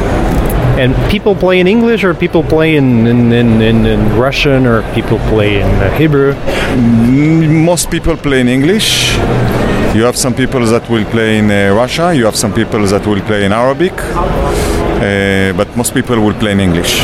And 0.77 0.93
people 1.09 1.35
play 1.35 1.59
in 1.59 1.67
English 1.67 2.03
or 2.03 2.13
people 2.13 2.43
play 2.43 2.75
in, 2.75 3.07
in, 3.07 3.31
in, 3.31 3.61
in, 3.61 3.85
in 3.85 4.15
Russian 4.17 4.65
or 4.67 4.83
people 4.93 5.17
play 5.29 5.61
in 5.61 5.67
uh, 5.67 5.89
Hebrew? 5.97 6.33
Mm, 6.33 7.63
Most 7.65 7.89
people 7.89 8.15
play 8.15 8.41
in 8.41 8.47
English. 8.47 9.15
You 9.95 10.03
have 10.03 10.15
some 10.15 10.35
people 10.35 10.63
that 10.67 10.87
will 10.89 11.05
play 11.05 11.39
in 11.39 11.49
uh, 11.49 11.73
Russia. 11.73 12.13
You 12.13 12.25
have 12.25 12.35
some 12.35 12.53
people 12.53 12.85
that 12.85 13.05
will 13.07 13.21
play 13.21 13.45
in 13.45 13.51
Arabic. 13.51 13.93
uh, 13.93 15.53
but 15.57 15.67
most 15.75 15.93
people 15.93 16.19
will 16.19 16.33
play 16.35 16.51
in 16.51 16.59
English. 16.59 17.01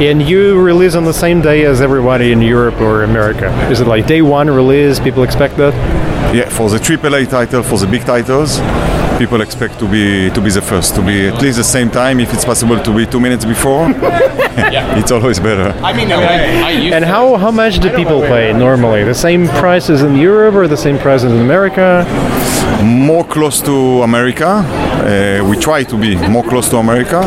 And 0.00 0.20
you 0.20 0.60
release 0.60 0.94
on 0.94 1.04
the 1.04 1.14
same 1.14 1.40
day 1.40 1.64
as 1.64 1.80
everybody 1.80 2.30
in 2.32 2.42
Europe 2.42 2.78
or 2.82 3.02
America. 3.04 3.48
Is 3.70 3.80
it 3.80 3.86
like 3.86 4.06
day 4.06 4.20
one 4.20 4.50
release? 4.50 5.00
People 5.00 5.22
expect 5.22 5.56
that? 5.56 5.72
Yeah, 6.34 6.48
for 6.50 6.68
the 6.68 6.76
AAA 6.78 7.30
title, 7.30 7.62
for 7.62 7.78
the 7.78 7.86
big 7.86 8.04
titles, 8.04 8.58
people 9.18 9.40
expect 9.40 9.78
to 9.78 9.88
be 9.88 10.30
to 10.30 10.40
be 10.40 10.50
the 10.50 10.62
first, 10.62 10.94
to 10.94 11.02
be 11.02 11.28
at 11.28 11.40
least 11.42 11.58
the 11.58 11.64
same 11.64 11.90
time. 11.90 12.20
If 12.20 12.32
it's 12.34 12.44
possible 12.44 12.78
to 12.82 12.92
be 12.94 13.06
two 13.06 13.20
minutes 13.20 13.44
before, 13.44 13.88
it's 14.98 15.10
always 15.10 15.38
better. 15.38 15.68
I 15.82 15.92
mean, 15.92 16.10
I, 16.10 16.62
I 16.62 16.70
used 16.70 16.94
And 16.94 17.04
how, 17.04 17.36
how 17.36 17.50
much 17.50 17.78
do 17.78 17.94
people 17.94 18.20
pay 18.22 18.52
normally? 18.52 19.04
The 19.04 19.14
same 19.14 19.48
prices 19.48 20.02
in 20.02 20.16
Europe 20.16 20.54
or 20.54 20.66
the 20.66 20.76
same 20.76 20.98
prices 20.98 21.30
in 21.30 21.40
America? 21.40 22.06
More 22.82 23.24
close 23.24 23.60
to 23.62 24.02
America. 24.02 24.46
Uh, 24.46 25.44
we 25.48 25.56
try 25.58 25.82
to 25.84 25.96
be 25.96 26.16
more 26.28 26.42
close 26.42 26.68
to 26.70 26.78
America. 26.78 27.20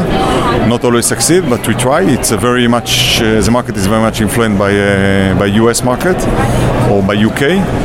Not 0.68 0.84
always 0.84 1.06
succeed, 1.06 1.44
but 1.50 1.68
we 1.68 1.76
try. 1.76 2.02
It's 2.02 2.32
a 2.32 2.38
very 2.38 2.68
much 2.68 3.22
uh, 3.22 3.42
the 3.42 3.52
market 3.52 3.78
is 3.78 3.88
very 3.88 4.02
much 4.02 4.22
influenced 4.22 4.58
by 4.58 4.72
uh, 4.72 5.40
by 5.40 5.46
US 5.62 5.84
market 5.84 6.18
or 6.92 7.02
by 7.04 7.16
UK, 7.16 7.42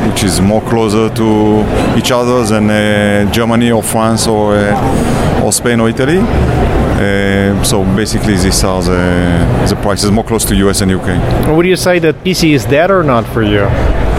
which 0.09 0.23
is 0.23 0.41
more 0.41 0.61
closer 0.61 1.09
to 1.21 1.63
each 1.97 2.11
other 2.11 2.43
than 2.43 2.69
uh, 2.69 3.31
Germany 3.31 3.71
or 3.71 3.83
France 3.95 4.27
or 4.27 4.55
uh, 4.55 5.43
or 5.43 5.51
Spain 5.53 5.79
or 5.79 5.87
Italy. 5.87 6.19
Uh, 6.19 7.63
so 7.63 7.77
basically, 7.95 8.35
these 8.35 8.63
are 8.63 8.81
the, 8.91 9.01
the 9.69 9.75
prices 9.81 10.11
more 10.11 10.25
close 10.31 10.43
to 10.49 10.53
US 10.65 10.81
and 10.81 10.91
UK. 10.91 11.07
Would 11.55 11.65
you 11.65 11.77
say 11.87 11.99
that 11.99 12.15
PC 12.25 12.41
is 12.57 12.65
dead 12.65 12.89
or 12.91 13.03
not 13.03 13.23
for 13.33 13.41
you? 13.53 13.63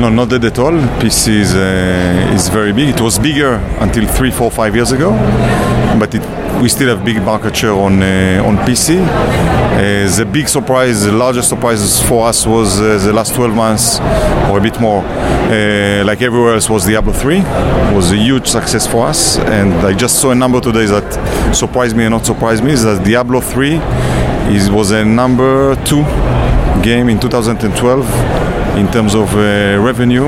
No, 0.01 0.09
not 0.09 0.29
dead 0.31 0.45
at 0.45 0.59
all. 0.59 0.77
PC 1.03 1.25
is, 1.45 1.55
uh, 1.55 2.35
is 2.37 2.49
very 2.49 2.73
big. 2.73 2.89
It 2.95 3.01
was 3.01 3.19
bigger 3.19 3.55
until 3.85 4.07
three, 4.19 4.31
four, 4.31 4.51
five 4.51 4.75
years 4.79 4.93
ago, 4.93 5.11
but 6.01 6.15
it, 6.15 6.25
we 6.61 6.69
still 6.69 6.89
have 6.89 7.05
big 7.05 7.23
market 7.23 7.57
share 7.57 7.73
on 7.73 8.03
uh, 8.03 8.43
on 8.47 8.57
PC. 8.67 8.99
Uh, 8.99 10.17
the 10.17 10.25
big 10.25 10.49
surprise, 10.49 11.05
the 11.05 11.13
largest 11.13 11.49
surprise 11.49 12.01
for 12.09 12.27
us 12.27 12.47
was 12.47 12.81
uh, 12.81 12.99
the 13.05 13.13
last 13.13 13.35
12 13.35 13.55
months 13.55 14.01
or 14.51 14.59
a 14.59 14.61
bit 14.61 14.81
more. 14.81 15.03
Like 16.05 16.23
everywhere 16.23 16.55
else, 16.55 16.71
was 16.71 16.87
Diablo 16.87 17.13
3. 17.13 17.39
It 17.39 17.95
was 17.95 18.11
a 18.13 18.17
huge 18.17 18.47
success 18.47 18.87
for 18.87 19.07
us, 19.07 19.39
and 19.39 19.73
I 19.87 19.93
just 19.93 20.21
saw 20.21 20.31
a 20.31 20.35
number 20.35 20.61
today 20.61 20.87
that 20.87 21.55
surprised 21.55 21.97
me 21.97 22.05
and 22.05 22.13
not 22.13 22.25
surprised 22.25 22.65
me. 22.65 22.73
Is 22.73 22.85
that 22.85 23.05
Diablo 23.05 23.41
3 23.41 23.75
is 24.55 24.71
was 24.71 24.91
a 24.93 25.05
number 25.05 25.75
two 25.85 26.05
game 26.83 27.09
in 27.09 27.19
2012 27.19 28.46
in 28.77 28.87
terms 28.93 29.15
of 29.15 29.35
uh, 29.35 29.79
revenue, 29.81 30.27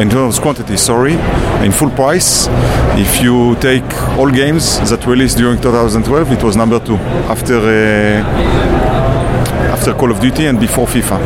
in 0.00 0.10
terms 0.10 0.36
of 0.36 0.42
quantity, 0.42 0.76
sorry, 0.76 1.14
in 1.64 1.72
full 1.72 1.90
price. 1.90 2.48
If 2.98 3.22
you 3.22 3.54
take 3.60 3.84
all 4.18 4.30
games 4.30 4.78
that 4.90 5.06
released 5.06 5.36
during 5.38 5.60
2012, 5.60 6.32
it 6.32 6.42
was 6.42 6.56
number 6.56 6.78
two 6.80 6.96
after 7.28 7.56
uh, 7.58 8.22
after 9.72 9.92
Call 9.94 10.10
of 10.10 10.20
Duty 10.20 10.46
and 10.46 10.58
before 10.58 10.86
FIFA. 10.86 11.18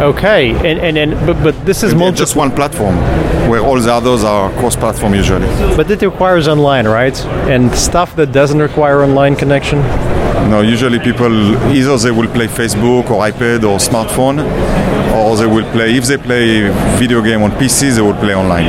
Okay, 0.00 0.50
and 0.68 0.78
and, 0.80 0.96
and 0.96 1.26
but, 1.26 1.42
but 1.42 1.54
this 1.66 1.82
is 1.82 1.92
multi- 1.94 2.16
just 2.18 2.36
one 2.36 2.50
platform, 2.52 2.94
where 3.50 3.60
all 3.60 3.78
the 3.80 3.92
others 3.92 4.22
are 4.24 4.48
cross-platform 4.60 5.12
usually. 5.14 5.46
but 5.76 5.90
it 5.90 6.00
requires 6.02 6.46
online, 6.46 6.86
right? 6.86 7.18
And 7.48 7.74
stuff 7.74 8.14
that 8.16 8.30
doesn't 8.32 8.60
require 8.60 9.02
online 9.02 9.34
connection. 9.34 9.78
No, 10.48 10.62
usually 10.62 10.98
people 10.98 11.32
either 11.76 11.96
they 11.98 12.10
will 12.10 12.28
play 12.28 12.46
Facebook 12.46 13.10
or 13.10 13.22
iPad 13.30 13.64
or 13.64 13.78
smartphone, 13.78 14.38
or 15.14 15.36
they 15.36 15.46
will 15.46 15.70
play 15.72 15.94
if 15.96 16.06
they 16.06 16.16
play 16.16 16.70
video 16.98 17.20
game 17.22 17.42
on 17.42 17.50
PC, 17.52 17.94
they 17.94 18.00
will 18.00 18.14
play 18.14 18.34
online. 18.34 18.66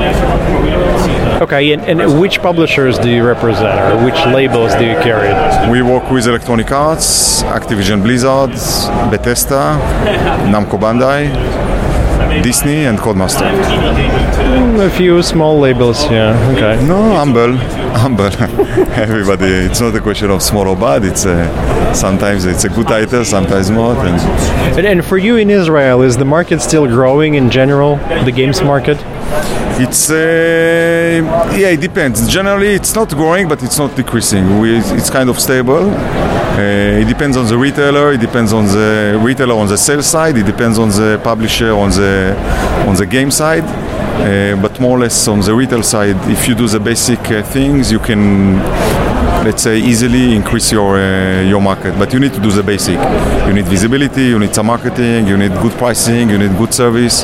Okay, 1.42 1.72
and, 1.72 1.82
and 1.84 2.20
which 2.20 2.42
publishers 2.42 3.00
do 3.00 3.10
you 3.10 3.24
represent, 3.26 3.74
or 3.94 4.04
which 4.04 4.20
labels 4.36 4.74
do 4.76 4.84
you 4.86 4.96
carry? 5.08 5.32
We 5.72 5.82
work 5.82 6.12
with 6.12 6.28
Electronic 6.28 6.70
Arts, 6.72 7.44
Activision 7.44 8.04
Blizzard, 8.04 8.52
Bethesda, 9.10 9.80
Namco 10.52 10.78
Bandai, 10.78 11.32
Disney, 12.44 12.86
and 12.86 12.98
Codemaster. 13.00 13.50
Mm, 13.50 14.86
A 14.86 14.90
few 14.90 15.22
small 15.24 15.58
labels, 15.60 16.04
yeah. 16.12 16.36
Okay. 16.58 16.76
No, 16.86 17.16
humble, 17.16 17.54
humble. 18.04 18.32
Everybody. 18.94 19.46
It's 19.46 19.82
not 19.82 19.96
a 19.96 20.02
question 20.02 20.30
of 20.32 20.42
small 20.42 20.68
or 20.68 20.76
bad. 20.76 21.04
It's 21.04 21.26
uh, 21.26 21.94
sometimes 21.94 22.46
it's 22.46 22.64
a 22.64 22.70
good 22.70 22.88
title, 22.88 23.26
sometimes 23.26 23.70
not. 23.70 23.98
And 24.06 24.78
And, 24.78 24.86
and 24.88 25.06
for 25.06 25.18
you 25.18 25.38
in 25.38 25.50
Israel, 25.50 26.02
is 26.02 26.18
the 26.18 26.26
market 26.26 26.62
still 26.62 26.88
growing 26.88 27.36
in 27.36 27.50
general, 27.50 27.98
the 28.26 28.32
games 28.32 28.62
market? 28.62 28.98
It's 29.82 30.10
uh, 30.10 30.16
yeah, 31.58 31.70
it 31.70 31.82
depends. 31.82 32.28
Generally, 32.28 32.76
it's 32.76 32.94
not 32.94 33.10
growing, 33.10 33.48
but 33.48 33.64
it's 33.64 33.78
not 33.78 33.96
decreasing. 33.96 34.60
We, 34.60 34.78
it's 34.78 35.10
kind 35.10 35.30
of 35.30 35.40
stable. 35.40 35.90
Uh, 35.90 37.02
it 37.02 37.08
depends 37.08 37.38
on 37.38 37.46
the 37.48 37.58
retailer. 37.58 38.12
It 38.12 38.20
depends 38.20 38.52
on 38.52 38.66
the 38.66 39.18
retailer 39.24 39.56
on 39.56 39.68
the 39.68 39.78
sales 39.78 40.06
side. 40.06 40.38
It 40.38 40.46
depends 40.46 40.78
on 40.78 40.90
the 40.90 41.20
publisher 41.24 41.72
on 41.72 41.90
the 41.92 42.36
on 42.88 42.96
the 42.96 43.06
game 43.06 43.32
side. 43.32 43.64
Uh, 44.20 44.62
but 44.62 44.80
more 44.80 44.98
or 44.98 45.00
less 45.00 45.28
on 45.28 45.40
the 45.40 45.54
retail 45.56 45.82
side, 45.82 46.18
if 46.30 46.48
you 46.48 46.54
do 46.54 46.68
the 46.68 46.80
basic 46.80 47.20
uh, 47.32 47.42
things, 47.42 47.92
you 47.92 48.00
can 48.00 48.60
let's 49.44 49.64
say 49.64 49.78
easily 49.80 50.36
increase 50.36 50.72
your 50.72 50.98
uh, 50.98 51.42
your 51.42 51.62
market. 51.62 51.98
But 51.98 52.14
you 52.14 52.20
need 52.20 52.34
to 52.34 52.40
do 52.40 52.52
the 52.52 52.64
basic. 52.64 53.00
You 53.48 53.54
need 53.54 53.66
visibility 53.66 54.26
you 54.32 54.40
need 54.40 54.54
some 54.54 54.68
marketing 54.68 55.28
you 55.28 55.38
need 55.38 55.52
good 55.62 55.74
pricing 55.74 56.30
you 56.30 56.38
need 56.38 56.56
good 56.58 56.74
service. 56.74 57.24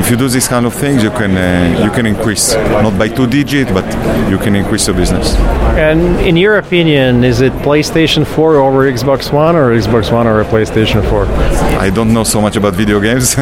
If 0.00 0.10
you 0.10 0.16
do 0.16 0.28
these 0.28 0.48
kind 0.48 0.66
of 0.66 0.74
things 0.74 1.02
you 1.02 1.10
can 1.10 1.36
uh, 1.36 1.84
you 1.84 1.90
can 1.90 2.06
increase 2.06 2.54
not 2.54 2.98
by 2.98 3.08
two 3.08 3.26
digit 3.26 3.68
but 3.72 3.86
you 4.30 4.38
can 4.38 4.54
increase 4.54 4.86
your 4.86 4.96
business. 4.96 5.34
And 5.76 6.20
in 6.20 6.36
your 6.36 6.56
opinion, 6.56 7.22
is 7.22 7.40
it 7.42 7.52
PlayStation 7.64 8.26
4 8.26 8.56
over 8.56 8.90
Xbox 8.90 9.30
One 9.32 9.56
or 9.56 9.70
Xbox 9.76 10.10
One 10.10 10.26
over 10.26 10.42
PlayStation 10.44 11.02
4? 11.10 11.26
I 11.78 11.90
don't 11.90 12.12
know 12.14 12.24
so 12.24 12.40
much 12.40 12.56
about 12.56 12.74
video 12.74 12.98
games, 12.98 13.36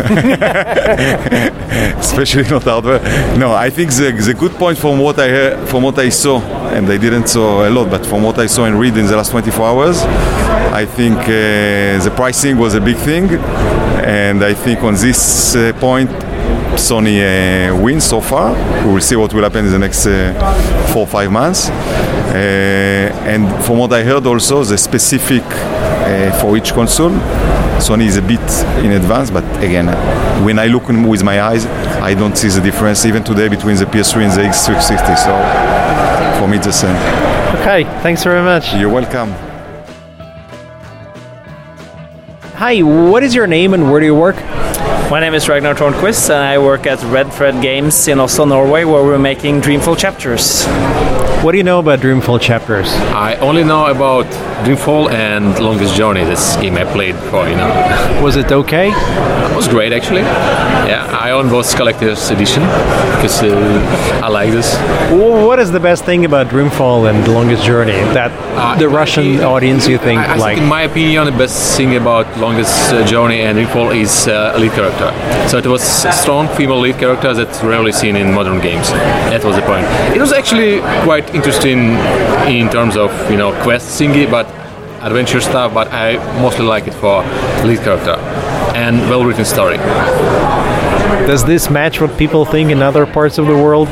especially 1.98 2.42
not 2.50 2.64
hardware. 2.64 3.00
No, 3.38 3.52
I 3.52 3.70
think 3.70 3.92
the, 3.92 4.10
the 4.10 4.34
good 4.34 4.52
point 4.52 4.78
from 4.78 4.98
what 4.98 5.18
I 5.18 5.64
from 5.66 5.84
what 5.84 5.98
I 5.98 6.08
saw, 6.08 6.40
and 6.74 6.90
I 6.90 6.98
didn't 6.98 7.28
saw 7.28 7.68
a 7.68 7.70
lot, 7.70 7.88
but 7.88 8.04
from 8.04 8.22
what 8.22 8.38
I 8.38 8.46
saw 8.46 8.64
and 8.64 8.78
read 8.78 8.96
in 8.96 9.06
the 9.06 9.16
last 9.16 9.30
24 9.30 9.66
hours, 9.66 10.02
I 10.72 10.84
think 10.84 11.16
uh, 11.18 12.02
the 12.02 12.12
pricing 12.14 12.58
was 12.58 12.74
a 12.74 12.80
big 12.80 12.96
thing, 12.96 13.30
and 14.04 14.44
I 14.44 14.54
think 14.54 14.82
on 14.82 14.94
this 14.94 15.54
uh, 15.54 15.72
point. 15.80 16.10
Sony 16.74 17.20
uh, 17.22 17.76
wins 17.76 18.02
so 18.02 18.20
far. 18.20 18.52
We 18.84 18.94
will 18.94 19.00
see 19.00 19.14
what 19.14 19.32
will 19.32 19.44
happen 19.44 19.64
in 19.64 19.70
the 19.70 19.78
next 19.78 20.06
uh, 20.06 20.34
four 20.92 21.02
or 21.02 21.06
five 21.06 21.30
months. 21.30 21.70
Uh, 21.70 22.34
and 23.24 23.64
from 23.64 23.78
what 23.78 23.92
I 23.92 24.02
heard, 24.02 24.26
also 24.26 24.64
the 24.64 24.76
specific 24.76 25.44
uh, 25.44 26.32
for 26.40 26.56
each 26.56 26.72
console, 26.72 27.12
Sony 27.78 28.06
is 28.06 28.16
a 28.16 28.22
bit 28.22 28.40
in 28.84 28.90
advance. 28.90 29.30
But 29.30 29.44
again, 29.62 29.86
when 30.44 30.58
I 30.58 30.66
look 30.66 30.88
with 30.88 31.22
my 31.22 31.40
eyes, 31.40 31.64
I 32.02 32.14
don't 32.14 32.36
see 32.36 32.48
the 32.48 32.60
difference 32.60 33.06
even 33.06 33.22
today 33.22 33.48
between 33.48 33.76
the 33.76 33.86
PS3 33.86 34.24
and 34.24 34.32
the 34.32 34.42
X360. 34.42 35.16
So 35.16 35.73
for 36.38 36.48
me, 36.48 36.56
it's 36.56 36.66
the 36.66 36.72
same. 36.72 36.96
Okay, 37.60 37.84
thanks 38.02 38.22
very 38.24 38.42
much. 38.42 38.74
You're 38.74 38.90
welcome. 38.92 39.30
Hi, 42.56 42.82
what 42.82 43.22
is 43.22 43.34
your 43.34 43.46
name 43.46 43.74
and 43.74 43.90
where 43.90 44.00
do 44.00 44.06
you 44.06 44.14
work? 44.14 44.36
My 45.10 45.20
name 45.20 45.34
is 45.34 45.48
Ragnar 45.48 45.74
Tornquist 45.74 46.30
and 46.30 46.38
I 46.38 46.58
work 46.58 46.86
at 46.86 47.02
Red 47.04 47.32
Thread 47.32 47.60
Games 47.60 48.08
in 48.08 48.18
Oslo, 48.18 48.46
Norway, 48.46 48.84
where 48.84 49.04
we're 49.04 49.18
making 49.18 49.60
Dreamfall 49.60 49.98
chapters. 49.98 50.64
What 51.44 51.52
do 51.52 51.58
you 51.58 51.64
know 51.64 51.78
about 51.78 52.00
Dreamfall 52.00 52.40
chapters? 52.40 52.88
I 53.12 53.36
only 53.36 53.64
know 53.64 53.86
about 53.86 54.26
Dreamfall 54.64 55.10
and 55.12 55.58
Longest 55.60 55.94
Journey. 55.94 56.24
This 56.24 56.56
game 56.56 56.76
I 56.76 56.84
played 56.84 57.16
for, 57.30 57.46
you 57.48 57.56
know. 57.56 58.20
Was 58.22 58.36
it 58.36 58.50
okay? 58.50 58.88
It 58.90 59.56
was 59.56 59.68
great, 59.68 59.92
actually. 59.92 60.22
Yeah, 60.22 61.06
I 61.20 61.30
own 61.30 61.48
both 61.48 61.76
collector's 61.76 62.30
edition 62.30 62.62
because 62.62 63.40
uh, 63.42 64.20
I 64.24 64.28
like 64.28 64.50
this. 64.50 64.74
Wh- 65.10 65.46
What 65.46 65.58
is 65.60 65.70
the 65.70 65.78
best 65.80 66.04
thing 66.04 66.24
about 66.24 66.48
Dreamfall 66.48 67.08
and 67.08 67.28
Longest 67.32 67.62
Journey 67.62 67.92
that 68.14 68.32
the 68.78 68.88
Russian 68.88 69.40
audience 69.42 69.86
you 69.86 69.98
think 69.98 70.20
I, 70.20 70.32
I 70.32 70.36
like? 70.36 70.54
think, 70.54 70.62
in 70.62 70.68
my 70.68 70.82
opinion, 70.82 71.26
the 71.26 71.32
best 71.32 71.76
thing 71.76 71.94
about 71.96 72.26
Longest 72.38 72.92
uh, 72.92 73.06
Journey 73.06 73.42
and 73.42 73.56
Dreamfall 73.58 73.94
is 73.94 74.26
uh, 74.26 74.56
lead 74.58 74.72
character. 74.72 75.12
So 75.48 75.58
it 75.58 75.66
was 75.66 75.82
a 76.04 76.12
strong 76.12 76.48
female 76.56 76.80
lead 76.80 76.98
character 76.98 77.32
that's 77.34 77.62
rarely 77.62 77.92
seen 77.92 78.16
in 78.16 78.32
modern 78.34 78.60
games. 78.60 78.90
That 79.30 79.44
was 79.44 79.54
the 79.56 79.62
point. 79.62 79.86
It 80.16 80.20
was 80.20 80.32
actually 80.32 80.80
quite 81.04 81.32
interesting 81.34 81.78
in 82.48 82.68
terms 82.70 82.96
of 82.96 83.10
you 83.30 83.36
know 83.36 83.52
quest 83.62 84.00
thingy, 84.00 84.28
but 84.28 84.46
adventure 85.04 85.40
stuff. 85.40 85.72
But 85.72 85.92
I 85.92 86.16
mostly 86.40 86.64
like 86.64 86.86
it 86.86 86.94
for 86.94 87.22
lead 87.64 87.80
character 87.80 88.16
and 88.74 88.98
well-written 89.08 89.44
story. 89.44 89.76
Does 91.26 91.44
this 91.44 91.70
match 91.70 92.00
what 92.00 92.18
people 92.18 92.44
think 92.44 92.70
in 92.70 92.82
other 92.82 93.06
parts 93.06 93.38
of 93.38 93.46
the 93.46 93.54
world? 93.54 93.88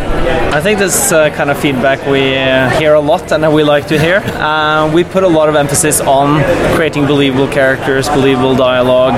I 0.53 0.61
think 0.61 0.79
this 0.79 1.11
uh, 1.11 1.31
kind 1.31 1.49
of 1.49 1.59
feedback 1.59 2.07
we 2.07 2.37
uh, 2.37 2.69
hear 2.79 2.93
a 2.93 3.01
lot 3.01 3.33
and 3.33 3.55
we 3.55 3.63
like 3.63 3.87
to 3.87 3.99
hear. 3.99 4.19
Uh, 4.19 4.93
we 4.93 5.03
put 5.03 5.25
a 5.25 5.29
lot 5.29 5.49
of 5.49 5.55
emphasis 5.55 5.99
on 6.03 6.45
creating 6.77 7.07
believable 7.07 7.49
characters, 7.49 8.07
believable 8.11 8.55
dialogue, 8.55 9.15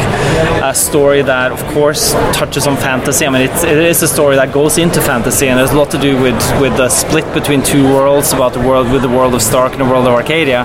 a 0.62 0.72
story 0.72 1.22
that, 1.22 1.51
of 1.51 1.61
course, 1.74 2.12
touches 2.32 2.68
on 2.68 2.76
fantasy. 2.76 3.26
I 3.26 3.30
mean, 3.30 3.51
it's, 3.51 3.64
it 3.64 3.78
is 3.78 4.01
a 4.05 4.07
story 4.07 4.37
that 4.37 4.53
goes 4.53 4.78
into 4.78 5.01
fantasy, 5.01 5.49
and 5.49 5.59
there's 5.59 5.72
a 5.72 5.76
lot 5.76 5.91
to 5.91 5.99
do 5.99 6.14
with 6.22 6.39
with 6.61 6.76
the 6.76 6.89
split 6.89 7.24
between 7.35 7.64
two 7.64 7.82
worlds 7.82 8.32
about 8.32 8.53
the 8.53 8.61
world 8.61 8.93
with 8.93 9.03
the 9.03 9.09
world 9.09 9.35
of 9.35 9.43
Stark 9.43 9.72
and 9.72 9.80
the 9.80 9.87
world 9.87 10.07
of 10.07 10.12
Arcadia. 10.12 10.61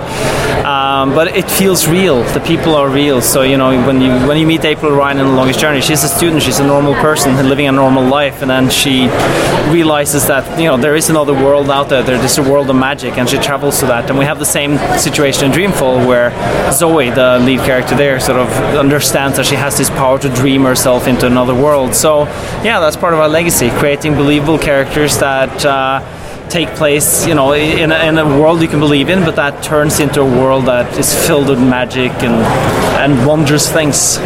Um, 0.68 1.16
but 1.16 1.36
it 1.36 1.50
feels 1.50 1.88
real. 1.88 2.22
The 2.34 2.42
people 2.42 2.76
are 2.76 2.90
real. 2.90 3.22
So 3.22 3.42
you 3.42 3.58
know, 3.58 3.72
when 3.88 4.02
you 4.02 4.12
when 4.28 4.38
you 4.38 4.46
meet 4.46 4.64
April 4.66 4.92
Ryan 4.92 5.18
in 5.18 5.26
the 5.26 5.34
longest 5.34 5.60
journey, 5.60 5.82
she's 5.82 6.04
a 6.04 6.08
student. 6.08 6.44
She's 6.44 6.60
a 6.60 6.68
normal 6.68 6.94
person 6.94 7.34
living 7.50 7.68
a 7.68 7.72
normal 7.72 8.04
life, 8.04 8.44
and 8.44 8.52
then 8.52 8.70
she 8.70 9.08
realizes 9.74 10.28
that 10.28 10.59
you 10.60 10.66
know 10.66 10.78
there 10.78 10.96
is 10.96 11.10
another 11.10 11.34
world 11.34 11.70
out 11.70 11.90
there. 11.90 12.04
There 12.04 12.24
is 12.24 12.38
a 12.38 12.44
world 12.44 12.70
of 12.70 12.76
magic, 12.76 13.18
and 13.18 13.30
she 13.30 13.38
travels 13.38 13.80
to 13.80 13.86
that. 13.88 14.10
And 14.10 14.20
we 14.20 14.26
have 14.26 14.40
the 14.40 14.46
same 14.46 14.78
situation 14.98 15.46
in 15.46 15.52
Dreamfall, 15.52 16.06
where 16.06 16.32
Zoe, 16.72 17.10
the 17.10 17.40
lead 17.40 17.62
character 17.62 17.96
there, 17.96 18.20
sort 18.20 18.40
of 18.40 18.50
understands 18.76 19.38
that 19.38 19.46
she 19.46 19.56
has 19.56 19.78
this 19.78 19.90
power 19.90 20.20
to 20.20 20.30
dream 20.30 20.64
herself 20.64 21.08
into 21.08 21.26
another 21.26 21.56
world. 21.56 21.96
So 21.96 22.26
yeah, 22.64 22.80
that's 22.80 22.98
part 22.98 23.14
of 23.14 23.20
our 23.20 23.30
legacy: 23.30 23.70
creating 23.72 24.16
believable 24.16 24.58
characters 24.58 25.18
that. 25.20 25.66
Uh, 25.66 26.16
take 26.50 26.70
place, 26.70 27.28
you 27.28 27.36
know, 27.36 27.54
in 27.54 27.92
a, 27.92 28.06
in 28.08 28.18
a 28.18 28.26
world 28.26 28.60
you 28.60 28.68
can 28.68 28.80
believe 28.80 29.08
in, 29.08 29.24
but 29.24 29.36
that 29.36 29.62
turns 29.62 30.00
into 30.00 30.22
a 30.22 30.26
world 30.26 30.66
that 30.66 30.98
is 30.98 31.14
filled 31.28 31.48
with 31.48 31.60
magic 31.60 32.12
and 32.24 32.34
and 32.98 33.28
wondrous 33.28 33.72
things. 33.72 34.18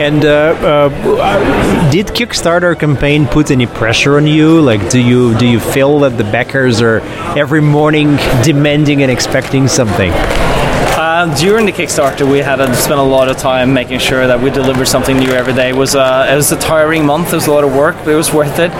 And 0.00 0.24
uh, 0.24 0.28
uh, 0.28 1.90
did 1.90 2.06
Kickstarter 2.06 2.78
campaign 2.78 3.26
put 3.26 3.50
any 3.50 3.66
pressure 3.66 4.16
on 4.16 4.28
you? 4.28 4.60
Like, 4.60 4.90
do 4.90 5.00
you 5.00 5.36
do 5.38 5.46
you 5.46 5.58
feel 5.58 5.98
that 6.00 6.16
the 6.16 6.22
backers 6.22 6.80
are 6.80 7.00
every 7.36 7.60
morning 7.60 8.16
demanding 8.44 9.02
and 9.02 9.10
expecting 9.10 9.66
something? 9.66 10.12
Uh, 10.12 11.34
during 11.36 11.66
the 11.66 11.72
Kickstarter, 11.72 12.30
we 12.30 12.38
had 12.38 12.56
to 12.56 12.74
spend 12.76 13.00
a 13.00 13.02
lot 13.02 13.28
of 13.28 13.36
time 13.38 13.74
making 13.74 13.98
sure 13.98 14.26
that 14.28 14.40
we 14.40 14.50
delivered 14.50 14.86
something 14.86 15.16
new 15.16 15.30
every 15.30 15.52
day. 15.52 15.70
It 15.70 15.76
was 15.76 15.96
uh, 15.96 16.28
it 16.30 16.36
was 16.36 16.52
a 16.52 16.58
tiring 16.58 17.04
month. 17.04 17.32
It 17.32 17.36
was 17.36 17.48
a 17.48 17.50
lot 17.50 17.64
of 17.64 17.74
work, 17.74 17.96
but 17.96 18.08
it 18.08 18.16
was 18.16 18.32
worth 18.32 18.60
it. 18.60 18.70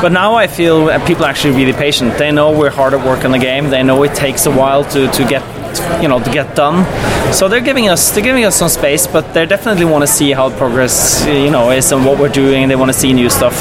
But 0.00 0.12
now 0.12 0.34
I 0.34 0.46
feel 0.46 0.86
people 1.06 1.24
are 1.24 1.28
actually 1.28 1.56
really 1.56 1.72
patient. 1.72 2.16
They 2.18 2.30
know 2.30 2.56
we're 2.56 2.70
hard 2.70 2.94
at 2.94 3.04
work 3.04 3.24
on 3.24 3.32
the 3.32 3.38
game. 3.38 3.70
They 3.70 3.82
know 3.82 4.00
it 4.04 4.14
takes 4.14 4.46
a 4.46 4.50
while 4.52 4.84
to, 4.90 5.10
to 5.10 5.24
get 5.26 5.42
you 6.02 6.08
know 6.08 6.22
to 6.22 6.30
get 6.30 6.54
done. 6.56 6.84
So 7.32 7.48
they're 7.48 7.60
giving 7.60 7.88
us 7.88 8.10
they're 8.10 8.24
giving 8.24 8.44
us 8.44 8.56
some 8.56 8.68
space, 8.68 9.06
but 9.06 9.32
they 9.34 9.46
definitely 9.46 9.84
want 9.84 10.02
to 10.02 10.06
see 10.06 10.32
how 10.32 10.50
progress 10.56 11.24
you 11.26 11.50
know 11.50 11.70
is 11.70 11.92
and 11.92 12.04
what 12.04 12.18
we're 12.18 12.28
doing. 12.28 12.68
They 12.68 12.76
want 12.76 12.90
to 12.92 12.98
see 12.98 13.12
new 13.12 13.30
stuff. 13.30 13.56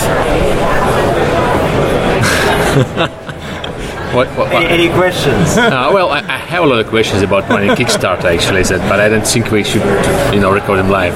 What, 4.14 4.28
what, 4.30 4.38
what? 4.38 4.64
Any, 4.64 4.88
any 4.88 4.94
questions? 4.94 5.58
uh, 5.58 5.92
well, 5.94 6.10
I, 6.10 6.20
I 6.20 6.38
have 6.38 6.64
a 6.64 6.68
lot 6.68 6.80
of 6.80 6.88
questions 6.88 7.22
about 7.22 7.50
my 7.50 7.68
Kickstarter 7.76 8.26
actually, 8.26 8.64
said, 8.64 8.80
but 8.90 9.00
I 9.00 9.10
don't 9.10 9.26
think 9.26 9.52
we 9.52 9.64
should, 9.64 9.84
you 10.34 10.40
know, 10.40 10.52
record 10.52 10.80
them 10.80 10.90
live. 10.90 11.14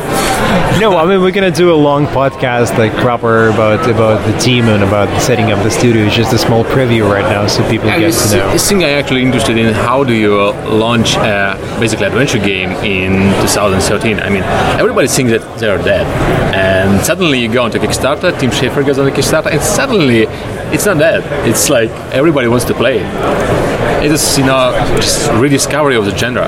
no, 0.79 0.97
I 0.97 1.05
mean 1.05 1.21
we're 1.21 1.31
gonna 1.31 1.51
do 1.51 1.73
a 1.73 1.75
long 1.75 2.05
podcast 2.07 2.77
like 2.77 2.91
proper 2.97 3.47
about 3.49 3.89
about 3.89 4.25
the 4.29 4.37
team 4.39 4.65
and 4.65 4.83
about 4.83 5.07
setting 5.21 5.51
up 5.51 5.63
the 5.63 5.71
studio. 5.71 6.03
It's 6.05 6.15
just 6.15 6.33
a 6.33 6.37
small 6.37 6.63
preview 6.63 7.09
right 7.09 7.23
now, 7.23 7.47
so 7.47 7.67
people 7.69 7.89
I 7.89 7.99
get 7.99 8.13
to 8.13 8.37
know. 8.37 8.49
I 8.49 8.57
think 8.57 8.83
I'm 8.83 8.89
actually 8.99 9.21
interested 9.23 9.57
in 9.57 9.73
how 9.73 10.03
do 10.03 10.13
you 10.13 10.51
launch 10.85 11.15
a 11.15 11.57
basically 11.79 12.07
adventure 12.07 12.39
game 12.39 12.71
in 12.83 13.13
2013. 13.41 14.19
I 14.19 14.29
mean, 14.29 14.43
everybody 14.79 15.07
thinks 15.07 15.31
that 15.31 15.59
they're 15.59 15.77
dead, 15.77 16.05
and 16.53 17.03
suddenly 17.05 17.39
you 17.39 17.51
go 17.51 17.63
onto 17.63 17.79
Kickstarter. 17.79 18.37
Tim 18.39 18.51
Schafer 18.51 18.85
goes 18.85 18.99
on 18.99 19.05
the 19.05 19.11
Kickstarter, 19.11 19.51
and 19.51 19.61
suddenly 19.61 20.25
it's 20.73 20.85
not 20.85 20.97
dead. 20.97 21.23
It's 21.47 21.69
like 21.69 21.89
everybody 22.13 22.47
wants 22.47 22.65
to 22.65 22.73
play 22.82 22.97
it. 22.97 24.11
Is, 24.11 24.36
you 24.39 24.43
know, 24.43 24.73
just 24.95 25.32
rediscovery 25.34 25.95
of 25.95 26.05
the 26.05 26.17
genre. 26.17 26.47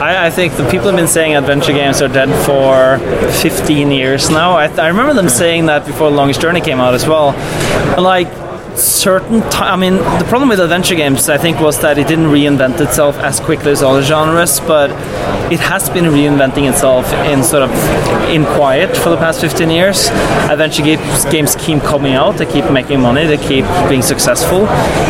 I, 0.00 0.26
I 0.26 0.30
think 0.30 0.56
the 0.56 0.64
people 0.70 0.86
have 0.86 0.96
been 0.96 1.06
saying 1.06 1.36
adventure 1.36 1.74
games 1.74 2.00
are 2.00 2.08
dead 2.08 2.30
for 2.46 2.98
15 3.42 3.90
years 3.90 4.30
now. 4.30 4.52
I, 4.52 4.68
I 4.68 4.88
remember 4.88 5.12
them 5.12 5.28
saying 5.28 5.66
that 5.66 5.84
before 5.86 6.08
Longest 6.10 6.40
Journey 6.40 6.62
came 6.62 6.80
out 6.80 6.94
as 6.94 7.06
well. 7.06 7.32
And 7.94 8.02
like 8.02 8.28
certain 8.78 9.40
ti 9.50 9.58
I 9.58 9.76
mean, 9.76 9.96
the 9.96 10.26
problem 10.28 10.48
with 10.48 10.60
adventure 10.60 10.94
games, 10.94 11.28
I 11.28 11.38
think, 11.38 11.60
was 11.60 11.80
that 11.80 11.98
it 11.98 12.06
didn't 12.06 12.26
reinvent 12.26 12.80
itself 12.80 13.16
as 13.18 13.40
quickly 13.40 13.72
as 13.72 13.82
other 13.82 14.02
genres, 14.02 14.60
but 14.60 14.90
it 15.52 15.60
has 15.60 15.90
been 15.90 16.04
reinventing 16.04 16.68
itself 16.70 17.12
in 17.32 17.42
sort 17.42 17.62
of 17.64 17.70
in 18.30 18.44
quiet 18.44 18.96
for 18.96 19.10
the 19.10 19.16
past 19.16 19.40
15 19.40 19.70
years. 19.70 20.08
Adventure 20.48 20.84
games, 20.84 21.24
games 21.26 21.56
keep 21.56 21.82
coming 21.82 22.14
out, 22.14 22.36
they 22.36 22.46
keep 22.46 22.70
making 22.70 23.00
money, 23.00 23.26
they 23.26 23.36
keep 23.36 23.64
being 23.88 24.02
successful, 24.02 24.66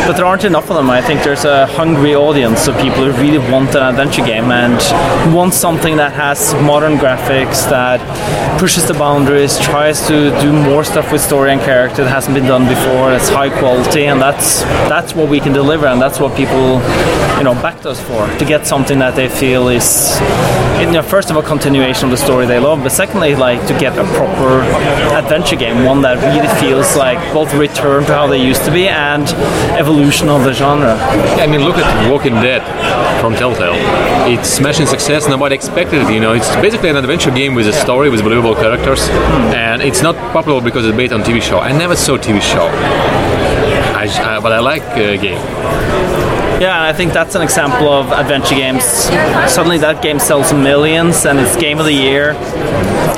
but 0.07 0.13
there 0.13 0.25
aren't 0.25 0.43
enough 0.43 0.69
of 0.69 0.75
them. 0.77 0.89
I 0.89 1.01
think 1.01 1.23
there's 1.23 1.45
a 1.45 1.67
hungry 1.67 2.15
audience 2.15 2.67
of 2.67 2.75
people 2.77 3.05
who 3.05 3.11
really 3.21 3.37
want 3.51 3.75
an 3.75 3.83
adventure 3.83 4.25
game 4.25 4.51
and 4.51 4.79
want 5.35 5.53
something 5.53 5.97
that 5.97 6.13
has 6.13 6.53
modern 6.55 6.97
graphics, 6.97 7.69
that 7.69 7.99
pushes 8.59 8.87
the 8.87 8.95
boundaries, 8.95 9.59
tries 9.59 10.07
to 10.07 10.31
do 10.41 10.51
more 10.51 10.83
stuff 10.83 11.11
with 11.11 11.21
story 11.21 11.51
and 11.51 11.61
character 11.61 12.03
that 12.03 12.09
hasn't 12.09 12.33
been 12.33 12.47
done 12.47 12.67
before, 12.67 13.11
that's 13.11 13.29
high 13.29 13.49
quality, 13.59 14.05
and 14.05 14.21
that's 14.21 14.61
that's 14.89 15.13
what 15.13 15.29
we 15.29 15.39
can 15.39 15.53
deliver, 15.53 15.87
and 15.87 16.01
that's 16.01 16.19
what 16.19 16.35
people, 16.35 16.81
you 17.37 17.43
know, 17.43 17.53
backed 17.61 17.85
us 17.85 17.99
for 18.01 18.27
to 18.37 18.45
get 18.45 18.67
something 18.67 18.99
that 18.99 19.15
they 19.15 19.29
feel 19.29 19.67
is, 19.69 20.19
you 20.79 20.91
know, 20.91 21.01
first 21.01 21.29
of 21.29 21.35
all, 21.35 21.43
continuation 21.43 22.05
of 22.05 22.11
the 22.11 22.17
story 22.17 22.45
they 22.45 22.59
love, 22.59 22.83
but 22.83 22.91
secondly, 22.91 23.35
like 23.35 23.65
to 23.67 23.77
get 23.77 23.97
a 23.97 24.03
proper 24.15 24.61
adventure 25.15 25.55
game, 25.55 25.85
one 25.85 26.01
that 26.01 26.17
really 26.17 26.47
feels 26.59 26.95
like 26.95 27.19
both 27.33 27.53
return 27.53 28.03
to 28.05 28.13
how 28.13 28.27
they 28.27 28.41
used 28.41 28.63
to 28.65 28.71
be 28.71 28.87
and 28.87 29.27
evolution 29.77 30.29
of 30.29 30.43
the 30.43 30.53
genre. 30.53 30.95
I 31.39 31.47
mean, 31.47 31.61
look 31.61 31.77
at 31.77 32.11
Walking 32.11 32.35
Dead 32.35 32.61
from 33.21 33.35
Telltale. 33.35 33.75
It's 34.31 34.49
smashing 34.49 34.85
success. 34.85 35.27
Nobody 35.27 35.55
expected 35.55 36.01
it. 36.03 36.13
You 36.13 36.19
know, 36.19 36.33
it's 36.33 36.49
basically 36.57 36.89
an 36.89 36.97
adventure 36.97 37.31
game 37.31 37.55
with 37.55 37.67
a 37.67 37.73
story 37.73 38.09
with 38.09 38.21
believable 38.23 38.55
characters, 38.55 39.07
hmm. 39.07 39.53
and 39.53 39.81
it's 39.81 40.01
not 40.01 40.15
popular 40.33 40.61
because 40.61 40.85
it's 40.85 40.97
based 40.97 41.13
on 41.13 41.21
TV 41.21 41.41
show. 41.41 41.59
I 41.59 41.71
never 41.71 41.95
saw 41.95 42.17
TV 42.17 42.41
show, 42.41 42.67
I, 44.01 44.37
I, 44.37 44.39
but 44.39 44.51
I 44.51 44.59
like 44.59 44.81
uh, 44.81 45.21
game. 45.21 45.37
Yeah, 46.59 46.83
I 46.83 46.91
think 46.91 47.13
that's 47.13 47.35
an 47.35 47.43
example 47.43 47.89
of 47.89 48.11
adventure 48.11 48.55
games. 48.55 48.83
Suddenly, 48.83 49.77
that 49.79 50.01
game 50.01 50.19
sells 50.19 50.51
millions, 50.53 51.25
and 51.25 51.39
it's 51.39 51.55
game 51.55 51.77
of 51.79 51.85
the 51.85 51.93
year, 51.93 52.31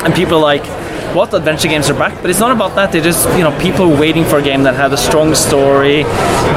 and 0.04 0.14
people 0.14 0.38
are 0.38 0.42
like, 0.42 0.66
"What 1.14 1.34
adventure 1.34 1.68
games 1.68 1.90
are 1.90 1.94
back?" 1.94 2.14
But 2.22 2.30
it's 2.30 2.40
not 2.40 2.52
about 2.52 2.76
that. 2.76 2.92
They 2.92 3.02
just, 3.02 3.28
you 3.38 3.44
know, 3.44 3.52
people 3.60 3.88
waiting 3.90 4.26
for 4.26 4.38
a 4.40 4.42
game 4.42 4.64
that 4.64 4.76
had 4.76 4.92
a 4.94 4.98
strong 4.98 5.36
story, 5.36 6.06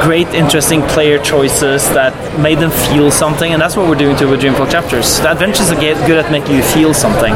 great, 0.01 0.27
interesting 0.33 0.81
player 0.93 1.17
choices 1.19 1.87
that 1.91 2.13
made 2.39 2.59
them 2.59 2.71
feel 2.71 3.11
something, 3.11 3.53
and 3.53 3.61
that's 3.61 3.75
what 3.77 3.87
we're 3.87 3.95
doing 3.95 4.15
too 4.17 4.29
with 4.29 4.41
Dreamfall 4.41 4.69
Chapters. 4.69 5.19
The 5.19 5.31
adventures 5.31 5.71
are 5.71 5.79
good 6.09 6.17
at 6.23 6.31
making 6.31 6.55
you 6.55 6.63
feel 6.63 6.93
something, 6.93 7.33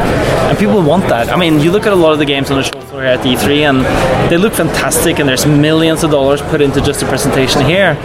and 0.48 0.58
people 0.58 0.80
want 0.82 1.08
that. 1.08 1.30
I 1.30 1.36
mean, 1.36 1.60
you 1.60 1.70
look 1.70 1.86
at 1.86 1.92
a 1.92 1.96
lot 2.04 2.12
of 2.12 2.18
the 2.18 2.24
games 2.24 2.50
on 2.50 2.56
the 2.58 2.64
show 2.64 2.80
floor 2.80 3.02
here 3.02 3.10
at 3.10 3.20
E3, 3.20 3.68
and 3.68 3.78
they 4.30 4.36
look 4.36 4.52
fantastic, 4.52 5.18
and 5.18 5.28
there's 5.28 5.46
millions 5.46 6.04
of 6.04 6.10
dollars 6.10 6.42
put 6.42 6.60
into 6.60 6.80
just 6.80 7.00
the 7.00 7.06
presentation 7.06 7.64
here, 7.64 7.96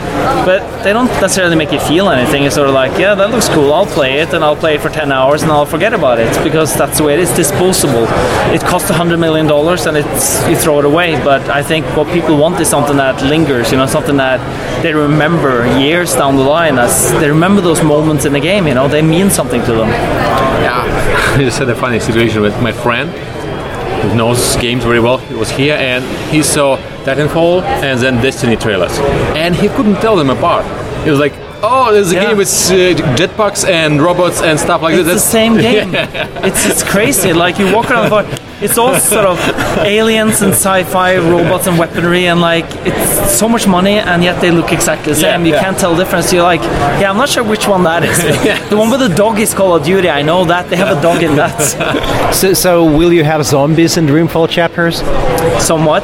but 0.46 0.62
they 0.84 0.94
don't 0.94 1.12
necessarily 1.22 1.56
make 1.56 1.72
you 1.72 1.80
feel 1.80 2.10
anything. 2.10 2.44
It's 2.44 2.56
sort 2.56 2.68
of 2.68 2.74
like, 2.74 2.98
yeah, 2.98 3.16
that 3.16 3.30
looks 3.32 3.50
cool. 3.50 3.74
I'll 3.74 3.86
play 3.86 4.20
it, 4.20 4.34
and 4.34 4.44
I'll 4.44 4.56
play 4.56 4.76
it 4.76 4.82
for 4.82 4.90
10 4.90 5.12
hours, 5.12 5.44
and 5.44 5.52
I'll 5.52 5.66
forget 5.66 5.94
about 5.94 6.20
it 6.20 6.32
because 6.44 6.76
that's 6.76 6.98
the 6.98 7.04
way 7.04 7.14
it 7.16 7.20
is. 7.20 7.32
Disposable. 7.36 8.08
It 8.54 8.62
costs 8.62 8.90
100 9.08 9.26
million 9.26 9.48
dollars, 9.48 9.86
and 9.86 9.96
it's 9.96 10.46
you 10.50 10.56
throw 10.58 10.80
it 10.80 10.86
away. 10.86 11.16
But 11.24 11.42
I 11.50 11.64
think 11.64 11.86
what 11.96 12.08
people 12.12 12.36
want 12.36 12.60
is 12.60 12.68
something 12.68 12.98
that 12.98 13.24
lingers. 13.24 13.72
You 13.72 13.78
know, 13.78 13.86
something 13.86 14.18
that 14.18 14.40
they 14.84 14.94
remember 14.94 15.66
years 15.80 16.14
down 16.14 16.36
the 16.36 16.44
line. 16.44 16.78
As 16.78 17.10
they 17.14 17.30
remember 17.30 17.62
those 17.62 17.82
moments 17.82 18.26
in 18.26 18.34
the 18.34 18.42
game. 18.42 18.68
You 18.68 18.74
know, 18.74 18.90
they 18.90 19.02
mean 19.02 19.30
something 19.30 19.62
to 19.62 19.72
them. 19.72 19.88
Yeah, 19.88 20.84
I 21.38 21.40
just 21.40 21.58
had 21.58 21.70
a 21.70 21.76
funny 21.76 22.02
situation 22.02 22.42
with 22.42 22.62
my 22.62 22.74
friend 22.74 23.10
who 24.02 24.14
knows 24.14 24.58
games 24.58 24.84
very 24.84 25.00
well. 25.00 25.20
He 25.20 25.36
was 25.36 25.50
here 25.50 25.76
and 25.76 26.04
he 26.30 26.44
saw 26.44 26.76
Titanfall 27.06 27.64
and 27.64 27.98
then 28.02 28.22
Destiny 28.22 28.58
trailers, 28.58 29.00
and 29.38 29.56
he 29.56 29.70
couldn't 29.70 30.02
tell 30.02 30.18
them 30.18 30.30
apart. 30.30 30.66
He 31.06 31.10
was 31.10 31.20
like, 31.20 31.34
"Oh, 31.64 31.92
there's 31.94 32.12
a 32.12 32.16
Yeah. 32.16 32.26
game 32.28 32.38
with 32.38 32.48
uh, 32.48 33.16
jetpacks 33.18 33.68
and 33.68 34.02
robots 34.02 34.42
and 34.42 34.60
stuff 34.60 34.82
like 34.82 34.96
It's 34.96 35.06
that." 35.08 35.14
It's 35.16 35.24
the 35.24 35.30
same 35.40 35.58
game. 35.70 35.94
It's 36.44 36.66
it's 36.66 36.84
crazy. 36.84 37.34
Like 37.34 37.60
you 37.60 37.74
walk 37.74 37.90
around, 37.92 38.10
but 38.10 38.26
it's 38.62 38.78
all 38.78 38.96
sort 39.00 39.26
of 39.26 39.38
aliens 39.86 40.42
and 40.42 40.52
sci-fi 40.54 41.18
robots 41.18 41.68
and 41.68 41.78
weaponry, 41.78 42.26
and 42.28 42.42
like 42.42 42.66
it's 42.86 43.32
so 43.40 43.48
much 43.48 43.68
money, 43.68 43.98
and 44.00 44.24
yet 44.24 44.42
they 44.42 44.52
look 44.52 44.72
exactly 44.72 45.14
the 45.14 45.20
same. 45.20 45.42
Yeah, 45.42 45.48
you 45.50 45.54
yeah. 45.54 45.64
can't 45.64 45.78
tell 45.78 45.94
the 45.96 46.04
difference. 46.04 46.34
You're 46.34 46.44
like, 46.44 46.62
yeah, 47.02 47.10
I'm 47.12 47.18
not 47.18 47.30
sure 47.30 47.44
which 47.44 47.68
one 47.68 47.84
that 47.84 48.04
is. 48.04 48.18
The 48.70 48.76
one 48.78 48.90
with 48.90 49.00
the 49.00 49.14
dog 49.16 49.40
is 49.40 49.54
Call 49.54 49.76
of 49.76 49.84
Duty. 49.84 50.10
I 50.10 50.22
know 50.24 50.46
that 50.46 50.70
they 50.70 50.76
have 50.78 50.98
a 50.98 51.02
dog 51.02 51.22
in 51.24 51.36
that. 51.36 51.58
So, 52.34 52.54
so 52.54 52.84
will 52.84 53.14
you 53.14 53.24
have 53.24 53.44
zombies 53.46 53.98
in 53.98 54.06
Dreamfall 54.08 54.50
chapters? 54.50 54.98
Somewhat. 55.64 56.04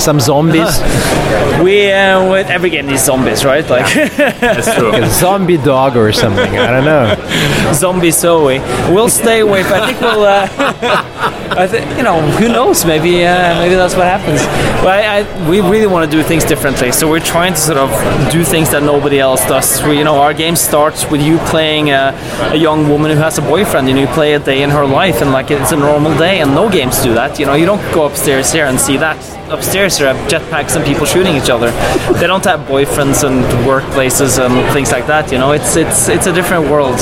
Some 0.00 0.18
zombies. 0.18 0.80
we 1.62 1.92
uh, 1.92 2.30
with 2.30 2.48
every 2.48 2.70
game 2.70 2.86
needs 2.86 3.04
zombies, 3.04 3.44
right? 3.44 3.68
Like 3.68 3.92
That's 4.16 4.74
true. 4.74 4.92
Like 4.92 5.02
a 5.02 5.10
zombie 5.10 5.58
dog 5.58 5.94
or 5.94 6.10
something. 6.10 6.56
I 6.56 6.70
don't 6.70 6.86
know. 6.86 7.72
zombie 7.74 8.10
Zoe. 8.10 8.60
We'll 8.92 9.10
stay 9.10 9.40
away. 9.40 9.62
But 9.62 9.82
I 9.82 9.86
think 9.86 10.00
we'll. 10.00 10.24
Uh, 10.24 11.36
I 11.50 11.66
think 11.66 11.84
you 11.96 12.04
know 12.04 12.20
who 12.38 12.48
knows 12.48 12.84
maybe 12.84 13.24
uh, 13.26 13.58
maybe 13.58 13.74
that's 13.74 13.96
what 13.96 14.04
happens. 14.04 14.40
But 14.84 15.04
I, 15.04 15.20
I, 15.20 15.50
we 15.50 15.60
really 15.60 15.88
want 15.88 16.08
to 16.08 16.16
do 16.16 16.22
things 16.22 16.44
differently, 16.44 16.92
so 16.92 17.08
we're 17.08 17.18
trying 17.18 17.54
to 17.54 17.60
sort 17.60 17.78
of 17.78 17.90
do 18.30 18.44
things 18.44 18.70
that 18.70 18.84
nobody 18.84 19.18
else 19.18 19.44
does. 19.46 19.82
We, 19.82 19.98
you 19.98 20.04
know, 20.04 20.20
our 20.20 20.32
game 20.32 20.54
starts 20.54 21.10
with 21.10 21.20
you 21.20 21.38
playing 21.38 21.90
a, 21.90 22.14
a 22.52 22.56
young 22.56 22.88
woman 22.88 23.10
who 23.10 23.16
has 23.16 23.38
a 23.38 23.42
boyfriend, 23.42 23.88
and 23.88 23.98
you 23.98 24.06
play 24.08 24.34
a 24.34 24.38
day 24.38 24.62
in 24.62 24.70
her 24.70 24.86
life, 24.86 25.22
and 25.22 25.32
like 25.32 25.50
it's 25.50 25.72
a 25.72 25.76
normal 25.76 26.16
day. 26.16 26.40
And 26.40 26.54
no 26.54 26.70
games 26.70 27.02
do 27.02 27.14
that. 27.14 27.40
You 27.40 27.46
know, 27.46 27.54
you 27.54 27.66
don't 27.66 27.82
go 27.92 28.06
upstairs 28.06 28.52
here 28.52 28.66
and 28.66 28.78
see 28.80 28.96
that 28.98 29.18
upstairs 29.50 29.98
here 29.98 30.12
have 30.12 30.30
jetpacks 30.30 30.76
and 30.76 30.84
people 30.84 31.04
shooting 31.04 31.36
each 31.36 31.50
other. 31.50 31.70
They 32.18 32.26
don't 32.26 32.44
have 32.44 32.60
boyfriends 32.60 33.26
and 33.26 33.44
workplaces 33.66 34.38
and 34.38 34.72
things 34.72 34.92
like 34.92 35.06
that. 35.08 35.32
You 35.32 35.38
know, 35.38 35.52
it's 35.52 35.76
it's 35.76 36.08
it's 36.08 36.26
a 36.26 36.32
different 36.32 36.70
world. 36.70 36.94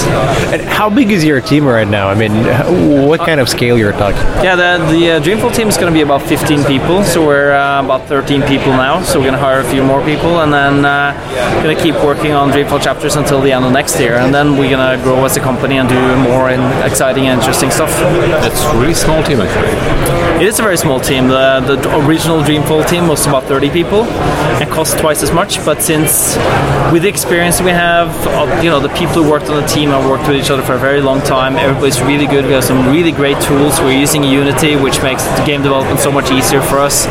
And 0.53 0.62
how 0.62 0.88
big 0.88 1.11
is 1.11 1.24
your 1.24 1.40
team 1.40 1.66
right 1.66 1.86
now? 1.86 2.09
I 2.09 2.14
mean, 2.14 2.32
what 3.07 3.20
kind 3.20 3.40
of 3.40 3.49
scale 3.49 3.78
you're 3.78 3.92
talking? 3.92 4.18
Yeah, 4.41 4.55
the 4.55 4.78
the 4.93 5.11
uh, 5.11 5.20
Dreamfall 5.20 5.53
team 5.53 5.66
is 5.68 5.76
going 5.76 5.93
to 5.93 5.93
be 5.93 6.03
about 6.03 6.22
15 6.22 6.62
people, 6.64 7.03
so 7.03 7.26
we're 7.26 7.53
uh, 7.53 7.82
about 7.82 8.07
13 8.07 8.43
people 8.43 8.72
now. 8.72 9.03
So 9.03 9.18
we're 9.18 9.24
going 9.26 9.34
to 9.34 9.41
hire 9.41 9.59
a 9.59 9.64
few 9.64 9.82
more 9.82 10.01
people, 10.05 10.41
and 10.43 10.53
then 10.53 10.84
uh, 10.84 11.12
going 11.64 11.76
to 11.76 11.82
keep 11.82 11.97
working 11.97 12.32
on 12.32 12.51
Dreamfall 12.53 12.80
chapters 12.80 13.16
until 13.16 13.41
the 13.41 13.51
end 13.51 13.64
of 13.64 13.72
next 13.72 13.99
year, 13.99 14.14
and 14.14 14.32
then 14.32 14.53
we're 14.57 14.70
going 14.70 14.99
to 14.99 15.03
grow 15.03 15.24
as 15.24 15.36
a 15.36 15.41
company 15.41 15.78
and 15.78 15.89
do 15.89 16.01
more 16.22 16.51
exciting 16.86 17.26
and 17.26 17.41
interesting 17.41 17.70
stuff. 17.72 17.91
It's 18.47 18.64
really 18.76 18.95
small 18.95 19.24
team 19.24 19.41
actually. 19.41 20.28
It 20.39 20.47
is 20.47 20.61
a 20.61 20.62
very 20.62 20.76
small 20.76 21.01
team. 21.01 21.26
The, 21.26 21.59
the 21.59 22.07
original 22.07 22.43
Dreamfall 22.43 22.89
team 22.89 23.09
was 23.09 23.26
about 23.26 23.43
30 23.45 23.70
people 23.70 24.05
and 24.05 24.70
cost 24.70 24.97
twice 24.97 25.24
as 25.24 25.32
much. 25.32 25.64
But 25.64 25.82
since, 25.82 26.36
with 26.93 27.03
the 27.03 27.09
experience 27.09 27.61
we 27.61 27.70
have, 27.70 28.09
you 28.62 28.70
know, 28.70 28.78
the 28.78 28.89
people 28.91 29.14
who 29.14 29.28
worked 29.28 29.47
on 29.47 29.61
the 29.61 29.66
team 29.66 29.91
have 29.91 30.09
worked 30.09 30.28
with 30.28 30.36
each 30.36 30.51
other 30.51 30.62
for 30.62 30.74
a 30.74 30.78
very 30.78 31.01
long 31.01 31.20
time. 31.22 31.57
Everybody's 31.57 32.01
really 32.01 32.26
good. 32.26 32.45
We 32.45 32.53
have 32.53 32.62
some 32.62 32.86
really 32.89 33.11
great 33.11 33.41
tools. 33.43 33.80
We're 33.80 33.99
using 33.99 34.22
Unity, 34.22 34.76
which 34.76 35.03
makes 35.03 35.24
the 35.24 35.45
game 35.45 35.62
development 35.62 35.99
so 35.99 36.12
much 36.12 36.30
easier 36.30 36.62
for 36.62 36.78
us. 36.78 37.07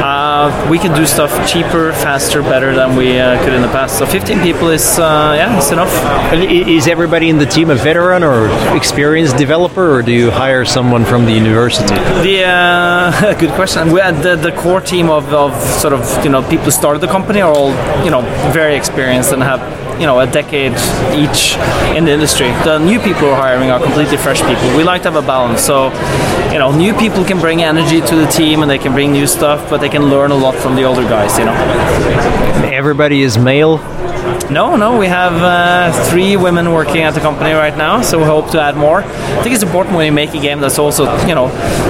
Uh, 0.00 0.66
we 0.70 0.78
can 0.78 0.94
do 0.96 1.04
stuff 1.04 1.30
cheaper, 1.46 1.92
faster, 1.92 2.40
better 2.40 2.74
than 2.74 2.96
we 2.96 3.18
uh, 3.18 3.42
could 3.44 3.52
in 3.52 3.60
the 3.60 3.68
past. 3.68 3.98
So 3.98 4.06
15 4.06 4.40
people 4.40 4.68
is, 4.68 4.98
uh, 4.98 5.34
yeah, 5.36 5.58
it's 5.58 5.72
enough. 5.72 5.92
And 6.32 6.42
Is 6.42 6.88
everybody 6.88 7.28
in 7.28 7.36
the 7.36 7.46
team 7.46 7.68
a 7.68 7.74
veteran 7.74 8.22
or 8.24 8.48
experienced 8.74 9.36
developer, 9.36 9.94
or 9.94 10.02
do 10.02 10.12
you 10.12 10.30
hire 10.30 10.64
someone 10.64 11.04
from 11.04 11.26
the 11.26 11.32
university? 11.32 11.94
The 12.22 12.44
uh, 12.62 13.34
good 13.38 13.50
question. 13.50 13.92
We 13.92 14.00
had 14.00 14.22
the, 14.22 14.36
the 14.36 14.52
core 14.52 14.80
team 14.80 15.10
of, 15.10 15.32
of 15.32 15.52
sort 15.62 15.92
of 15.92 16.02
you 16.24 16.30
know 16.30 16.42
people 16.42 16.66
who 16.66 16.70
started 16.70 17.00
the 17.00 17.08
company 17.08 17.40
are 17.40 17.52
all 17.52 17.70
you 18.04 18.10
know 18.10 18.22
very 18.52 18.76
experienced 18.76 19.32
and 19.32 19.42
have 19.42 19.60
you 20.00 20.06
know 20.06 20.20
a 20.20 20.26
decade 20.26 20.72
each 21.12 21.56
in 21.96 22.04
the 22.04 22.12
industry. 22.12 22.48
The 22.64 22.78
new 22.78 22.98
people 22.98 23.22
we're 23.22 23.36
hiring 23.36 23.70
are 23.70 23.80
completely 23.80 24.16
fresh 24.16 24.40
people. 24.42 24.76
We 24.76 24.84
like 24.84 25.02
to 25.02 25.10
have 25.10 25.22
a 25.22 25.26
balance. 25.26 25.60
So 25.60 25.90
you 26.52 26.58
know 26.58 26.70
new 26.76 26.94
people 26.94 27.24
can 27.24 27.40
bring 27.40 27.62
energy 27.62 28.00
to 28.00 28.14
the 28.14 28.26
team 28.26 28.62
and 28.62 28.70
they 28.70 28.78
can 28.78 28.92
bring 28.92 29.12
new 29.12 29.26
stuff, 29.26 29.68
but 29.68 29.78
they 29.78 29.88
can 29.88 30.04
learn 30.04 30.30
a 30.30 30.36
lot 30.36 30.54
from 30.54 30.76
the 30.76 30.84
older 30.84 31.02
guys. 31.02 31.38
You 31.38 31.46
know. 31.46 31.56
Everybody 32.72 33.22
is 33.22 33.38
male. 33.38 33.78
No, 34.52 34.76
no, 34.76 34.98
we 34.98 35.06
have 35.06 35.32
uh, 35.32 36.10
three 36.10 36.36
women 36.36 36.72
working 36.72 36.98
at 36.98 37.14
the 37.14 37.20
company 37.20 37.52
right 37.52 37.74
now, 37.74 38.02
so 38.02 38.18
we 38.18 38.24
hope 38.24 38.50
to 38.50 38.60
add 38.60 38.76
more. 38.76 39.02
I 39.02 39.42
think 39.42 39.54
it's 39.54 39.62
important 39.62 39.96
when 39.96 40.04
you 40.04 40.12
make 40.12 40.34
a 40.34 40.40
game 40.40 40.60
that's 40.60 40.78
also, 40.78 41.04
you 41.26 41.34
know, 41.34 41.48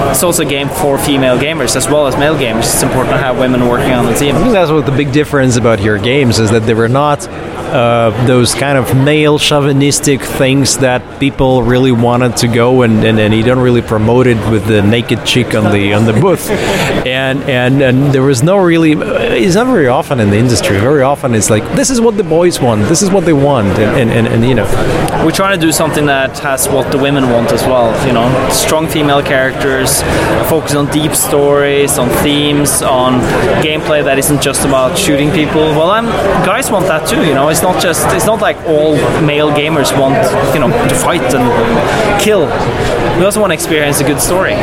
it's 0.09 0.23
also 0.23 0.43
a 0.43 0.45
game 0.45 0.69
for 0.69 0.97
female 0.97 1.37
gamers 1.37 1.75
as 1.75 1.89
well 1.89 2.07
as 2.07 2.15
male 2.15 2.35
gamers. 2.35 2.59
It's 2.59 2.81
important 2.81 3.15
to 3.15 3.17
have 3.17 3.37
women 3.37 3.67
working 3.67 3.91
on 3.91 4.05
the 4.05 4.13
team. 4.13 4.37
I 4.37 4.39
think 4.39 4.53
that's 4.53 4.71
what 4.71 4.85
the 4.85 4.93
big 4.93 5.11
difference 5.11 5.57
about 5.57 5.81
your 5.81 5.97
games 5.97 6.39
is 6.39 6.51
that 6.51 6.61
they 6.61 6.73
were 6.73 6.87
not 6.87 7.27
uh, 7.73 8.25
those 8.27 8.53
kind 8.53 8.77
of 8.77 8.95
male 8.95 9.39
chauvinistic 9.39 10.21
things 10.21 10.77
that 10.77 11.01
people 11.19 11.63
really 11.63 11.91
wanted 11.91 12.37
to 12.37 12.47
go 12.47 12.83
and, 12.83 13.03
and, 13.03 13.19
and 13.19 13.33
you 13.33 13.43
don't 13.43 13.59
really 13.59 13.81
promote 13.81 14.27
it 14.27 14.37
with 14.51 14.65
the 14.67 14.81
naked 14.81 15.25
chick 15.25 15.55
on 15.55 15.71
the 15.73 15.93
on 15.93 16.05
the 16.05 16.13
booth 16.13 16.49
and 17.05 17.41
and 17.43 17.81
and 17.81 18.13
there 18.13 18.21
was 18.21 18.43
no 18.43 18.57
really 18.57 18.91
it's 18.93 19.55
not 19.55 19.67
very 19.67 19.87
often 19.87 20.19
in 20.19 20.29
the 20.29 20.37
industry 20.37 20.79
very 20.79 21.01
often 21.01 21.33
it's 21.33 21.49
like 21.49 21.63
this 21.75 21.89
is 21.89 21.99
what 21.99 22.15
the 22.15 22.23
boys 22.23 22.61
want 22.61 22.81
this 22.83 23.01
is 23.01 23.09
what 23.09 23.25
they 23.25 23.33
want 23.33 23.67
and, 23.79 23.99
and, 23.99 24.11
and, 24.11 24.27
and 24.27 24.45
you 24.45 24.55
know 24.55 24.67
We're 25.23 25.31
trying 25.31 25.57
to 25.57 25.65
do 25.65 25.71
something 25.71 26.05
that 26.07 26.37
has 26.39 26.67
what 26.67 26.91
the 26.91 26.97
women 26.97 27.29
want 27.29 27.53
as 27.53 27.63
well. 27.63 27.95
You 28.05 28.11
know, 28.11 28.27
strong 28.51 28.89
female 28.89 29.23
characters, 29.23 30.01
focus 30.49 30.75
on 30.75 30.91
deep 30.91 31.13
stories, 31.15 31.97
on 31.97 32.09
themes, 32.21 32.81
on 32.81 33.21
gameplay 33.63 34.03
that 34.03 34.19
isn't 34.19 34.41
just 34.41 34.65
about 34.65 34.97
shooting 34.97 35.31
people. 35.31 35.61
Well, 35.61 35.91
I'm 35.91 36.07
guys 36.45 36.69
want 36.69 36.87
that 36.87 37.07
too. 37.07 37.25
You 37.25 37.33
know, 37.33 37.47
it's 37.47 37.62
not 37.63 37.81
just 37.81 38.05
it's 38.09 38.25
not 38.25 38.41
like 38.41 38.57
all 38.67 38.93
male 39.21 39.49
gamers 39.51 39.97
want 39.97 40.15
you 40.53 40.59
know 40.59 40.69
to 40.89 40.95
fight 40.95 41.23
and 41.33 42.21
kill. 42.21 42.45
We 43.17 43.25
also 43.25 43.39
want 43.39 43.51
to 43.51 43.55
experience 43.55 43.99
a 44.01 44.03
good 44.03 44.19
story. 44.19 44.53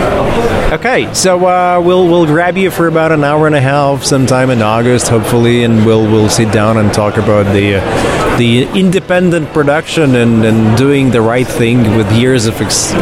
Okay, 0.72 1.12
so 1.14 1.46
uh, 1.46 1.80
we'll 1.80 2.06
we'll 2.06 2.26
grab 2.26 2.56
you 2.56 2.70
for 2.70 2.86
about 2.86 3.10
an 3.10 3.24
hour 3.24 3.46
and 3.46 3.56
a 3.56 3.60
half, 3.60 4.04
sometime 4.04 4.50
in 4.50 4.60
August, 4.60 5.08
hopefully, 5.08 5.64
and 5.64 5.86
we'll 5.86 6.02
we'll 6.02 6.28
sit 6.28 6.52
down 6.52 6.76
and 6.76 6.92
talk 6.92 7.16
about 7.16 7.52
the 7.54 7.76
uh, 7.76 8.36
the 8.36 8.64
independent 8.78 9.48
production 9.52 10.14
and, 10.14 10.44
and 10.44 10.76
doing 10.76 11.10
the 11.10 11.20
right 11.20 11.46
thing 11.46 11.96
with 11.96 12.10
years 12.12 12.46
of 12.46 12.60
ex- 12.60 12.92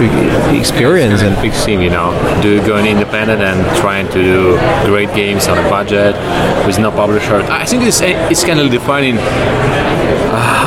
experience. 0.53 1.23
And 1.23 1.35
big 1.43 1.53
scene, 1.53 1.81
you 1.81 1.91
know, 1.91 2.11
do 2.43 2.65
going 2.67 2.87
independent 2.87 3.43
and 3.43 3.77
trying 3.77 4.07
to 4.09 4.23
do 4.23 4.59
great 4.87 5.15
games 5.15 5.47
on 5.49 5.59
a 5.59 5.69
budget 5.69 6.15
with 6.67 6.79
no 6.79 6.91
publisher. 6.91 7.37
I 7.37 7.65
think 7.65 7.83
it's 7.85 8.01
it's 8.01 8.45
kind 8.45 8.61
of 8.61 8.71
defining 8.71 9.17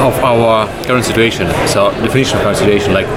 of 0.02 0.16
our 0.24 0.68
current 0.86 1.06
situation. 1.06 1.48
So 1.68 1.92
definition 2.02 2.38
of 2.38 2.44
current 2.44 2.58
situation, 2.58 2.94
like 2.94 3.08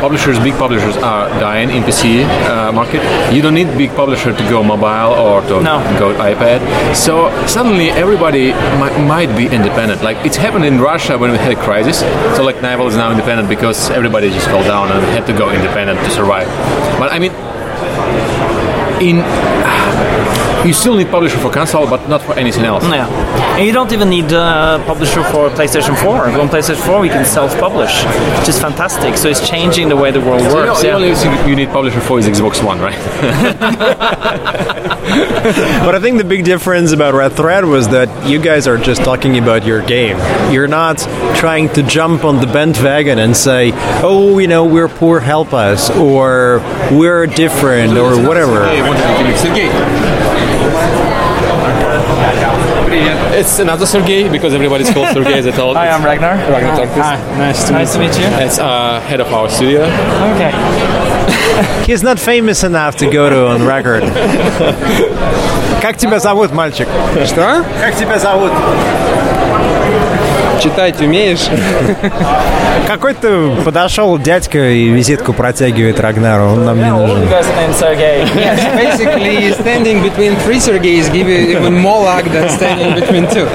publishers, 0.00 0.38
big 0.40 0.54
publishers 0.54 0.96
are 0.96 1.28
dying 1.40 1.70
in 1.70 1.82
PC 1.82 2.24
uh, 2.24 2.72
market. 2.72 3.02
You 3.32 3.42
don't 3.42 3.54
need 3.54 3.68
big 3.78 3.90
publisher 3.90 4.32
to 4.32 4.42
go 4.50 4.62
mobile 4.62 5.14
or 5.14 5.40
to 5.42 5.62
go 5.98 6.14
iPad. 6.14 6.60
So 6.94 7.30
suddenly 7.46 7.90
everybody 7.90 8.52
might, 8.80 8.98
might 9.06 9.36
be 9.36 9.46
independent. 9.46 10.02
Like 10.02 10.18
it's 10.26 10.36
happened 10.36 10.64
in 10.64 10.80
Russia 10.80 11.16
when 11.16 11.30
we 11.30 11.38
had 11.38 11.52
a 11.52 11.62
crisis. 11.62 12.00
So 12.36 12.42
like 12.42 12.56
Nival 12.56 12.88
is 12.88 12.96
now 12.96 13.10
independent 13.10 13.48
because 13.48 13.90
everybody 13.90 14.30
just 14.30 14.46
fell 14.46 14.62
down 14.62 14.90
and 14.90 15.04
had 15.06 15.26
to 15.26 15.32
go 15.32 15.50
independent 15.50 15.98
to 16.00 16.10
survive. 16.10 16.48
But 16.98 17.12
I 17.12 17.18
mean, 17.18 17.32
in 19.00 19.18
you 20.66 20.72
still 20.72 20.96
need 20.96 21.08
publisher 21.08 21.38
for 21.38 21.50
console, 21.50 21.86
but 21.88 22.08
not 22.08 22.22
for 22.22 22.32
anything 22.34 22.64
else. 22.64 22.82
Yeah, 22.84 23.06
and 23.56 23.66
you 23.66 23.72
don't 23.72 23.92
even 23.92 24.08
need 24.10 24.30
a 24.32 24.82
publisher 24.86 25.22
for 25.24 25.48
PlayStation 25.50 25.96
4. 26.02 26.28
On 26.40 26.48
PlayStation 26.48 26.84
4, 26.84 27.00
we 27.00 27.08
can 27.08 27.24
self-publish, 27.24 28.04
which 28.38 28.48
is 28.48 28.58
fantastic. 28.58 29.16
So 29.16 29.28
it's 29.28 29.48
changing 29.48 29.88
the 29.88 29.96
way 29.96 30.10
the 30.10 30.20
world 30.20 30.42
So, 30.42 30.48
you 30.48 30.54
know, 30.54 30.66
works. 30.72 30.82
the 30.82 30.90
only 30.92 31.14
thing 31.14 31.48
you 31.48 31.56
need 31.56 31.68
publisher 31.68 32.00
for 32.00 32.18
is 32.18 32.26
Xbox 32.26 32.62
One, 32.64 32.80
right? 32.80 32.96
but 35.84 35.94
I 35.94 36.00
think 36.00 36.18
the 36.18 36.24
big 36.24 36.44
difference 36.44 36.92
about 36.92 37.14
Red 37.14 37.32
Thread 37.32 37.64
was 37.64 37.88
that 37.88 38.08
you 38.28 38.40
guys 38.40 38.66
are 38.66 38.76
just 38.76 39.02
talking 39.04 39.38
about 39.38 39.64
your 39.64 39.82
game. 39.82 40.16
You're 40.52 40.68
not 40.68 40.98
trying 41.36 41.68
to 41.74 41.82
jump 41.82 42.24
on 42.24 42.40
the 42.40 42.46
bandwagon 42.46 43.18
and 43.18 43.36
say, 43.36 43.70
"Oh, 44.02 44.38
you 44.38 44.48
know, 44.48 44.64
we're 44.64 44.88
poor, 44.88 45.20
help 45.20 45.52
us," 45.52 45.90
or 45.90 46.60
"We're 46.90 47.26
different," 47.26 47.96
or 47.96 48.16
whatever. 48.26 48.64
It's 53.33 53.57
another 53.59 53.85
Sergey 53.85 54.29
because 54.29 54.53
everybody's 54.53 54.91
called 54.91 55.07
Sergey 55.13 55.33
as 55.33 55.47
I 55.47 55.51
told. 55.51 55.75
Hi, 55.75 55.89
I'm 55.89 56.03
Ragnar. 56.03 56.35
Ragnar 56.51 56.75
Hi. 56.75 56.85
Torkis. 56.85 57.01
Hi, 57.01 57.37
nice 57.37 57.65
to 57.65 57.71
Nice 57.71 57.97
meet 57.97 58.11
to 58.11 58.19
meet 58.19 58.29
you. 58.29 58.45
It's 58.45 58.59
uh, 58.59 58.99
head 59.01 59.19
of 59.19 59.33
our 59.33 59.49
studio. 59.49 59.83
Okay. 60.35 60.51
He's 61.85 62.03
not 62.03 62.19
famous 62.19 62.63
enough 62.63 62.97
to 62.97 63.09
go 63.09 63.29
to 63.29 63.47
on 63.47 63.65
record. 63.65 64.03
Как 65.81 65.97
тебя 65.97 66.19
зовут, 66.19 66.51
мальчик? 66.51 66.87
Что? 67.25 67.65
Как 67.79 67.95
тебя 67.95 68.19
зовут? 68.19 68.51
Читать 70.61 71.01
умеешь? 71.01 71.49
Какой-то 72.86 73.56
подошел 73.64 74.18
дядька 74.18 74.58
и 74.58 74.88
визитку 74.88 75.32
протягивает 75.32 75.98
Рагнару, 76.00 76.44
он 76.52 76.64
нам 76.64 76.78
не 76.78 76.90
нужен. 76.90 77.28
Yes, 78.36 78.60
basically 78.76 79.52
standing 79.52 80.02
between 80.02 80.36
three 80.44 80.58
Sergeys 80.58 81.10
give 81.12 81.28
you 81.28 81.56
even 81.56 81.74
more 81.74 82.02
luck 82.04 82.24
than 82.24 82.48
standing 82.48 82.94
between 82.94 83.26
two. 83.28 83.46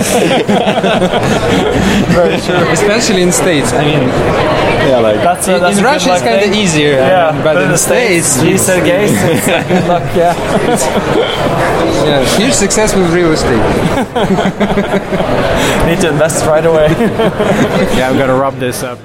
Very 2.12 2.38
true. 2.42 2.72
Especially 2.72 3.22
in 3.22 3.32
States. 3.32 3.72
I 3.74 3.84
mean, 3.86 4.02
yeah, 4.88 5.00
like 5.00 5.22
That's 5.22 5.48
a, 5.48 5.56
in, 5.56 5.62
that's 5.62 5.78
in 5.78 5.84
Russia 5.84 6.14
it's 6.14 6.24
kind 6.24 6.44
of 6.44 6.52
easier, 6.54 6.94
Yeah, 6.94 7.44
but, 7.44 7.62
in 7.62 7.70
the 7.70 7.78
States, 7.78 8.38
three 8.38 8.58
Sergeys, 8.58 9.12
it's 9.32 9.46
good 9.46 9.88
luck. 9.88 10.04
Yeah. 10.16 10.36
yeah, 12.06 12.38
huge 12.38 12.54
success 12.54 12.94
with 12.96 13.14
real 13.14 13.32
estate. 13.32 13.62
Need 15.88 16.02
to 16.02 16.10
invest 16.10 16.46
right 16.46 16.66
away. 16.66 16.90
yeah, 17.96 18.10
I'm 18.10 18.18
gonna 18.18 18.36
rub 18.36 18.58
this 18.60 18.84
up. 18.84 19.00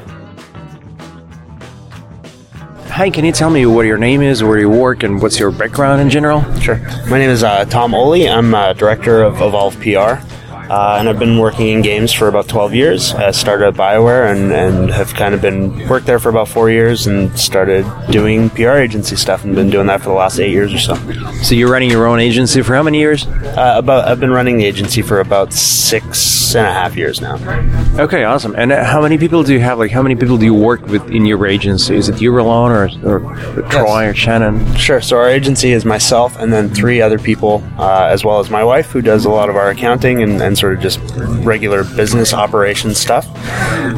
Hi, 2.97 3.11
can 3.11 3.26
you 3.26 3.32
tell 3.32 3.51
me 3.51 3.66
what 3.66 3.84
your 3.84 3.99
name 3.99 4.22
is, 4.22 4.42
where 4.42 4.59
you 4.59 4.70
work, 4.70 5.03
and 5.03 5.20
what's 5.20 5.38
your 5.38 5.51
background 5.51 6.01
in 6.01 6.09
general? 6.09 6.40
Sure. 6.61 6.78
My 7.11 7.18
name 7.18 7.28
is 7.28 7.42
uh, 7.42 7.66
Tom 7.66 7.92
Ohle. 7.92 8.26
I'm 8.26 8.55
uh, 8.55 8.72
director 8.72 9.22
of 9.22 9.42
Evolve 9.42 9.78
PR. 9.80 10.16
Uh, 10.68 10.96
and 10.98 11.08
I've 11.08 11.18
been 11.18 11.38
working 11.38 11.68
in 11.68 11.82
games 11.82 12.12
for 12.12 12.28
about 12.28 12.48
12 12.48 12.74
years. 12.74 13.14
I 13.14 13.30
started 13.30 13.68
at 13.68 13.74
BioWare 13.74 14.30
and, 14.30 14.52
and 14.52 14.90
have 14.90 15.14
kind 15.14 15.34
of 15.34 15.40
been 15.40 15.88
worked 15.88 16.06
there 16.06 16.18
for 16.18 16.28
about 16.28 16.48
four 16.48 16.70
years 16.70 17.06
and 17.06 17.36
started 17.38 17.84
doing 18.10 18.50
PR 18.50 18.72
agency 18.72 19.16
stuff 19.16 19.44
and 19.44 19.54
been 19.54 19.70
doing 19.70 19.86
that 19.86 20.00
for 20.00 20.08
the 20.08 20.14
last 20.14 20.38
eight 20.38 20.50
years 20.50 20.72
or 20.72 20.78
so. 20.78 20.94
So 21.42 21.54
you're 21.54 21.70
running 21.70 21.90
your 21.90 22.06
own 22.06 22.20
agency 22.20 22.62
for 22.62 22.74
how 22.74 22.82
many 22.82 22.98
years? 22.98 23.26
Uh, 23.26 23.74
about 23.76 24.08
I've 24.08 24.20
been 24.20 24.30
running 24.30 24.58
the 24.58 24.64
agency 24.64 25.02
for 25.02 25.20
about 25.20 25.52
six 25.52 26.54
and 26.54 26.66
a 26.66 26.72
half 26.72 26.96
years 26.96 27.20
now. 27.20 27.36
Okay, 27.98 28.24
awesome. 28.24 28.54
And 28.56 28.72
uh, 28.72 28.84
how 28.84 29.02
many 29.02 29.18
people 29.18 29.42
do 29.42 29.52
you 29.52 29.60
have? 29.60 29.78
Like, 29.78 29.90
how 29.90 30.02
many 30.02 30.14
people 30.14 30.36
do 30.36 30.44
you 30.44 30.54
work 30.54 30.82
with 30.86 31.10
in 31.10 31.26
your 31.26 31.46
agency? 31.46 31.96
Is 31.96 32.08
it 32.08 32.20
you 32.20 32.38
alone, 32.38 32.70
or, 32.70 32.88
or 33.04 33.62
Troy 33.70 34.08
or 34.08 34.14
Shannon? 34.14 34.74
Sure. 34.76 35.00
So 35.00 35.16
our 35.16 35.28
agency 35.28 35.72
is 35.72 35.84
myself 35.84 36.36
and 36.36 36.52
then 36.52 36.68
three 36.68 37.00
other 37.00 37.18
people, 37.18 37.62
uh, 37.78 38.04
as 38.04 38.24
well 38.24 38.38
as 38.38 38.50
my 38.50 38.62
wife, 38.64 38.90
who 38.90 39.02
does 39.02 39.24
a 39.24 39.30
lot 39.30 39.48
of 39.48 39.56
our 39.56 39.70
accounting 39.70 40.22
and, 40.22 40.40
and 40.42 40.55
sort 40.57 40.74
of 40.74 40.80
just 40.80 40.98
regular 41.44 41.84
business 41.84 42.32
operations 42.32 42.98
stuff. 42.98 43.26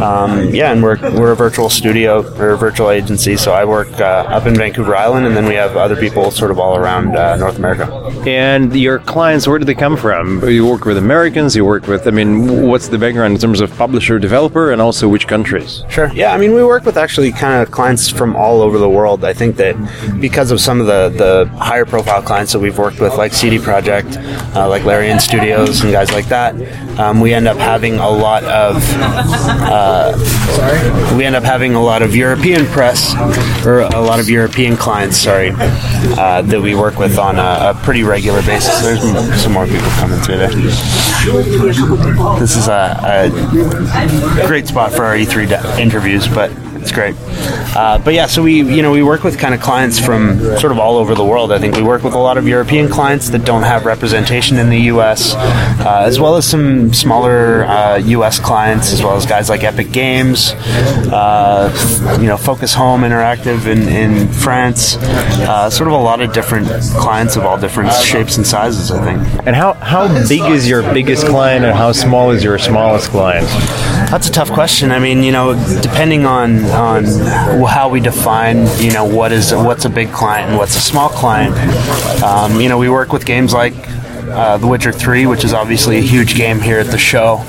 Um, 0.01 0.55
yeah, 0.55 0.73
and 0.73 0.83
we're 0.83 0.99
we're 1.19 1.33
a 1.33 1.37
virtual 1.37 1.69
studio 1.71 2.21
or 2.39 2.51
a 2.51 2.59
virtual 2.59 2.91
agency. 2.91 3.37
So 3.37 3.53
I 3.53 3.65
work 3.65 3.89
uh, 4.01 4.25
up 4.29 4.47
in 4.47 4.55
Vancouver 4.55 4.95
Island, 4.95 5.27
and 5.27 5.37
then 5.37 5.47
we 5.47 5.55
have 5.55 5.77
other 5.77 5.97
people 5.97 6.31
sort 6.31 6.51
of 6.51 6.59
all 6.59 6.77
around 6.77 7.17
uh, 7.17 7.37
North 7.37 7.59
America. 7.59 7.87
And 8.27 8.75
your 8.75 8.99
clients, 8.99 9.47
where 9.49 9.59
do 9.59 9.65
they 9.65 9.75
come 9.75 9.97
from? 9.97 10.47
You 10.49 10.67
work 10.67 10.85
with 10.85 10.99
Americans. 10.99 11.57
You 11.57 11.65
work 11.65 11.87
with. 11.87 12.07
I 12.07 12.11
mean, 12.11 12.67
what's 12.67 12.89
the 12.89 12.99
background 12.99 13.35
in 13.35 13.41
terms 13.41 13.61
of 13.61 13.75
publisher, 13.77 14.19
developer, 14.19 14.73
and 14.73 14.81
also 14.81 15.09
which 15.09 15.27
countries? 15.27 15.85
Sure. 15.89 16.13
Yeah, 16.13 16.33
I 16.33 16.39
mean, 16.39 16.55
we 16.55 16.65
work 16.65 16.85
with 16.85 16.97
actually 16.97 17.33
kind 17.33 17.63
of 17.63 17.71
clients 17.71 18.09
from 18.09 18.37
all 18.37 18.61
over 18.61 18.79
the 18.79 18.89
world. 18.89 19.25
I 19.25 19.33
think 19.33 19.57
that 19.57 19.75
because 20.21 20.51
of 20.51 20.61
some 20.61 20.81
of 20.81 20.87
the, 20.87 21.09
the 21.17 21.49
higher 21.57 21.85
profile 21.85 22.23
clients 22.23 22.53
that 22.53 22.59
we've 22.59 22.79
worked 22.79 23.01
with, 23.01 23.17
like 23.17 23.33
CD 23.33 23.59
Projekt, 23.59 24.17
uh, 24.55 24.69
like 24.69 24.85
Larian 24.85 25.21
Studios, 25.21 25.83
and 25.83 25.93
guys 25.93 26.13
like 26.13 26.27
that, 26.27 26.48
um, 26.99 27.21
we 27.21 27.33
end 27.35 27.47
up 27.49 27.57
having 27.57 27.95
a 27.99 28.09
lot 28.09 28.45
of. 28.45 28.83
Uh, 29.69 30.15
we 31.17 31.25
end 31.25 31.37
up 31.37 31.43
having 31.45 31.75
a 31.75 31.83
lot 31.83 32.03
of 32.03 32.15
European 32.15 32.67
press, 32.67 33.15
or 33.67 33.81
a 33.81 34.01
lot 34.01 34.21
of 34.21 34.29
European 34.29 34.77
clients, 34.77 35.17
sorry, 35.17 35.51
uh, 35.53 36.43
that 36.43 36.61
we 36.61 36.75
work 36.75 36.99
with 36.99 37.19
on 37.19 37.39
a, 37.39 37.71
a 37.71 37.81
pretty 37.85 38.03
regular 38.03 38.43
basis. 38.43 38.81
There's 38.81 39.01
some 39.43 39.53
more 39.53 39.67
people 39.67 39.89
coming 39.91 40.19
through 40.21 40.39
there. 40.39 40.49
This 42.39 42.57
is 42.57 42.69
a, 42.69 43.31
a 44.43 44.47
great 44.47 44.67
spot 44.69 44.93
for 44.93 45.05
our 45.05 45.15
E3 45.17 45.49
de- 45.49 45.81
interviews, 45.83 46.27
but 46.29 46.51
it's 46.89 46.95
great. 46.95 47.15
Uh, 47.77 47.99
but 47.99 48.15
yeah, 48.15 48.27
so 48.27 48.43
we 48.43 48.63
you 48.63 48.83
know 48.83 48.91
we 48.91 49.03
work 49.03 49.23
with 49.23 49.39
kind 49.39 49.55
of 49.55 49.61
clients 49.61 49.99
from 49.99 50.39
sort 50.59 50.73
of 50.73 50.79
all 50.79 50.97
over 50.97 51.15
the 51.15 51.25
world. 51.25 51.53
I 51.53 51.59
think 51.59 51.77
we 51.77 51.83
work 51.83 52.03
with 52.03 52.15
a 52.15 52.19
lot 52.19 52.39
of 52.39 52.49
European 52.49 52.89
clients 52.89 53.29
that 53.31 53.45
don't 53.45 53.63
have 53.63 53.85
representation 53.85 54.59
in 54.59 54.71
the 54.71 54.81
U.S., 54.93 55.35
uh, 55.35 56.05
as 56.07 56.19
well 56.19 56.37
as 56.37 56.47
some 56.47 56.93
smaller 56.95 57.65
uh, 57.65 57.97
U.S. 57.99 58.39
clients, 58.39 58.93
as 58.93 59.03
well 59.03 59.17
as 59.17 59.27
guys 59.27 59.49
like 59.49 59.65
Epic 59.65 59.93
Games, 59.93 60.53
uh, 61.13 62.19
you 62.21 62.27
know, 62.27 62.37
Focus 62.37 62.73
Home 62.75 63.03
Interactive 63.03 63.67
in, 63.67 63.89
in 63.89 64.29
France. 64.29 64.97
Uh, 64.97 65.69
sort 65.69 65.89
of 65.89 65.95
a 65.95 65.99
lot 65.99 66.21
of 66.21 66.33
different 66.33 66.69
clients 66.97 67.37
of 67.37 67.45
all 67.45 67.59
different 67.59 67.93
shapes 67.93 68.39
and 68.39 68.47
sizes. 68.47 68.91
I 68.91 69.05
think. 69.05 69.47
And 69.47 69.55
how 69.55 69.75
how 69.75 70.09
big 70.27 70.43
is 70.43 70.69
your 70.69 70.83
biggest 70.95 71.27
client, 71.27 71.65
and 71.65 71.77
how 71.77 71.93
small 71.93 72.31
is 72.31 72.43
your 72.43 72.59
smallest 72.59 73.11
client? 73.11 73.47
That's 74.11 74.27
a 74.27 74.33
tough 74.33 74.51
question. 74.51 74.91
I 74.91 74.99
mean, 74.99 75.23
you 75.23 75.33
know, 75.33 75.53
depending 75.83 76.25
on 76.25 76.65
on 76.67 77.05
how 77.67 77.91
we 77.91 78.01
define, 78.01 78.67
you 78.79 78.91
know, 78.91 79.05
what 79.05 79.33
is 79.33 79.53
what's 79.53 79.85
a 79.85 79.91
big 79.91 80.11
client 80.13 80.49
and 80.51 80.59
what's 80.59 80.77
a 80.77 80.81
small 80.81 81.11
client. 81.11 81.55
Um, 82.23 82.59
you 82.59 82.71
know, 82.71 82.79
we 82.79 82.89
work 82.89 83.13
with 83.13 83.27
games 83.27 83.53
like 83.53 83.75
uh, 84.31 84.57
The 84.57 84.67
Witcher 84.67 84.93
Three, 84.93 85.27
which 85.27 85.45
is 85.45 85.53
obviously 85.53 85.99
a 85.99 86.03
huge 86.03 86.37
game 86.37 86.59
here 86.61 86.79
at 86.79 86.87
the 86.87 86.97
show. 86.99 87.45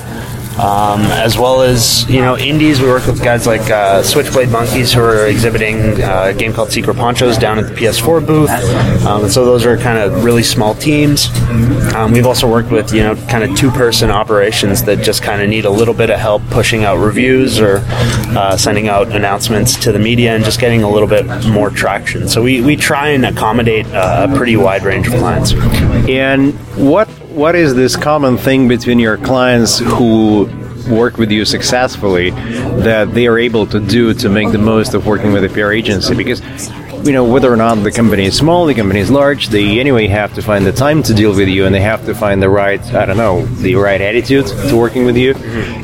Um, 0.60 1.00
as 1.12 1.38
well 1.38 1.62
as 1.62 2.08
you 2.10 2.20
know 2.20 2.36
indies, 2.36 2.82
we 2.82 2.88
work 2.88 3.06
with 3.06 3.24
guys 3.24 3.46
like 3.46 3.70
uh, 3.70 4.02
Switchblade 4.02 4.50
Monkeys 4.50 4.92
who 4.92 5.00
are 5.00 5.26
exhibiting 5.26 6.02
uh, 6.02 6.26
a 6.30 6.34
game 6.34 6.52
called 6.52 6.70
Secret 6.70 6.96
Ponchos 6.96 7.38
down 7.38 7.58
at 7.58 7.66
the 7.66 7.74
PS4 7.74 8.26
booth. 8.26 8.50
Um, 9.06 9.22
and 9.22 9.32
so 9.32 9.46
those 9.46 9.64
are 9.64 9.78
kind 9.78 9.98
of 9.98 10.22
really 10.22 10.42
small 10.42 10.74
teams. 10.74 11.28
Um, 11.94 12.12
we've 12.12 12.26
also 12.26 12.46
worked 12.46 12.70
with 12.70 12.92
you 12.92 13.02
know 13.02 13.16
kind 13.26 13.42
of 13.42 13.56
two-person 13.56 14.10
operations 14.10 14.84
that 14.84 15.02
just 15.02 15.22
kind 15.22 15.40
of 15.40 15.48
need 15.48 15.64
a 15.64 15.70
little 15.70 15.94
bit 15.94 16.10
of 16.10 16.20
help 16.20 16.42
pushing 16.50 16.84
out 16.84 16.96
reviews 16.96 17.58
or 17.58 17.82
uh, 18.36 18.54
sending 18.54 18.88
out 18.88 19.08
announcements 19.12 19.76
to 19.76 19.92
the 19.92 19.98
media 19.98 20.34
and 20.34 20.44
just 20.44 20.60
getting 20.60 20.82
a 20.82 20.90
little 20.90 21.08
bit 21.08 21.26
more 21.46 21.70
traction. 21.70 22.28
So 22.28 22.42
we, 22.42 22.60
we 22.60 22.76
try 22.76 23.08
and 23.08 23.24
accommodate 23.24 23.86
uh, 23.86 24.28
a 24.30 24.36
pretty 24.36 24.58
wide 24.58 24.82
range 24.82 25.06
of 25.06 25.14
clients. 25.14 25.52
And 26.06 26.52
what 26.76 27.08
what 27.30 27.54
is 27.54 27.74
this 27.74 27.94
common 27.96 28.36
thing 28.36 28.66
between 28.66 28.98
your 28.98 29.16
clients 29.16 29.78
who 29.78 30.48
work 30.90 31.16
with 31.16 31.30
you 31.30 31.44
successfully 31.44 32.30
that 32.30 33.14
they 33.14 33.26
are 33.28 33.38
able 33.38 33.66
to 33.66 33.78
do 33.78 34.12
to 34.14 34.28
make 34.28 34.50
the 34.50 34.58
most 34.58 34.94
of 34.94 35.06
working 35.06 35.32
with 35.32 35.44
a 35.44 35.48
PR 35.48 35.70
agency? 35.70 36.14
Because 36.14 36.40
you 37.04 37.12
know 37.12 37.24
whether 37.24 37.52
or 37.52 37.56
not 37.56 37.76
the 37.76 37.90
company 37.90 38.24
is 38.24 38.36
small, 38.36 38.66
the 38.66 38.74
company 38.74 39.00
is 39.00 39.10
large, 39.10 39.48
they 39.48 39.80
anyway 39.80 40.06
have 40.06 40.34
to 40.34 40.42
find 40.42 40.66
the 40.66 40.72
time 40.72 41.02
to 41.04 41.14
deal 41.14 41.34
with 41.34 41.48
you, 41.48 41.66
and 41.66 41.74
they 41.74 41.80
have 41.80 42.04
to 42.06 42.14
find 42.14 42.42
the 42.42 42.48
right 42.48 42.80
I 42.94 43.06
don't 43.06 43.16
know 43.16 43.44
the 43.46 43.74
right 43.76 44.00
attitude 44.00 44.46
to 44.46 44.76
working 44.76 45.04
with 45.04 45.16
you. 45.16 45.34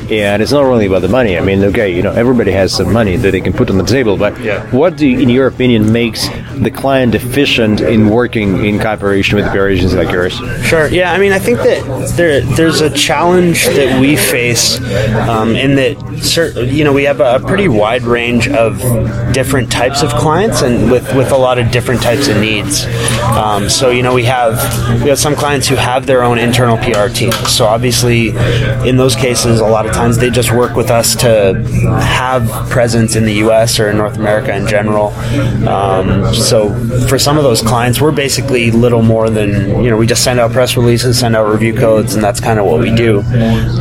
And 0.09 0.41
it's 0.41 0.51
not 0.51 0.63
only 0.63 0.85
about 0.85 1.01
the 1.01 1.09
money. 1.09 1.37
I 1.37 1.41
mean, 1.41 1.63
okay, 1.65 1.93
you 1.95 2.01
know 2.01 2.11
everybody 2.11 2.51
has 2.51 2.73
some 2.73 2.91
money 2.91 3.15
that 3.17 3.31
they 3.31 3.41
can 3.41 3.53
put 3.53 3.69
on 3.69 3.77
the 3.77 3.83
table, 3.83 4.17
but 4.17 4.33
what 4.71 4.97
do 4.97 5.07
you, 5.07 5.19
in 5.19 5.29
your 5.29 5.47
opinion 5.47 5.91
makes 5.91 6.27
the 6.55 6.71
client 6.71 7.15
efficient 7.15 7.81
in 7.81 8.09
working 8.09 8.65
in 8.65 8.79
cooperation 8.79 9.35
with 9.35 9.49
PR 9.51 9.69
like 9.97 10.11
yours? 10.11 10.33
Sure. 10.65 10.87
Yeah. 10.87 11.11
I 11.11 11.17
mean, 11.17 11.31
I 11.31 11.39
think 11.39 11.59
that 11.59 12.13
there 12.15 12.41
there's 12.41 12.81
a 12.81 12.89
challenge 12.89 13.65
that 13.65 13.99
we 13.99 14.15
face 14.15 14.79
um, 15.27 15.55
in 15.55 15.75
that 15.75 15.97
you 16.71 16.83
know 16.83 16.93
we 16.93 17.03
have 17.03 17.19
a 17.19 17.39
pretty 17.39 17.67
wide 17.67 18.03
range 18.03 18.47
of 18.47 18.79
different 19.33 19.71
types 19.71 20.03
of 20.03 20.11
clients 20.11 20.61
and 20.61 20.91
with 20.91 21.06
with 21.15 21.31
a 21.31 21.37
lot 21.37 21.59
of 21.59 21.71
different 21.71 22.01
types 22.01 22.27
of 22.27 22.37
needs. 22.37 22.85
Um, 23.23 23.69
so 23.69 23.89
you 23.89 24.03
know 24.03 24.13
we 24.13 24.25
have 24.25 24.53
we 25.01 25.09
have 25.09 25.19
some 25.19 25.35
clients 25.35 25.67
who 25.67 25.75
have 25.75 26.05
their 26.05 26.23
own 26.23 26.37
internal 26.37 26.77
PR 26.77 27.07
team. 27.07 27.31
So 27.47 27.65
obviously, 27.65 28.29
in 28.87 28.97
those 28.97 29.15
cases, 29.15 29.59
a 29.59 29.67
lot 29.67 29.85
of 29.85 29.93
times 29.93 30.17
they 30.17 30.29
just 30.29 30.51
work 30.51 30.75
with 30.75 30.89
us 30.89 31.15
to 31.17 31.53
have 32.01 32.47
presence 32.69 33.15
in 33.15 33.25
the 33.25 33.33
U.S. 33.35 33.79
or 33.79 33.89
in 33.89 33.97
North 33.97 34.17
America 34.17 34.55
in 34.55 34.67
general. 34.67 35.07
Um, 35.67 36.33
so 36.33 36.73
for 37.07 37.19
some 37.19 37.37
of 37.37 37.43
those 37.43 37.61
clients, 37.61 38.01
we're 38.01 38.11
basically 38.11 38.71
little 38.71 39.01
more 39.01 39.29
than 39.29 39.83
you 39.83 39.89
know. 39.89 39.97
We 39.97 40.07
just 40.07 40.23
send 40.23 40.39
out 40.39 40.51
press 40.51 40.77
releases, 40.77 41.19
send 41.19 41.35
out 41.35 41.51
review 41.51 41.73
codes, 41.73 42.15
and 42.15 42.23
that's 42.23 42.39
kind 42.39 42.59
of 42.59 42.65
what 42.65 42.79
we 42.79 42.93
do. 42.95 43.21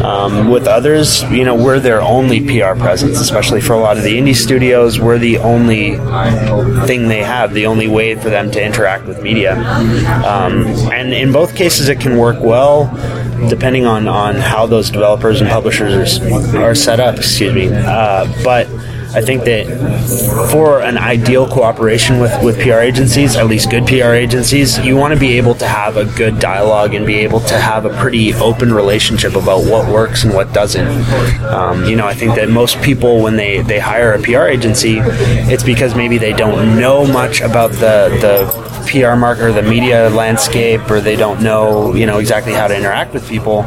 Um, 0.03 0.51
with 0.51 0.67
others, 0.67 1.23
you 1.25 1.45
know, 1.45 1.55
we're 1.55 1.81
their 1.81 2.01
only 2.01 2.41
PR 2.41 2.75
presence, 2.79 3.21
especially 3.21 3.61
for 3.61 3.73
a 3.75 3.79
lot 3.79 3.97
of 3.97 4.03
the 4.03 4.17
indie 4.19 4.35
studios. 4.35 4.99
We're 5.01 5.19
the 5.19 5.39
only 5.39 5.97
thing 6.87 7.09
they 7.09 7.16
have, 7.19 7.53
the 7.55 7.67
only 7.67 7.89
way 7.89 8.15
for 8.15 8.31
them 8.31 8.51
to 8.53 8.65
interact 8.65 9.07
with 9.07 9.23
media. 9.23 9.57
Um, 10.25 10.67
and 10.93 11.13
in 11.13 11.33
both 11.33 11.55
cases, 11.55 11.89
it 11.89 12.01
can 12.01 12.17
work 12.19 12.41
well, 12.41 12.87
depending 13.49 13.87
on 13.87 14.09
on 14.09 14.37
how 14.37 14.67
those 14.67 14.91
developers 14.91 15.41
and 15.41 15.51
publishers 15.51 16.21
are, 16.21 16.63
are 16.63 16.75
set 16.75 17.01
up. 17.01 17.17
Excuse 17.17 17.55
me, 17.55 17.69
uh, 17.73 18.27
but. 18.43 18.69
I 19.17 19.23
think 19.23 19.45
that 19.45 19.65
for 20.53 20.83
an 20.83 20.99
ideal 20.99 21.49
cooperation 21.49 22.21
with, 22.21 22.33
with 22.45 22.61
PR 22.61 22.81
agencies, 22.81 23.35
at 23.35 23.47
least 23.47 23.71
good 23.71 23.87
PR 23.87 24.13
agencies, 24.13 24.79
you 24.81 24.95
want 24.95 25.15
to 25.15 25.19
be 25.19 25.39
able 25.39 25.55
to 25.55 25.67
have 25.67 25.97
a 25.97 26.05
good 26.05 26.39
dialogue 26.39 26.93
and 26.93 27.07
be 27.07 27.15
able 27.15 27.41
to 27.41 27.59
have 27.59 27.87
a 27.87 27.91
pretty 27.99 28.35
open 28.35 28.75
relationship 28.75 29.35
about 29.35 29.65
what 29.65 29.91
works 29.91 30.25
and 30.25 30.35
what 30.35 30.53
doesn't. 30.53 30.87
Um, 31.45 31.87
you 31.87 31.97
know, 31.97 32.07
I 32.07 32.13
think 32.13 32.35
that 32.35 32.51
most 32.51 32.83
people, 32.83 33.23
when 33.23 33.37
they, 33.37 33.63
they 33.63 33.79
hire 33.79 34.13
a 34.13 34.21
PR 34.21 34.49
agency, 34.49 34.99
it's 34.99 35.63
because 35.63 35.95
maybe 35.95 36.19
they 36.19 36.35
don't 36.35 36.79
know 36.79 37.07
much 37.07 37.41
about 37.41 37.71
the, 37.71 38.11
the 38.21 38.66
PR 38.87 39.17
market 39.17 39.45
or 39.45 39.53
the 39.53 39.63
media 39.63 40.09
landscape, 40.11 40.91
or 40.91 41.01
they 41.01 41.17
don't 41.17 41.43
know, 41.43 41.95
you 41.95 42.07
know, 42.07 42.19
exactly 42.19 42.53
how 42.53 42.69
to 42.69 42.77
interact 42.77 43.13
with 43.13 43.29
people. 43.29 43.61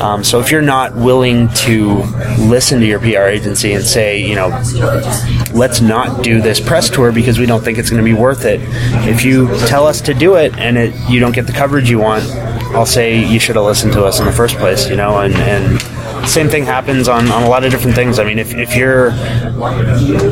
Um, 0.00 0.24
so 0.24 0.40
if 0.40 0.50
you're 0.50 0.62
not 0.62 0.94
willing 0.94 1.48
to 1.50 2.02
listen 2.38 2.80
to 2.80 2.86
your 2.86 2.98
PR 2.98 3.28
agency 3.28 3.72
and 3.72 3.84
say, 3.84 4.20
you 4.20 4.34
know, 4.34 4.48
let's 5.52 5.80
not 5.80 6.22
do 6.22 6.40
this 6.40 6.60
press 6.60 6.90
tour 6.90 7.12
because 7.12 7.38
we 7.38 7.46
don't 7.46 7.62
think 7.62 7.78
it's 7.78 7.90
going 7.90 8.02
to 8.02 8.04
be 8.04 8.18
worth 8.18 8.44
it. 8.44 8.60
If 9.08 9.24
you 9.24 9.48
tell 9.66 9.86
us 9.86 10.00
to 10.02 10.14
do 10.14 10.36
it 10.36 10.56
and 10.58 10.76
it, 10.76 10.94
you 11.08 11.20
don't 11.20 11.34
get 11.34 11.46
the 11.46 11.52
coverage 11.52 11.90
you 11.90 11.98
want, 11.98 12.24
I'll 12.74 12.86
say 12.86 13.24
you 13.24 13.38
should 13.38 13.56
have 13.56 13.64
listened 13.64 13.92
to 13.92 14.04
us 14.04 14.20
in 14.20 14.26
the 14.26 14.32
first 14.32 14.56
place, 14.56 14.88
you 14.88 14.96
know, 14.96 15.20
and, 15.20 15.34
and 15.34 15.80
same 16.26 16.48
thing 16.48 16.64
happens 16.64 17.08
on, 17.08 17.30
on 17.30 17.42
a 17.42 17.48
lot 17.48 17.64
of 17.64 17.70
different 17.70 17.94
things. 17.94 18.18
I 18.18 18.24
mean, 18.24 18.38
if, 18.38 18.54
if 18.54 18.76
you're 18.76 19.10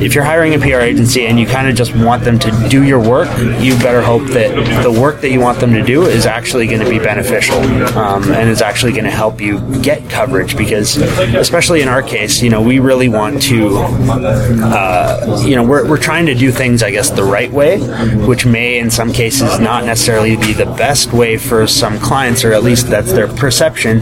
if 0.03 0.14
you're 0.14 0.24
hiring 0.24 0.55
a 0.55 0.59
PR 0.59 0.80
agency 0.80 1.26
and 1.26 1.38
you 1.38 1.47
kind 1.47 1.68
of 1.68 1.74
just 1.74 1.95
want 1.97 2.24
them 2.24 2.38
to 2.38 2.68
do 2.68 2.82
your 2.82 3.01
work, 3.01 3.28
you 3.61 3.76
better 3.78 4.03
hope 4.03 4.26
that 4.28 4.82
the 4.82 4.93
work 4.93 5.20
that 5.20 5.30
you 5.30 5.40
want 5.40 5.61
them 5.61 5.72
to 5.72 5.82
do 5.82 6.03
is 6.03 6.26
actually 6.26 6.66
going 6.66 6.80
to 6.80 6.88
be 6.88 6.99
beneficial 6.99 7.59
um, 7.99 8.24
and 8.32 8.49
is 8.49 8.62
actually 8.62 8.93
going 8.93 9.05
to 9.05 9.11
help 9.11 9.40
you 9.40 9.61
get 9.82 10.09
coverage. 10.09 10.57
Because, 10.57 10.97
especially 10.97 11.82
in 11.82 11.88
our 11.88 12.03
case, 12.03 12.43
you 12.43 12.51
know, 12.51 12.62
we 12.62 12.78
really 12.78 13.09
want 13.09 13.43
to, 13.43 13.78
uh, 13.78 15.43
you 15.45 15.57
know, 15.57 15.64
we're, 15.64 15.88
we're 15.88 15.99
trying 15.99 16.26
to 16.26 16.34
do 16.34 16.51
things, 16.51 16.82
I 16.82 16.90
guess, 16.90 17.11
the 17.11 17.24
right 17.24 17.51
way, 17.51 17.80
which 18.26 18.47
may 18.47 18.78
in 18.78 18.90
some 18.90 19.12
cases 19.12 19.59
not 19.59 19.84
necessarily 19.84 20.36
be 20.36 20.53
the 20.53 20.66
best 20.66 21.12
way 21.12 21.36
for 21.36 21.66
some 21.66 21.99
clients, 21.99 22.45
or 22.45 22.53
at 22.53 22.62
least 22.62 22.88
that's 22.88 23.12
their 23.12 23.28
perception. 23.28 23.99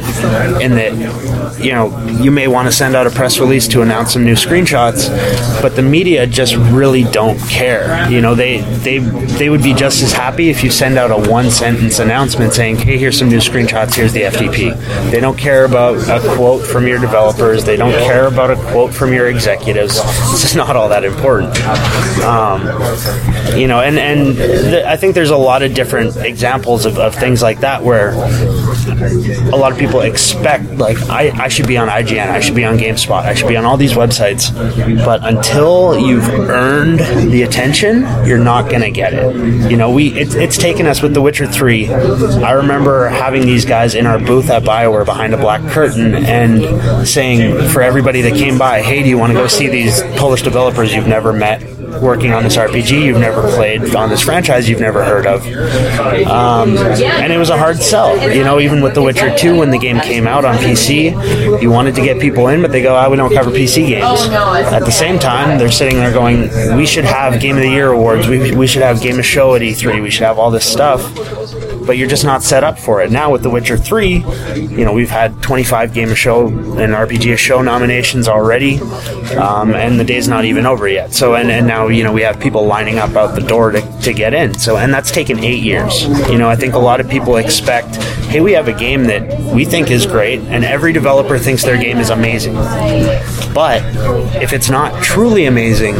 In 0.60 0.74
that, 0.76 1.58
you 1.62 1.72
know, 1.72 1.79
you 2.22 2.30
may 2.30 2.48
want 2.48 2.66
to 2.68 2.72
send 2.72 2.94
out 2.94 3.06
a 3.06 3.10
press 3.10 3.38
release 3.38 3.66
to 3.68 3.82
announce 3.82 4.12
some 4.12 4.24
new 4.24 4.34
screenshots, 4.34 5.08
but 5.62 5.76
the 5.76 5.82
media 5.82 6.26
just 6.26 6.56
really 6.56 7.04
don't 7.04 7.38
care. 7.48 8.08
You 8.10 8.20
know, 8.20 8.34
they 8.34 8.60
they 8.60 8.98
they 8.98 9.50
would 9.50 9.62
be 9.62 9.74
just 9.74 10.02
as 10.02 10.12
happy 10.12 10.50
if 10.50 10.62
you 10.62 10.70
send 10.70 10.98
out 10.98 11.10
a 11.10 11.30
one 11.30 11.50
sentence 11.50 11.98
announcement 11.98 12.52
saying, 12.54 12.76
"Hey, 12.76 12.98
here's 12.98 13.18
some 13.18 13.28
new 13.28 13.38
screenshots. 13.38 13.94
Here's 13.94 14.12
the 14.12 14.22
FTP." 14.22 15.10
They 15.10 15.20
don't 15.20 15.38
care 15.38 15.64
about 15.64 15.96
a 16.08 16.20
quote 16.36 16.64
from 16.66 16.86
your 16.86 16.98
developers. 16.98 17.64
They 17.64 17.76
don't 17.76 17.92
care 18.04 18.26
about 18.26 18.50
a 18.50 18.56
quote 18.56 18.92
from 18.94 19.12
your 19.12 19.28
executives. 19.28 19.98
It's 19.98 20.42
just 20.42 20.56
not 20.56 20.76
all 20.76 20.88
that 20.88 21.04
important. 21.04 21.56
Um, 22.24 22.62
you 23.58 23.66
know, 23.66 23.80
and 23.80 23.98
and 23.98 24.36
th- 24.36 24.84
I 24.84 24.96
think 24.96 25.14
there's 25.14 25.30
a 25.30 25.36
lot 25.36 25.62
of 25.62 25.74
different 25.74 26.16
examples 26.16 26.86
of, 26.86 26.98
of 26.98 27.14
things 27.14 27.42
like 27.42 27.60
that 27.60 27.82
where 27.82 28.12
a 28.86 29.56
lot 29.56 29.72
of 29.72 29.78
people 29.78 30.00
expect 30.00 30.64
like 30.72 30.98
I, 31.08 31.30
I 31.44 31.48
should 31.48 31.66
be 31.66 31.76
on 31.76 31.88
IGN, 31.88 32.28
I 32.28 32.40
should 32.40 32.54
be 32.54 32.64
on 32.64 32.78
GameSpot, 32.78 33.22
I 33.22 33.34
should 33.34 33.48
be 33.48 33.56
on 33.56 33.64
all 33.64 33.76
these 33.76 33.92
websites, 33.92 34.54
but 35.04 35.24
until 35.24 35.98
you've 35.98 36.28
earned 36.28 37.00
the 37.30 37.42
attention, 37.42 38.02
you're 38.26 38.38
not 38.38 38.70
to 38.70 38.90
get 38.90 39.12
it. 39.12 39.70
You 39.70 39.76
know, 39.76 39.90
we 39.90 40.08
it, 40.18 40.34
it's 40.34 40.56
taken 40.56 40.86
us 40.86 41.02
with 41.02 41.14
The 41.14 41.22
Witcher 41.22 41.46
Three. 41.46 41.88
I 41.88 42.52
remember 42.52 43.08
having 43.08 43.42
these 43.42 43.64
guys 43.64 43.94
in 43.94 44.06
our 44.06 44.18
booth 44.18 44.50
at 44.50 44.62
Bioware 44.62 45.04
behind 45.04 45.34
a 45.34 45.36
black 45.36 45.62
curtain 45.70 46.14
and 46.14 47.06
saying 47.06 47.70
for 47.70 47.82
everybody 47.82 48.22
that 48.22 48.34
came 48.34 48.58
by, 48.58 48.82
"Hey, 48.82 49.02
do 49.02 49.08
you 49.08 49.18
want 49.18 49.32
to 49.32 49.38
go 49.38 49.46
see 49.46 49.68
these 49.68 50.02
Polish 50.16 50.42
developers 50.42 50.94
you've 50.94 51.06
never 51.08 51.32
met?" 51.32 51.62
Working 52.00 52.32
on 52.32 52.42
this 52.42 52.56
RPG 52.56 53.04
you've 53.04 53.18
never 53.18 53.42
played, 53.54 53.94
on 53.94 54.08
this 54.08 54.22
franchise 54.22 54.68
you've 54.68 54.80
never 54.80 55.04
heard 55.04 55.26
of. 55.26 55.44
Um, 56.26 56.76
and 56.78 57.32
it 57.32 57.38
was 57.38 57.50
a 57.50 57.58
hard 57.58 57.78
sell. 57.78 58.16
You 58.34 58.44
know, 58.44 58.60
even 58.60 58.82
with 58.82 58.94
The 58.94 59.02
Witcher 59.02 59.36
2, 59.36 59.58
when 59.58 59.70
the 59.70 59.78
game 59.78 60.00
came 60.00 60.26
out 60.26 60.44
on 60.44 60.56
PC, 60.56 61.60
you 61.62 61.70
wanted 61.70 61.94
to 61.96 62.02
get 62.02 62.20
people 62.20 62.48
in, 62.48 62.62
but 62.62 62.72
they 62.72 62.82
go, 62.82 62.96
oh, 62.96 63.10
we 63.10 63.16
don't 63.16 63.32
cover 63.32 63.50
PC 63.50 63.88
games. 63.88 64.20
At 64.72 64.84
the 64.84 64.92
same 64.92 65.18
time, 65.18 65.58
they're 65.58 65.70
sitting 65.70 65.98
there 65.98 66.12
going, 66.12 66.76
we 66.76 66.86
should 66.86 67.04
have 67.04 67.40
Game 67.40 67.56
of 67.56 67.62
the 67.62 67.68
Year 67.70 67.90
awards, 67.92 68.28
we, 68.28 68.54
we 68.54 68.66
should 68.66 68.82
have 68.82 69.00
Game 69.00 69.18
of 69.18 69.26
Show 69.26 69.54
at 69.54 69.62
E3, 69.62 70.02
we 70.02 70.10
should 70.10 70.24
have 70.24 70.38
all 70.38 70.50
this 70.50 70.70
stuff 70.70 71.00
but 71.86 71.96
you're 71.96 72.08
just 72.08 72.24
not 72.24 72.42
set 72.42 72.64
up 72.64 72.78
for 72.78 73.02
it. 73.02 73.10
Now 73.10 73.32
with 73.32 73.42
The 73.42 73.50
Witcher 73.50 73.76
3, 73.76 74.24
you 74.54 74.84
know, 74.84 74.92
we've 74.92 75.10
had 75.10 75.42
25 75.42 75.92
Game 75.92 76.10
of 76.10 76.18
Show 76.18 76.46
and 76.48 76.92
RPG 76.94 77.32
of 77.32 77.40
Show 77.40 77.62
nominations 77.62 78.28
already, 78.28 78.80
um, 79.36 79.74
and 79.74 79.98
the 79.98 80.04
day's 80.04 80.28
not 80.28 80.44
even 80.44 80.66
over 80.66 80.88
yet. 80.88 81.12
So, 81.12 81.34
and, 81.34 81.50
and 81.50 81.66
now, 81.66 81.88
you 81.88 82.04
know, 82.04 82.12
we 82.12 82.22
have 82.22 82.40
people 82.40 82.66
lining 82.66 82.98
up 82.98 83.16
out 83.16 83.34
the 83.34 83.46
door 83.46 83.70
to, 83.72 84.00
to 84.02 84.12
get 84.12 84.34
in. 84.34 84.54
So, 84.54 84.76
and 84.76 84.92
that's 84.92 85.10
taken 85.10 85.38
eight 85.40 85.62
years. 85.62 86.02
You 86.28 86.38
know, 86.38 86.48
I 86.48 86.56
think 86.56 86.74
a 86.74 86.78
lot 86.78 87.00
of 87.00 87.08
people 87.08 87.36
expect, 87.36 87.96
hey, 88.26 88.40
we 88.40 88.52
have 88.52 88.68
a 88.68 88.72
game 88.72 89.04
that 89.04 89.54
we 89.54 89.64
think 89.64 89.90
is 89.90 90.06
great, 90.06 90.40
and 90.40 90.64
every 90.64 90.92
developer 90.92 91.38
thinks 91.38 91.62
their 91.62 91.80
game 91.80 91.98
is 91.98 92.10
amazing. 92.10 92.54
But 93.52 93.82
if 94.40 94.52
it's 94.52 94.70
not 94.70 95.02
truly 95.02 95.46
amazing, 95.46 95.94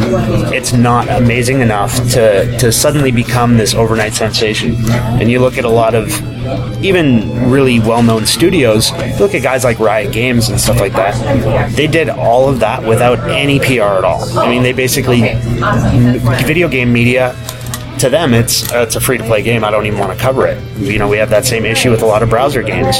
it's 0.53 0.73
not 0.73 1.09
amazing 1.09 1.59
enough 1.59 1.95
to, 2.11 2.57
to 2.59 2.71
suddenly 2.71 3.11
become 3.11 3.57
this 3.57 3.73
overnight 3.73 4.13
sensation. 4.13 4.75
And 4.89 5.29
you 5.29 5.39
look 5.39 5.57
at 5.57 5.65
a 5.65 5.69
lot 5.71 5.95
of 5.95 6.09
even 6.83 7.49
really 7.49 7.79
well-known 7.79 8.25
studios. 8.25 8.91
Look 9.19 9.35
at 9.35 9.43
guys 9.43 9.63
like 9.63 9.79
riot 9.79 10.11
games 10.11 10.49
and 10.49 10.59
stuff 10.59 10.79
like 10.79 10.93
that. 10.93 11.75
They 11.75 11.87
did 11.87 12.09
all 12.09 12.49
of 12.49 12.59
that 12.59 12.83
without 12.83 13.19
any 13.29 13.59
pr 13.59 13.81
at 13.81 14.03
all. 14.03 14.37
I 14.37 14.49
mean 14.49 14.63
they 14.63 14.73
basically 14.73 15.21
video 16.45 16.67
game 16.67 16.91
media 16.91 17.35
to 18.01 18.09
them 18.09 18.33
it's 18.33 18.71
uh, 18.73 18.79
it's 18.79 18.95
a 18.95 18.99
free 18.99 19.17
to 19.17 19.23
play 19.23 19.41
game. 19.43 19.63
I 19.63 19.71
don't 19.71 19.85
even 19.85 19.99
want 19.99 20.11
to 20.11 20.21
cover 20.21 20.47
it. 20.47 20.61
You 20.77 20.97
know, 20.97 21.07
we 21.07 21.17
have 21.17 21.29
that 21.29 21.45
same 21.45 21.65
issue 21.65 21.91
with 21.91 22.01
a 22.01 22.05
lot 22.05 22.23
of 22.23 22.29
browser 22.29 22.63
games. 22.63 22.97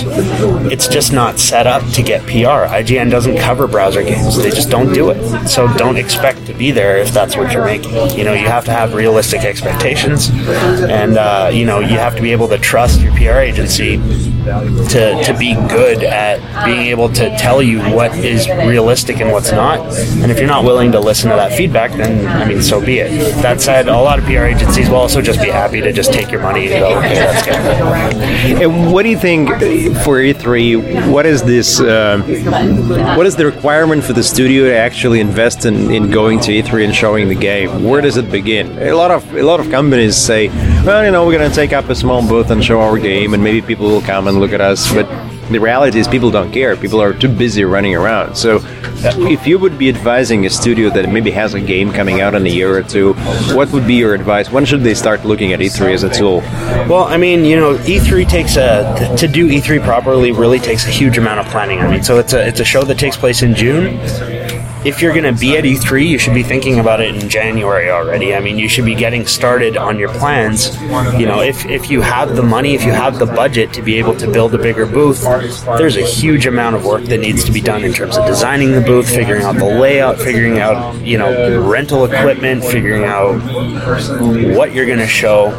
It's 0.71 0.87
just 0.87 1.11
not 1.11 1.39
set 1.39 1.67
up 1.67 1.83
to 1.93 2.03
get 2.03 2.23
PR. 2.25 2.69
IGN 2.69 3.09
doesn't 3.09 3.37
cover 3.37 3.67
browser 3.67 4.03
games. 4.03 4.37
They 4.37 4.51
just 4.51 4.69
don't 4.69 4.93
do 4.93 5.09
it. 5.09 5.47
So 5.47 5.67
don't 5.73 5.97
expect 5.97 6.45
to 6.45 6.53
be 6.53 6.71
there 6.71 6.97
if 6.97 7.11
that's 7.11 7.35
what 7.35 7.51
you're 7.51 7.65
making. 7.65 7.93
You 8.17 8.23
know, 8.23 8.33
you 8.33 8.47
have 8.47 8.65
to 8.65 8.71
have 8.71 8.93
realistic 8.93 9.41
expectations, 9.41 10.29
and 10.29 11.17
uh, 11.17 11.49
you 11.51 11.65
know, 11.65 11.79
you 11.79 11.97
have 11.97 12.15
to 12.15 12.21
be 12.21 12.31
able 12.31 12.47
to 12.49 12.57
trust 12.59 13.01
your 13.01 13.13
PR 13.13 13.39
agency 13.39 13.97
to, 14.43 15.21
to 15.23 15.35
be 15.37 15.53
good 15.53 16.03
at 16.03 16.65
being 16.65 16.87
able 16.87 17.09
to 17.09 17.35
tell 17.37 17.61
you 17.61 17.79
what 17.93 18.15
is 18.17 18.47
realistic 18.47 19.19
and 19.19 19.31
what's 19.31 19.51
not. 19.51 19.79
And 20.21 20.31
if 20.31 20.39
you're 20.39 20.47
not 20.47 20.63
willing 20.63 20.91
to 20.93 20.99
listen 20.99 21.29
to 21.29 21.35
that 21.35 21.55
feedback, 21.57 21.91
then 21.91 22.27
I 22.27 22.45
mean, 22.47 22.61
so 22.61 22.83
be 22.83 22.99
it. 22.99 23.09
That 23.41 23.61
said, 23.61 23.87
a 23.87 23.97
lot 23.97 24.19
of 24.19 24.25
PR 24.25 24.45
agencies 24.45 24.89
will 24.91 24.97
also 24.99 25.21
just 25.21 25.41
be 25.41 25.49
happy 25.49 25.81
to 25.81 25.91
just 25.93 26.11
take 26.11 26.31
your 26.31 26.41
money 26.41 26.71
and 26.71 26.79
go, 26.81 26.97
okay, 26.97 27.15
that's 27.15 27.45
good. 27.45 28.61
And 28.61 28.91
what 28.91 29.03
do 29.03 29.09
you 29.09 29.17
think 29.17 29.49
for 30.03 30.19
E3? 30.19 31.11
What 31.11 31.25
is 31.25 31.41
this? 31.43 31.79
Uh, 31.79 32.21
what 33.15 33.25
is 33.25 33.35
the 33.35 33.45
requirement 33.45 34.03
for 34.03 34.13
the 34.13 34.23
studio 34.23 34.65
to 34.65 34.75
actually 34.75 35.19
invest 35.19 35.65
in, 35.65 35.91
in 35.91 36.11
going 36.11 36.39
to 36.41 36.51
E3 36.51 36.85
and 36.85 36.95
showing 36.95 37.29
the 37.29 37.35
game? 37.35 37.83
Where 37.83 38.01
does 38.01 38.17
it 38.17 38.29
begin? 38.29 38.77
A 38.79 38.93
lot 38.93 39.11
of 39.11 39.33
a 39.33 39.43
lot 39.43 39.59
of 39.59 39.69
companies 39.69 40.17
say, 40.17 40.49
well, 40.85 41.05
you 41.05 41.11
know, 41.11 41.25
we're 41.25 41.37
going 41.37 41.49
to 41.49 41.55
take 41.55 41.73
up 41.73 41.89
a 41.89 41.95
small 41.95 42.27
booth 42.27 42.51
and 42.51 42.63
show 42.63 42.81
our 42.81 42.97
game, 42.99 43.33
and 43.33 43.43
maybe 43.43 43.61
people 43.61 43.87
will 43.87 44.01
come 44.01 44.27
and 44.27 44.39
look 44.39 44.51
at 44.51 44.61
us, 44.61 44.93
but 44.93 45.07
the 45.51 45.59
reality 45.59 45.99
is 45.99 46.07
people 46.07 46.31
don't 46.31 46.51
care. 46.51 46.75
People 46.75 47.01
are 47.01 47.13
too 47.13 47.29
busy 47.29 47.63
running 47.63 47.95
around. 47.95 48.35
So, 48.35 48.57
uh, 48.57 49.13
if 49.29 49.47
you 49.47 49.57
would 49.57 49.77
be 49.77 49.89
advising 49.89 50.45
a 50.45 50.49
studio 50.49 50.89
that 50.91 51.09
maybe 51.09 51.31
has 51.31 51.53
a 51.53 51.61
game 51.61 51.91
coming 51.91 52.21
out 52.21 52.35
in 52.35 52.45
a 52.45 52.49
year 52.49 52.77
or 52.77 52.83
two, 52.83 53.13
what 53.55 53.71
would 53.71 53.87
be 53.87 53.95
your 53.95 54.13
advice? 54.13 54.51
When 54.51 54.65
should 54.65 54.81
they 54.81 54.93
start 54.93 55.25
looking 55.25 55.53
at 55.53 55.59
E3 55.59 55.93
as 55.93 56.03
a 56.03 56.09
tool? 56.09 56.41
Well, 56.87 57.05
I 57.05 57.17
mean, 57.17 57.43
you 57.45 57.55
know, 57.55 57.75
E3 57.77 58.27
takes 58.27 58.57
a 58.57 59.15
to 59.17 59.27
do 59.27 59.47
E3 59.47 59.83
properly 59.83 60.31
really 60.31 60.59
takes 60.59 60.85
a 60.85 60.89
huge 60.89 61.17
amount 61.17 61.39
of 61.39 61.45
planning. 61.47 61.79
I 61.79 61.89
mean, 61.89 62.03
so 62.03 62.19
it's 62.19 62.33
a 62.33 62.47
it's 62.47 62.59
a 62.59 62.65
show 62.65 62.83
that 62.83 62.99
takes 62.99 63.17
place 63.17 63.41
in 63.41 63.55
June 63.55 63.99
if 64.83 65.01
you're 65.01 65.13
going 65.13 65.31
to 65.31 65.39
be 65.39 65.57
at 65.57 65.63
E3, 65.63 66.07
you 66.07 66.17
should 66.17 66.33
be 66.33 66.43
thinking 66.43 66.79
about 66.79 67.01
it 67.01 67.15
in 67.15 67.29
January 67.29 67.91
already. 67.91 68.33
I 68.33 68.39
mean, 68.39 68.57
you 68.57 68.67
should 68.67 68.85
be 68.85 68.95
getting 68.95 69.27
started 69.27 69.77
on 69.77 69.99
your 69.99 70.09
plans. 70.09 70.75
You 70.81 71.27
know, 71.27 71.41
if, 71.41 71.65
if 71.65 71.91
you 71.91 72.01
have 72.01 72.35
the 72.35 72.41
money, 72.41 72.73
if 72.73 72.83
you 72.83 72.91
have 72.91 73.19
the 73.19 73.27
budget 73.27 73.73
to 73.73 73.81
be 73.81 73.99
able 73.99 74.15
to 74.15 74.31
build 74.31 74.55
a 74.55 74.57
bigger 74.57 74.85
booth, 74.85 75.21
there's 75.21 75.97
a 75.97 76.05
huge 76.05 76.47
amount 76.47 76.75
of 76.75 76.85
work 76.85 77.03
that 77.03 77.19
needs 77.19 77.43
to 77.43 77.51
be 77.51 77.61
done 77.61 77.83
in 77.83 77.93
terms 77.93 78.17
of 78.17 78.25
designing 78.25 78.71
the 78.71 78.81
booth, 78.81 79.07
figuring 79.07 79.43
out 79.43 79.55
the 79.55 79.65
layout, 79.65 80.17
figuring 80.17 80.59
out, 80.59 80.99
you 81.01 81.17
know, 81.17 81.69
rental 81.69 82.05
equipment, 82.05 82.63
figuring 82.63 83.03
out 83.03 83.39
what 84.55 84.73
you're 84.73 84.87
going 84.87 84.99
to 84.99 85.07
show. 85.07 85.49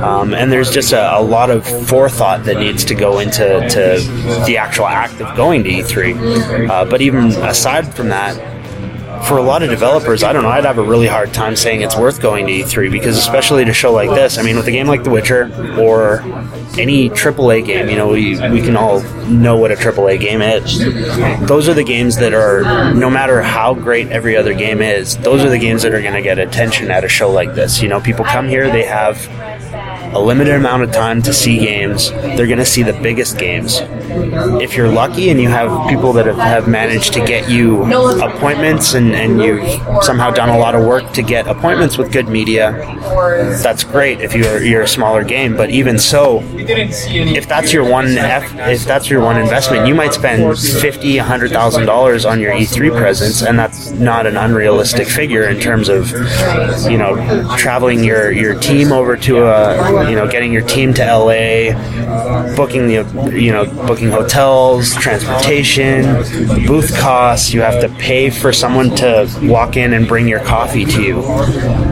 Um, 0.00 0.32
and 0.32 0.52
there's 0.52 0.70
just 0.70 0.92
a, 0.92 1.18
a, 1.18 1.20
lot 1.20 1.50
of 1.50 1.66
forethought 1.88 2.44
that 2.44 2.58
needs 2.58 2.84
to 2.84 2.94
go 2.94 3.18
into 3.18 3.42
to 3.70 4.44
the 4.46 4.56
actual 4.56 4.86
act 4.86 5.20
of 5.20 5.36
going 5.36 5.64
to 5.64 5.70
E3. 5.70 6.68
Uh, 6.68 6.84
but 6.84 7.00
even 7.00 7.26
aside 7.32 7.92
from 7.94 8.08
that, 8.08 8.59
for 9.26 9.38
a 9.38 9.42
lot 9.42 9.62
of 9.62 9.70
developers, 9.70 10.22
I 10.22 10.32
don't 10.32 10.42
know, 10.42 10.48
I'd 10.48 10.64
have 10.64 10.78
a 10.78 10.82
really 10.82 11.06
hard 11.06 11.32
time 11.32 11.56
saying 11.56 11.82
it's 11.82 11.96
worth 11.96 12.20
going 12.20 12.46
to 12.46 12.52
E3 12.52 12.90
because, 12.90 13.16
especially 13.16 13.64
to 13.64 13.72
show 13.72 13.92
like 13.92 14.10
this, 14.10 14.38
I 14.38 14.42
mean, 14.42 14.56
with 14.56 14.66
a 14.66 14.70
game 14.70 14.86
like 14.86 15.04
The 15.04 15.10
Witcher 15.10 15.50
or 15.78 16.20
any 16.78 17.10
AAA 17.10 17.64
game, 17.66 17.88
you 17.88 17.96
know, 17.96 18.08
we, 18.08 18.40
we 18.50 18.60
can 18.60 18.76
all 18.76 19.00
know 19.26 19.56
what 19.56 19.72
a 19.72 19.76
AAA 19.76 20.20
game 20.20 20.42
is. 20.42 20.78
Those 21.46 21.68
are 21.68 21.74
the 21.74 21.84
games 21.84 22.16
that 22.16 22.34
are, 22.34 22.92
no 22.94 23.10
matter 23.10 23.42
how 23.42 23.74
great 23.74 24.08
every 24.08 24.36
other 24.36 24.54
game 24.54 24.80
is, 24.80 25.16
those 25.18 25.44
are 25.44 25.50
the 25.50 25.58
games 25.58 25.82
that 25.82 25.94
are 25.94 26.02
going 26.02 26.14
to 26.14 26.22
get 26.22 26.38
attention 26.38 26.90
at 26.90 27.04
a 27.04 27.08
show 27.08 27.30
like 27.30 27.54
this. 27.54 27.82
You 27.82 27.88
know, 27.88 28.00
people 28.00 28.24
come 28.24 28.48
here, 28.48 28.70
they 28.70 28.84
have 28.84 29.18
a 30.12 30.20
limited 30.20 30.54
amount 30.54 30.82
of 30.82 30.92
time 30.92 31.22
to 31.22 31.32
see 31.32 31.58
games. 31.58 32.10
They're 32.10 32.46
going 32.46 32.58
to 32.58 32.64
see 32.64 32.82
the 32.82 32.92
biggest 32.92 33.38
games. 33.38 33.78
If 34.60 34.76
you're 34.76 34.88
lucky 34.88 35.30
and 35.30 35.40
you 35.40 35.48
have 35.48 35.88
people 35.88 36.12
that 36.14 36.26
have, 36.26 36.36
have 36.36 36.68
managed 36.68 37.12
to 37.14 37.24
get 37.24 37.48
you 37.48 37.82
appointments 38.20 38.94
and, 38.94 39.14
and 39.14 39.40
you've 39.40 39.64
somehow 40.02 40.30
done 40.30 40.48
a 40.48 40.58
lot 40.58 40.74
of 40.74 40.84
work 40.84 41.12
to 41.12 41.22
get 41.22 41.46
appointments 41.46 41.96
with 41.96 42.12
good 42.12 42.28
media, 42.28 42.72
that's 43.62 43.84
great 43.84 44.20
if 44.20 44.34
you're, 44.34 44.62
you're 44.62 44.82
a 44.82 44.88
smaller 44.88 45.22
game. 45.22 45.56
But 45.56 45.70
even 45.70 45.98
so, 45.98 46.40
if 46.42 47.48
that's 47.48 47.72
your 47.72 47.88
one 47.88 48.18
F, 48.18 48.52
if 48.68 48.84
that's 48.84 49.08
your 49.08 49.20
one 49.22 49.38
investment, 49.38 49.86
you 49.86 49.94
might 49.94 50.12
spend 50.14 50.58
fifty, 50.58 51.18
a 51.18 51.24
hundred 51.24 51.50
thousand 51.50 51.86
dollars 51.86 52.24
on 52.24 52.40
your 52.40 52.52
E3 52.52 52.96
presence, 52.96 53.42
and 53.42 53.58
that's 53.58 53.90
not 53.92 54.26
an 54.26 54.36
unrealistic 54.36 55.06
figure 55.08 55.48
in 55.48 55.60
terms 55.60 55.88
of 55.88 56.10
you 56.90 56.98
know 56.98 57.16
traveling 57.56 58.02
your 58.02 58.32
your 58.32 58.58
team 58.58 58.92
over 58.92 59.16
to 59.16 59.46
a 59.46 59.99
you 60.08 60.16
know 60.16 60.28
getting 60.28 60.52
your 60.52 60.62
team 60.62 60.94
to 60.94 61.02
LA, 61.04 61.74
booking 62.56 62.86
the 62.86 63.32
you 63.32 63.52
know 63.52 63.64
booking 63.86 64.10
hotels, 64.10 64.94
transportation, 64.94 66.04
booth 66.66 66.96
costs. 66.96 67.52
You 67.52 67.60
have 67.62 67.80
to 67.80 67.88
pay 67.96 68.30
for 68.30 68.52
someone 68.52 68.94
to 68.96 69.28
walk 69.42 69.76
in 69.76 69.92
and 69.92 70.06
bring 70.06 70.28
your 70.28 70.40
coffee 70.40 70.84
to 70.84 71.02
you. 71.02 71.22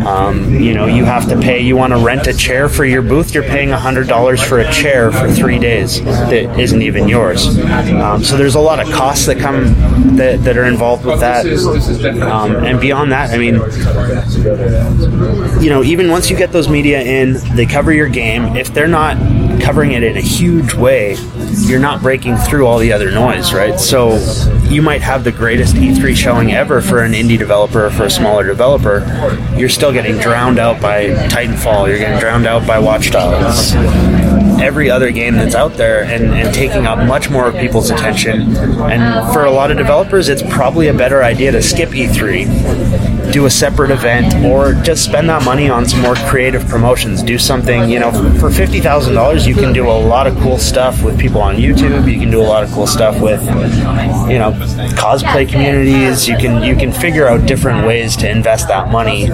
Um, 0.06 0.54
you 0.54 0.74
know, 0.74 0.86
you 0.86 1.04
have 1.04 1.28
to 1.28 1.38
pay. 1.38 1.60
You 1.60 1.76
want 1.76 1.92
to 1.92 1.98
rent 1.98 2.26
a 2.26 2.34
chair 2.34 2.68
for 2.68 2.84
your 2.84 3.02
booth. 3.02 3.34
You're 3.34 3.42
paying 3.42 3.70
hundred 3.70 4.08
dollars 4.08 4.42
for 4.42 4.58
a 4.60 4.72
chair 4.72 5.10
for 5.12 5.30
three 5.30 5.58
days 5.58 6.02
that 6.02 6.58
isn't 6.58 6.82
even 6.82 7.08
yours. 7.08 7.46
Um, 7.58 8.24
so 8.24 8.36
there's 8.36 8.54
a 8.54 8.60
lot 8.60 8.80
of 8.80 8.92
costs 8.92 9.26
that 9.26 9.38
come 9.38 9.74
that, 10.16 10.42
that 10.44 10.56
are 10.56 10.64
involved 10.64 11.04
with 11.04 11.20
that. 11.20 11.46
Um, 12.22 12.56
and 12.56 12.80
beyond 12.80 13.12
that, 13.12 13.30
I 13.30 13.38
mean, 13.38 13.54
you 15.62 15.70
know, 15.70 15.82
even 15.82 16.10
once 16.10 16.30
you 16.30 16.36
get 16.36 16.52
those 16.52 16.68
media 16.68 17.00
in, 17.02 17.34
they 17.56 17.66
cover 17.66 17.92
your 17.98 18.08
game. 18.08 18.56
If 18.56 18.72
they're 18.72 18.88
not 18.88 19.18
covering 19.60 19.92
it 19.92 20.02
in 20.02 20.16
a 20.16 20.22
huge 20.22 20.72
way, 20.72 21.16
you're 21.66 21.80
not 21.80 22.00
breaking 22.00 22.36
through 22.36 22.66
all 22.66 22.78
the 22.78 22.92
other 22.92 23.10
noise, 23.10 23.52
right? 23.52 23.78
So 23.78 24.16
you 24.68 24.80
might 24.80 25.02
have 25.02 25.24
the 25.24 25.32
greatest 25.32 25.74
E3 25.74 26.16
showing 26.16 26.52
ever 26.52 26.80
for 26.80 27.02
an 27.02 27.12
indie 27.12 27.38
developer 27.38 27.86
or 27.86 27.90
for 27.90 28.04
a 28.04 28.10
smaller 28.10 28.46
developer. 28.46 29.00
You're 29.56 29.68
still 29.68 29.92
getting 29.92 30.16
drowned 30.18 30.58
out 30.58 30.80
by 30.80 31.08
Titanfall. 31.28 31.88
You're 31.88 31.98
getting 31.98 32.20
drowned 32.20 32.46
out 32.46 32.66
by 32.66 32.78
Watch 32.78 33.10
Dogs. 33.10 33.74
Every 34.60 34.90
other 34.90 35.10
game 35.10 35.34
that's 35.34 35.54
out 35.54 35.74
there 35.74 36.04
and, 36.04 36.32
and 36.32 36.54
taking 36.54 36.86
up 36.86 36.98
much 37.06 37.30
more 37.30 37.46
of 37.46 37.56
people's 37.56 37.90
attention. 37.90 38.56
And 38.56 39.32
for 39.32 39.44
a 39.44 39.50
lot 39.50 39.70
of 39.70 39.76
developers, 39.76 40.28
it's 40.28 40.42
probably 40.42 40.88
a 40.88 40.94
better 40.94 41.22
idea 41.22 41.52
to 41.52 41.62
skip 41.62 41.90
E3 41.90 42.87
do 43.32 43.46
a 43.46 43.50
separate 43.50 43.90
event 43.90 44.34
or 44.44 44.74
just 44.82 45.04
spend 45.04 45.28
that 45.28 45.44
money 45.44 45.68
on 45.68 45.86
some 45.86 46.00
more 46.00 46.14
creative 46.14 46.66
promotions 46.66 47.22
do 47.22 47.38
something 47.38 47.88
you 47.88 47.98
know 47.98 48.10
for 48.38 48.48
$50000 48.48 49.46
you 49.46 49.54
can 49.54 49.72
do 49.72 49.86
a 49.86 49.98
lot 49.98 50.26
of 50.26 50.36
cool 50.38 50.58
stuff 50.58 51.02
with 51.02 51.18
people 51.18 51.40
on 51.40 51.56
youtube. 51.56 52.10
You 52.10 52.18
can 52.18 52.30
do 52.30 52.40
a 52.40 52.48
lot 52.48 52.64
of 52.64 52.70
cool 52.70 52.86
stuff 52.86 53.20
with 53.20 53.42
you 54.30 54.38
know 54.38 54.52
cosplay 54.94 55.48
communities. 55.48 56.28
You 56.28 56.36
can 56.36 56.62
you 56.62 56.76
can 56.76 56.92
figure 56.92 57.26
out 57.26 57.46
different 57.46 57.86
ways 57.86 58.16
to 58.16 58.30
invest 58.30 58.68
that 58.68 58.90
money 58.90 59.28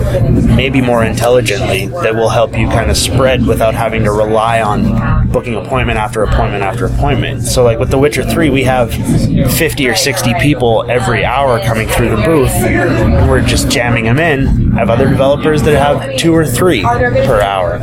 maybe 0.55 0.81
more 0.81 1.05
intelligently 1.05 1.87
that 1.89 2.15
will 2.15 2.29
help 2.29 2.57
you 2.57 2.69
kind 2.69 2.91
of 2.91 2.97
spread 2.97 3.47
without 3.47 3.75
having 3.75 4.05
to 4.05 4.13
rely 4.13 4.61
on 4.61 5.29
booking 5.31 5.55
appointment 5.55 5.99
after 5.99 6.23
appointment 6.23 6.63
after 6.63 6.87
appointment. 6.87 7.43
So 7.43 7.65
like 7.65 7.79
with 7.79 7.91
the 7.91 7.99
witcher 7.99 8.25
3 8.25 8.51
we 8.51 8.65
have 8.65 8.93
50 8.93 9.89
or 9.89 9.95
60 9.95 10.35
people 10.41 10.85
every 10.91 11.25
hour 11.25 11.61
coming 11.61 11.89
through 11.89 12.11
the 12.11 12.23
booth. 12.23 12.51
And 12.51 13.29
we're 13.29 13.41
just 13.41 13.71
them 13.93 14.19
in. 14.19 14.73
I 14.75 14.79
have 14.79 14.91
other 14.91 15.09
developers 15.09 15.63
that 15.63 15.75
have 15.79 16.17
two 16.17 16.35
or 16.35 16.47
three 16.47 16.83
per 16.83 17.41
hour. 17.41 17.75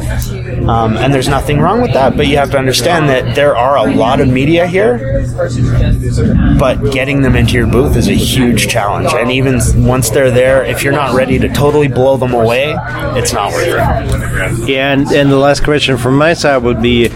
Um, 0.67 0.97
and 0.97 1.13
there's 1.13 1.27
nothing 1.27 1.59
wrong 1.59 1.81
with 1.81 1.93
that, 1.93 2.17
but 2.17 2.27
you 2.27 2.37
have 2.37 2.51
to 2.51 2.57
understand 2.57 3.09
that 3.09 3.35
there 3.35 3.55
are 3.55 3.77
a 3.77 3.93
lot 3.93 4.19
of 4.19 4.27
media 4.27 4.67
here, 4.67 5.25
but 6.59 6.91
getting 6.91 7.21
them 7.21 7.35
into 7.35 7.53
your 7.53 7.67
booth 7.67 7.95
is 7.95 8.07
a 8.07 8.13
huge 8.13 8.67
challenge. 8.67 9.13
And 9.13 9.31
even 9.31 9.59
once 9.85 10.09
they're 10.09 10.31
there, 10.31 10.63
if 10.63 10.83
you're 10.83 10.93
not 10.93 11.13
ready 11.13 11.37
to 11.39 11.49
totally 11.49 11.87
blow 11.87 12.17
them 12.17 12.33
away, 12.33 12.75
it's 13.17 13.33
not 13.33 13.51
worth 13.51 13.67
it. 13.67 14.69
Yeah, 14.69 14.93
and, 14.93 15.07
and 15.11 15.31
the 15.31 15.37
last 15.37 15.63
question 15.63 15.97
from 15.97 16.17
my 16.17 16.33
side 16.33 16.63
would 16.63 16.81
be 16.81 17.09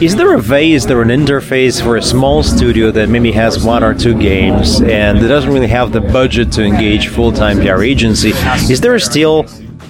is 0.00 0.14
there 0.14 0.34
a 0.34 0.42
way, 0.42 0.72
is 0.72 0.86
there 0.86 1.00
an 1.00 1.08
interface 1.08 1.82
for 1.82 1.96
a 1.96 2.02
small 2.02 2.42
studio 2.42 2.90
that 2.90 3.08
maybe 3.08 3.32
has 3.32 3.64
one 3.64 3.82
or 3.82 3.94
two 3.94 4.18
games 4.18 4.82
and 4.82 5.18
doesn't 5.20 5.50
really 5.50 5.68
have 5.68 5.92
the 5.92 6.00
budget 6.00 6.52
to 6.52 6.62
engage 6.62 7.08
full 7.08 7.32
time 7.32 7.58
PR 7.60 7.82
agency? 7.82 8.30
Is 8.70 8.80
there 8.82 8.98
still 8.98 9.46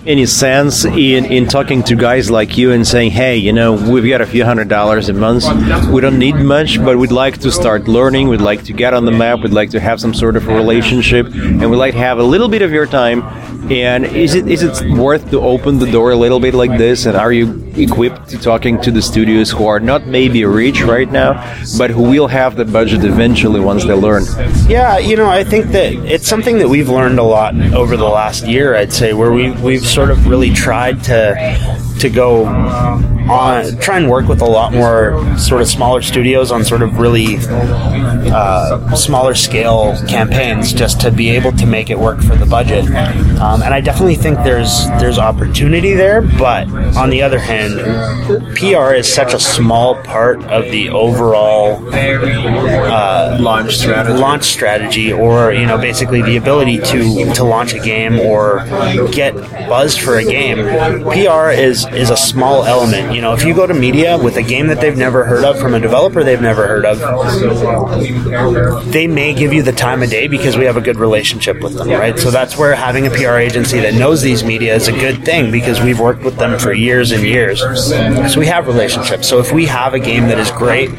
any 0.07 0.25
sense 0.25 0.85
in, 0.85 1.25
in 1.25 1.47
talking 1.49 1.83
to 1.83 1.97
guys 1.97 2.31
like 2.31 2.57
you 2.57 2.71
and 2.71 2.87
saying, 2.87 3.11
hey, 3.11 3.37
you 3.37 3.53
know, 3.53 3.73
we've 3.91 4.09
got 4.09 4.21
a 4.21 4.27
few 4.27 4.45
hundred 4.45 4.69
dollars 4.69 5.09
a 5.09 5.13
month. 5.13 5.45
We 5.89 6.01
don't 6.01 6.21
need 6.21 6.37
much, 6.37 6.79
but 6.79 6.97
we'd 6.97 7.11
like 7.11 7.39
to 7.39 7.51
start 7.51 7.89
learning. 7.89 8.29
We'd 8.29 8.41
like 8.41 8.63
to 8.65 8.73
get 8.73 8.95
on 8.95 9.05
the 9.05 9.11
map. 9.11 9.41
We'd 9.41 9.53
like 9.53 9.71
to 9.71 9.81
have 9.81 10.01
some 10.01 10.15
sort 10.15 10.37
of 10.37 10.47
a 10.49 10.55
relationship. 10.55 11.27
And 11.27 11.69
we'd 11.69 11.77
like 11.79 11.95
to 11.95 11.99
have 11.99 12.21
a 12.21 12.23
little 12.23 12.49
bit 12.49 12.63
of 12.63 12.71
your 12.71 12.87
time. 12.87 13.23
And 13.71 14.05
is 14.05 14.35
it 14.35 14.47
is 14.47 14.63
it 14.63 14.91
worth 14.97 15.31
to 15.31 15.41
open 15.41 15.79
the 15.79 15.91
door 15.91 16.13
a 16.13 16.17
little 16.17 16.39
bit 16.39 16.55
like 16.55 16.79
this? 16.79 17.07
And 17.07 17.17
are 17.17 17.33
you 17.33 17.65
equipped 17.77 18.29
to 18.29 18.39
talking 18.39 18.81
to 18.83 18.91
the 18.91 19.03
studios 19.03 19.51
who 19.51 19.67
are 19.67 19.81
not 19.81 20.07
maybe 20.07 20.45
rich 20.45 20.83
right 20.83 21.11
now, 21.11 21.33
but 21.77 21.91
who 21.91 22.03
will 22.03 22.29
have 22.29 22.57
the 22.57 22.65
budget 22.65 23.05
eventually 23.05 23.61
once 23.61 23.85
they 23.85 23.95
learn? 23.95 24.25
Yeah, 24.69 24.99
you 24.99 25.17
know, 25.17 25.29
I 25.29 25.43
think 25.43 25.67
that 25.73 25.93
it's 25.93 26.29
something 26.29 26.59
that 26.59 26.69
we've 26.69 26.89
learned 26.89 27.19
a 27.19 27.25
lot 27.25 27.55
over 27.73 27.97
the 27.97 28.09
last 28.09 28.47
year. 28.47 28.77
I'd 28.77 28.93
say 28.93 29.13
where 29.13 29.33
we 29.33 29.51
we've 29.51 29.87
sort 29.87 30.11
of 30.11 30.27
really 30.27 30.53
tried 30.53 31.03
to 31.05 31.35
to 31.99 32.09
go 32.09 32.45
on 33.29 33.77
try 33.79 33.99
and 33.99 34.09
work 34.11 34.29
with 34.29 34.41
a 34.41 34.47
lot 34.47 34.73
more 34.73 35.37
sort 35.39 35.61
of 35.63 35.69
smaller 35.69 36.03
studios 36.03 36.51
on 36.51 36.65
sort 36.65 36.83
of 36.83 36.99
really 36.99 37.37
uh, 38.31 38.95
smaller 38.95 39.35
scale 39.35 39.97
campaigns 40.09 40.73
just 40.73 41.01
to 41.01 41.11
be 41.11 41.31
able 41.31 41.53
to 41.53 41.67
make 41.67 41.91
it 41.91 41.99
work 41.99 42.21
for 42.23 42.37
the 42.37 42.47
budget. 42.47 42.85
Um, 43.41 43.63
and 43.63 43.75
I 43.75 43.81
definitely 43.81 44.17
think 44.17 44.39
there's 44.39 44.87
there's 45.01 45.19
opportunity 45.19 45.95
there 45.95 46.23
but 46.23 46.69
on 46.97 47.11
the 47.11 47.23
other 47.23 47.39
hand 47.39 47.75
PR 48.57 48.93
is 48.95 49.13
such 49.13 49.35
a 49.35 49.39
small 49.39 49.95
part 50.03 50.43
of 50.45 50.65
the 50.71 50.89
overall 50.91 51.83
uh, 51.93 53.37
launch 53.41 53.77
strategy. 53.77 54.19
launch 54.19 54.45
strategy 54.45 55.13
or 55.13 55.53
you 55.53 55.67
know 55.67 55.79
basically 55.79 56.23
the 56.23 56.37
ability 56.37 56.79
to 56.79 57.33
to 57.35 57.45
launch 57.45 57.73
a 57.75 57.79
game 57.81 58.19
or 58.21 58.65
get 59.13 59.35
buzz 59.69 59.97
for 59.97 60.17
a 60.17 60.25
game. 60.25 60.59
PR 61.13 61.51
is 61.51 61.87
is 61.93 62.11
a 62.11 62.17
small 62.17 62.65
element. 62.65 63.15
You 63.17 63.23
know, 63.23 63.33
if 63.33 63.45
you 63.45 63.55
go 63.55 63.67
to 63.67 63.73
media 63.73 64.19
with 64.19 64.37
a 64.37 64.43
game 64.43 64.67
that 64.67 64.79
they've 64.79 64.95
never 64.95 65.25
heard 65.25 65.43
of 65.43 65.59
from 65.59 65.73
a 65.73 65.81
developer 65.81 66.23
they've 66.23 66.39
never 66.39 66.69
heard 66.69 66.85
of, 66.85 66.99
they 68.93 69.07
may 69.07 69.33
give 69.33 69.55
you 69.55 69.63
the 69.63 69.73
time 69.73 70.03
of 70.03 70.11
day 70.11 70.29
because 70.29 70.59
we 70.59 70.67
have 70.67 70.77
a 70.77 70.83
good 70.83 70.99
relationship 70.99 71.63
with 71.63 71.79
them, 71.79 71.89
right? 71.89 72.19
So 72.19 72.31
that's 72.31 72.59
where 72.59 72.75
having 72.75 73.07
a 73.07 73.11
PR 73.11 73.39
agency 73.39 73.81
that 73.81 73.95
knows 73.95 74.21
these 74.21 74.45
media 74.45 74.75
is 74.75 74.89
a 74.89 74.93
good 74.93 75.25
thing 75.25 75.51
because 75.51 75.81
we've 75.81 75.99
worked 75.99 76.25
with 76.25 76.37
them 76.37 76.59
for 76.59 76.75
years 76.75 77.11
and 77.11 77.23
years. 77.23 77.61
So 78.31 78.39
we 78.39 78.49
have 78.49 78.67
relationships. 78.67 79.27
So 79.27 79.39
if 79.39 79.51
we 79.51 79.65
have 79.65 79.95
a 79.95 79.99
game 79.99 80.29
that 80.29 80.39
is 80.39 80.51
great, 80.51 80.91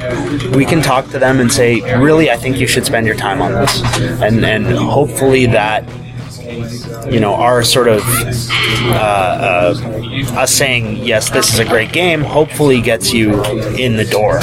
we 0.56 0.66
can 0.66 0.82
talk 0.82 1.08
to 1.10 1.20
them 1.20 1.40
and 1.40 1.52
say, 1.52 1.82
really, 2.00 2.32
I 2.32 2.38
think 2.38 2.58
you 2.58 2.66
should 2.66 2.88
spend 2.88 3.06
your 3.06 3.16
time 3.16 3.44
on 3.44 3.52
this. 3.52 3.80
And, 4.24 4.44
and 4.44 4.66
hopefully 4.66 5.46
that 5.46 5.88
you 7.12 7.20
know, 7.20 7.34
our 7.36 7.64
sort 7.64 7.88
of 7.88 8.02
uh, 8.06 8.94
uh, 8.94 9.76
us 10.36 10.54
saying 10.54 10.98
yes, 11.06 11.30
this 11.30 11.54
is 11.54 11.60
a 11.60 11.66
great 11.66 11.92
game, 11.92 12.22
hopefully 12.22 12.82
gets 12.82 13.14
you 13.14 13.44
in 13.76 13.96
the 13.98 14.06
door. 14.06 14.40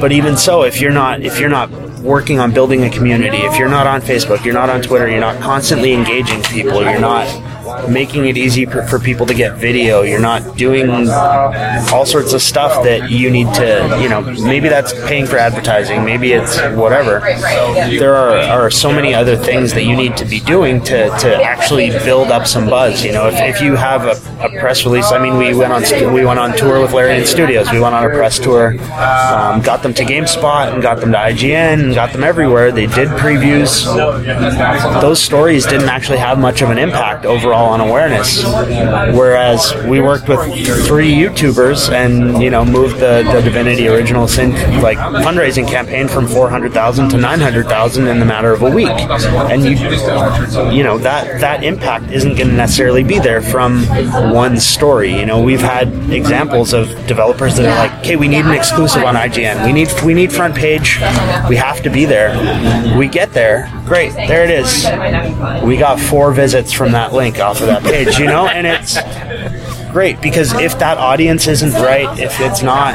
But 0.00 0.12
even 0.12 0.36
so, 0.36 0.62
if 0.62 0.80
you're 0.80 0.92
not 0.92 1.22
if 1.22 1.38
you're 1.38 1.48
not 1.48 1.70
working 2.00 2.38
on 2.38 2.52
building 2.52 2.84
a 2.84 2.90
community, 2.90 3.38
if 3.38 3.58
you're 3.58 3.68
not 3.68 3.86
on 3.86 4.00
Facebook, 4.00 4.44
you're 4.44 4.54
not 4.54 4.68
on 4.68 4.82
Twitter, 4.82 5.08
you're 5.08 5.20
not 5.20 5.40
constantly 5.40 5.92
engaging 5.92 6.42
people, 6.42 6.82
you're 6.82 7.00
not 7.00 7.26
making 7.88 8.26
it 8.26 8.36
easy 8.36 8.66
for, 8.66 8.82
for 8.86 8.98
people 8.98 9.26
to 9.26 9.34
get 9.34 9.56
video. 9.56 10.02
You're 10.02 10.20
not 10.20 10.56
doing 10.56 10.90
all 10.90 12.06
sorts 12.06 12.32
of 12.32 12.42
stuff 12.42 12.82
that 12.84 13.10
you 13.10 13.30
need 13.30 13.52
to, 13.54 13.98
you 14.02 14.08
know, 14.08 14.20
maybe 14.20 14.68
that's 14.68 14.92
paying 15.06 15.26
for 15.26 15.36
advertising, 15.36 16.04
maybe 16.04 16.32
it's 16.32 16.60
whatever. 16.76 17.20
There 17.20 18.14
are, 18.14 18.36
are 18.36 18.70
so 18.70 18.92
many 18.92 19.14
other 19.14 19.36
things 19.36 19.72
that 19.74 19.84
you 19.84 19.96
need 19.96 20.16
to 20.16 20.24
be 20.24 20.40
doing 20.40 20.82
to, 20.84 21.10
to 21.18 21.42
actually 21.42 21.90
build 21.90 22.28
up 22.28 22.46
some 22.46 22.66
buzz. 22.68 23.04
You 23.04 23.12
know, 23.12 23.28
if, 23.28 23.34
if 23.56 23.60
you 23.60 23.76
have 23.76 24.02
a, 24.04 24.44
a 24.44 24.60
press 24.60 24.84
release, 24.84 25.12
I 25.12 25.18
mean, 25.18 25.36
we 25.36 25.54
went 25.54 25.72
on 25.72 25.82
we 26.12 26.24
went 26.24 26.38
on 26.38 26.56
tour 26.56 26.80
with 26.80 26.92
Larian 26.92 27.26
Studios. 27.26 27.70
We 27.70 27.80
went 27.80 27.94
on 27.94 28.04
a 28.04 28.08
press 28.08 28.38
tour, 28.38 28.72
um, 28.92 29.62
got 29.62 29.82
them 29.82 29.94
to 29.94 30.04
GameSpot 30.04 30.72
and 30.72 30.82
got 30.82 31.00
them 31.00 31.12
to 31.12 31.18
IGN, 31.18 31.84
and 31.84 31.94
got 31.94 32.12
them 32.12 32.24
everywhere. 32.24 32.72
They 32.72 32.86
did 32.86 33.08
previews. 33.08 33.84
Those 35.00 35.20
stories 35.20 35.66
didn't 35.66 35.88
actually 35.88 36.18
have 36.18 36.38
much 36.38 36.62
of 36.62 36.70
an 36.70 36.78
impact 36.78 37.24
overall 37.24 37.73
on 37.74 37.80
awareness. 37.80 38.44
Whereas 38.44 39.74
we 39.86 40.00
worked 40.00 40.28
with 40.28 40.40
three 40.86 41.12
YouTubers 41.12 41.90
and 41.90 42.42
you 42.42 42.50
know 42.50 42.64
moved 42.64 42.96
the, 42.96 43.28
the 43.32 43.40
Divinity 43.42 43.88
Original 43.88 44.28
Sin 44.28 44.52
like 44.80 44.98
fundraising 44.98 45.66
campaign 45.68 46.06
from 46.08 46.26
four 46.26 46.48
hundred 46.48 46.72
thousand 46.72 47.08
to 47.10 47.16
nine 47.16 47.40
hundred 47.40 47.66
thousand 47.66 48.06
in 48.06 48.20
the 48.20 48.24
matter 48.24 48.52
of 48.52 48.62
a 48.62 48.70
week, 48.70 48.88
and 49.50 49.64
you 49.64 49.72
you 50.76 50.84
know 50.84 50.98
that 50.98 51.40
that 51.40 51.64
impact 51.64 52.10
isn't 52.10 52.36
going 52.36 52.48
to 52.48 52.54
necessarily 52.54 53.02
be 53.02 53.18
there 53.18 53.42
from 53.42 53.84
one 54.32 54.58
story. 54.58 55.12
You 55.12 55.26
know 55.26 55.42
we've 55.42 55.60
had 55.60 55.88
examples 56.10 56.72
of 56.72 56.88
developers 57.06 57.56
that 57.56 57.66
are 57.66 57.76
like, 57.76 57.92
okay, 58.00 58.16
we 58.16 58.28
need 58.28 58.44
an 58.44 58.52
exclusive 58.52 59.02
on 59.02 59.16
IGN. 59.16 59.66
We 59.66 59.72
need 59.72 59.88
we 60.04 60.14
need 60.14 60.32
front 60.32 60.54
page. 60.54 61.00
We 61.48 61.56
have 61.56 61.82
to 61.82 61.90
be 61.90 62.04
there. 62.04 62.34
We 62.96 63.08
get 63.08 63.32
there, 63.32 63.70
great, 63.86 64.12
there 64.12 64.44
it 64.44 64.50
is. 64.50 64.84
We 65.66 65.76
got 65.76 65.98
four 65.98 66.32
visits 66.32 66.72
from 66.72 66.92
that 66.92 67.12
link 67.12 67.40
off 67.40 67.60
of 67.68 67.82
that 67.82 67.82
page, 67.82 68.18
you 68.18 68.26
know, 68.26 68.46
and 68.46 68.66
it's 68.66 68.98
great 69.92 70.20
because 70.20 70.52
if 70.54 70.78
that 70.78 70.98
audience 70.98 71.46
isn't 71.46 71.72
right, 71.74 72.18
if 72.18 72.40
it's 72.40 72.62
not, 72.62 72.94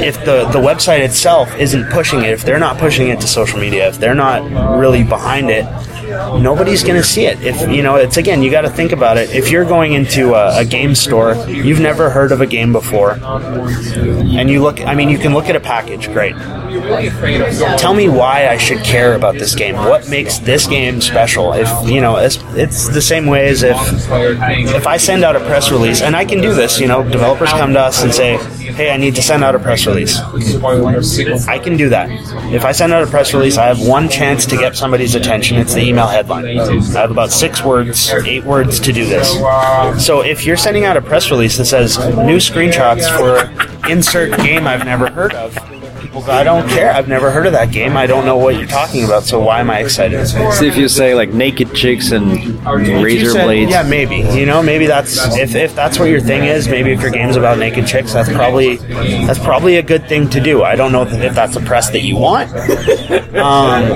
if 0.00 0.16
the 0.24 0.46
the 0.46 0.58
website 0.58 1.00
itself 1.00 1.54
isn't 1.56 1.88
pushing 1.90 2.20
it, 2.20 2.30
if 2.30 2.42
they're 2.44 2.58
not 2.58 2.78
pushing 2.78 3.08
it 3.08 3.20
to 3.20 3.26
social 3.26 3.58
media, 3.58 3.88
if 3.88 3.98
they're 3.98 4.14
not 4.14 4.42
really 4.78 5.04
behind 5.04 5.50
it, 5.50 5.64
nobody's 6.06 6.82
going 6.82 6.96
to 6.96 7.06
see 7.06 7.26
it. 7.26 7.42
If 7.42 7.60
you 7.70 7.82
know, 7.82 7.96
it's 7.96 8.16
again, 8.16 8.42
you 8.42 8.50
got 8.50 8.62
to 8.62 8.70
think 8.70 8.92
about 8.92 9.16
it. 9.16 9.30
If 9.30 9.50
you're 9.50 9.64
going 9.64 9.92
into 9.94 10.34
a, 10.34 10.60
a 10.60 10.64
game 10.64 10.94
store, 10.94 11.34
you've 11.48 11.80
never 11.80 12.10
heard 12.10 12.32
of 12.32 12.40
a 12.40 12.46
game 12.46 12.72
before, 12.72 13.12
and 13.12 14.50
you 14.50 14.62
look. 14.62 14.80
I 14.80 14.94
mean, 14.94 15.08
you 15.08 15.18
can 15.18 15.32
look 15.32 15.46
at 15.46 15.56
a 15.56 15.60
package. 15.60 16.08
Great. 16.12 16.34
Tell 17.78 17.94
me 17.94 18.08
why 18.08 18.48
I 18.48 18.58
should 18.58 18.82
care 18.84 19.14
about 19.14 19.34
this 19.34 19.54
game. 19.54 19.76
What 19.76 20.08
makes 20.08 20.38
this 20.38 20.66
game 20.66 21.00
special? 21.00 21.52
If 21.52 21.68
you 21.88 22.00
know, 22.00 22.16
it's, 22.16 22.38
it's 22.54 22.88
the 22.88 23.00
same 23.02 23.26
way 23.26 23.48
as 23.48 23.62
if 23.62 23.76
if 24.74 24.86
I 24.86 24.96
send 24.96 25.24
out 25.24 25.36
a 25.36 25.40
press 25.40 25.70
release, 25.70 26.02
and 26.02 26.14
I 26.14 26.24
can 26.24 26.40
do 26.40 26.54
this. 26.54 26.78
You 26.78 26.88
know, 26.88 27.02
developers 27.08 27.50
come 27.50 27.72
to 27.72 27.80
us 27.80 28.02
and 28.02 28.12
say, 28.12 28.36
"Hey, 28.36 28.90
I 28.90 28.96
need 28.96 29.14
to 29.14 29.22
send 29.22 29.42
out 29.42 29.54
a 29.54 29.58
press 29.58 29.86
release." 29.86 30.18
I 31.48 31.58
can 31.58 31.76
do 31.76 31.88
that. 31.90 32.10
If 32.52 32.64
I 32.64 32.72
send 32.72 32.92
out 32.92 33.02
a 33.02 33.06
press 33.06 33.32
release, 33.32 33.56
I 33.56 33.66
have 33.66 33.80
one 33.80 34.08
chance 34.08 34.44
to 34.46 34.56
get 34.56 34.76
somebody's 34.76 35.14
attention. 35.14 35.56
It's 35.58 35.74
the 35.74 35.80
email 35.82 35.95
headline. 36.04 36.46
I 36.58 37.00
have 37.00 37.10
about 37.10 37.30
six 37.30 37.62
words, 37.64 38.10
eight 38.10 38.44
words 38.44 38.78
to 38.80 38.92
do 38.92 39.06
this. 39.06 39.32
So 40.04 40.22
if 40.22 40.44
you're 40.44 40.56
sending 40.56 40.84
out 40.84 40.96
a 40.96 41.00
press 41.00 41.30
release 41.30 41.56
that 41.56 41.64
says 41.66 41.96
new 41.98 42.36
screenshots 42.38 43.06
for 43.16 43.88
insert 43.90 44.36
game 44.38 44.66
I've 44.66 44.84
never 44.84 45.08
heard 45.10 45.32
of, 45.34 45.54
go, 46.22 46.32
I 46.32 46.44
don't 46.44 46.68
care. 46.68 46.92
I've 46.92 47.08
never 47.08 47.30
heard 47.30 47.46
of 47.46 47.52
that 47.52 47.70
game. 47.72 47.96
I 47.96 48.06
don't 48.06 48.24
know 48.24 48.36
what 48.36 48.56
you're 48.56 48.66
talking 48.66 49.04
about. 49.04 49.24
So 49.24 49.40
why 49.40 49.60
am 49.60 49.70
I 49.70 49.80
excited? 49.80 50.26
See 50.26 50.66
if 50.66 50.76
you 50.76 50.88
say 50.88 51.14
like 51.14 51.30
naked 51.30 51.74
chicks 51.74 52.12
and 52.12 52.64
razor 52.66 53.30
said- 53.30 53.44
blades, 53.44 53.70
Yeah, 53.70 53.82
maybe. 53.82 54.16
You 54.16 54.46
know, 54.46 54.62
maybe 54.62 54.86
that's 54.86 55.16
if, 55.36 55.54
if 55.54 55.74
that's 55.74 55.98
what 55.98 56.06
your 56.10 56.20
thing 56.20 56.44
is. 56.44 56.68
Maybe 56.68 56.92
if 56.92 57.00
your 57.00 57.10
game's 57.10 57.36
about 57.36 57.58
naked 57.58 57.86
chicks, 57.86 58.12
that's 58.12 58.28
probably 58.32 58.76
that's 58.76 59.38
probably 59.38 59.76
a 59.76 59.82
good 59.82 60.08
thing 60.08 60.28
to 60.30 60.40
do. 60.40 60.62
I 60.62 60.76
don't 60.76 60.92
know 60.92 61.02
if 61.02 61.34
that's 61.34 61.56
a 61.56 61.60
press 61.60 61.90
that 61.90 62.02
you 62.02 62.16
want, 62.16 62.50
um, 63.36 63.88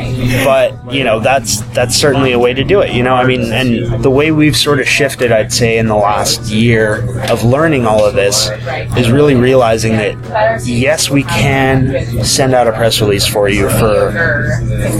but 0.45 0.93
you 0.93 1.05
know, 1.05 1.21
that's 1.21 1.61
that's 1.73 1.95
certainly 1.97 2.33
a 2.33 2.39
way 2.39 2.53
to 2.55 2.65
do 2.65 2.81
it. 2.81 2.93
You 2.93 3.03
know, 3.03 3.15
I 3.15 3.25
mean, 3.27 3.53
and 3.53 4.03
the 4.03 4.11
way 4.11 4.31
we've 4.33 4.57
sort 4.57 4.81
of 4.81 4.89
shifted, 4.89 5.33
I'd 5.33 5.53
say, 5.53 5.79
in 5.79 5.87
the 5.87 5.97
last 5.97 6.51
year 6.51 7.05
of 7.31 7.45
learning 7.45 7.87
all 7.87 8.05
of 8.05 8.15
this 8.15 8.49
is 8.97 9.11
really 9.11 9.35
realizing 9.35 9.93
that 9.93 10.63
yes, 10.67 11.11
we 11.11 11.23
can 11.25 11.89
send 12.24 12.55
out 12.55 12.66
a 12.66 12.73
press 12.73 13.01
release 13.01 13.27
for 13.27 13.49
you 13.49 13.69
for 13.70 14.12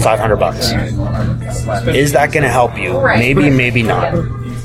five 0.01 0.19
hundred 0.19 0.37
bucks. 0.37 0.71
Is 1.87 2.11
that 2.13 2.31
going 2.31 2.43
to 2.43 2.49
help 2.49 2.77
you? 2.77 3.01
Maybe, 3.03 3.49
maybe 3.49 3.83
not. 3.83 4.13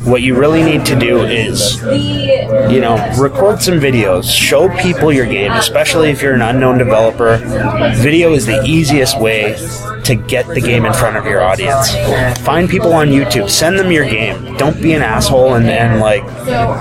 What 0.07 0.23
you 0.23 0.39
really 0.39 0.63
need 0.63 0.87
to 0.87 0.97
do 0.97 1.25
is, 1.25 1.83
you 1.83 2.81
know, 2.81 2.97
record 3.19 3.61
some 3.61 3.81
videos, 3.81 4.31
show 4.31 4.69
people 4.77 5.13
your 5.13 5.27
game, 5.27 5.51
especially 5.51 6.11
if 6.11 6.23
you're 6.23 6.35
an 6.35 6.43
unknown 6.43 6.79
developer. 6.79 7.39
Video 7.97 8.33
is 8.33 8.47
the 8.47 8.63
easiest 8.65 9.21
way 9.21 9.57
to 10.05 10.15
get 10.15 10.47
the 10.47 10.61
game 10.61 10.85
in 10.85 10.93
front 10.93 11.17
of 11.17 11.25
your 11.25 11.43
audience. 11.43 11.91
Find 12.39 12.69
people 12.69 12.93
on 12.93 13.09
YouTube, 13.09 13.51
send 13.51 13.81
them 13.81 13.91
your 13.91 14.09
game. 14.09 14.57
Don't 14.57 14.81
be 14.81 14.93
an 14.93 15.03
asshole 15.03 15.55
and, 15.55 15.69
and 15.69 15.99
like 15.99 16.23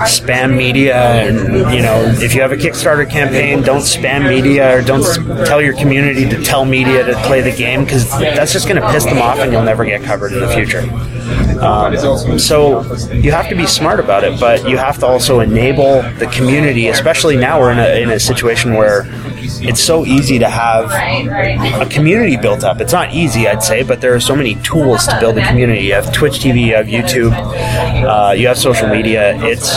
spam 0.06 0.56
media. 0.56 0.96
And, 0.96 1.74
you 1.74 1.82
know, 1.82 2.00
if 2.22 2.32
you 2.32 2.42
have 2.42 2.52
a 2.52 2.56
Kickstarter 2.56 3.10
campaign, 3.10 3.62
don't 3.62 3.80
spam 3.80 4.28
media 4.28 4.78
or 4.78 4.82
don't 4.82 5.02
tell 5.44 5.60
your 5.60 5.76
community 5.76 6.28
to 6.28 6.40
tell 6.44 6.64
media 6.64 7.04
to 7.04 7.14
play 7.22 7.40
the 7.40 7.54
game 7.54 7.82
because 7.82 8.08
that's 8.08 8.52
just 8.52 8.68
going 8.68 8.80
to 8.80 8.88
piss 8.92 9.04
them 9.04 9.18
off 9.18 9.38
and 9.38 9.50
you'll 9.50 9.64
never 9.64 9.84
get 9.84 10.04
covered 10.04 10.32
in 10.32 10.38
the 10.38 10.48
future. 10.48 10.82
Um, 11.58 12.38
so 12.38 12.82
you 13.12 13.30
have 13.32 13.48
to 13.48 13.54
be 13.56 13.66
smart 13.66 14.00
about 14.00 14.24
it, 14.24 14.38
but 14.38 14.68
you 14.68 14.76
have 14.76 14.98
to 14.98 15.06
also 15.06 15.40
enable 15.40 16.02
the 16.18 16.28
community, 16.32 16.88
especially 16.88 17.36
now 17.36 17.60
we're 17.60 17.72
in 17.72 17.78
a, 17.78 18.02
in 18.02 18.10
a 18.10 18.20
situation 18.20 18.74
where 18.74 19.04
it's 19.38 19.80
so 19.80 20.04
easy 20.04 20.38
to 20.38 20.48
have 20.48 20.90
a 21.80 21.86
community 21.86 22.36
built 22.36 22.64
up. 22.64 22.80
It's 22.80 22.92
not 22.92 23.12
easy, 23.12 23.48
I'd 23.48 23.62
say, 23.62 23.82
but 23.82 24.00
there 24.00 24.14
are 24.14 24.20
so 24.20 24.34
many 24.34 24.54
tools 24.56 25.06
to 25.06 25.18
build 25.20 25.38
a 25.38 25.46
community. 25.46 25.86
You 25.86 25.94
have 25.94 26.12
Twitch 26.12 26.34
TV, 26.34 26.66
you 26.66 26.74
have 26.74 26.86
YouTube, 26.86 27.32
uh, 27.32 28.32
you 28.32 28.46
have 28.48 28.58
social 28.58 28.88
media. 28.88 29.36
It's 29.44 29.74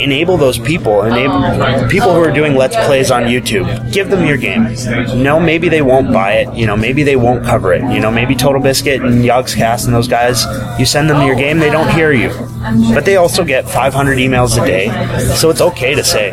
enable 0.00 0.36
those 0.36 0.58
people, 0.58 1.02
enable 1.02 1.88
people 1.88 2.12
who 2.12 2.20
are 2.22 2.32
doing 2.32 2.54
let's 2.54 2.76
plays 2.86 3.10
on 3.10 3.24
YouTube. 3.24 3.92
Give 3.92 4.10
them 4.10 4.26
your 4.26 4.36
game. 4.36 4.74
No, 5.22 5.40
maybe 5.40 5.68
they 5.68 5.82
won't 5.82 6.12
buy 6.12 6.34
it. 6.34 6.54
You 6.54 6.66
know, 6.66 6.76
maybe 6.76 7.02
they 7.02 7.16
won't 7.16 7.44
cover 7.44 7.72
it. 7.72 7.82
You 7.92 8.00
know, 8.00 8.10
maybe 8.10 8.34
TotalBiscuit 8.34 9.04
and 9.06 9.24
Yogscast 9.24 9.86
and 9.86 9.94
those 9.94 10.08
guys. 10.08 10.44
You 10.78 10.86
send 10.86 11.10
them 11.10 11.26
your 11.26 11.36
game, 11.36 11.58
they 11.58 11.70
don't 11.70 11.90
hear 11.92 12.12
you, 12.12 12.30
but 12.94 13.04
they 13.04 13.16
also 13.16 13.44
get 13.44 13.68
500 13.68 14.18
emails 14.18 14.60
a 14.60 14.66
day. 14.66 14.88
So 15.36 15.50
it's 15.50 15.60
okay 15.60 15.94
to 15.94 16.04
say, 16.04 16.30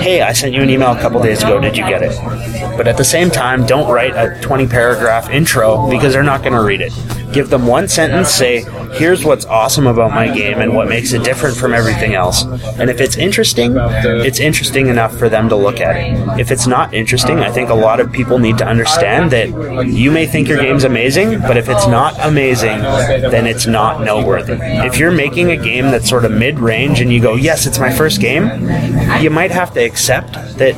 "Hey, 0.00 0.22
I 0.22 0.32
sent 0.32 0.54
you 0.54 0.62
an 0.62 0.70
email 0.70 0.92
a 0.92 1.00
couple 1.00 1.22
days 1.22 1.42
ago. 1.42 1.60
Did 1.60 1.76
you 1.76 1.84
get 1.86 2.02
it?" 2.02 2.16
But 2.76 2.88
at 2.88 2.96
the 2.96 3.04
same 3.04 3.30
time, 3.30 3.66
don't 3.66 3.90
write 3.90 4.14
a 4.14 4.38
20 4.40 4.66
paragraph 4.66 5.30
intro 5.30 5.88
because 5.88 6.12
they're 6.12 6.22
not 6.22 6.42
going 6.42 6.54
to 6.54 6.62
read 6.62 6.80
it. 6.80 6.92
Give 7.32 7.50
them 7.50 7.66
one 7.66 7.88
sentence, 7.88 8.30
say, 8.30 8.64
here's 8.92 9.24
what's 9.24 9.44
awesome 9.46 9.86
about 9.86 10.10
my 10.12 10.32
game 10.34 10.60
and 10.60 10.74
what 10.74 10.88
makes 10.88 11.12
it 11.12 11.24
different 11.24 11.56
from 11.56 11.72
everything 11.72 12.14
else. 12.14 12.44
And 12.78 12.90
if 12.90 13.00
it's 13.00 13.16
interesting, 13.16 13.74
it's 13.76 14.40
interesting 14.40 14.88
enough 14.88 15.16
for 15.16 15.28
them 15.28 15.48
to 15.48 15.56
look 15.56 15.80
at 15.80 15.96
it. 15.96 16.40
If 16.40 16.50
it's 16.50 16.66
not 16.66 16.94
interesting, 16.94 17.40
I 17.40 17.50
think 17.50 17.70
a 17.70 17.74
lot 17.74 18.00
of 18.00 18.12
people 18.12 18.38
need 18.38 18.58
to 18.58 18.66
understand 18.66 19.30
that 19.32 19.86
you 19.86 20.10
may 20.10 20.26
think 20.26 20.48
your 20.48 20.58
game's 20.58 20.84
amazing, 20.84 21.40
but 21.40 21.56
if 21.56 21.68
it's 21.68 21.86
not 21.86 22.14
amazing, 22.24 22.78
then 22.78 23.46
it's 23.46 23.66
not 23.66 24.02
noteworthy. 24.02 24.54
If 24.60 24.98
you're 24.98 25.12
making 25.12 25.50
a 25.50 25.56
game 25.56 25.90
that's 25.90 26.08
sort 26.08 26.24
of 26.24 26.32
mid 26.32 26.58
range 26.58 27.00
and 27.00 27.12
you 27.12 27.20
go, 27.20 27.34
yes, 27.34 27.66
it's 27.66 27.78
my 27.78 27.92
first 27.92 28.20
game, 28.20 28.44
you 29.20 29.30
might 29.30 29.50
have 29.50 29.72
to 29.74 29.80
accept 29.80 30.32
that 30.58 30.74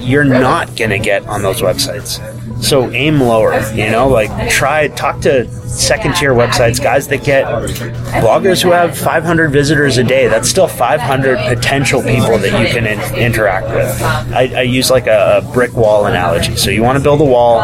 you're 0.00 0.24
not 0.24 0.76
going 0.76 0.90
to 0.90 0.98
get 0.98 1.26
on 1.26 1.42
those 1.42 1.60
websites. 1.60 2.20
So 2.62 2.90
aim 2.90 3.20
lower, 3.20 3.58
you 3.72 3.90
know, 3.90 4.08
like 4.08 4.50
try 4.50 4.88
talk 4.88 5.20
to 5.22 5.48
second 5.66 6.16
tier 6.16 6.32
websites, 6.32 6.82
guys 6.82 7.08
that 7.08 7.24
get 7.24 7.39
bloggers 7.46 8.62
who 8.62 8.70
have 8.70 8.96
500 8.96 9.50
visitors 9.50 9.98
a 9.98 10.04
day. 10.04 10.28
That's 10.28 10.48
still 10.48 10.68
500 10.68 11.38
potential 11.48 12.02
people 12.02 12.38
that 12.38 12.60
you 12.60 12.72
can 12.72 12.86
in- 12.86 13.14
interact 13.18 13.68
with. 13.68 14.02
I, 14.02 14.52
I 14.56 14.62
use 14.62 14.90
like 14.90 15.06
a, 15.06 15.42
a 15.44 15.52
brick 15.52 15.72
wall 15.74 16.06
analogy. 16.06 16.56
So 16.56 16.70
you 16.70 16.82
want 16.82 16.98
to 16.98 17.02
build 17.02 17.20
a 17.20 17.24
wall, 17.24 17.60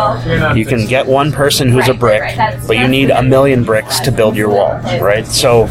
you 0.56 0.64
can 0.66 0.86
get 0.86 1.06
one 1.06 1.32
person 1.32 1.68
who's 1.70 1.88
a 1.88 1.94
brick, 1.94 2.22
but 2.66 2.76
you 2.76 2.88
need 2.88 3.10
a 3.10 3.22
million 3.22 3.64
bricks 3.64 4.00
to 4.00 4.12
build 4.12 4.36
your 4.36 4.48
wall, 4.50 4.72
right? 5.00 5.26
So 5.26 5.66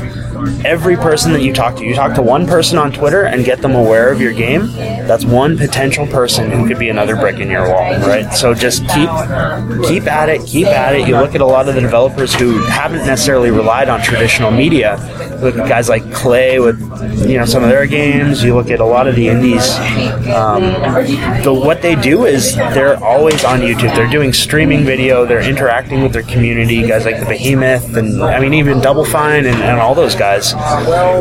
every 0.65 0.95
person 0.95 1.34
that 1.34 1.41
you 1.41 1.53
talk 1.53 1.76
to, 1.77 1.84
you 1.84 1.95
talk 1.95 2.15
to 2.15 2.22
one 2.22 2.45
person 2.45 2.77
on 2.77 2.91
Twitter 2.91 3.23
and 3.23 3.45
get 3.45 3.61
them 3.61 3.76
aware 3.76 4.11
of 4.11 4.19
your 4.19 4.34
game. 4.34 4.67
That's 5.07 5.26
one 5.26 5.57
potential 5.57 6.07
person 6.07 6.51
who 6.51 6.67
could 6.67 6.80
be 6.80 6.89
another 6.89 7.15
brick 7.15 7.39
in 7.39 7.49
your 7.49 7.67
wall, 7.67 7.93
right? 7.99 8.34
So 8.34 8.53
just 8.53 8.81
keep 8.89 9.09
keep 9.88 10.07
at 10.07 10.30
it, 10.30 10.45
keep 10.45 10.67
at 10.67 10.95
it. 10.95 11.07
You 11.07 11.17
look 11.17 11.35
at 11.35 11.41
a 11.41 11.45
lot 11.45 11.69
of 11.69 11.76
the 11.76 11.81
developers 11.81 12.34
who 12.34 12.63
haven't 12.65 13.05
necessarily 13.05 13.51
relied 13.51 13.89
on 13.89 14.01
traditional 14.01 14.51
media. 14.51 14.97
Look 15.41 15.57
at 15.57 15.67
guys 15.67 15.89
like 15.89 16.03
Klei 16.05 16.63
with 16.63 16.80
you 17.30 17.38
know 17.38 17.45
some 17.45 17.63
of 17.63 17.69
their 17.69 17.85
games. 17.85 18.43
You 18.43 18.55
look 18.55 18.69
at 18.69 18.80
a 18.80 18.85
lot 18.85 19.07
of 19.07 19.15
the 19.15 19.27
indies. 19.27 19.69
Um, 20.27 20.63
the 21.43 21.53
what 21.53 21.81
they 21.81 21.95
do 21.95 22.26
is 22.26 22.55
they're 22.55 23.01
always 23.03 23.43
on 23.43 23.59
YouTube. 23.59 23.95
They're 23.95 24.09
doing 24.09 24.34
streaming 24.34 24.84
video. 24.85 25.26
They're 25.26 25.47
interacting 25.47 26.03
with 26.03 26.13
their 26.13 26.23
community. 26.23 26.88
Guys 26.88 27.05
like 27.05 27.19
the 27.19 27.26
Behemoth 27.26 27.95
and 27.95 28.22
I 28.22 28.39
mean 28.39 28.53
even 28.53 28.81
Double 28.81 29.05
Fine 29.05 29.45
and, 29.45 29.57
and 29.57 29.80
all 29.80 29.95
those 29.95 30.15
guys. 30.15 30.35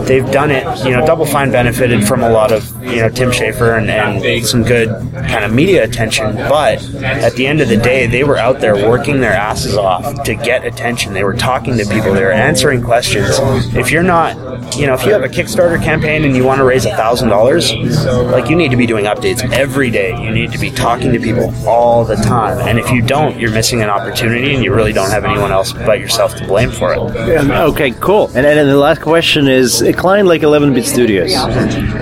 They've 0.07 0.31
done 0.31 0.51
it. 0.51 0.65
You 0.85 0.93
know, 0.93 1.07
Double 1.07 1.27
Fine 1.27 1.51
benefited 1.53 2.07
from 2.07 2.23
a 2.23 2.31
lot 2.31 2.53
of 2.53 2.71
you 2.83 2.97
know 2.97 3.09
Tim 3.09 3.31
Schafer 3.31 3.79
and, 3.79 3.91
and 3.91 4.47
some 4.47 4.63
good 4.63 4.89
kind 5.13 5.45
of 5.45 5.53
media 5.53 5.85
attention. 5.85 6.37
But 6.37 6.83
at 7.03 7.35
the 7.35 7.47
end 7.47 7.61
of 7.61 7.69
the 7.69 7.77
day, 7.77 8.07
they 8.07 8.25
were 8.25 8.37
out 8.37 8.61
there 8.61 8.75
working 8.75 9.21
their 9.21 9.33
asses 9.33 9.77
off 9.77 10.23
to 10.25 10.35
get 10.35 10.65
attention. 10.65 11.13
They 11.13 11.25
were 11.25 11.35
talking 11.35 11.77
to 11.79 11.85
people. 11.85 12.13
They 12.15 12.25
were 12.25 12.33
answering 12.33 12.83
questions. 12.83 13.39
If 13.75 13.91
you're 13.91 14.03
not, 14.03 14.37
you 14.77 14.87
know, 14.87 14.95
if 14.95 15.05
you 15.05 15.13
have 15.13 15.23
a 15.23 15.29
Kickstarter 15.29 15.83
campaign 15.83 16.25
and 16.25 16.37
you 16.37 16.45
want 16.45 16.59
to 16.59 16.65
raise 16.65 16.85
a 16.87 16.91
thousand 16.97 17.29
dollars, 17.29 17.73
like 17.75 18.49
you 18.51 18.57
need 18.57 18.71
to 18.71 18.77
be 18.77 18.87
doing 18.87 19.05
updates 19.07 19.43
every 19.53 19.91
day. 19.91 20.11
You 20.23 20.31
need 20.31 20.53
to 20.53 20.59
be 20.59 20.71
talking 20.71 21.13
to 21.13 21.19
people 21.21 21.53
all 21.67 22.05
the 22.05 22.17
time. 22.17 22.59
And 22.67 22.79
if 22.79 22.91
you 22.91 23.03
don't, 23.03 23.39
you're 23.39 23.51
missing 23.53 23.83
an 23.83 23.91
opportunity, 23.91 24.55
and 24.55 24.65
you 24.65 24.75
really 24.75 24.93
don't 24.93 25.11
have 25.11 25.25
anyone 25.25 25.51
else 25.53 25.73
but 25.73 25.99
yourself 26.01 26.35
to 26.37 26.47
blame 26.47 26.71
for 26.71 26.93
it. 26.93 26.99
Okay, 26.99 27.91
cool. 27.93 28.27
And 28.35 28.45
then 28.45 28.67
the 28.67 28.77
last 28.77 28.94
question 29.01 29.49
is 29.49 29.83
a 29.83 29.93
client 29.93 30.29
like 30.29 30.43
11-bit 30.43 30.85
Studios. 30.85 31.35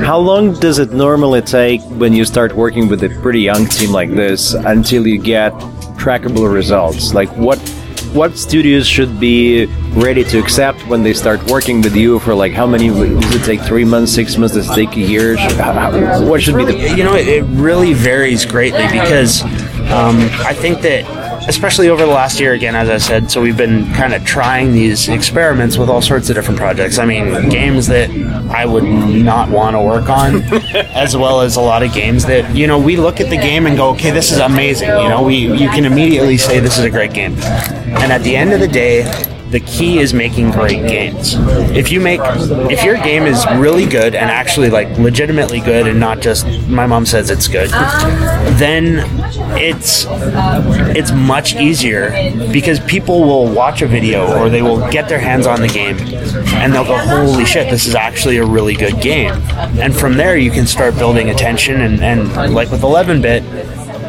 How 0.04 0.18
long 0.18 0.54
does 0.58 0.78
it 0.78 0.92
normally 0.92 1.42
take 1.42 1.80
when 1.82 2.12
you 2.12 2.24
start 2.24 2.54
working 2.54 2.88
with 2.88 3.02
a 3.04 3.08
pretty 3.20 3.40
young 3.40 3.66
team 3.66 3.90
like 3.90 4.10
this 4.10 4.54
until 4.54 5.06
you 5.06 5.18
get 5.18 5.52
trackable 5.96 6.52
results? 6.52 7.14
Like 7.14 7.28
what 7.36 7.58
what 8.12 8.36
studios 8.36 8.86
should 8.86 9.18
be 9.18 9.66
ready 9.94 10.22
to 10.22 10.38
accept 10.38 10.86
when 10.86 11.02
they 11.02 11.14
start 11.14 11.42
working 11.44 11.80
with 11.80 11.96
you 11.96 12.18
for 12.18 12.34
like 12.34 12.52
how 12.52 12.66
many 12.66 12.88
does 12.88 13.34
it 13.34 13.44
take 13.44 13.60
3 13.60 13.84
months, 13.84 14.12
6 14.12 14.36
months, 14.36 14.54
does 14.54 14.70
it 14.70 14.74
take 14.74 14.96
a 14.96 15.00
year? 15.00 15.36
What 16.28 16.42
should 16.42 16.56
be 16.56 16.64
the 16.64 16.94
you 16.96 17.04
know 17.04 17.14
it 17.14 17.42
really 17.44 17.94
varies 17.94 18.44
greatly 18.44 18.86
because 18.88 19.42
um, 19.92 20.18
I 20.44 20.54
think 20.54 20.82
that 20.82 21.21
especially 21.48 21.88
over 21.88 22.04
the 22.04 22.12
last 22.12 22.38
year 22.40 22.52
again 22.52 22.74
as 22.74 22.88
I 22.88 22.98
said 22.98 23.30
so 23.30 23.40
we've 23.40 23.56
been 23.56 23.92
kind 23.94 24.14
of 24.14 24.24
trying 24.24 24.72
these 24.72 25.08
experiments 25.08 25.76
with 25.76 25.88
all 25.88 26.02
sorts 26.02 26.28
of 26.30 26.36
different 26.36 26.58
projects. 26.58 26.98
I 26.98 27.04
mean 27.04 27.48
games 27.48 27.86
that 27.88 28.10
I 28.50 28.66
would 28.66 28.84
not 28.84 29.48
want 29.48 29.74
to 29.76 29.80
work 29.82 30.08
on 30.08 30.42
as 30.94 31.16
well 31.16 31.40
as 31.40 31.56
a 31.56 31.60
lot 31.60 31.82
of 31.82 31.92
games 31.92 32.24
that 32.26 32.54
you 32.54 32.66
know 32.66 32.78
we 32.78 32.96
look 32.96 33.20
at 33.20 33.30
the 33.30 33.36
game 33.36 33.66
and 33.66 33.76
go 33.76 33.90
okay 33.90 34.10
this 34.10 34.30
is 34.32 34.38
amazing 34.38 34.88
you 34.88 35.08
know? 35.08 35.22
We 35.22 35.36
you 35.36 35.68
can 35.68 35.84
immediately 35.84 36.36
say 36.36 36.60
this 36.60 36.78
is 36.78 36.84
a 36.84 36.90
great 36.90 37.12
game. 37.12 37.34
And 38.02 38.12
at 38.12 38.22
the 38.22 38.36
end 38.36 38.52
of 38.52 38.60
the 38.60 38.68
day 38.68 39.02
the 39.52 39.60
key 39.60 39.98
is 39.98 40.14
making 40.14 40.50
great 40.50 40.86
games. 40.88 41.34
If 41.76 41.92
you 41.92 42.00
make, 42.00 42.20
if 42.70 42.82
your 42.82 42.96
game 42.96 43.24
is 43.24 43.46
really 43.56 43.84
good 43.84 44.14
and 44.14 44.30
actually 44.30 44.70
like 44.70 44.88
legitimately 44.98 45.60
good 45.60 45.86
and 45.86 46.00
not 46.00 46.20
just 46.20 46.46
my 46.68 46.86
mom 46.86 47.04
says 47.04 47.28
it's 47.28 47.48
good, 47.48 47.68
then 48.58 49.04
it's 49.58 50.06
it's 50.96 51.12
much 51.12 51.54
easier 51.54 52.10
because 52.50 52.80
people 52.80 53.20
will 53.20 53.52
watch 53.52 53.82
a 53.82 53.86
video 53.86 54.26
or 54.38 54.48
they 54.48 54.62
will 54.62 54.90
get 54.90 55.06
their 55.08 55.20
hands 55.20 55.46
on 55.46 55.60
the 55.60 55.68
game 55.68 55.98
and 56.56 56.72
they'll 56.72 56.86
go, 56.86 56.96
"Holy 56.96 57.44
shit, 57.44 57.70
this 57.70 57.86
is 57.86 57.94
actually 57.94 58.38
a 58.38 58.46
really 58.46 58.74
good 58.74 59.02
game." 59.02 59.34
And 59.78 59.94
from 59.94 60.14
there, 60.16 60.38
you 60.38 60.50
can 60.50 60.66
start 60.66 60.96
building 60.96 61.28
attention 61.28 61.82
and, 61.82 62.02
and 62.02 62.54
like 62.54 62.70
with 62.70 62.80
11-bit. 62.80 63.42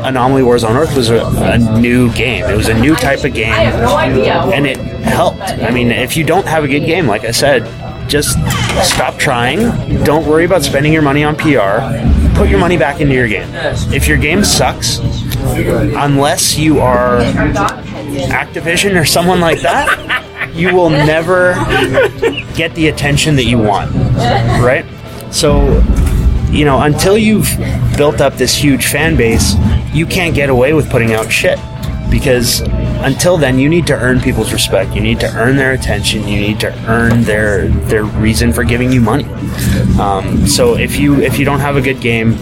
Anomaly 0.03 0.41
Warzone 0.43 0.75
Earth 0.75 0.95
was 0.95 1.09
a, 1.09 1.25
a 1.25 1.79
new 1.79 2.11
game. 2.13 2.45
It 2.45 2.55
was 2.55 2.69
a 2.69 2.73
new 2.73 2.95
type 2.95 3.23
of 3.23 3.33
game, 3.33 3.53
and 3.53 4.65
it 4.67 4.77
helped. 4.77 5.41
I 5.41 5.71
mean, 5.71 5.91
if 5.91 6.15
you 6.17 6.23
don't 6.23 6.45
have 6.47 6.63
a 6.63 6.67
good 6.67 6.85
game, 6.85 7.07
like 7.07 7.23
I 7.23 7.31
said, 7.31 7.63
just 8.09 8.37
stop 8.83 9.17
trying. 9.17 9.59
Don't 10.03 10.27
worry 10.27 10.45
about 10.45 10.63
spending 10.63 10.91
your 10.93 11.01
money 11.01 11.23
on 11.23 11.35
PR. 11.35 11.81
Put 12.37 12.49
your 12.49 12.59
money 12.59 12.77
back 12.77 12.99
into 13.01 13.13
your 13.13 13.27
game. 13.27 13.47
If 13.93 14.07
your 14.07 14.17
game 14.17 14.43
sucks, 14.43 14.99
unless 14.99 16.57
you 16.57 16.79
are 16.79 17.19
Activision 18.29 18.99
or 18.99 19.05
someone 19.05 19.39
like 19.39 19.61
that, 19.61 20.51
you 20.53 20.73
will 20.75 20.89
never 20.89 21.53
get 22.55 22.73
the 22.75 22.87
attention 22.89 23.35
that 23.37 23.45
you 23.45 23.57
want. 23.57 23.93
Right? 24.61 24.85
So, 25.31 25.81
you 26.53 26.65
know, 26.65 26.81
until 26.81 27.17
you've 27.17 27.49
built 27.97 28.21
up 28.21 28.35
this 28.35 28.55
huge 28.55 28.85
fan 28.85 29.15
base, 29.15 29.55
you 29.91 30.05
can't 30.05 30.35
get 30.35 30.49
away 30.49 30.73
with 30.73 30.89
putting 30.89 31.13
out 31.13 31.31
shit. 31.31 31.59
Because 32.11 32.61
until 33.01 33.37
then, 33.37 33.57
you 33.57 33.67
need 33.67 33.87
to 33.87 33.95
earn 33.95 34.19
people's 34.19 34.53
respect. 34.53 34.93
You 34.93 35.01
need 35.01 35.19
to 35.21 35.27
earn 35.35 35.55
their 35.55 35.71
attention. 35.71 36.27
You 36.27 36.39
need 36.39 36.59
to 36.59 36.71
earn 36.87 37.23
their 37.23 37.67
their 37.67 38.03
reason 38.03 38.53
for 38.53 38.63
giving 38.63 38.91
you 38.91 39.01
money. 39.01 39.25
Um, 39.99 40.45
so 40.45 40.75
if 40.75 40.99
you 40.99 41.21
if 41.21 41.39
you 41.39 41.45
don't 41.45 41.59
have 41.59 41.75
a 41.75 41.81
good 41.81 42.01
game, 42.01 42.35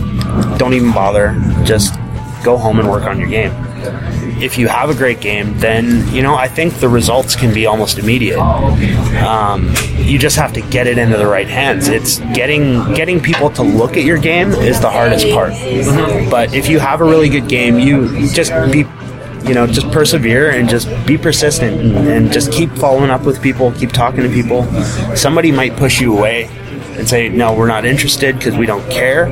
don't 0.57 0.73
even 0.73 0.91
bother. 0.91 1.33
Just 1.63 1.95
go 2.43 2.57
home 2.57 2.79
and 2.79 2.89
work 2.89 3.03
on 3.03 3.17
your 3.17 3.29
game. 3.29 3.53
If 4.41 4.57
you 4.57 4.67
have 4.67 4.89
a 4.89 4.95
great 4.95 5.21
game, 5.21 5.57
then 5.59 6.07
you 6.13 6.21
know 6.21 6.35
I 6.35 6.47
think 6.47 6.75
the 6.75 6.89
results 6.89 7.35
can 7.35 7.53
be 7.53 7.65
almost 7.65 7.99
immediate. 7.99 8.39
Um, 8.39 9.73
you 9.97 10.17
just 10.17 10.35
have 10.37 10.51
to 10.53 10.61
get 10.61 10.87
it 10.87 10.97
into 10.97 11.17
the 11.17 11.27
right 11.27 11.47
hands. 11.47 11.87
It's 11.87 12.19
getting 12.33 12.93
getting 12.93 13.19
people 13.19 13.49
to 13.51 13.61
look 13.61 13.97
at 13.97 14.03
your 14.03 14.17
game 14.17 14.49
is 14.49 14.81
the 14.81 14.89
hardest 14.89 15.29
part. 15.29 15.51
But 16.29 16.53
if 16.53 16.69
you 16.69 16.79
have 16.79 17.01
a 17.01 17.05
really 17.05 17.29
good 17.29 17.47
game, 17.47 17.79
you 17.79 18.27
just 18.29 18.51
be 18.71 18.85
you 19.47 19.53
know 19.53 19.65
just 19.67 19.91
persevere 19.91 20.51
and 20.51 20.69
just 20.69 20.87
be 21.05 21.17
persistent 21.17 21.79
and, 21.79 22.07
and 22.07 22.31
just 22.31 22.51
keep 22.51 22.69
following 22.71 23.09
up 23.09 23.23
with 23.23 23.41
people 23.41 23.71
keep 23.71 23.91
talking 23.91 24.21
to 24.21 24.29
people 24.29 24.63
somebody 25.15 25.51
might 25.51 25.75
push 25.77 25.99
you 25.99 26.15
away 26.15 26.47
and 26.97 27.07
say 27.07 27.29
no 27.29 27.53
we're 27.53 27.67
not 27.67 27.85
interested 27.85 28.37
because 28.37 28.55
we 28.55 28.65
don't 28.65 28.87
care. 28.89 29.29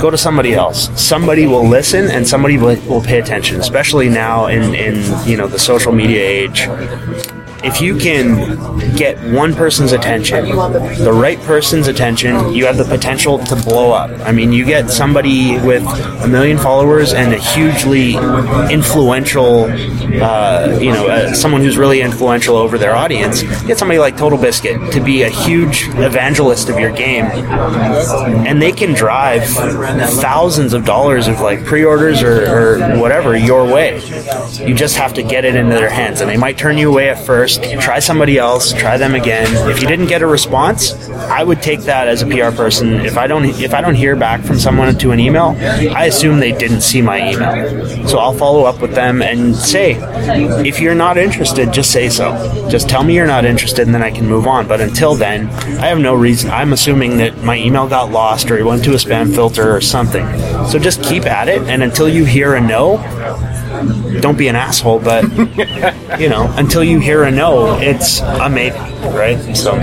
Go 0.00 0.10
to 0.10 0.18
somebody 0.18 0.54
else. 0.54 0.90
Somebody 1.00 1.46
will 1.46 1.66
listen 1.66 2.08
and 2.10 2.26
somebody 2.26 2.58
will, 2.58 2.76
will 2.88 3.02
pay 3.02 3.20
attention 3.20 3.60
especially 3.60 4.08
now 4.08 4.46
in, 4.46 4.74
in 4.74 4.94
you 5.26 5.36
know 5.36 5.46
the 5.46 5.58
social 5.58 5.92
media 5.92 6.20
age 6.20 6.68
if 7.64 7.80
you 7.80 7.96
can 7.96 8.96
get 8.96 9.18
one 9.32 9.54
person's 9.54 9.92
attention, 9.92 10.44
the 10.46 11.12
right 11.12 11.38
person's 11.40 11.88
attention, 11.88 12.52
you 12.52 12.66
have 12.66 12.76
the 12.76 12.84
potential 12.84 13.38
to 13.38 13.56
blow 13.56 13.92
up. 13.92 14.10
I 14.20 14.32
mean, 14.32 14.52
you 14.52 14.64
get 14.64 14.90
somebody 14.90 15.58
with 15.58 15.82
a 16.22 16.28
million 16.28 16.58
followers 16.58 17.12
and 17.12 17.32
a 17.32 17.38
hugely 17.38 18.14
influential, 18.72 19.64
uh, 19.64 20.78
you 20.80 20.92
know, 20.92 21.06
uh, 21.08 21.32
someone 21.32 21.62
who's 21.62 21.76
really 21.76 22.00
influential 22.02 22.56
over 22.56 22.78
their 22.78 22.94
audience. 22.94 23.42
Get 23.64 23.78
somebody 23.78 23.98
like 23.98 24.16
TotalBiscuit 24.16 24.92
to 24.92 25.00
be 25.00 25.22
a 25.22 25.30
huge 25.30 25.88
evangelist 25.94 26.68
of 26.68 26.78
your 26.78 26.92
game, 26.92 27.24
and 27.24 28.60
they 28.60 28.72
can 28.72 28.92
drive 28.92 29.44
thousands 29.44 30.74
of 30.74 30.84
dollars 30.84 31.28
of 31.28 31.40
like 31.40 31.64
pre-orders 31.64 32.22
or, 32.22 32.46
or 32.46 32.98
whatever 32.98 33.36
your 33.36 33.64
way. 33.64 34.00
You 34.52 34.74
just 34.74 34.96
have 34.96 35.14
to 35.14 35.22
get 35.22 35.44
it 35.44 35.54
into 35.54 35.74
their 35.74 35.90
hands, 35.90 36.20
and 36.20 36.28
they 36.30 36.36
might 36.36 36.58
turn 36.58 36.76
you 36.78 36.90
away 36.90 37.08
at 37.08 37.24
first. 37.24 37.53
Try 37.58 37.98
somebody 37.98 38.38
else. 38.38 38.72
Try 38.72 38.96
them 38.96 39.14
again. 39.14 39.46
If 39.70 39.80
you 39.80 39.88
didn't 39.88 40.06
get 40.06 40.22
a 40.22 40.26
response, 40.26 40.92
I 41.10 41.42
would 41.42 41.62
take 41.62 41.80
that 41.80 42.08
as 42.08 42.22
a 42.22 42.26
PR 42.26 42.54
person. 42.54 43.00
If 43.00 43.16
I 43.16 43.26
don't, 43.26 43.44
if 43.44 43.74
I 43.74 43.80
don't 43.80 43.94
hear 43.94 44.16
back 44.16 44.42
from 44.42 44.58
someone 44.58 44.96
to 44.98 45.10
an 45.10 45.20
email, 45.20 45.56
I 45.94 46.06
assume 46.06 46.38
they 46.38 46.52
didn't 46.52 46.82
see 46.82 47.02
my 47.02 47.32
email. 47.32 48.06
So 48.08 48.18
I'll 48.18 48.34
follow 48.34 48.64
up 48.64 48.80
with 48.80 48.94
them 48.94 49.22
and 49.22 49.54
say, 49.54 49.96
if 50.66 50.80
you're 50.80 50.94
not 50.94 51.16
interested, 51.16 51.72
just 51.72 51.90
say 51.90 52.08
so. 52.08 52.32
Just 52.70 52.88
tell 52.88 53.02
me 53.02 53.14
you're 53.14 53.26
not 53.26 53.44
interested, 53.44 53.86
and 53.86 53.94
then 53.94 54.02
I 54.02 54.10
can 54.10 54.26
move 54.28 54.46
on. 54.46 54.68
But 54.68 54.80
until 54.80 55.14
then, 55.14 55.48
I 55.80 55.86
have 55.86 55.98
no 55.98 56.14
reason. 56.14 56.50
I'm 56.50 56.72
assuming 56.72 57.18
that 57.18 57.42
my 57.42 57.56
email 57.56 57.88
got 57.88 58.10
lost 58.10 58.50
or 58.50 58.58
it 58.58 58.64
went 58.64 58.84
to 58.84 58.92
a 58.92 58.96
spam 58.96 59.34
filter 59.34 59.74
or 59.74 59.80
something. 59.80 60.26
So 60.68 60.78
just 60.78 61.02
keep 61.02 61.24
at 61.24 61.48
it, 61.48 61.62
and 61.62 61.82
until 61.82 62.08
you 62.08 62.24
hear 62.24 62.54
a 62.54 62.60
no, 62.60 62.98
don't 64.20 64.38
be 64.38 64.48
an 64.48 64.56
asshole, 64.56 65.00
but 65.00 65.22
you 66.20 66.28
know, 66.28 66.52
until 66.56 66.84
you 66.84 67.00
hear 67.00 67.24
a 67.24 67.30
no, 67.30 67.78
it's 67.78 68.20
a 68.20 68.48
maybe, 68.48 68.76
right? 69.14 69.56
So 69.56 69.74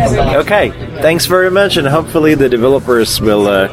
Okay, 0.42 0.70
thanks 1.02 1.26
very 1.26 1.52
much, 1.52 1.78
and 1.78 1.88
hopefully 1.88 2.36
the 2.36 2.50
developers 2.50 3.20
will 3.22 3.48
uh, 3.48 3.68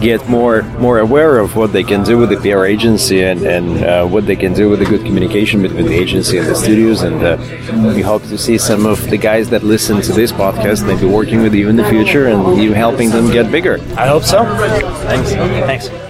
get 0.00 0.28
more 0.28 0.62
more 0.78 0.98
aware 0.98 1.38
of 1.38 1.56
what 1.56 1.72
they 1.72 1.82
can 1.82 2.02
do 2.04 2.18
with 2.18 2.30
the 2.30 2.36
PR 2.36 2.64
agency 2.64 3.22
and 3.22 3.42
and 3.42 3.84
uh, 3.84 4.06
what 4.06 4.26
they 4.26 4.36
can 4.36 4.52
do 4.52 4.68
with 4.68 4.78
the 4.80 4.84
good 4.84 5.04
communication 5.04 5.62
between 5.62 5.86
the 5.86 5.94
agency 5.94 6.38
and 6.38 6.46
the 6.46 6.54
studios. 6.54 7.02
And 7.02 7.22
uh, 7.22 7.36
we 7.94 8.02
hope 8.02 8.22
to 8.24 8.38
see 8.38 8.58
some 8.58 8.86
of 8.86 9.10
the 9.10 9.18
guys 9.18 9.50
that 9.50 9.62
listen 9.62 10.00
to 10.02 10.12
this 10.12 10.32
podcast 10.32 10.86
maybe 10.86 11.06
working 11.06 11.42
with 11.42 11.54
you 11.54 11.68
in 11.68 11.76
the 11.76 11.88
future 11.88 12.26
and 12.26 12.62
you 12.62 12.72
helping 12.72 13.10
them 13.10 13.30
get 13.30 13.50
bigger. 13.50 13.78
I 13.96 14.06
hope 14.06 14.24
so. 14.24 14.44
Thanks. 15.06 15.30
Thanks. 15.32 16.03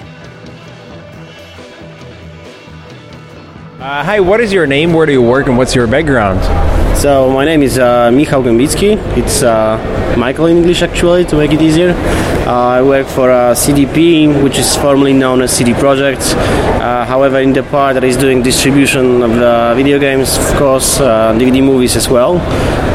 Uh, 3.85 4.03
hi, 4.03 4.19
what 4.19 4.41
is 4.41 4.51
your 4.51 4.67
name? 4.67 4.95
Where 4.95 5.05
do 5.05 5.13
you 5.13 5.21
work, 5.21 5.47
and 5.47 5.59
what's 5.59 5.75
your 5.75 5.87
background? 5.87 6.41
So 6.97 7.31
my 7.31 7.45
name 7.45 7.63
is 7.63 7.77
uh, 7.77 8.11
Michał 8.11 8.43
Gębicki. 8.43 8.97
It's 9.15 9.43
uh, 9.43 9.77
Michael 10.17 10.47
in 10.47 10.57
English 10.57 10.81
actually 10.81 11.27
to 11.27 11.37
make 11.37 11.53
it 11.53 11.61
easier. 11.61 11.91
Uh, 12.47 12.79
I 12.79 12.81
work 12.81 13.07
for 13.07 13.31
uh, 13.31 13.53
CDP, 13.53 14.43
which 14.43 14.57
is 14.57 14.75
formerly 14.75 15.13
known 15.13 15.43
as 15.43 15.51
CD 15.53 15.75
Projekt. 15.75 16.33
Uh, 16.81 17.05
however, 17.05 17.41
in 17.41 17.53
the 17.53 17.63
part 17.63 17.93
that 17.93 18.05
is 18.05 18.17
doing 18.17 18.43
distribution 18.43 19.23
of 19.23 19.35
the 19.35 19.75
video 19.77 19.99
games, 19.99 20.39
of 20.39 20.57
course, 20.57 20.99
uh, 20.99 21.35
DVD 21.35 21.63
movies 21.63 21.95
as 21.95 22.09
well. 22.09 22.39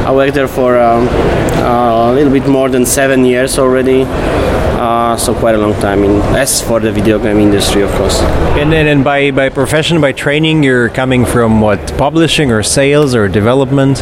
I 0.08 0.12
worked 0.12 0.34
there 0.34 0.48
for 0.48 0.80
um, 0.80 1.08
uh, 1.08 2.12
a 2.12 2.14
little 2.16 2.34
bit 2.34 2.48
more 2.48 2.68
than 2.68 2.84
seven 2.84 3.26
years 3.26 3.60
already. 3.60 4.06
Uh, 4.80 5.18
so 5.18 5.36
quite 5.36 5.56
a 5.56 5.58
long 5.58 5.74
time 5.82 6.06
in 6.06 6.22
as 6.38 6.62
for 6.62 6.80
the 6.80 6.90
video 6.90 7.20
game 7.20 7.38
industry, 7.40 7.82
of 7.82 7.92
course. 7.92 8.22
And 8.56 8.72
then, 8.72 8.88
and 8.88 9.04
by 9.04 9.30
by 9.32 9.50
profession, 9.50 10.00
by 10.00 10.14
training, 10.14 10.64
you're 10.64 10.88
coming 10.88 11.26
from 11.26 11.60
what 11.60 11.80
publishing 11.98 12.50
or 12.50 12.64
sales 12.64 13.14
or 13.14 13.28
development? 13.28 14.00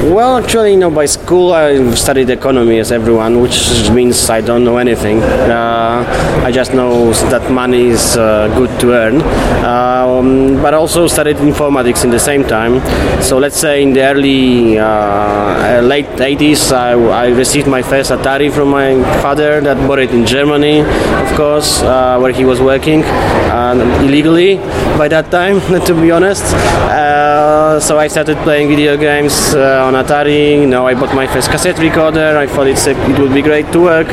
Well, 0.00 0.38
actually, 0.38 0.70
you 0.74 0.78
know, 0.78 0.92
by 0.92 1.06
school 1.06 1.52
I 1.52 1.92
studied 1.96 2.30
economy 2.30 2.78
as 2.78 2.92
everyone, 2.92 3.40
which 3.40 3.90
means 3.90 4.30
I 4.30 4.40
don't 4.40 4.62
know 4.62 4.76
anything. 4.76 5.20
Uh, 5.20 6.04
I 6.44 6.52
just 6.52 6.72
know 6.72 7.12
that 7.30 7.50
money 7.50 7.88
is 7.88 8.16
uh, 8.16 8.46
good 8.56 8.70
to 8.78 8.92
earn. 8.92 9.20
Um, 9.64 10.62
but 10.62 10.72
also 10.72 11.08
studied 11.08 11.36
informatics 11.38 12.04
in 12.04 12.10
the 12.10 12.18
same 12.20 12.44
time. 12.44 12.80
So 13.20 13.38
let's 13.38 13.56
say 13.56 13.82
in 13.82 13.92
the 13.92 14.02
early, 14.02 14.78
uh, 14.78 15.82
late 15.82 16.06
80s, 16.06 16.70
I, 16.72 16.92
I 16.92 17.28
received 17.30 17.66
my 17.66 17.82
first 17.82 18.12
Atari 18.12 18.52
from 18.52 18.68
my 18.68 19.02
father 19.20 19.60
that 19.60 19.76
bought 19.88 19.98
it 19.98 20.12
in 20.12 20.24
Germany, 20.24 20.80
of 20.80 21.36
course, 21.36 21.82
uh, 21.82 22.18
where 22.20 22.32
he 22.32 22.44
was 22.44 22.60
working 22.60 23.02
uh, 23.02 23.74
illegally 24.02 24.58
by 24.96 25.08
that 25.08 25.30
time, 25.32 25.60
to 25.86 25.94
be 25.94 26.12
honest. 26.12 26.44
Uh, 26.44 27.80
so 27.80 27.98
I 27.98 28.06
started 28.06 28.36
playing 28.38 28.68
video 28.68 28.96
games 28.96 29.54
uh, 29.54 29.87
on 29.88 29.94
Atari. 29.94 30.68
Know, 30.68 30.86
I 30.86 30.94
bought 30.94 31.14
my 31.14 31.26
first 31.26 31.50
cassette 31.50 31.78
recorder. 31.78 32.36
I 32.36 32.46
thought 32.46 32.66
it's 32.66 32.86
a, 32.86 32.90
it 33.10 33.18
would 33.18 33.32
be 33.32 33.42
great 33.42 33.72
to 33.72 33.80
work. 33.80 34.08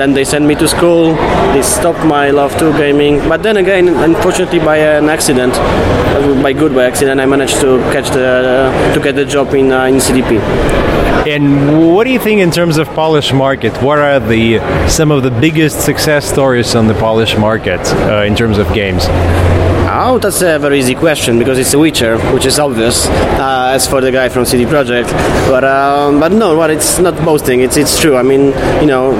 then 0.00 0.12
they 0.12 0.24
sent 0.24 0.44
me 0.44 0.54
to 0.56 0.68
school. 0.68 1.14
They 1.54 1.62
stopped 1.62 2.04
my 2.04 2.30
love 2.30 2.52
to 2.58 2.72
gaming. 2.76 3.18
But 3.28 3.42
then 3.42 3.56
again, 3.56 3.88
unfortunately, 3.88 4.58
by 4.58 4.76
an 4.76 5.08
accident, 5.08 5.54
by 6.42 6.52
good 6.52 6.74
by 6.74 6.84
accident, 6.84 7.20
I 7.20 7.26
managed 7.26 7.60
to 7.60 7.78
catch 7.92 8.10
the 8.10 8.28
to 8.94 9.00
get 9.00 9.14
the 9.14 9.24
job 9.24 9.54
in 9.54 9.72
uh, 9.72 9.84
in 9.86 9.96
CDP. 9.96 10.40
And 11.26 11.94
what 11.94 12.04
do 12.04 12.10
you 12.10 12.18
think 12.18 12.40
in 12.40 12.50
terms 12.50 12.76
of 12.76 12.86
Polish 12.88 13.32
market? 13.32 13.72
What 13.82 13.98
are 13.98 14.20
the 14.20 14.58
some 14.88 15.10
of 15.10 15.22
the 15.22 15.30
biggest 15.30 15.80
success 15.80 16.30
stories 16.30 16.74
on 16.74 16.86
the 16.86 16.94
Polish 16.94 17.36
market 17.38 17.80
uh, 18.10 18.24
in 18.28 18.34
terms 18.36 18.58
of 18.58 18.66
games? 18.74 19.06
Oh, 20.06 20.18
that's 20.18 20.42
a 20.42 20.58
very 20.58 20.80
easy 20.80 20.94
question 20.94 21.38
because 21.38 21.58
it's 21.58 21.72
a 21.72 21.78
Witcher, 21.78 22.18
which 22.34 22.44
is 22.44 22.58
obvious. 22.58 23.06
Uh, 23.06 23.72
as 23.72 23.86
for 23.88 24.02
the 24.02 24.12
guy 24.12 24.28
from 24.28 24.44
CD 24.44 24.66
Projekt, 24.66 25.10
but 25.48 25.64
um, 25.64 26.20
but 26.20 26.30
no, 26.30 26.54
but 26.54 26.68
it's 26.68 26.98
not 26.98 27.16
boasting. 27.24 27.60
It's 27.60 27.78
it's 27.78 27.98
true. 27.98 28.14
I 28.14 28.22
mean, 28.22 28.48
you 28.82 28.86
know, 28.86 29.12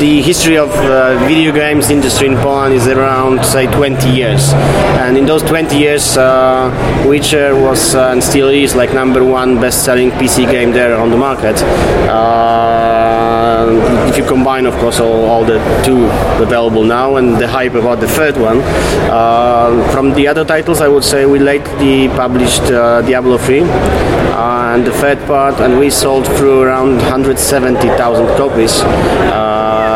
the 0.00 0.22
history 0.22 0.56
of 0.56 0.70
uh, 0.70 1.18
video 1.28 1.52
games 1.52 1.90
industry 1.90 2.26
in 2.26 2.34
Poland 2.36 2.72
is 2.72 2.86
around 2.88 3.44
say 3.44 3.66
20 3.66 4.08
years, 4.08 4.50
and 4.96 5.18
in 5.18 5.26
those 5.26 5.42
20 5.42 5.76
years, 5.76 6.16
uh, 6.16 6.72
Witcher 7.06 7.54
was 7.54 7.94
uh, 7.94 8.08
and 8.10 8.24
still 8.24 8.48
is 8.48 8.74
like 8.74 8.94
number 8.94 9.22
one 9.22 9.60
best-selling 9.60 10.10
PC 10.12 10.50
game 10.50 10.72
there 10.72 10.96
on 10.96 11.10
the 11.10 11.18
market. 11.18 11.62
Uh, 12.08 13.68
if 14.08 14.16
you 14.16 14.24
combine, 14.24 14.64
of 14.64 14.74
course, 14.78 15.00
all, 15.00 15.26
all 15.26 15.44
the 15.44 15.58
two 15.84 16.06
available 16.42 16.82
now 16.82 17.16
and 17.16 17.36
the 17.36 17.46
hype 17.46 17.74
about 17.74 18.00
the 18.00 18.08
third 18.08 18.38
one, 18.38 18.62
uh, 19.10 19.86
from 19.92 20.14
the 20.14 20.26
other 20.26 20.46
titles, 20.46 20.80
I 20.80 20.88
would 20.88 21.04
say 21.04 21.26
we 21.26 21.38
lately 21.38 22.08
published 22.08 22.64
Diablo 22.68 23.36
3 23.36 23.60
uh, 23.60 24.74
and 24.74 24.86
the 24.86 24.92
third 24.92 25.18
part, 25.26 25.60
and 25.60 25.78
we 25.78 25.90
sold 25.90 26.26
through 26.26 26.62
around 26.62 26.96
170,000 26.96 28.26
copies. 28.38 28.80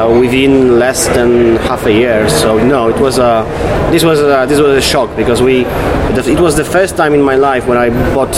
Uh, 0.05 0.21
within 0.21 0.79
less 0.79 1.07
than 1.09 1.57
half 1.57 1.87
a 1.87 1.93
year, 1.93 2.29
so 2.29 2.59
no, 2.59 2.89
it 2.89 3.01
was 3.01 3.17
a 3.17 3.45
this 3.91 4.05
was 4.05 4.21
a, 4.21 4.45
this 4.47 4.61
was 4.61 4.77
a 4.77 4.81
shock 4.81 5.09
because 5.17 5.41
we 5.41 5.65
it 5.65 6.41
was 6.41 6.57
the 6.57 6.65
first 6.65 6.95
time 6.97 7.15
in 7.15 7.23
my 7.23 7.37
life 7.37 7.67
when 7.67 7.79
I 7.79 7.89
bought 8.15 8.37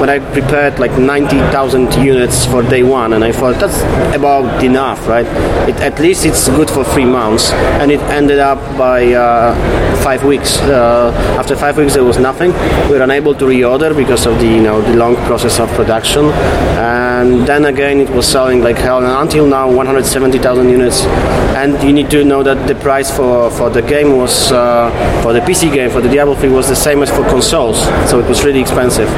when 0.00 0.08
I 0.08 0.20
prepared 0.32 0.78
like 0.78 0.92
90,000 0.98 1.94
units 2.02 2.46
for 2.46 2.62
day 2.62 2.82
one, 2.82 3.12
and 3.12 3.22
I 3.22 3.30
thought 3.30 3.60
that's 3.60 3.78
about 4.16 4.64
enough, 4.64 5.06
right? 5.06 5.26
It, 5.68 5.76
at 5.80 5.98
least 5.98 6.24
it's 6.24 6.48
good 6.48 6.70
for 6.70 6.82
three 6.82 7.04
months, 7.04 7.52
and 7.80 7.92
it 7.92 8.00
ended 8.18 8.38
up 8.38 8.58
by 8.78 9.12
uh, 9.12 9.54
five 10.02 10.24
weeks. 10.24 10.60
Uh, 10.60 11.12
after 11.38 11.54
five 11.56 11.76
weeks, 11.76 11.92
there 11.94 12.04
was 12.04 12.18
nothing. 12.18 12.52
We 12.88 12.96
were 12.96 13.02
unable 13.02 13.34
to 13.34 13.44
reorder 13.44 13.94
because 13.94 14.24
of 14.24 14.38
the 14.38 14.46
you 14.46 14.62
know 14.62 14.80
the 14.80 14.96
long 14.96 15.16
process 15.26 15.60
of 15.60 15.68
production, 15.70 16.24
and 17.22 17.46
then 17.46 17.64
again 17.66 18.00
it 18.00 18.10
was 18.10 18.26
selling 18.26 18.62
like 18.62 18.76
hell. 18.76 18.98
And 18.98 19.06
until 19.06 19.46
now, 19.46 19.70
170,000 19.70 20.68
units, 20.68 21.02
and 21.62 21.80
you 21.82 21.92
need 21.92 22.10
to 22.10 22.24
know 22.24 22.42
that 22.42 22.66
the 22.66 22.74
price 22.74 23.10
for 23.16 23.50
for 23.50 23.70
the 23.70 23.82
game 23.82 24.16
was 24.16 24.50
uh, 24.50 24.90
for 25.22 25.32
the 25.32 25.40
PC 25.40 25.72
game 25.72 25.90
for 25.90 26.00
the 26.00 26.08
Diablo 26.08 26.34
3 26.34 26.48
was 26.50 26.68
the 26.68 26.76
same 26.76 27.02
as 27.02 27.10
for 27.10 27.24
consoles, 27.28 27.78
so 28.10 28.18
it 28.18 28.28
was 28.28 28.44
really 28.44 28.60
expensive. 28.60 29.08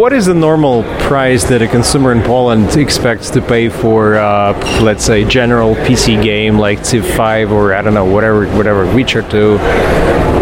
What 0.00 0.12
is 0.12 0.26
the 0.26 0.34
normal 0.34 0.84
price 1.00 1.44
that 1.44 1.60
a 1.60 1.68
consumer 1.68 2.10
in 2.12 2.22
Poland 2.22 2.76
expects 2.76 3.28
to 3.30 3.42
pay 3.42 3.68
for, 3.68 4.16
uh, 4.16 4.54
let's 4.82 5.04
say, 5.04 5.24
general 5.24 5.74
PC 5.86 6.22
game 6.22 6.58
like 6.58 6.84
Civ 6.84 7.06
5 7.06 7.52
or 7.52 7.74
I 7.74 7.82
don't 7.82 7.94
know, 7.94 8.06
whatever, 8.06 8.46
whatever, 8.56 8.86
Witcher 8.94 9.22
2? 9.22 9.58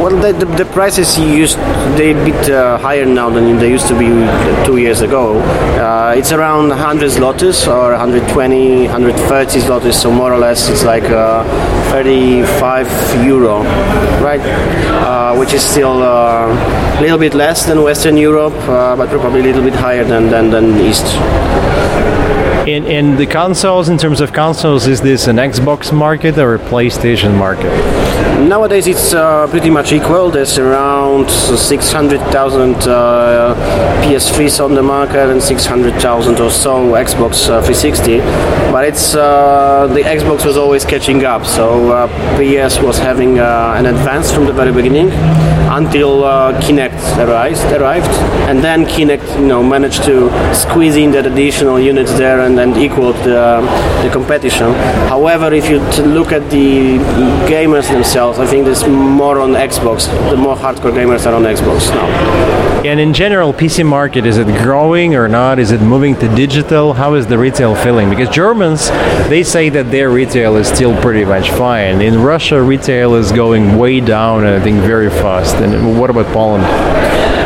Well, 0.04 0.20
the, 0.20 0.32
the, 0.32 0.44
the 0.44 0.64
prices 0.66 1.18
used 1.18 1.56
they 1.96 2.10
a 2.10 2.24
bit 2.24 2.50
uh, 2.50 2.76
higher 2.78 3.06
now 3.06 3.30
than 3.30 3.56
they 3.56 3.70
used 3.70 3.88
to 3.88 3.98
be 3.98 4.08
two 4.66 4.76
years 4.76 5.00
ago. 5.00 5.40
Uh, 5.80 6.14
it's 6.14 6.30
around 6.30 6.70
100 6.84 7.12
zlotys 7.12 7.66
or 7.66 7.92
120, 7.92 8.88
130 8.88 9.60
zlotys, 9.60 9.94
so 9.94 10.10
more 10.10 10.34
or 10.34 10.38
less 10.38 10.68
it's 10.68 10.84
like 10.84 11.04
uh, 11.04 11.42
35 11.90 13.24
euro, 13.24 13.62
right? 14.22 14.40
Uh, 14.42 15.34
which 15.34 15.54
is 15.54 15.62
still 15.62 16.02
uh, 16.02 16.46
a 16.98 17.00
little 17.00 17.16
bit 17.16 17.32
less 17.32 17.64
than 17.64 17.82
Western 17.82 18.18
Europe, 18.18 18.52
uh, 18.68 18.94
but 18.96 19.08
probably 19.08 19.40
a 19.40 19.42
little 19.44 19.62
bit 19.62 19.74
higher 19.74 20.04
than 20.04 20.28
than, 20.28 20.50
than 20.50 20.78
East. 20.78 21.06
In, 22.68 22.84
in 22.86 23.16
the 23.16 23.26
consoles, 23.26 23.88
in 23.88 23.96
terms 23.96 24.20
of 24.20 24.34
consoles, 24.34 24.86
is 24.86 25.00
this 25.00 25.26
an 25.26 25.36
Xbox 25.36 25.90
market 25.90 26.36
or 26.36 26.54
a 26.54 26.58
PlayStation 26.58 27.34
market? 27.34 27.72
Nowadays, 28.34 28.88
it's 28.88 29.14
uh, 29.14 29.46
pretty 29.46 29.70
much 29.70 29.92
equal. 29.92 30.28
There's 30.28 30.58
around 30.58 31.30
600,000 31.30 32.74
uh, 32.74 33.54
PS3s 34.02 34.62
on 34.62 34.74
the 34.74 34.82
market 34.82 35.30
and 35.30 35.40
600,000 35.40 36.40
or 36.40 36.50
so 36.50 36.92
Xbox 36.92 37.48
uh, 37.48 37.62
360. 37.62 38.18
But 38.72 38.86
it's 38.86 39.14
uh, 39.14 39.86
the 39.94 40.00
Xbox 40.00 40.44
was 40.44 40.56
always 40.56 40.84
catching 40.84 41.24
up, 41.24 41.46
so 41.46 41.92
uh, 41.92 42.08
PS 42.36 42.80
was 42.80 42.98
having 42.98 43.38
an 43.38 43.86
advance 43.86 44.32
from 44.32 44.46
the 44.46 44.52
very 44.52 44.72
beginning 44.72 45.10
until 45.70 46.22
Kinect 46.64 47.00
arrived, 47.26 47.64
arrived, 47.72 48.10
and 48.48 48.62
then 48.62 48.84
Kinect, 48.84 49.40
you 49.40 49.46
know, 49.46 49.62
managed 49.62 50.02
to 50.04 50.28
squeeze 50.54 50.96
in 50.96 51.12
that 51.12 51.24
additional 51.26 51.78
units 51.78 52.12
there 52.12 52.40
and 52.40 52.58
and, 52.58 52.76
equal 52.76 53.12
the, 53.12 53.60
the 54.02 54.10
competition. 54.12 54.72
However, 55.08 55.52
if 55.52 55.70
you 55.70 55.78
look 56.02 56.32
at 56.32 56.50
the 56.50 56.98
gamers 57.48 57.88
themselves, 57.90 58.23
I 58.32 58.46
think 58.46 58.64
there's 58.64 58.86
more 58.86 59.38
on 59.38 59.50
Xbox. 59.50 60.06
The 60.30 60.36
more 60.36 60.56
hardcore 60.56 60.92
gamers 60.92 61.26
are 61.26 61.34
on 61.34 61.42
Xbox 61.42 61.90
now. 61.90 62.84
And 62.84 62.98
in 63.00 63.12
general, 63.14 63.52
PC 63.52 63.84
market 63.84 64.26
is 64.26 64.38
it 64.38 64.46
growing 64.62 65.14
or 65.14 65.28
not? 65.28 65.58
Is 65.58 65.72
it 65.72 65.80
moving 65.80 66.16
to 66.16 66.28
digital? 66.34 66.92
How 66.92 67.14
is 67.14 67.26
the 67.26 67.38
retail 67.38 67.74
feeling? 67.74 68.10
Because 68.10 68.28
Germans 68.28 68.88
they 69.28 69.42
say 69.42 69.68
that 69.70 69.90
their 69.90 70.10
retail 70.10 70.56
is 70.56 70.68
still 70.68 70.94
pretty 71.00 71.24
much 71.24 71.50
fine. 71.50 72.00
In 72.00 72.22
Russia, 72.22 72.60
retail 72.60 73.14
is 73.14 73.32
going 73.32 73.78
way 73.78 74.00
down, 74.00 74.44
and 74.44 74.60
I 74.60 74.60
think 74.62 74.80
very 74.80 75.10
fast. 75.10 75.56
And 75.56 75.98
what 75.98 76.10
about 76.10 76.26
Poland? 76.32 76.64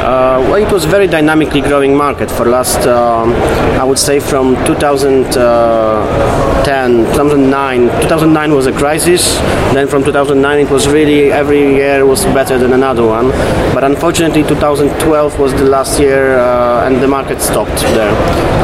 Uh, 0.09 0.41
well, 0.49 0.55
it 0.55 0.73
was 0.73 0.87
very 0.87 1.07
dynamically 1.07 1.61
growing 1.61 1.95
market 1.95 2.31
for 2.31 2.47
last, 2.47 2.87
um, 2.87 3.31
I 3.79 3.85
would 3.85 3.99
say, 3.99 4.19
from 4.19 4.55
2010, 4.65 7.05
2009. 7.13 7.81
2009 8.01 8.55
was 8.55 8.67
a 8.67 8.73
crisis. 8.73 9.37
Then 9.75 9.87
from 9.87 10.03
2009, 10.03 10.61
it 10.61 10.71
was 10.71 10.89
really 10.89 11.31
every 11.31 11.75
year 11.75 12.07
was 12.07 12.25
better 12.25 12.57
than 12.57 12.73
another 12.73 13.07
one. 13.07 13.29
But 13.75 13.85
unfortunately, 13.85 14.45
2012 14.45 15.39
was 15.39 15.53
the 15.53 15.65
last 15.65 16.01
year, 16.01 16.39
uh, 16.39 16.87
and 16.87 17.03
the 17.03 17.09
market 17.09 17.43
stopped 17.43 17.79
there. 17.93 18.15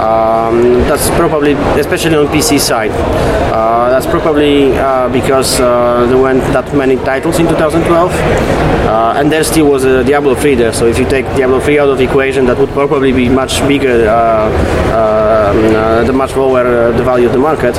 Um, 0.01 0.81
that's 0.89 1.11
probably, 1.11 1.53
especially 1.79 2.17
on 2.17 2.29
PC 2.29 2.59
side. 2.59 2.91
Uh, 3.53 3.91
that's 3.91 4.07
probably 4.07 4.75
uh, 4.79 5.11
because 5.11 5.61
uh, 5.61 6.07
there 6.07 6.17
weren't 6.19 6.43
that 6.55 6.75
many 6.75 6.97
titles 6.97 7.39
in 7.39 7.47
2012, 7.47 8.11
uh, 8.11 9.15
and 9.17 9.31
there 9.31 9.45
still 9.45 9.67
was 9.67 9.85
a 9.85 10.03
Diablo 10.03 10.35
3 10.35 10.55
there. 10.55 10.73
So 10.73 10.87
if 10.87 10.99
you 10.99 11.05
take 11.09 11.34
Diablo 11.37 11.59
3 11.59 11.79
out 11.81 11.89
of 11.89 11.99
the 11.99 12.05
equation, 12.05 12.47
that 12.47 12.59
would 12.59 12.71
probably 12.71 13.13
be 13.13 13.29
much 13.29 13.61
bigger, 13.67 14.09
uh, 14.09 15.51
um, 15.51 16.07
the 16.07 16.13
much 16.13 16.37
lower 16.37 16.93
the 16.93 17.03
value 17.03 17.27
of 17.27 17.33
the 17.33 17.39
market. 17.39 17.77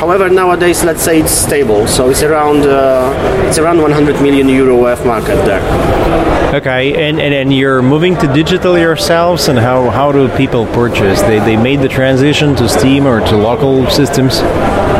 however, 0.00 0.28
nowadays, 0.28 0.82
let's 0.84 1.02
say 1.02 1.20
it's 1.20 1.30
stable, 1.30 1.86
so 1.86 2.10
it's 2.10 2.22
around 2.22 2.64
it's 3.46 3.58
around 3.58 3.80
100 3.80 4.20
million 4.20 4.48
euro 4.48 4.76
worth 4.76 5.06
market 5.06 5.36
there. 5.44 6.27
Okay, 6.48 7.08
and, 7.08 7.20
and, 7.20 7.34
and 7.34 7.52
you're 7.52 7.82
moving 7.82 8.16
to 8.16 8.26
digital 8.32 8.78
yourselves, 8.78 9.48
and 9.48 9.58
how, 9.58 9.90
how 9.90 10.10
do 10.10 10.34
people 10.34 10.64
purchase? 10.68 11.20
They, 11.20 11.40
they 11.40 11.58
made 11.58 11.80
the 11.80 11.90
transition 11.90 12.56
to 12.56 12.66
Steam 12.70 13.06
or 13.06 13.20
to 13.20 13.36
local 13.36 13.86
systems? 13.90 14.40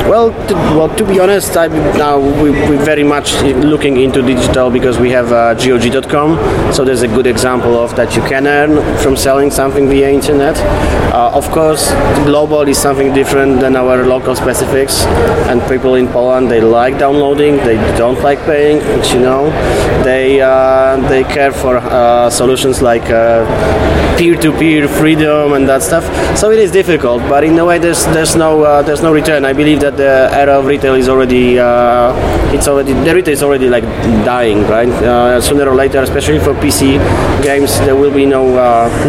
Well, 0.08 0.30
to, 0.48 0.54
well, 0.54 0.94
to 0.96 1.06
be 1.06 1.20
honest, 1.20 1.56
I, 1.56 1.68
now 1.96 2.18
we, 2.18 2.50
we're 2.50 2.84
very 2.84 3.02
much 3.02 3.32
looking 3.42 3.96
into 3.98 4.20
digital 4.20 4.70
because 4.70 4.98
we 4.98 5.10
have 5.10 5.32
uh, 5.32 5.54
GOG.com, 5.54 6.72
so 6.72 6.84
there's 6.84 7.02
a 7.02 7.08
good 7.08 7.26
example 7.26 7.78
of 7.78 7.96
that 7.96 8.14
you 8.14 8.22
can 8.22 8.46
earn 8.46 8.76
from 8.98 9.16
selling 9.16 9.50
something 9.50 9.88
via 9.88 10.10
internet. 10.10 10.56
Uh, 11.14 11.30
of 11.34 11.50
course, 11.50 11.90
global 12.24 12.62
is 12.62 12.76
something 12.78 13.12
different 13.14 13.60
than 13.60 13.74
our 13.74 14.04
local 14.04 14.36
specifics, 14.36 15.04
and 15.48 15.62
people 15.68 15.94
in 15.94 16.08
Poland 16.08 16.50
they 16.50 16.60
like 16.60 16.98
downloading, 16.98 17.56
they 17.58 17.76
don't 17.96 18.20
like 18.22 18.38
paying, 18.44 18.78
you 19.12 19.20
know, 19.20 19.50
they 20.04 20.40
uh, 20.40 20.96
they 21.08 21.24
care 21.38 21.52
for 21.52 21.76
uh, 21.76 22.28
solutions 22.28 22.82
like 22.82 23.06
uh, 23.10 23.46
peer-to-peer 24.18 24.88
freedom 25.00 25.52
and 25.56 25.68
that 25.70 25.82
stuff. 25.88 26.04
So 26.36 26.50
it 26.50 26.58
is 26.58 26.70
difficult, 26.72 27.20
but 27.32 27.44
in 27.44 27.56
a 27.62 27.64
way, 27.64 27.78
there's 27.78 28.02
there's 28.16 28.34
no 28.44 28.50
uh, 28.64 28.82
there's 28.86 29.02
no 29.08 29.12
return. 29.20 29.44
I 29.44 29.52
believe 29.60 29.80
that 29.86 29.96
the 29.96 30.14
era 30.42 30.54
of 30.58 30.66
retail 30.66 30.94
is 31.02 31.08
already 31.08 31.46
it's 32.56 32.66
already 32.70 32.92
the 33.06 33.14
retail 33.18 33.34
is 33.38 33.42
already 33.46 33.68
like 33.76 33.86
dying, 34.32 34.60
right? 34.76 34.92
Sooner 35.48 35.66
or 35.72 35.76
later, 35.82 36.00
especially 36.08 36.40
for 36.46 36.54
PC 36.64 36.80
games, 37.48 37.78
there 37.86 37.94
will 38.02 38.14
be 38.22 38.26
no 38.26 38.42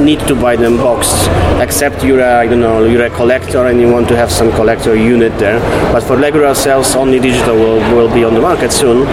need 0.10 0.22
to 0.30 0.36
buy 0.46 0.56
them 0.56 0.78
boxed, 0.78 1.18
except 1.66 2.04
you're 2.04 2.24
a, 2.30 2.32
I 2.44 2.46
don't 2.46 2.62
know 2.68 2.86
you're 2.92 3.08
a 3.12 3.16
collector 3.22 3.66
and 3.70 3.82
you 3.82 3.90
want 3.96 4.08
to 4.10 4.16
have 4.22 4.32
some 4.40 4.52
collector 4.60 4.94
unit 4.96 5.34
there. 5.40 5.60
But 5.94 6.04
for 6.08 6.16
regular 6.28 6.54
sales, 6.54 6.96
only 6.96 7.20
digital 7.30 7.56
will, 7.64 7.82
will 7.96 8.12
be 8.14 8.24
on 8.24 8.34
the 8.38 8.44
market 8.50 8.72
soon. 8.72 9.08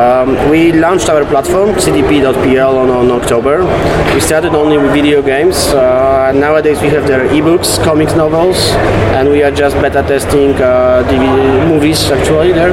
Um, 0.00 0.28
we 0.50 0.72
launched 0.72 1.08
our 1.10 1.24
platform 1.32 1.68
cdp.pl 1.84 2.53
on, 2.62 2.90
on 2.90 3.10
October. 3.10 3.64
We 4.14 4.20
started 4.20 4.54
only 4.54 4.78
with 4.78 4.92
video 4.92 5.22
games. 5.22 5.56
Uh, 5.68 6.32
nowadays 6.32 6.80
we 6.80 6.88
have 6.88 7.06
their 7.06 7.28
ebooks, 7.28 7.82
comics, 7.82 8.14
novels, 8.14 8.70
and 9.16 9.28
we 9.28 9.42
are 9.42 9.50
just 9.50 9.74
beta 9.76 10.02
testing 10.02 10.52
uh, 10.54 11.02
DVD 11.08 11.68
movies 11.68 12.10
actually 12.10 12.52
there. 12.52 12.72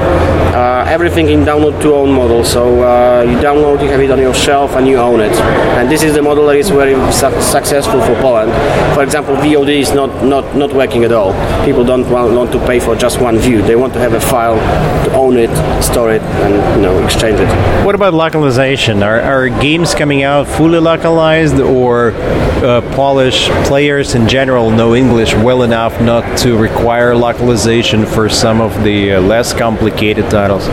Uh, 0.55 0.85
everything 0.87 1.29
in 1.29 1.41
download 1.41 1.81
to 1.81 1.93
own 1.93 2.11
model. 2.11 2.43
So 2.43 2.83
uh, 2.83 3.23
you 3.23 3.37
download, 3.37 3.81
you 3.81 3.89
have 3.89 4.01
it 4.01 4.11
on 4.11 4.19
your 4.19 4.33
shelf, 4.33 4.75
and 4.75 4.87
you 4.87 4.97
own 4.97 5.19
it. 5.19 5.33
And 5.77 5.89
this 5.89 6.03
is 6.03 6.13
the 6.13 6.21
model 6.21 6.45
that 6.47 6.57
is 6.57 6.69
very 6.69 6.93
su- 7.11 7.41
successful 7.41 8.01
for 8.01 8.15
Poland. 8.21 8.51
For 8.93 9.03
example, 9.03 9.35
VOD 9.35 9.69
is 9.69 9.93
not, 9.93 10.23
not, 10.23 10.55
not 10.55 10.73
working 10.73 11.03
at 11.03 11.11
all. 11.11 11.33
People 11.65 11.83
don't 11.83 12.09
want, 12.09 12.33
want 12.33 12.51
to 12.51 12.59
pay 12.67 12.79
for 12.79 12.95
just 12.95 13.19
one 13.21 13.37
view. 13.37 13.61
They 13.61 13.75
want 13.75 13.93
to 13.93 13.99
have 13.99 14.13
a 14.13 14.19
file 14.19 14.57
to 15.05 15.13
own 15.15 15.37
it, 15.37 15.51
store 15.81 16.11
it, 16.11 16.21
and 16.21 16.53
you 16.75 16.81
know 16.81 17.03
exchange 17.03 17.39
it. 17.39 17.49
What 17.85 17.95
about 17.95 18.13
localization? 18.13 19.01
Are, 19.03 19.21
are 19.21 19.49
games 19.71 19.95
coming 19.95 20.21
out 20.21 20.45
fully 20.45 20.79
localized, 20.79 21.57
or 21.57 22.11
uh, 22.11 22.81
Polish 22.93 23.47
players 23.69 24.15
in 24.15 24.27
general 24.27 24.69
know 24.69 24.93
English 24.95 25.33
well 25.33 25.63
enough 25.63 25.93
not 26.01 26.37
to 26.39 26.57
require 26.57 27.15
localization 27.15 28.05
for 28.05 28.27
some 28.27 28.59
of 28.59 28.73
the 28.83 29.13
uh, 29.13 29.21
less 29.21 29.53
complicated 29.53 30.29
titles? 30.29 30.67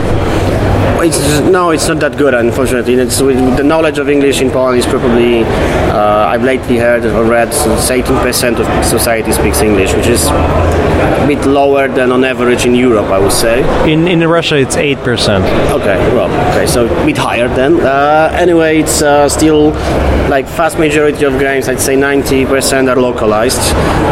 It's, 1.00 1.18
no, 1.48 1.70
it's 1.70 1.86
not 1.88 2.00
that 2.00 2.16
good, 2.16 2.34
unfortunately. 2.34 2.94
It's, 2.94 3.18
the 3.18 3.62
knowledge 3.62 3.98
of 3.98 4.08
English 4.08 4.40
in 4.40 4.50
Poland 4.50 4.78
is 4.78 4.86
probably, 4.86 5.44
uh, 5.44 6.26
I've 6.32 6.42
lately 6.42 6.76
heard 6.76 7.04
or 7.04 7.24
read, 7.24 7.48
18% 7.48 8.58
of 8.58 8.84
society 8.84 9.32
speaks 9.32 9.60
English, 9.60 9.94
which 9.94 10.06
is 10.06 10.26
a 10.26 11.24
bit 11.26 11.44
lower 11.46 11.88
than 11.88 12.10
on 12.12 12.24
average 12.24 12.66
in 12.66 12.74
Europe, 12.74 13.06
I 13.06 13.18
would 13.18 13.32
say. 13.32 13.60
In 13.90 14.08
in 14.08 14.26
Russia, 14.28 14.56
it's 14.56 14.76
8%. 14.76 15.42
Okay, 15.80 15.98
well, 16.14 16.30
okay, 16.50 16.66
so 16.66 16.86
a 16.86 17.06
bit 17.06 17.18
higher 17.18 17.48
then. 17.48 17.80
Uh, 17.80 18.30
anyway, 18.34 18.80
it's 18.80 19.02
uh, 19.02 19.28
still 19.28 19.72
like 20.28 20.46
vast 20.46 20.78
majority 20.78 21.24
of 21.24 21.38
games, 21.38 21.68
I'd 21.68 21.80
say 21.80 21.96
90% 21.96 22.88
are 22.88 23.00
localized. 23.00 23.60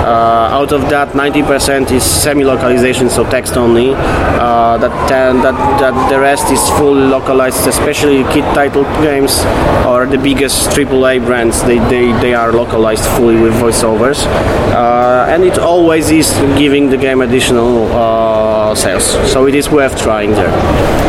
Uh, 0.06 0.58
out 0.58 0.72
of 0.72 0.88
that, 0.88 1.08
90% 1.10 1.90
is 1.90 2.02
semi-localization, 2.02 3.10
so 3.10 3.28
text 3.28 3.56
only. 3.56 3.92
Uh, 3.94 4.78
that, 4.78 4.92
that 5.08 5.56
that 5.80 6.10
the 6.10 6.18
rest 6.18 6.50
is 6.50 6.60
fully 6.70 7.02
localized, 7.02 7.66
especially 7.66 8.22
kid 8.32 8.44
title 8.54 8.84
games 9.02 9.44
or 9.86 10.06
the 10.06 10.18
biggest 10.18 10.70
AAA 10.70 11.24
brands. 11.24 11.62
They, 11.62 11.78
they, 11.90 12.12
they 12.20 12.34
are 12.34 12.52
localized 12.52 13.04
fully 13.16 13.40
with 13.40 13.54
voiceovers, 13.54 14.24
uh, 14.72 15.26
and 15.28 15.44
it 15.44 15.58
always 15.58 16.10
is 16.10 16.30
giving 16.58 16.90
the 16.90 16.96
game 16.96 17.20
additional 17.20 17.86
uh, 17.92 18.74
sales. 18.74 19.04
So 19.32 19.46
it 19.46 19.54
is 19.54 19.70
worth 19.70 20.00
trying 20.00 20.32
there. 20.32 20.50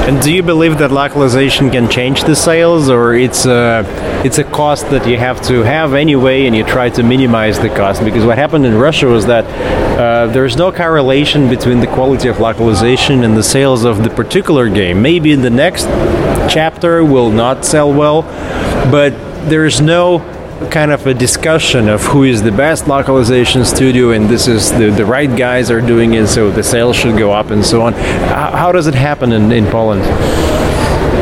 And 0.08 0.22
do 0.22 0.32
you 0.34 0.42
believe 0.42 0.78
that 0.78 0.92
localization 0.92 1.70
can 1.70 1.90
change 1.90 2.24
the 2.24 2.36
sales, 2.36 2.90
or 2.90 3.14
it's 3.14 3.46
a 3.46 3.84
it's 4.24 4.38
a 4.38 4.44
cost 4.46 4.90
that 4.90 5.06
you 5.06 5.18
have 5.18 5.42
to 5.48 5.64
have 5.64 5.94
anyway, 5.94 6.46
and 6.46 6.56
you 6.56 6.64
try 6.64 6.90
to 6.92 7.04
minimize 7.04 7.60
the 7.60 7.70
cost? 7.70 8.04
Because 8.04 8.24
what 8.24 8.38
happened 8.38 8.66
in 8.66 8.76
Russia 8.76 9.08
was 9.08 9.26
that 9.26 9.46
uh, 9.98 10.28
there 10.28 10.46
is 10.46 10.56
no 10.56 10.72
correlation 10.72 11.50
between 11.50 11.80
the 11.80 11.88
quality 11.88 12.28
of 12.28 12.40
localization 12.40 13.24
and 13.24 13.36
the 13.36 13.42
sales 13.42 13.84
of 13.84 14.04
the 14.04 14.10
particular 14.12 14.70
game. 14.70 15.02
Maybe 15.02 15.34
the 15.34 15.50
next 15.50 15.86
chapter 16.54 17.04
will 17.04 17.32
not 17.32 17.66
sell 17.66 17.92
well, 17.92 18.22
but 18.92 19.10
there 19.50 19.66
is 19.66 19.82
no 19.82 20.20
kind 20.70 20.92
of 20.92 21.08
a 21.08 21.14
discussion 21.14 21.90
of 21.90 22.04
who 22.04 22.24
is 22.24 22.44
the 22.44 22.52
best 22.52 22.88
localization 22.88 23.66
studio 23.66 24.12
and 24.12 24.28
this 24.28 24.48
is 24.48 24.72
the, 24.72 24.90
the 24.92 25.06
right 25.06 25.36
guys 25.36 25.70
are 25.70 25.82
doing 25.82 26.16
it 26.16 26.28
so 26.28 26.50
the 26.50 26.64
sales 26.64 26.96
should 26.96 27.16
go 27.16 27.32
up 27.32 27.52
and 27.52 27.64
so 27.64 27.84
on 27.84 27.94
how, 27.94 28.52
how 28.52 28.72
does 28.72 28.88
it 28.88 28.96
happen 28.96 29.32
in, 29.34 29.52
in 29.52 29.68
poland 29.68 30.02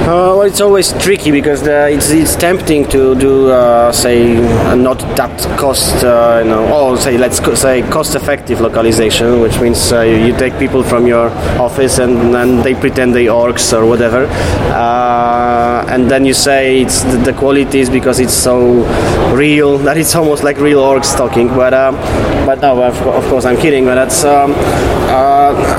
uh, 0.06 0.38
well, 0.38 0.41
it's 0.44 0.61
always 0.61 0.94
tricky 1.02 1.32
because 1.32 1.64
the, 1.64 1.90
it's, 1.90 2.11
it's 2.11 2.36
tempting 2.36 2.88
to 2.90 3.15
do, 3.15 3.49
uh, 3.49 3.91
say, 3.91 4.38
uh, 4.38 4.76
not 4.76 4.99
that 5.15 5.36
cost, 5.57 6.03
uh, 6.03 6.41
you 6.44 6.49
know, 6.49 6.72
or 6.72 6.95
say, 6.95 7.18
let's 7.18 7.40
co- 7.40 7.56
say, 7.56 7.82
cost-effective 7.90 8.61
localization, 8.61 9.41
which 9.41 9.60
means 9.60 9.91
uh, 9.91 10.02
you, 10.02 10.18
you 10.18 10.38
take 10.38 10.57
people 10.60 10.84
from 10.84 11.07
your 11.07 11.30
office 11.60 11.98
and 11.98 12.64
they 12.64 12.76
pretend 12.76 13.15
they 13.15 13.26
orcs 13.26 13.73
or 13.76 13.84
whatever, 13.88 14.27
uh, 14.76 15.86
and 15.90 16.11
then 16.11 16.23
you 16.23 16.36
say 16.36 16.82
it's 16.82 17.02
the, 17.02 17.18
the 17.18 17.34
quality 17.34 17.80
is 17.80 17.90
because 17.90 18.19
it's 18.19 18.34
so 18.34 18.84
real 19.34 19.77
that 19.86 19.98
it's 19.98 20.14
almost 20.14 20.44
like 20.44 20.57
real 20.57 20.82
orcs 20.84 21.18
talking. 21.18 21.48
But 21.48 21.73
um, 21.73 21.95
but 22.45 22.61
no, 22.61 22.84
of, 22.84 23.02
of 23.07 23.23
course 23.26 23.45
I'm 23.45 23.57
kidding. 23.57 23.86
But 23.86 23.95
that's 23.95 24.23
um, 24.23 24.53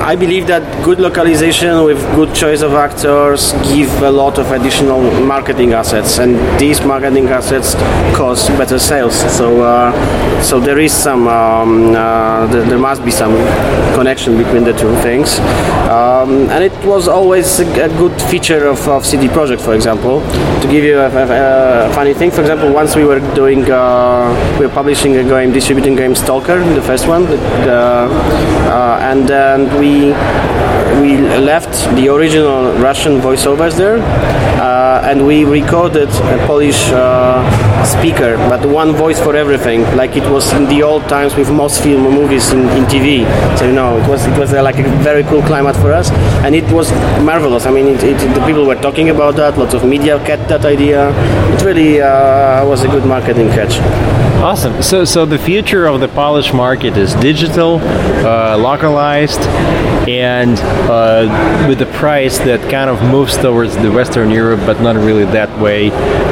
I 0.07 0.15
believe 0.15 0.47
that 0.47 0.63
good 0.85 0.99
localization 0.99 1.83
with 1.83 1.99
good 2.15 2.33
choice 2.33 2.61
of 2.61 2.73
actors 2.73 3.51
give 3.73 3.91
a 4.01 4.09
lot 4.17 4.39
of 4.39 4.51
additional 4.51 5.01
marketing 5.33 5.73
assets, 5.73 6.17
and 6.17 6.31
these 6.59 6.81
marketing 6.81 7.27
assets 7.27 7.75
cause 8.17 8.49
better 8.61 8.79
sales. 8.79 9.15
So, 9.37 9.47
uh, 9.61 9.91
so 10.41 10.59
there 10.59 10.79
is 10.79 10.91
some, 10.91 11.27
um, 11.27 11.95
uh, 11.95 12.47
there, 12.47 12.65
there, 12.69 12.79
must 12.79 13.05
be 13.05 13.11
some 13.11 13.35
connection 13.97 14.37
between 14.37 14.63
the 14.63 14.73
two 14.73 14.93
things. 15.07 15.39
Um, 15.97 16.49
and 16.53 16.63
it 16.63 16.75
was 16.85 17.07
always 17.07 17.59
a, 17.59 17.67
a 17.85 17.89
good 18.01 18.15
feature 18.23 18.67
of, 18.67 18.79
of, 18.87 19.05
CD 19.05 19.27
Projekt, 19.27 19.61
for 19.61 19.75
example. 19.75 20.21
To 20.61 20.67
give 20.73 20.83
you 20.83 20.97
a, 20.99 21.09
a, 21.09 21.89
a, 21.89 21.93
funny 21.93 22.13
thing, 22.13 22.31
for 22.31 22.41
example, 22.41 22.73
once 22.73 22.95
we 22.95 23.05
were 23.05 23.21
doing, 23.35 23.69
uh, 23.69 24.57
we 24.59 24.65
were 24.65 24.73
publishing 24.73 25.15
a 25.17 25.23
game, 25.23 25.51
distributing 25.53 25.95
game 25.95 26.15
Stalker, 26.15 26.59
the 26.73 26.81
first 26.81 27.07
one, 27.07 27.25
the, 27.25 28.09
uh, 28.77 28.99
and 29.01 29.27
then 29.27 29.59
we 29.79 30.13
we 31.01 31.17
left 31.17 31.71
the 31.95 32.07
original 32.09 32.73
Russian 32.73 33.19
voiceovers 33.19 33.77
there, 33.77 33.99
uh, 33.99 35.01
and 35.09 35.25
we 35.25 35.45
recorded 35.45 36.09
a 36.09 36.37
Polish 36.47 36.89
uh, 36.91 37.66
speaker, 37.85 38.37
but 38.49 38.65
one 38.65 38.93
voice 38.93 39.19
for 39.19 39.35
everything, 39.35 39.81
like 39.95 40.15
it 40.15 40.29
was 40.29 40.51
in 40.53 40.65
the 40.65 40.83
old 40.83 41.03
times 41.09 41.35
with 41.35 41.51
most 41.51 41.83
film 41.83 42.03
movies 42.03 42.51
in, 42.51 42.61
in 42.77 42.83
TV. 42.85 43.25
So 43.57 43.65
you 43.65 43.73
know, 43.73 43.97
it 43.97 44.07
was 44.07 44.25
it 44.25 44.37
was 44.37 44.53
uh, 44.53 44.63
like 44.63 44.79
a 44.79 44.83
very 45.03 45.23
cool 45.23 45.41
climate 45.41 45.75
for 45.75 45.91
us, 45.93 46.11
and 46.43 46.55
it 46.55 46.69
was 46.71 46.91
marvelous. 47.21 47.65
I 47.65 47.71
mean, 47.71 47.87
it, 47.87 48.03
it, 48.03 48.17
the 48.33 48.45
people 48.45 48.65
were 48.65 48.81
talking 48.81 49.09
about 49.09 49.35
that. 49.35 49.57
Lots 49.57 49.73
of 49.73 49.85
media 49.85 50.23
kept 50.25 50.47
that 50.49 50.65
idea. 50.65 51.09
It 51.53 51.61
really 51.63 52.01
uh, 52.01 52.65
was 52.65 52.83
a 52.83 52.87
good 52.87 53.05
marketing 53.05 53.49
catch. 53.49 53.79
Awesome. 54.37 54.83
So, 54.83 55.03
so 55.03 55.25
the 55.25 55.39
future 55.39 55.87
of 55.87 55.99
the 55.99 56.07
Polish 56.07 56.53
market 56.53 56.95
is 56.95 57.15
digital, 57.15 57.79
uh, 57.81 58.55
localized, 58.57 59.41
and 60.07 60.57
uh, 60.89 61.67
with 61.67 61.79
the 61.79 61.87
price 61.87 62.37
that 62.39 62.61
kind 62.71 62.89
of 62.89 63.01
moves 63.01 63.35
towards 63.35 63.75
the 63.77 63.91
Western 63.91 64.29
Europe, 64.29 64.59
but 64.65 64.79
not 64.79 64.95
really 64.95 65.25
that 65.25 65.59
way. 65.59 65.89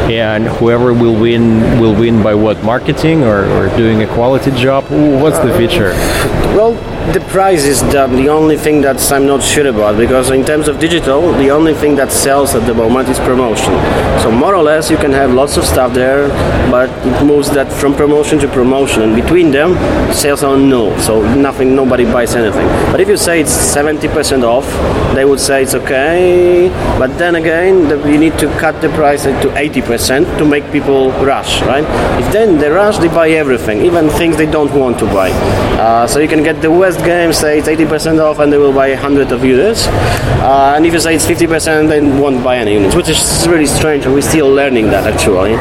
And 0.07 0.45
whoever 0.45 0.93
will 0.93 1.19
win 1.19 1.34
will 1.79 1.93
win 1.93 2.23
by 2.23 2.33
what 2.33 2.63
marketing 2.63 3.23
or, 3.23 3.45
or 3.45 3.67
doing 3.77 4.01
a 4.03 4.07
quality 4.07 4.51
job. 4.51 4.83
What's 4.89 5.39
the 5.39 5.53
future? 5.57 5.91
Well, 6.55 6.73
the 7.13 7.19
price 7.19 7.65
is 7.65 7.81
the, 7.81 8.27
only 8.29 8.57
thing 8.57 8.81
that 8.81 9.11
I'm 9.11 9.27
not 9.27 9.43
sure 9.43 9.67
about 9.67 9.97
because 9.97 10.31
in 10.31 10.43
terms 10.43 10.67
of 10.67 10.79
digital, 10.79 11.31
the 11.33 11.51
only 11.51 11.73
thing 11.73 11.95
that 11.95 12.11
sells 12.11 12.55
at 12.55 12.65
the 12.65 12.73
moment 12.73 13.09
is 13.09 13.19
promotion. 13.19 13.73
So 14.21 14.31
more 14.31 14.55
or 14.55 14.63
less, 14.63 14.89
you 14.89 14.97
can 14.97 15.11
have 15.11 15.31
lots 15.31 15.55
of 15.55 15.65
stuff 15.65 15.93
there, 15.93 16.29
but 16.71 16.89
it 17.05 17.23
moves 17.23 17.51
that 17.51 17.71
from 17.71 17.93
promotion 17.93 18.39
to 18.39 18.47
promotion, 18.47 19.03
and 19.03 19.15
between 19.15 19.51
them, 19.51 19.75
sales 20.13 20.43
are 20.43 20.57
null. 20.57 20.97
So 20.99 21.21
nothing, 21.35 21.75
nobody 21.75 22.05
buys 22.05 22.35
anything. 22.35 22.67
But 22.91 23.01
if 23.01 23.07
you 23.07 23.17
say 23.17 23.39
it's 23.39 23.53
70% 23.53 24.43
off, 24.43 24.65
they 25.13 25.25
would 25.25 25.39
say 25.39 25.61
it's 25.61 25.75
okay. 25.75 26.69
But 26.97 27.17
then 27.19 27.35
again, 27.35 27.87
you 28.11 28.17
need 28.17 28.37
to 28.39 28.47
cut 28.57 28.81
the 28.81 28.89
price 28.89 29.23
to 29.23 29.31
80% 29.31 30.39
to 30.39 30.45
make 30.45 30.69
people 30.71 31.11
rush, 31.25 31.61
right? 31.63 31.83
If 32.21 32.31
then 32.31 32.57
they 32.57 32.69
rush, 32.69 32.97
they 32.99 33.07
buy 33.07 33.29
everything, 33.31 33.81
even 33.81 34.09
things 34.09 34.37
they 34.37 34.45
don't 34.45 34.73
want 34.73 34.99
to 34.99 35.05
buy. 35.05 35.31
Uh, 35.79 36.07
so 36.07 36.19
you 36.19 36.27
can 36.27 36.43
get 36.43 36.61
the 36.61 36.71
West 36.71 36.99
game, 36.99 37.33
say 37.33 37.59
it's 37.59 37.67
80% 37.67 38.21
off, 38.21 38.39
and 38.39 38.51
they 38.53 38.57
will 38.57 38.73
buy 38.73 38.89
100 38.89 39.31
of 39.31 39.43
units. 39.43 39.87
Uh, 39.87 40.73
and 40.75 40.85
if 40.85 40.93
you 40.93 40.99
say 40.99 41.15
it's 41.15 41.25
50%, 41.25 41.89
they 41.89 42.01
won't 42.01 42.43
buy 42.43 42.57
any 42.57 42.73
units, 42.73 42.95
which 42.95 43.09
is 43.09 43.47
really 43.47 43.65
strange, 43.65 44.05
we're 44.05 44.21
still 44.21 44.49
learning 44.49 44.85
that 44.87 45.11
actually. 45.11 45.55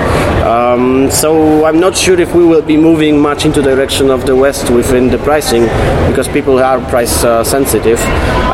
Um, 0.44 1.10
so 1.10 1.64
I'm 1.64 1.80
not 1.80 1.96
sure 1.96 2.20
if 2.20 2.34
we 2.34 2.44
will 2.44 2.62
be 2.62 2.76
moving 2.76 3.18
much 3.20 3.46
into 3.46 3.62
the 3.62 3.74
direction 3.74 4.10
of 4.10 4.26
the 4.26 4.36
West 4.36 4.70
within 4.70 5.08
the 5.08 5.18
pricing, 5.18 5.62
because 6.08 6.28
people 6.28 6.58
are 6.58 6.78
price 6.90 7.24
uh, 7.24 7.42
sensitive. 7.42 7.98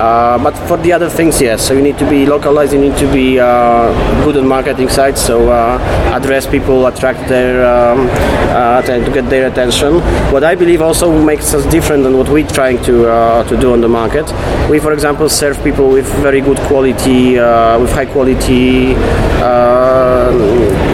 Uh, 0.01 0.39
but 0.43 0.57
for 0.69 0.77
the 0.78 0.93
other 0.93 1.11
things, 1.11 1.41
yes. 1.41 1.66
So 1.66 1.74
you 1.74 1.82
need 1.82 1.99
to 1.99 2.09
be 2.09 2.24
localized, 2.24 2.73
you 2.73 2.81
need 2.81 2.97
to 2.99 3.12
be 3.12 3.39
uh, 3.39 3.93
good 4.24 4.37
on 4.37 4.47
marketing 4.47 4.89
sites, 4.89 5.20
so 5.20 5.51
uh, 5.51 5.78
address 6.15 6.47
people, 6.47 6.87
attract 7.01 7.27
their, 7.31 7.64
um, 7.64 8.09
uh, 8.51 8.82
to 8.82 9.10
get 9.10 9.31
their 9.31 9.51
attention. 9.51 9.94
What 10.32 10.44
I 10.44 10.55
believe 10.55 10.82
also 10.82 11.10
makes 11.10 11.55
us 11.55 11.64
different 11.72 12.02
than 12.05 12.18
what 12.18 12.28
we're 12.28 12.47
trying 12.47 12.82
to 12.85 13.09
uh, 13.09 13.43
to 13.48 13.56
do 13.56 13.72
on 13.72 13.81
the 13.81 13.89
market. 13.89 14.27
We, 14.68 14.78
for 14.81 14.93
example, 14.93 15.31
serve 15.31 15.56
people 15.64 15.89
with 15.89 16.06
very 16.20 16.43
good 16.43 16.59
quality, 16.68 17.36
with 17.82 17.93
high 17.93 18.05
quality 18.05 18.94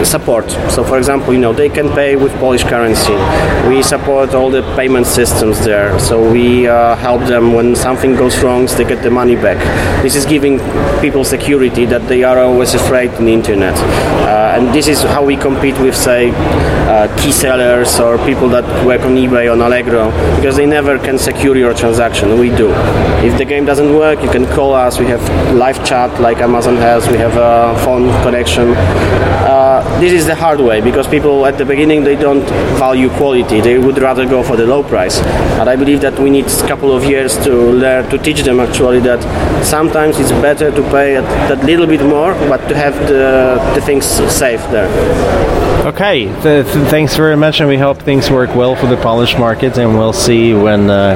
support. 0.05 0.49
So, 0.71 0.83
for 0.83 0.97
example, 0.97 1.33
you 1.33 1.39
know 1.39 1.53
they 1.53 1.69
can 1.69 1.89
pay 1.89 2.15
with 2.15 2.33
Polish 2.39 2.63
currency. 2.63 3.15
We 3.67 3.81
support 3.83 4.33
all 4.33 4.49
the 4.49 4.61
payment 4.75 5.07
systems 5.07 5.63
there. 5.63 5.97
So 5.99 6.31
we 6.31 6.67
uh, 6.67 6.95
help 6.95 7.21
them 7.27 7.53
when 7.53 7.75
something 7.75 8.15
goes 8.15 8.41
wrong, 8.43 8.65
they 8.65 8.83
get 8.83 9.03
the 9.03 9.11
money 9.11 9.35
back. 9.35 9.57
This 10.03 10.15
is 10.15 10.25
giving 10.25 10.59
people 11.01 11.23
security 11.23 11.85
that 11.85 12.07
they 12.07 12.23
are 12.23 12.39
always 12.39 12.73
afraid 12.73 13.13
in 13.13 13.25
the 13.25 13.33
internet. 13.33 13.75
Uh, 13.75 14.55
and 14.55 14.73
this 14.73 14.87
is 14.87 15.01
how 15.03 15.23
we 15.23 15.35
compete 15.35 15.77
with, 15.79 15.95
say, 15.95 16.31
uh, 16.87 17.07
key 17.17 17.31
sellers 17.31 17.99
or 17.99 18.17
people 18.25 18.49
that 18.49 18.65
work 18.85 19.01
on 19.01 19.15
eBay 19.15 19.51
on 19.51 19.61
Allegro 19.61 20.11
because 20.35 20.55
they 20.55 20.65
never 20.65 20.97
can 20.97 21.17
secure 21.17 21.55
your 21.55 21.73
transaction. 21.73 22.39
We 22.39 22.49
do. 22.49 22.69
If 23.23 23.37
the 23.37 23.45
game 23.45 23.65
doesn't 23.65 23.93
work, 23.93 24.21
you 24.21 24.29
can 24.29 24.45
call 24.47 24.73
us. 24.73 24.99
We 24.99 25.05
have 25.07 25.21
live 25.53 25.83
chat 25.85 26.19
like 26.19 26.37
Amazon 26.37 26.75
has. 26.77 27.07
We 27.07 27.17
have 27.17 27.35
a 27.35 27.77
phone 27.83 28.09
connection. 28.23 28.73
Uh, 28.75 29.83
this 29.99 30.13
is 30.13 30.25
the 30.25 30.35
hard 30.35 30.59
way 30.59 30.79
because 30.81 31.07
people 31.07 31.45
at 31.45 31.57
the 31.57 31.65
beginning 31.65 32.03
they 32.03 32.15
don't 32.15 32.43
value 32.77 33.09
quality. 33.09 33.61
They 33.61 33.77
would 33.77 33.97
rather 33.97 34.25
go 34.25 34.43
for 34.43 34.55
the 34.55 34.65
low 34.65 34.83
price. 34.83 35.19
But 35.57 35.67
I 35.67 35.75
believe 35.75 36.01
that 36.01 36.19
we 36.19 36.29
need 36.29 36.45
a 36.45 36.67
couple 36.67 36.91
of 36.91 37.03
years 37.03 37.35
to 37.45 37.51
learn 37.51 38.09
to 38.09 38.17
teach 38.17 38.41
them 38.43 38.59
actually 38.59 38.99
that 39.01 39.21
sometimes 39.63 40.19
it's 40.19 40.31
better 40.31 40.71
to 40.71 40.81
pay 40.91 41.15
a, 41.15 41.21
that 41.21 41.63
little 41.63 41.87
bit 41.87 42.01
more, 42.03 42.33
but 42.47 42.67
to 42.69 42.75
have 42.75 42.95
the 43.07 43.59
the 43.75 43.81
things 43.81 44.05
safe 44.05 44.61
there. 44.71 44.87
Okay, 45.87 46.25
th- 46.41 46.65
th- 46.65 46.87
thanks 46.89 47.15
very 47.15 47.37
much, 47.37 47.59
and 47.61 47.69
we 47.69 47.77
hope 47.77 47.97
things 48.01 48.29
work 48.29 48.53
well 48.55 48.75
for 48.75 48.87
the 48.87 48.97
Polish 48.97 49.37
market, 49.37 49.77
and 49.77 49.97
we'll 49.97 50.13
see 50.13 50.53
when 50.53 50.89
uh, 50.89 51.15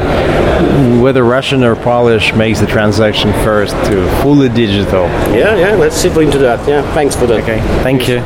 whether 1.02 1.23
Russian 1.23 1.64
or 1.64 1.76
Polish 1.76 2.34
makes 2.34 2.60
the 2.60 2.68
transaction 2.68 3.34
first 3.43 3.73
to 3.88 4.10
fully 4.22 4.49
digital. 4.49 5.03
Yeah, 5.35 5.56
yeah. 5.57 5.76
Let's 5.76 5.95
see 5.95 6.07
into 6.07 6.38
that. 6.39 6.68
Yeah. 6.68 6.81
Thanks 6.93 7.15
for 7.15 7.26
that. 7.27 7.43
Okay. 7.43 7.60
Thank 7.84 8.07
you. 8.07 8.19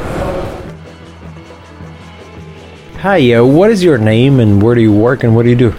Hi, 2.99 3.33
uh, 3.33 3.43
what 3.43 3.69
is 3.71 3.83
your 3.83 3.97
name, 3.97 4.39
and 4.39 4.63
where 4.63 4.73
do 4.73 4.81
you 4.81 4.91
work, 4.91 5.23
and 5.23 5.35
what 5.35 5.43
do 5.43 5.49
you 5.49 5.55
do? 5.55 5.75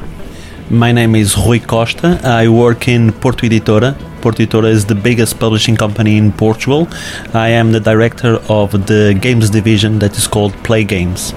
My 0.70 0.92
name 0.92 1.16
is 1.16 1.36
Rui 1.36 1.58
Costa. 1.58 2.20
I 2.22 2.46
work 2.48 2.88
in 2.88 3.10
Porto 3.10 3.46
Editora. 3.46 3.96
Porto 4.20 4.44
Editora 4.44 4.68
is 4.68 4.84
the 4.84 4.94
biggest 4.94 5.40
publishing 5.40 5.76
company 5.76 6.18
in 6.18 6.30
Portugal. 6.30 6.86
I 7.32 7.48
am 7.48 7.72
the 7.72 7.80
director 7.80 8.38
of 8.48 8.86
the 8.86 9.18
games 9.20 9.48
division 9.50 9.98
that 10.00 10.16
is 10.16 10.28
called 10.28 10.52
Play 10.62 10.84
Games. 10.84 11.32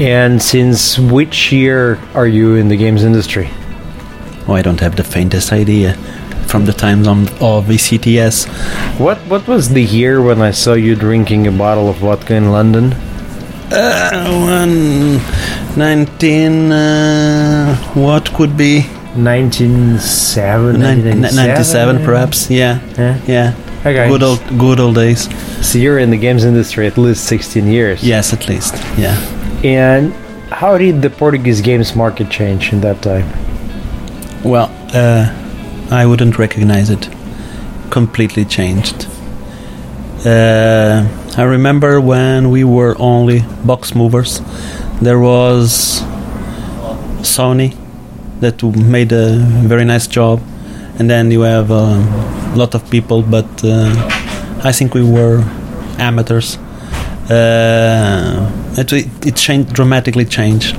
And 0.00 0.42
since 0.42 0.98
which 0.98 1.52
year 1.52 2.00
are 2.14 2.26
you 2.26 2.56
in 2.56 2.68
the 2.68 2.76
games 2.76 3.04
industry? 3.04 3.50
Oh, 4.48 4.54
I 4.54 4.62
don't 4.62 4.80
have 4.80 4.96
the 4.96 5.04
faintest 5.04 5.52
idea. 5.52 5.94
From 6.48 6.64
the 6.64 6.72
times 6.72 7.06
on, 7.06 7.28
of 7.40 7.66
ECTS. 7.66 8.48
What 8.98 9.18
What 9.28 9.46
was 9.46 9.68
the 9.68 9.84
year 9.84 10.20
when 10.22 10.40
I 10.40 10.50
saw 10.52 10.72
you 10.72 10.96
drinking 10.96 11.46
a 11.46 11.52
bottle 11.52 11.88
of 11.88 11.96
vodka 11.98 12.34
in 12.34 12.50
London? 12.50 12.94
Uh, 13.74 14.30
one, 14.46 15.18
19. 15.76 16.72
Uh, 16.72 17.76
what 17.94 18.32
could 18.34 18.56
be? 18.56 18.82
1997, 19.14 20.78
Nin- 20.78 21.04
1997? 21.04 21.36
97 21.36 22.04
perhaps 22.04 22.50
yeah 22.50 22.78
Yeah. 22.98 23.16
yeah 23.26 23.54
Okay. 23.84 24.08
good 24.08 24.22
old 24.22 24.40
good 24.58 24.80
old 24.80 24.94
days 24.94 25.28
So 25.60 25.78
you're 25.78 25.98
in 25.98 26.10
the 26.10 26.16
games 26.16 26.44
industry 26.44 26.86
at 26.86 26.96
least 26.96 27.24
16 27.26 27.66
years. 27.66 28.02
yes 28.02 28.32
at 28.32 28.48
least 28.48 28.74
yeah 28.96 29.16
And 29.64 30.12
how 30.50 30.78
did 30.78 31.02
the 31.02 31.10
Portuguese 31.10 31.60
games 31.60 31.94
market 31.94 32.30
change 32.30 32.72
in 32.72 32.80
that 32.80 33.02
time? 33.02 33.26
well 34.44 34.70
uh, 34.94 35.26
i 35.90 36.06
wouldn't 36.06 36.38
recognize 36.38 36.88
it 36.90 37.08
completely 37.90 38.44
changed 38.46 39.06
uh, 40.24 41.04
i 41.36 41.42
remember 41.42 42.00
when 42.00 42.50
we 42.50 42.64
were 42.64 42.96
only 42.98 43.40
box 43.64 43.94
movers 43.94 44.40
there 45.00 45.18
was 45.18 46.00
sony 47.22 47.76
that 48.40 48.62
made 48.62 49.12
a 49.12 49.36
very 49.66 49.84
nice 49.84 50.06
job 50.06 50.40
and 50.98 51.08
then 51.08 51.30
you 51.30 51.40
have 51.40 51.70
a 51.70 51.96
lot 52.54 52.74
of 52.74 52.88
people 52.90 53.22
but 53.22 53.48
uh, 53.64 53.92
i 54.64 54.72
think 54.72 54.94
we 54.94 55.02
were 55.02 55.42
amateurs. 55.98 56.56
Uh, 57.30 58.50
it, 58.76 58.92
it 59.26 59.36
changed 59.36 59.72
dramatically 59.72 60.24
changed. 60.24 60.76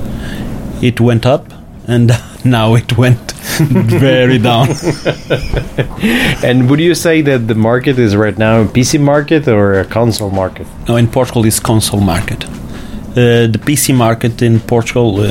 It 0.82 1.00
went 1.00 1.26
up 1.26 1.52
and 1.86 2.12
now 2.44 2.74
it 2.74 2.96
went 2.96 3.33
very 4.00 4.38
down 4.38 4.68
and 6.44 6.68
would 6.68 6.80
you 6.80 6.94
say 6.94 7.22
that 7.22 7.46
the 7.48 7.54
market 7.54 7.98
is 7.98 8.14
right 8.16 8.38
now 8.38 8.60
a 8.62 8.64
PC 8.64 9.00
market 9.00 9.46
or 9.48 9.80
a 9.80 9.84
console 9.84 10.30
market? 10.30 10.66
no 10.88 10.96
in 10.96 11.06
portugal 11.08 11.44
it's 11.44 11.60
console 11.60 12.00
market 12.00 12.44
uh, 12.44 13.46
the 13.54 13.60
pc 13.66 13.94
market 13.94 14.42
in 14.42 14.60
portugal 14.60 15.20
uh, 15.20 15.28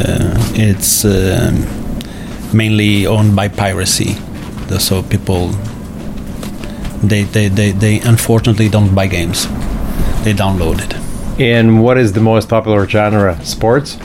it's 0.55 1.03
um, 1.05 1.65
mainly 2.53 3.05
owned 3.05 3.35
by 3.35 3.47
piracy 3.47 4.15
so 4.79 5.03
people 5.03 5.49
they, 7.03 7.23
they, 7.23 7.47
they, 7.49 7.71
they 7.71 7.99
unfortunately 8.01 8.69
don't 8.69 8.95
buy 8.95 9.05
games 9.07 9.47
they 10.23 10.33
download 10.33 10.79
it 10.85 10.93
And 11.39 11.81
what 11.83 11.97
is 11.97 12.13
the 12.13 12.21
most 12.21 12.47
popular 12.47 12.87
genre? 12.87 13.33
Sports? 13.43 13.97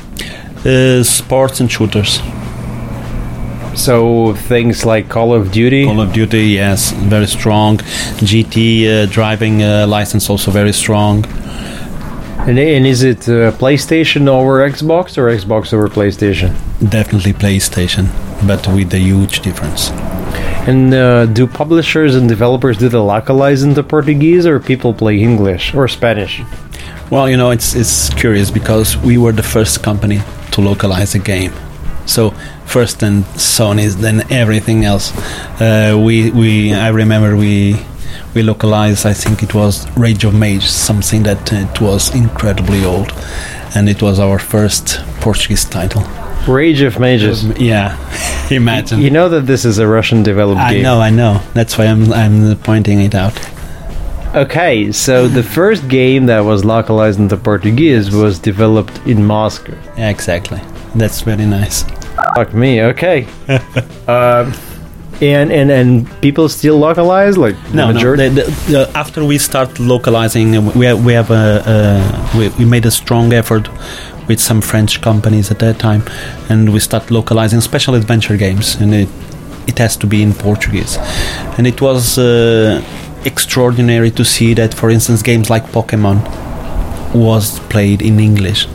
uh, 0.66 1.03
sports 1.05 1.61
and 1.61 1.70
shooters 1.70 2.20
So 3.79 4.35
things 4.35 4.85
like 4.85 5.09
Call 5.09 5.33
of 5.33 5.53
Duty? 5.53 5.85
Call 5.85 6.01
of 6.01 6.13
Duty, 6.13 6.47
yes, 6.47 6.91
very 6.91 7.29
strong. 7.29 7.79
GT 8.19 8.55
uh, 8.87 9.07
driving 9.07 9.63
uh, 9.63 9.87
license 9.87 10.29
also 10.29 10.51
very 10.51 10.73
strong. 10.73 11.25
And, 12.41 12.59
and 12.59 12.85
is 12.85 13.05
it 13.05 13.29
uh, 13.29 13.53
PlayStation 13.53 14.27
over 14.27 14.69
Xbox 14.69 15.17
or 15.17 15.27
Xbox 15.31 15.73
over 15.73 15.89
PlayStation? 15.89 16.57
Definitely 16.91 17.35
PlayStation, 17.35 18.09
but 18.49 18.67
with 18.67 18.93
a 18.95 18.99
huge 18.99 19.43
difference. 19.43 19.91
And 20.67 20.93
uh, 20.93 21.27
do 21.27 21.47
publishers 21.47 22.17
and 22.17 22.29
developers 22.29 22.79
do 22.79 22.89
the 22.89 23.01
localize 23.01 23.63
into 23.63 23.85
Portuguese 23.85 24.45
or 24.45 24.59
people 24.59 24.93
play 24.93 25.21
English 25.21 25.73
or 25.73 25.87
Spanish? 25.87 26.43
Well, 27.11 27.31
you 27.31 27.37
know, 27.37 27.53
it's 27.53 27.77
it's 27.77 28.13
curious 28.15 28.51
because 28.51 28.97
we 28.97 29.19
were 29.19 29.33
the 29.33 29.45
first 29.45 29.85
company 29.85 30.21
to 30.51 30.61
localize 30.61 31.15
a 31.15 31.21
game. 31.21 31.53
So 32.09 32.30
first 32.64 33.01
then 33.01 33.24
Sony's, 33.36 33.97
then 33.97 34.24
everything 34.32 34.85
else. 34.85 35.12
Uh, 35.60 36.01
we 36.06 36.30
we 36.30 36.72
I 36.72 36.89
remember 36.89 37.36
we 37.36 37.76
we 38.35 38.43
localized. 38.43 39.06
I 39.06 39.14
think 39.14 39.43
it 39.43 39.55
was 39.55 39.86
Rage 39.97 40.24
of 40.24 40.35
Mage, 40.35 40.66
something 40.66 41.22
that 41.24 41.52
uh, 41.52 41.56
it 41.56 41.80
was 41.80 42.14
incredibly 42.14 42.85
old, 42.85 43.12
and 43.74 43.89
it 43.89 44.01
was 44.02 44.18
our 44.18 44.39
first 44.39 45.01
Portuguese 45.20 45.64
title. 45.64 46.02
Rage 46.47 46.80
of 46.80 46.98
Mages. 46.98 47.44
Yeah, 47.59 47.97
imagine. 48.51 49.01
You 49.01 49.10
know 49.10 49.28
that 49.28 49.43
this 49.47 49.64
is 49.64 49.78
a 49.78 49.86
Russian 49.86 50.22
developed 50.22 50.60
I 50.60 50.74
game. 50.74 50.82
know, 50.82 51.01
I 51.01 51.10
know. 51.10 51.43
That's 51.52 51.76
why 51.76 51.86
I'm 51.86 52.12
I'm 52.12 52.56
pointing 52.59 53.01
it 53.01 53.14
out. 53.14 53.39
Okay, 54.35 54.93
so 54.93 55.26
the 55.26 55.43
first 55.43 55.89
game 55.89 56.26
that 56.26 56.40
was 56.40 56.64
localized 56.64 57.18
into 57.18 57.36
Portuguese 57.36 58.10
was 58.10 58.39
developed 58.39 58.98
in 59.06 59.24
Moscow. 59.24 59.74
Yeah, 59.97 60.10
exactly. 60.10 60.60
That's 60.94 61.22
very 61.22 61.47
nice. 61.47 61.85
Fuck 62.35 62.55
me. 62.55 62.82
Okay. 62.82 63.27
um, 64.09 64.53
and 65.20 65.51
and 65.51 65.70
and 65.70 66.20
people 66.20 66.49
still 66.49 66.78
localize 66.78 67.36
like 67.36 67.57
the 67.70 67.74
No, 67.74 67.90
no. 67.90 68.16
The, 68.16 68.28
the, 68.28 68.43
the, 68.73 68.90
after 68.95 69.24
we 69.24 69.39
start 69.39 69.81
localizing, 69.81 70.53
we 70.78 70.86
have, 70.86 71.05
we 71.05 71.12
have 71.12 71.31
a, 71.31 71.62
a 72.35 72.39
we, 72.39 72.49
we 72.51 72.65
made 72.65 72.86
a 72.86 72.90
strong 72.90 73.32
effort 73.32 73.69
with 74.28 74.40
some 74.40 74.61
French 74.61 75.01
companies 75.01 75.51
at 75.51 75.59
that 75.59 75.78
time, 75.78 76.03
and 76.49 76.73
we 76.73 76.78
start 76.81 77.11
localizing 77.11 77.61
special 77.61 77.95
adventure 77.95 78.36
games, 78.36 78.77
and 78.77 78.95
it 78.95 79.09
it 79.66 79.78
has 79.78 79.97
to 79.97 80.07
be 80.07 80.23
in 80.23 80.32
Portuguese, 80.35 80.99
and 81.59 81.66
it 81.66 81.81
was 81.81 82.16
uh, 82.19 82.81
extraordinary 83.24 84.11
to 84.12 84.24
see 84.24 84.55
that, 84.55 84.73
for 84.73 84.90
instance, 84.90 85.23
games 85.23 85.51
like 85.51 85.65
Pokemon 85.73 86.23
was 87.15 87.59
played 87.70 88.03
in 88.03 88.20
English. 88.20 88.69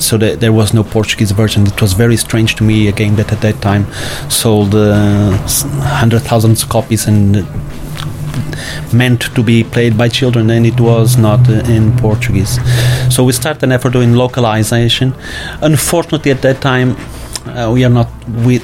So 0.00 0.16
that 0.18 0.40
there 0.40 0.52
was 0.52 0.72
no 0.72 0.82
Portuguese 0.82 1.30
version. 1.32 1.66
It 1.66 1.80
was 1.80 1.92
very 1.92 2.16
strange 2.16 2.54
to 2.56 2.64
me. 2.64 2.88
A 2.88 2.92
game 2.92 3.16
that 3.16 3.32
at 3.32 3.40
that 3.42 3.60
time 3.60 3.84
sold 4.30 4.74
uh, 4.74 5.32
s- 5.44 5.62
hundred 6.00 6.20
thousands 6.22 6.64
copies 6.64 7.06
and 7.06 7.46
meant 8.92 9.20
to 9.34 9.42
be 9.42 9.62
played 9.64 9.96
by 9.96 10.08
children, 10.08 10.50
and 10.50 10.66
it 10.66 10.80
was 10.80 11.16
not 11.16 11.48
uh, 11.48 11.52
in 11.76 11.96
Portuguese. 11.98 12.58
So 13.14 13.24
we 13.24 13.32
started 13.32 13.62
an 13.62 13.72
effort 13.72 13.92
doing 13.92 14.14
localization. 14.14 15.14
Unfortunately, 15.62 16.30
at 16.30 16.42
that 16.42 16.60
time, 16.60 16.96
uh, 17.46 17.70
we 17.72 17.84
are 17.84 17.90
not. 17.90 18.08
We 18.44 18.56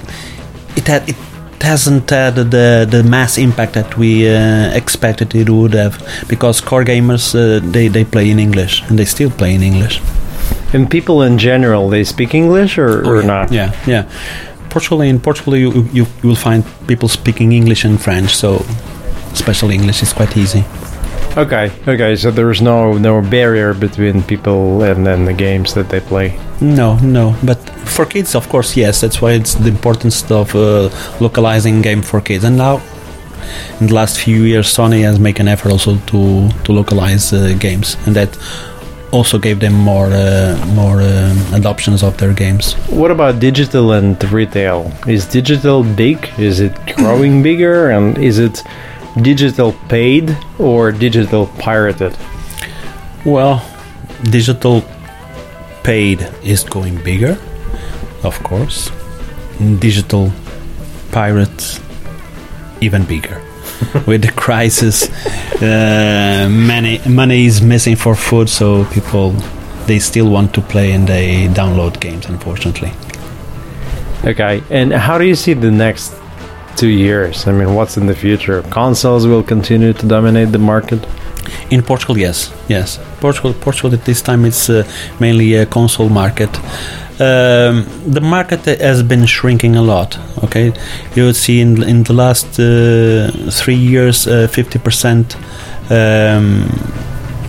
it 0.76 0.86
had 0.88 1.08
it 1.08 1.16
hasn't 1.60 2.10
had 2.10 2.34
the 2.36 2.86
the 2.90 3.02
mass 3.02 3.38
impact 3.38 3.74
that 3.74 3.96
we 3.96 4.28
uh, 4.28 4.70
expected 4.74 5.34
it 5.34 5.48
would 5.50 5.74
have 5.74 5.96
because 6.28 6.60
core 6.60 6.84
gamers 6.84 7.34
uh, 7.34 7.60
they 7.72 7.88
they 7.88 8.04
play 8.04 8.30
in 8.30 8.38
English 8.38 8.82
and 8.88 8.98
they 8.98 9.04
still 9.06 9.30
play 9.30 9.54
in 9.54 9.62
English. 9.62 10.00
And 10.72 10.90
people 10.90 11.22
in 11.22 11.38
general, 11.38 11.88
they 11.88 12.04
speak 12.04 12.34
English 12.34 12.78
or, 12.78 13.06
or 13.06 13.22
not? 13.22 13.52
Yeah, 13.52 13.72
yeah. 13.86 14.10
Portugal 14.70 15.00
in 15.00 15.20
Portugal 15.20 15.56
you, 15.56 15.88
you 15.92 16.06
you 16.22 16.28
will 16.28 16.36
find 16.36 16.62
people 16.86 17.08
speaking 17.08 17.52
English 17.52 17.84
and 17.84 17.98
French, 17.98 18.34
so 18.34 18.64
especially 19.32 19.74
English 19.74 20.02
is 20.02 20.12
quite 20.12 20.36
easy. 20.36 20.64
Okay, 21.36 21.70
okay. 21.86 22.16
So 22.16 22.30
there's 22.30 22.60
no 22.62 22.98
no 22.98 23.20
barrier 23.20 23.74
between 23.74 24.22
people 24.22 24.82
and 24.82 25.06
then 25.06 25.24
the 25.26 25.34
games 25.34 25.74
that 25.74 25.88
they 25.88 26.00
play. 26.00 26.38
No, 26.60 26.96
no. 27.00 27.34
But 27.42 27.58
for 27.84 28.06
kids, 28.06 28.34
of 28.34 28.48
course, 28.48 28.76
yes. 28.76 29.00
That's 29.00 29.20
why 29.20 29.32
it's 29.32 29.54
the 29.54 29.68
importance 29.68 30.30
of 30.30 30.54
uh, 30.54 30.88
localizing 31.20 31.82
game 31.82 32.02
for 32.02 32.20
kids. 32.20 32.44
And 32.44 32.56
now, 32.56 32.80
in 33.80 33.86
the 33.88 33.94
last 33.94 34.18
few 34.18 34.44
years, 34.44 34.66
Sony 34.66 35.02
has 35.02 35.18
made 35.18 35.38
an 35.40 35.48
effort 35.48 35.72
also 35.72 35.96
to 36.10 36.48
to 36.64 36.72
localize 36.72 37.32
uh, 37.32 37.54
games, 37.58 37.96
and 38.06 38.16
that 38.16 38.30
also 39.12 39.38
gave 39.38 39.60
them 39.60 39.74
more 39.74 40.08
uh, 40.12 40.56
more 40.74 41.00
um, 41.02 41.38
adoptions 41.54 42.02
of 42.02 42.16
their 42.18 42.32
games. 42.32 42.74
What 42.88 43.10
about 43.10 43.38
digital 43.40 43.92
and 43.92 44.22
retail? 44.32 44.92
Is 45.06 45.26
digital 45.26 45.82
big? 45.82 46.28
Is 46.38 46.60
it 46.60 46.74
growing 46.96 47.42
bigger? 47.42 47.90
And 47.90 48.18
is 48.18 48.38
it 48.38 48.62
digital 49.22 49.72
paid 49.88 50.36
or 50.58 50.92
digital 50.92 51.46
pirated? 51.58 52.16
Well, 53.24 53.64
digital 54.24 54.82
paid 55.82 56.28
is 56.42 56.64
going 56.64 57.02
bigger, 57.02 57.38
of 58.22 58.42
course. 58.42 58.90
Digital 59.78 60.32
pirates 61.12 61.80
even 62.80 63.04
bigger. 63.04 63.40
With 64.06 64.22
the 64.22 64.32
crisis, 64.32 65.08
uh, 65.62 66.48
money 66.50 67.00
money 67.08 67.46
is 67.46 67.60
missing 67.60 67.96
for 67.96 68.14
food, 68.14 68.48
so 68.48 68.84
people 68.86 69.32
they 69.86 69.98
still 69.98 70.30
want 70.30 70.52
to 70.54 70.60
play 70.60 70.92
and 70.92 71.06
they 71.06 71.48
download 71.48 72.00
games. 72.00 72.26
Unfortunately. 72.26 72.92
Okay, 74.24 74.62
and 74.70 74.92
how 74.92 75.18
do 75.18 75.24
you 75.24 75.34
see 75.34 75.54
the 75.54 75.70
next 75.70 76.14
two 76.76 76.88
years? 76.88 77.46
I 77.46 77.52
mean, 77.52 77.74
what's 77.74 77.96
in 77.96 78.06
the 78.06 78.14
future? 78.14 78.62
Consoles 78.70 79.26
will 79.26 79.42
continue 79.42 79.92
to 79.92 80.06
dominate 80.06 80.52
the 80.52 80.58
market. 80.58 81.06
In 81.70 81.82
Portugal, 81.82 82.18
yes, 82.18 82.52
yes. 82.68 82.98
Portugal, 83.20 83.54
Portugal 83.54 83.94
at 83.94 84.04
this 84.04 84.20
time 84.22 84.44
it's 84.44 84.68
uh, 84.68 84.82
mainly 85.20 85.54
a 85.54 85.66
console 85.66 86.08
market. 86.08 86.50
Um, 87.18 87.86
the 88.06 88.20
market 88.20 88.66
has 88.66 89.02
been 89.02 89.24
shrinking 89.24 89.76
a 89.76 89.82
lot. 89.82 90.18
Okay, 90.44 90.72
you 91.14 91.24
would 91.24 91.36
see 91.36 91.60
in 91.60 91.82
in 91.82 92.02
the 92.02 92.12
last 92.12 92.60
uh, 92.60 93.50
three 93.50 93.74
years, 93.74 94.24
fifty 94.50 94.78
percent 94.78 95.36
um, 95.90 96.68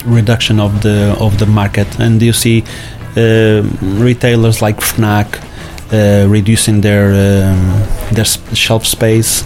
reduction 0.06 0.60
of 0.60 0.82
the 0.82 1.16
of 1.20 1.38
the 1.38 1.46
market, 1.46 2.00
and 2.00 2.22
you 2.22 2.34
see 2.34 2.64
uh, 3.18 3.62
retailers 4.00 4.62
like 4.62 4.80
Fnac. 4.80 5.44
Uh, 5.90 6.28
reducing 6.28 6.82
their 6.82 7.08
um, 7.08 7.82
their 8.12 8.26
shelf 8.54 8.86
space. 8.86 9.46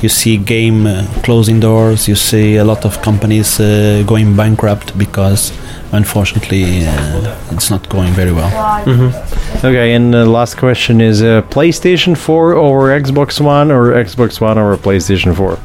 You 0.00 0.08
see 0.08 0.38
game 0.38 0.86
uh, 0.86 1.06
closing 1.22 1.60
doors. 1.60 2.08
You 2.08 2.14
see 2.14 2.56
a 2.56 2.64
lot 2.64 2.86
of 2.86 3.02
companies 3.02 3.60
uh, 3.60 4.02
going 4.06 4.34
bankrupt 4.34 4.96
because, 4.96 5.52
unfortunately, 5.92 6.86
uh, 6.86 7.36
it's 7.50 7.70
not 7.70 7.86
going 7.90 8.10
very 8.14 8.32
well. 8.32 8.50
Mm-hmm. 8.86 9.66
Okay, 9.66 9.92
and 9.92 10.14
the 10.14 10.24
last 10.24 10.56
question 10.56 11.02
is: 11.02 11.20
uh, 11.20 11.42
PlayStation 11.50 12.16
4 12.16 12.54
or 12.54 12.88
Xbox 12.88 13.38
One, 13.38 13.70
or 13.70 13.92
Xbox 13.92 14.40
One 14.40 14.56
or 14.56 14.74
PlayStation 14.78 15.36
4? 15.36 15.58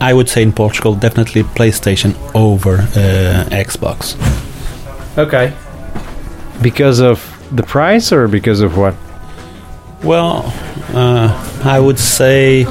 I 0.00 0.12
would 0.12 0.28
say 0.28 0.42
in 0.42 0.52
Portugal, 0.52 0.94
definitely 0.94 1.42
PlayStation 1.42 2.14
over 2.36 2.82
uh, 2.94 3.48
Xbox. 3.50 4.16
Okay. 5.18 5.52
Because 6.62 7.00
of 7.00 7.18
the 7.50 7.64
price, 7.64 8.12
or 8.12 8.28
because 8.28 8.60
of 8.60 8.76
what? 8.76 8.94
Well, 10.04 10.52
uh, 10.94 11.28
I 11.64 11.78
would 11.78 11.98
say, 11.98 12.62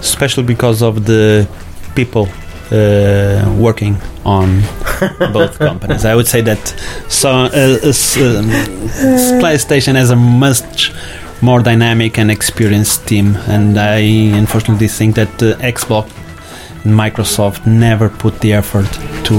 especially 0.00 0.44
because 0.44 0.82
of 0.82 1.04
the 1.04 1.46
people 1.94 2.28
uh, 2.70 3.54
working 3.58 3.96
on 4.24 4.62
both 5.32 5.58
companies. 5.58 6.04
I 6.04 6.14
would 6.14 6.26
say 6.26 6.40
that 6.42 6.74
so 7.08 7.30
uh, 7.30 7.48
s- 7.82 8.16
um, 8.16 8.48
PlayStation 9.40 9.94
has 9.96 10.10
a 10.10 10.16
much 10.16 10.92
more 11.42 11.60
dynamic 11.60 12.18
and 12.18 12.30
experienced 12.30 13.06
team, 13.06 13.36
and 13.48 13.78
I 13.78 13.98
unfortunately 14.38 14.88
think 14.88 15.16
that 15.16 15.42
uh, 15.42 15.56
Xbox 15.58 16.10
and 16.84 16.94
Microsoft 16.94 17.66
never 17.66 18.08
put 18.08 18.40
the 18.40 18.52
effort 18.54 18.88
to 19.24 19.34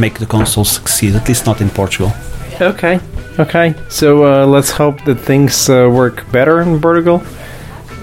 make 0.00 0.18
the 0.18 0.26
console 0.26 0.64
succeed. 0.64 1.14
At 1.14 1.28
least 1.28 1.44
not 1.46 1.60
in 1.60 1.68
Portugal. 1.70 2.12
Okay. 2.60 3.00
Okay. 3.38 3.74
So 3.88 4.24
uh, 4.24 4.46
let's 4.46 4.70
hope 4.70 5.04
that 5.04 5.16
things 5.16 5.68
uh, 5.68 5.88
work 5.90 6.30
better 6.32 6.60
in 6.60 6.80
Portugal, 6.80 7.22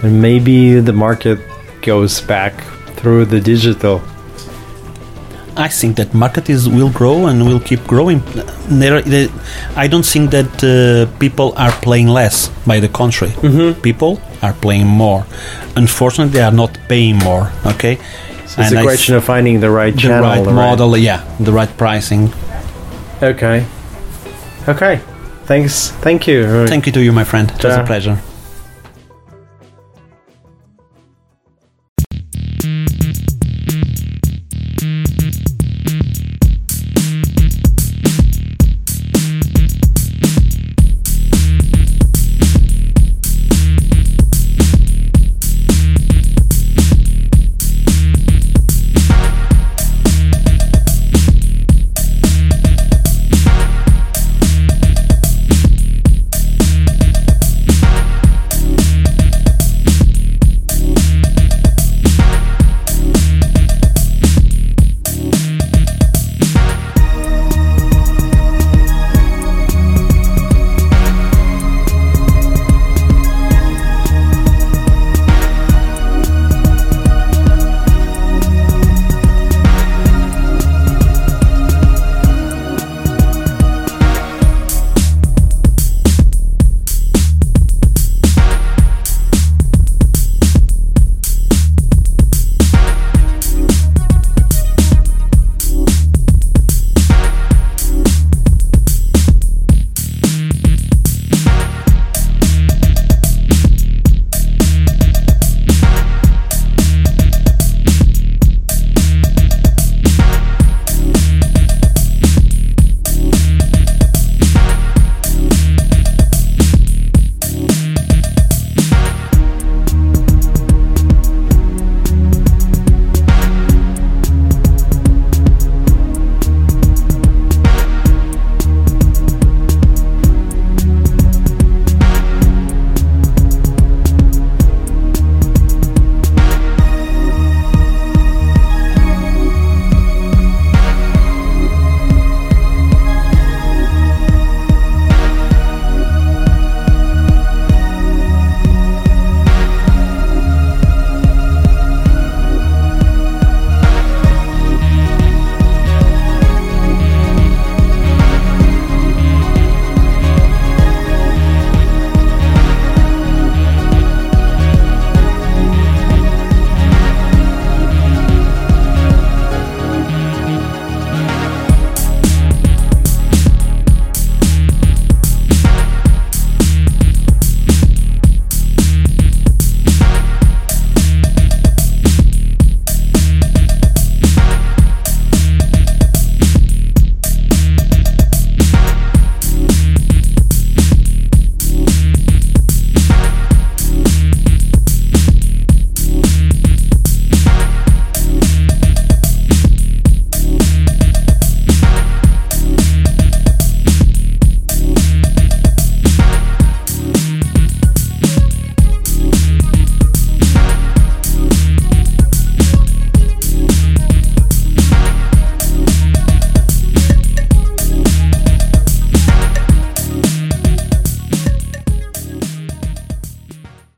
and 0.04 0.22
maybe 0.22 0.80
the 0.80 0.94
market 0.94 1.40
goes 1.82 2.22
back 2.22 2.54
through 2.98 3.26
the 3.26 3.40
digital. 3.40 4.02
I 5.58 5.68
think 5.68 5.98
that 5.98 6.14
market 6.14 6.50
is 6.50 6.70
will 6.70 6.90
grow 6.90 7.28
and 7.28 7.46
will 7.46 7.60
keep 7.60 7.84
growing. 7.86 8.22
There, 8.70 9.02
there, 9.02 9.28
I 9.76 9.88
don't 9.88 10.06
think 10.06 10.32
that 10.32 10.64
uh, 10.64 11.06
people 11.20 11.54
are 11.58 11.72
playing 11.72 12.08
less. 12.08 12.48
By 12.66 12.80
the 12.80 12.88
contrary, 12.88 13.34
people 13.84 14.22
are 14.42 14.54
playing 14.54 14.88
more. 14.88 15.26
Unfortunately, 15.76 16.34
they 16.34 16.42
are 16.42 16.52
not 16.52 16.78
paying 16.88 17.18
more. 17.18 17.52
Okay, 17.66 17.98
So 18.48 18.62
it's 18.62 18.72
a 18.72 18.82
question 18.82 19.16
of 19.16 19.26
finding 19.26 19.60
the 19.60 19.70
right 19.70 19.94
the 19.94 20.00
channel, 20.00 20.24
right 20.24 20.44
the 20.44 20.54
right- 20.54 20.70
model. 20.70 20.98
Yeah, 20.98 21.24
the 21.40 21.52
right 21.52 21.70
pricing. 21.78 22.32
Okay. 23.22 23.66
Okay. 24.68 25.02
Thanks. 25.50 25.90
Thank 26.06 26.28
you. 26.28 26.68
Thank 26.68 26.86
you 26.86 26.92
to 26.92 27.02
you, 27.02 27.12
my 27.12 27.24
friend. 27.24 27.50
It 27.50 27.64
was 27.64 27.76
a 27.76 27.84
pleasure. 27.84 28.22